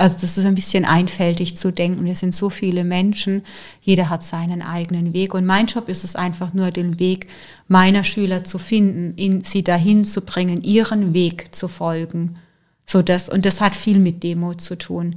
Also 0.00 0.16
das 0.22 0.38
ist 0.38 0.46
ein 0.46 0.54
bisschen 0.54 0.86
einfältig 0.86 1.58
zu 1.58 1.70
denken. 1.70 2.06
Wir 2.06 2.14
sind 2.14 2.34
so 2.34 2.48
viele 2.48 2.84
Menschen, 2.84 3.42
jeder 3.82 4.08
hat 4.08 4.22
seinen 4.22 4.62
eigenen 4.62 5.12
Weg. 5.12 5.34
Und 5.34 5.44
mein 5.44 5.66
Job 5.66 5.90
ist 5.90 6.04
es 6.04 6.16
einfach 6.16 6.54
nur, 6.54 6.70
den 6.70 6.98
Weg 6.98 7.26
meiner 7.68 8.02
Schüler 8.02 8.42
zu 8.42 8.58
finden, 8.58 9.12
in, 9.16 9.42
sie 9.42 9.62
dahin 9.62 10.06
zu 10.06 10.22
bringen, 10.22 10.62
ihren 10.62 11.12
Weg 11.12 11.54
zu 11.54 11.68
folgen. 11.68 12.38
So 12.86 13.02
das, 13.02 13.28
und 13.28 13.44
das 13.44 13.60
hat 13.60 13.76
viel 13.76 13.98
mit 13.98 14.22
Demo 14.22 14.54
zu 14.54 14.78
tun. 14.78 15.16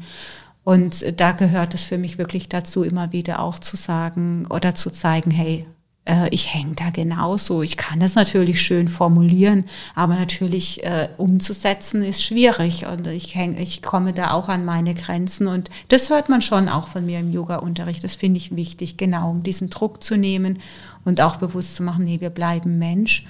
Und 0.65 1.17
da 1.17 1.31
gehört 1.31 1.73
es 1.73 1.85
für 1.85 1.97
mich 1.97 2.17
wirklich 2.17 2.49
dazu, 2.49 2.83
immer 2.83 3.13
wieder 3.13 3.39
auch 3.39 3.59
zu 3.59 3.77
sagen 3.77 4.45
oder 4.49 4.75
zu 4.75 4.91
zeigen, 4.91 5.31
hey, 5.31 5.65
äh, 6.05 6.27
ich 6.29 6.53
hänge 6.53 6.75
da 6.75 6.89
genauso. 6.89 7.61
Ich 7.61 7.77
kann 7.77 7.99
das 7.99 8.15
natürlich 8.15 8.61
schön 8.61 8.87
formulieren, 8.87 9.65
aber 9.95 10.15
natürlich 10.15 10.83
äh, 10.83 11.09
umzusetzen 11.17 12.03
ist 12.03 12.23
schwierig 12.23 12.85
und 12.85 13.07
ich 13.07 13.35
häng, 13.35 13.57
ich 13.57 13.81
komme 13.81 14.13
da 14.13 14.31
auch 14.31 14.49
an 14.49 14.65
meine 14.65 14.93
Grenzen 14.93 15.47
und 15.47 15.69
das 15.87 16.09
hört 16.09 16.29
man 16.29 16.41
schon 16.41 16.69
auch 16.69 16.87
von 16.87 17.05
mir 17.05 17.19
im 17.19 17.31
Yoga-Unterricht. 17.31 18.03
Das 18.03 18.15
finde 18.15 18.37
ich 18.37 18.55
wichtig, 18.55 18.97
genau, 18.97 19.31
um 19.31 19.43
diesen 19.43 19.69
Druck 19.69 20.03
zu 20.03 20.17
nehmen 20.17 20.59
und 21.05 21.21
auch 21.21 21.37
bewusst 21.37 21.75
zu 21.75 21.83
machen, 21.83 22.05
nee, 22.05 22.19
wir 22.19 22.29
bleiben 22.29 22.77
Mensch. 22.79 23.25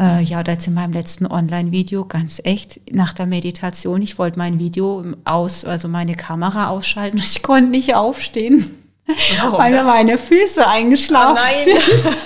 Äh, 0.00 0.22
ja, 0.22 0.42
da 0.42 0.52
jetzt 0.52 0.66
in 0.66 0.74
meinem 0.74 0.94
letzten 0.94 1.26
Online-Video 1.26 2.06
ganz 2.06 2.40
echt 2.44 2.80
nach 2.90 3.12
der 3.12 3.26
Meditation. 3.26 4.00
Ich 4.00 4.18
wollte 4.18 4.38
mein 4.38 4.58
Video 4.58 5.04
aus, 5.24 5.66
also 5.66 5.88
meine 5.88 6.14
Kamera 6.14 6.68
ausschalten. 6.68 7.18
Ich 7.18 7.42
konnte 7.42 7.70
nicht 7.70 7.94
aufstehen. 7.94 8.81
Warum 9.06 9.58
weil 9.58 9.72
mir 9.72 9.82
meine 9.84 10.18
Füße 10.18 10.66
eingeschlafen 10.66 11.42
oh 11.42 11.64
sind. 11.64 12.16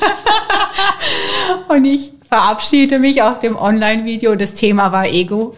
und 1.68 1.84
ich 1.84 2.12
verabschiede 2.28 2.98
mich 2.98 3.22
auf 3.22 3.38
dem 3.38 3.56
Online-Video. 3.56 4.34
Das 4.34 4.54
Thema 4.54 4.92
war 4.92 5.06
Ego. 5.06 5.54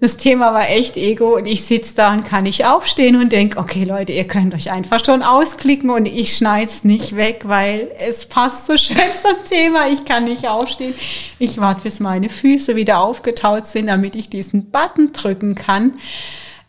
Das 0.00 0.16
Thema 0.16 0.54
war 0.54 0.70
echt 0.70 0.96
Ego 0.96 1.36
und 1.36 1.44
ich 1.44 1.62
sitze 1.62 1.94
da 1.94 2.12
und 2.12 2.24
kann 2.24 2.44
nicht 2.44 2.64
aufstehen 2.64 3.16
und 3.16 3.32
denke, 3.32 3.58
okay 3.58 3.84
Leute, 3.84 4.12
ihr 4.12 4.26
könnt 4.26 4.54
euch 4.54 4.72
einfach 4.72 5.04
schon 5.04 5.22
ausklicken 5.22 5.90
und 5.90 6.06
ich 6.06 6.34
schneide 6.38 6.70
es 6.70 6.84
nicht 6.84 7.16
weg, 7.16 7.42
weil 7.44 7.90
es 7.98 8.24
passt 8.26 8.66
so 8.66 8.78
schön 8.78 8.96
zum 9.22 9.44
Thema. 9.44 9.88
Ich 9.92 10.06
kann 10.06 10.24
nicht 10.24 10.48
aufstehen. 10.48 10.94
Ich 11.38 11.58
warte, 11.58 11.82
bis 11.82 12.00
meine 12.00 12.30
Füße 12.30 12.76
wieder 12.76 13.00
aufgetaut 13.00 13.66
sind, 13.66 13.88
damit 13.88 14.16
ich 14.16 14.30
diesen 14.30 14.70
Button 14.70 15.12
drücken 15.12 15.54
kann. 15.54 15.92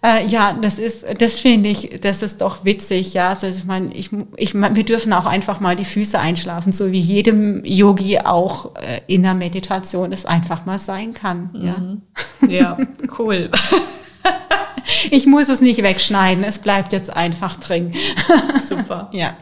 Äh, 0.03 0.25
ja, 0.25 0.53
das 0.53 0.79
ist, 0.79 1.05
das 1.19 1.39
finde 1.39 1.69
ich, 1.69 1.99
das 2.01 2.23
ist 2.23 2.41
doch 2.41 2.65
witzig, 2.65 3.13
ja. 3.13 3.29
Also 3.29 3.47
ich 3.47 3.65
meine, 3.65 3.93
ich, 3.93 4.09
ich, 4.35 4.55
wir 4.55 4.83
dürfen 4.83 5.13
auch 5.13 5.27
einfach 5.27 5.59
mal 5.59 5.75
die 5.75 5.85
Füße 5.85 6.17
einschlafen, 6.17 6.71
so 6.71 6.91
wie 6.91 6.99
jedem 6.99 7.63
Yogi 7.63 8.17
auch 8.19 8.75
äh, 8.77 9.01
in 9.05 9.21
der 9.21 9.35
Meditation 9.35 10.11
es 10.11 10.25
einfach 10.25 10.65
mal 10.65 10.79
sein 10.79 11.13
kann. 11.13 11.51
Mhm. 11.53 12.01
Ja, 12.49 12.77
ja 12.77 12.87
cool. 13.19 13.51
ich 15.11 15.27
muss 15.27 15.49
es 15.49 15.61
nicht 15.61 15.83
wegschneiden, 15.83 16.43
es 16.43 16.57
bleibt 16.57 16.93
jetzt 16.93 17.15
einfach 17.15 17.57
drin. 17.57 17.93
Super. 18.67 19.09
Ja. 19.11 19.37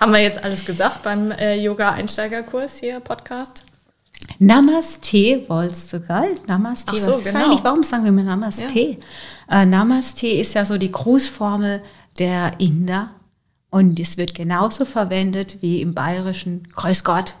Haben 0.00 0.12
wir 0.12 0.20
jetzt 0.20 0.42
alles 0.42 0.64
gesagt 0.64 1.04
beim 1.04 1.30
äh, 1.30 1.54
Yoga-Einsteigerkurs 1.54 2.78
hier, 2.78 2.98
Podcast? 2.98 3.64
Namaste 4.38 5.44
wolltest 5.48 5.92
du, 5.92 6.00
gell? 6.00 6.34
Namaste. 6.46 6.92
Ach 6.94 6.98
so, 6.98 7.12
was 7.12 7.24
genau. 7.24 7.44
eigentlich? 7.44 7.64
Warum 7.64 7.82
sagen 7.82 8.04
wir 8.04 8.24
Namaste? 8.24 8.78
Ja. 8.78 9.62
Äh, 9.62 9.66
Namaste 9.66 10.28
ist 10.28 10.54
ja 10.54 10.64
so 10.64 10.78
die 10.78 10.92
Grußformel 10.92 11.82
der 12.18 12.58
Inder 12.60 13.10
und 13.70 13.98
es 14.00 14.16
wird 14.16 14.34
genauso 14.34 14.84
verwendet 14.84 15.58
wie 15.60 15.80
im 15.80 15.94
bayerischen 15.94 16.68
Grüß 16.74 17.04
Gott. 17.04 17.34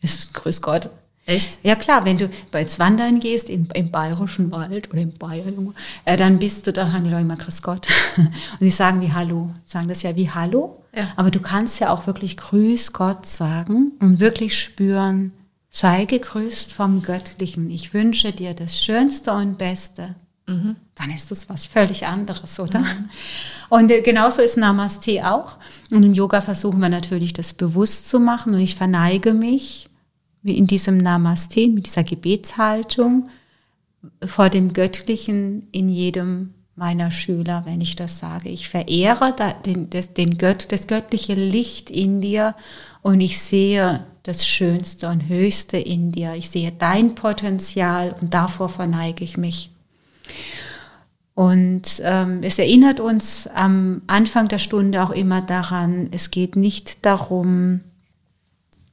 Es 0.00 0.16
ist 0.16 0.34
Grüß 0.34 0.62
Gott. 0.62 0.90
Echt? 1.24 1.60
Ja 1.62 1.76
klar, 1.76 2.04
wenn 2.04 2.18
du 2.18 2.28
jetzt 2.52 2.80
wandern 2.80 3.20
gehst 3.20 3.48
in, 3.48 3.68
im 3.74 3.92
bayerischen 3.92 4.50
Wald 4.50 4.90
oder 4.90 5.02
im 5.02 5.12
Bayern, 5.12 5.72
äh, 6.04 6.16
dann 6.16 6.38
bist 6.38 6.66
du, 6.66 6.72
da 6.72 6.86
sagen 6.90 7.04
die 7.04 7.10
Leute 7.10 7.22
immer 7.22 7.36
Grüß 7.36 7.62
Gott. 7.62 7.86
Und 8.16 8.60
die 8.60 8.70
sagen 8.70 9.00
wie 9.00 9.12
Hallo, 9.12 9.50
sagen 9.64 9.88
das 9.88 10.02
ja 10.02 10.16
wie 10.16 10.30
Hallo. 10.30 10.82
Ja. 10.94 11.06
Aber 11.16 11.30
du 11.30 11.40
kannst 11.40 11.80
ja 11.80 11.90
auch 11.90 12.06
wirklich 12.06 12.36
Grüß 12.36 12.92
Gott 12.92 13.24
sagen 13.24 13.92
und 14.00 14.20
wirklich 14.20 14.58
spüren, 14.58 15.32
sei 15.74 16.04
gegrüßt 16.04 16.74
vom 16.74 17.00
Göttlichen. 17.02 17.70
Ich 17.70 17.94
wünsche 17.94 18.30
dir 18.30 18.52
das 18.52 18.84
Schönste 18.84 19.32
und 19.32 19.56
Beste. 19.56 20.14
Mhm. 20.46 20.76
Dann 20.94 21.10
ist 21.10 21.30
das 21.30 21.48
was 21.48 21.64
völlig 21.66 22.06
anderes, 22.06 22.60
oder? 22.60 22.80
Mhm. 22.80 23.08
Und 23.70 23.90
äh, 23.90 24.02
genauso 24.02 24.42
ist 24.42 24.58
Namaste 24.58 25.26
auch. 25.26 25.56
Und 25.90 26.04
im 26.04 26.12
Yoga 26.12 26.42
versuchen 26.42 26.80
wir 26.80 26.90
natürlich, 26.90 27.32
das 27.32 27.54
bewusst 27.54 28.06
zu 28.06 28.20
machen. 28.20 28.52
Und 28.54 28.60
ich 28.60 28.76
verneige 28.76 29.32
mich 29.32 29.88
in 30.44 30.66
diesem 30.66 30.98
Namaste, 30.98 31.66
mit 31.68 31.86
dieser 31.86 32.04
Gebetshaltung 32.04 33.30
vor 34.26 34.50
dem 34.50 34.74
Göttlichen 34.74 35.68
in 35.72 35.88
jedem 35.88 36.52
meiner 36.74 37.10
Schüler, 37.10 37.62
wenn 37.66 37.80
ich 37.80 37.96
das 37.96 38.18
sage. 38.18 38.48
Ich 38.48 38.68
verehre 38.68 39.34
den, 39.64 39.90
das, 39.90 40.14
den 40.14 40.38
Gött, 40.38 40.72
das 40.72 40.86
göttliche 40.86 41.34
Licht 41.34 41.90
in 41.90 42.20
dir 42.20 42.54
und 43.02 43.20
ich 43.20 43.40
sehe 43.40 44.06
das 44.22 44.46
Schönste 44.46 45.08
und 45.08 45.28
Höchste 45.28 45.76
in 45.76 46.12
dir. 46.12 46.34
Ich 46.34 46.48
sehe 46.50 46.72
dein 46.72 47.14
Potenzial 47.14 48.14
und 48.20 48.32
davor 48.32 48.68
verneige 48.68 49.24
ich 49.24 49.36
mich. 49.36 49.70
Und 51.34 52.00
ähm, 52.04 52.40
es 52.42 52.58
erinnert 52.58 53.00
uns 53.00 53.48
am 53.54 54.02
Anfang 54.06 54.48
der 54.48 54.58
Stunde 54.58 55.02
auch 55.02 55.10
immer 55.10 55.40
daran, 55.40 56.08
es 56.12 56.30
geht 56.30 56.56
nicht 56.56 57.04
darum, 57.06 57.80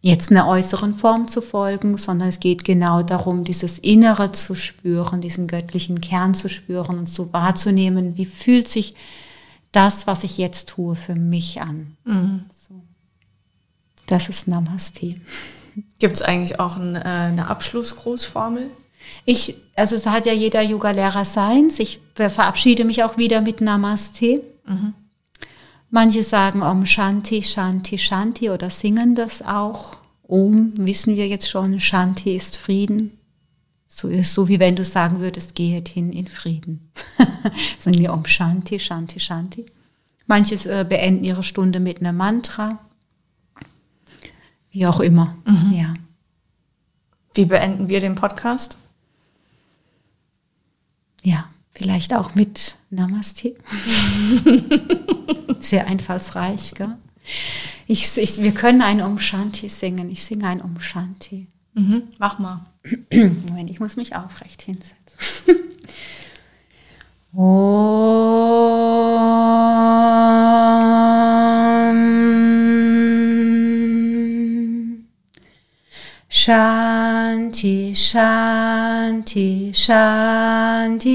jetzt 0.02 0.32
einer 0.32 0.48
äußeren 0.48 0.96
Form 0.96 1.28
zu 1.28 1.42
folgen, 1.42 1.98
sondern 1.98 2.30
es 2.30 2.40
geht 2.40 2.64
genau 2.64 3.04
darum, 3.04 3.44
dieses 3.44 3.80
Innere 3.80 4.32
zu 4.32 4.56
spüren, 4.56 5.22
diesen 5.22 5.48
göttlichen 5.48 6.00
Kern 6.00 6.34
zu 6.34 6.48
spüren 6.48 6.98
und 7.00 7.10
so 7.10 7.34
wahrzunehmen, 7.34 8.18
wie 8.18 8.26
fühlt 8.26 8.68
sich 8.68 8.96
das, 9.72 10.08
was 10.08 10.24
ich 10.24 10.38
jetzt 10.38 10.70
tue, 10.70 10.96
für 10.96 11.16
mich 11.16 11.62
an. 11.62 11.98
Mhm. 12.06 12.46
Das 14.08 14.30
ist 14.30 14.48
Namaste. 14.48 15.18
Gibt 16.00 16.16
es 16.16 16.22
eigentlich 16.22 16.60
auch 16.60 16.78
ein, 16.78 16.96
äh, 16.96 17.00
eine 17.00 17.48
Abschlussgrußformel? 17.48 18.72
Ich, 19.26 19.56
also 19.76 19.96
es 19.96 20.06
hat 20.06 20.26
ja 20.26 20.34
jeder 20.34 20.62
Yoga-Lehrer 20.62 21.26
seins. 21.26 21.80
Ich 21.80 22.02
verabschiede 22.16 22.86
mich 22.86 23.04
auch 23.04 23.18
wieder 23.18 23.42
mit 23.42 23.62
Namaste. 23.62 24.42
Mhm. 24.66 24.94
Manche 25.92 26.24
sagen 26.24 26.62
Om 26.62 26.86
Shanti, 26.86 27.42
Shanti, 27.42 27.98
Shanti 27.98 28.50
oder 28.50 28.70
singen 28.70 29.16
das 29.16 29.42
auch. 29.42 29.98
Om 30.24 30.74
wissen 30.78 31.16
wir 31.16 31.28
jetzt 31.28 31.50
schon, 31.50 31.80
Shanti 31.80 32.36
ist 32.36 32.58
Frieden. 32.58 33.18
So 33.88 34.10
so 34.22 34.48
wie 34.48 34.60
wenn 34.60 34.76
du 34.76 34.84
sagen 34.84 35.20
würdest, 35.20 35.56
gehet 35.56 35.88
hin 35.88 36.12
in 36.12 36.28
Frieden. 36.28 36.92
sagen 37.80 37.98
die 37.98 38.08
Om 38.08 38.26
Shanti, 38.26 38.80
Shanti, 38.80 39.20
Shanti. 39.20 39.66
Manche 40.28 40.56
äh, 40.70 40.86
beenden 40.88 41.24
ihre 41.24 41.42
Stunde 41.42 41.80
mit 41.80 42.00
einem 42.00 42.18
Mantra. 42.18 42.78
Wie 44.70 44.86
auch 44.86 45.00
immer. 45.00 45.36
Mhm. 45.46 45.72
Ja. 45.72 45.94
Wie 47.34 47.46
beenden 47.46 47.90
wir 47.90 48.00
den 48.00 48.14
Podcast? 48.14 48.78
Ja, 51.24 51.50
vielleicht 51.74 52.14
auch 52.14 52.36
mit 52.36 52.76
Namaste. 52.90 53.56
Sehr 55.60 55.88
einfallsreich, 55.88 56.74
gell? 56.76 56.98
Ich, 57.88 58.18
ich, 58.18 58.42
wir 58.42 58.52
können 58.54 58.82
ein 58.82 59.02
Om 59.02 59.20
Shanti 59.20 59.70
singen. 59.70 60.10
Ich 60.10 60.24
singe 60.24 60.48
ein 60.48 60.62
Om 60.62 60.80
Shanti. 60.80 61.48
Mhm, 61.74 62.04
mach 62.18 62.40
mal. 62.40 62.66
Moment, 63.12 63.70
ich 63.70 63.80
muss 63.80 63.96
mich 63.96 64.16
aufrecht 64.16 64.64
hinsetzen. 64.64 64.96
Om 67.34 68.50
Shanti, 76.50 77.94
Shanti, 77.94 79.72
Shanti. 79.74 81.10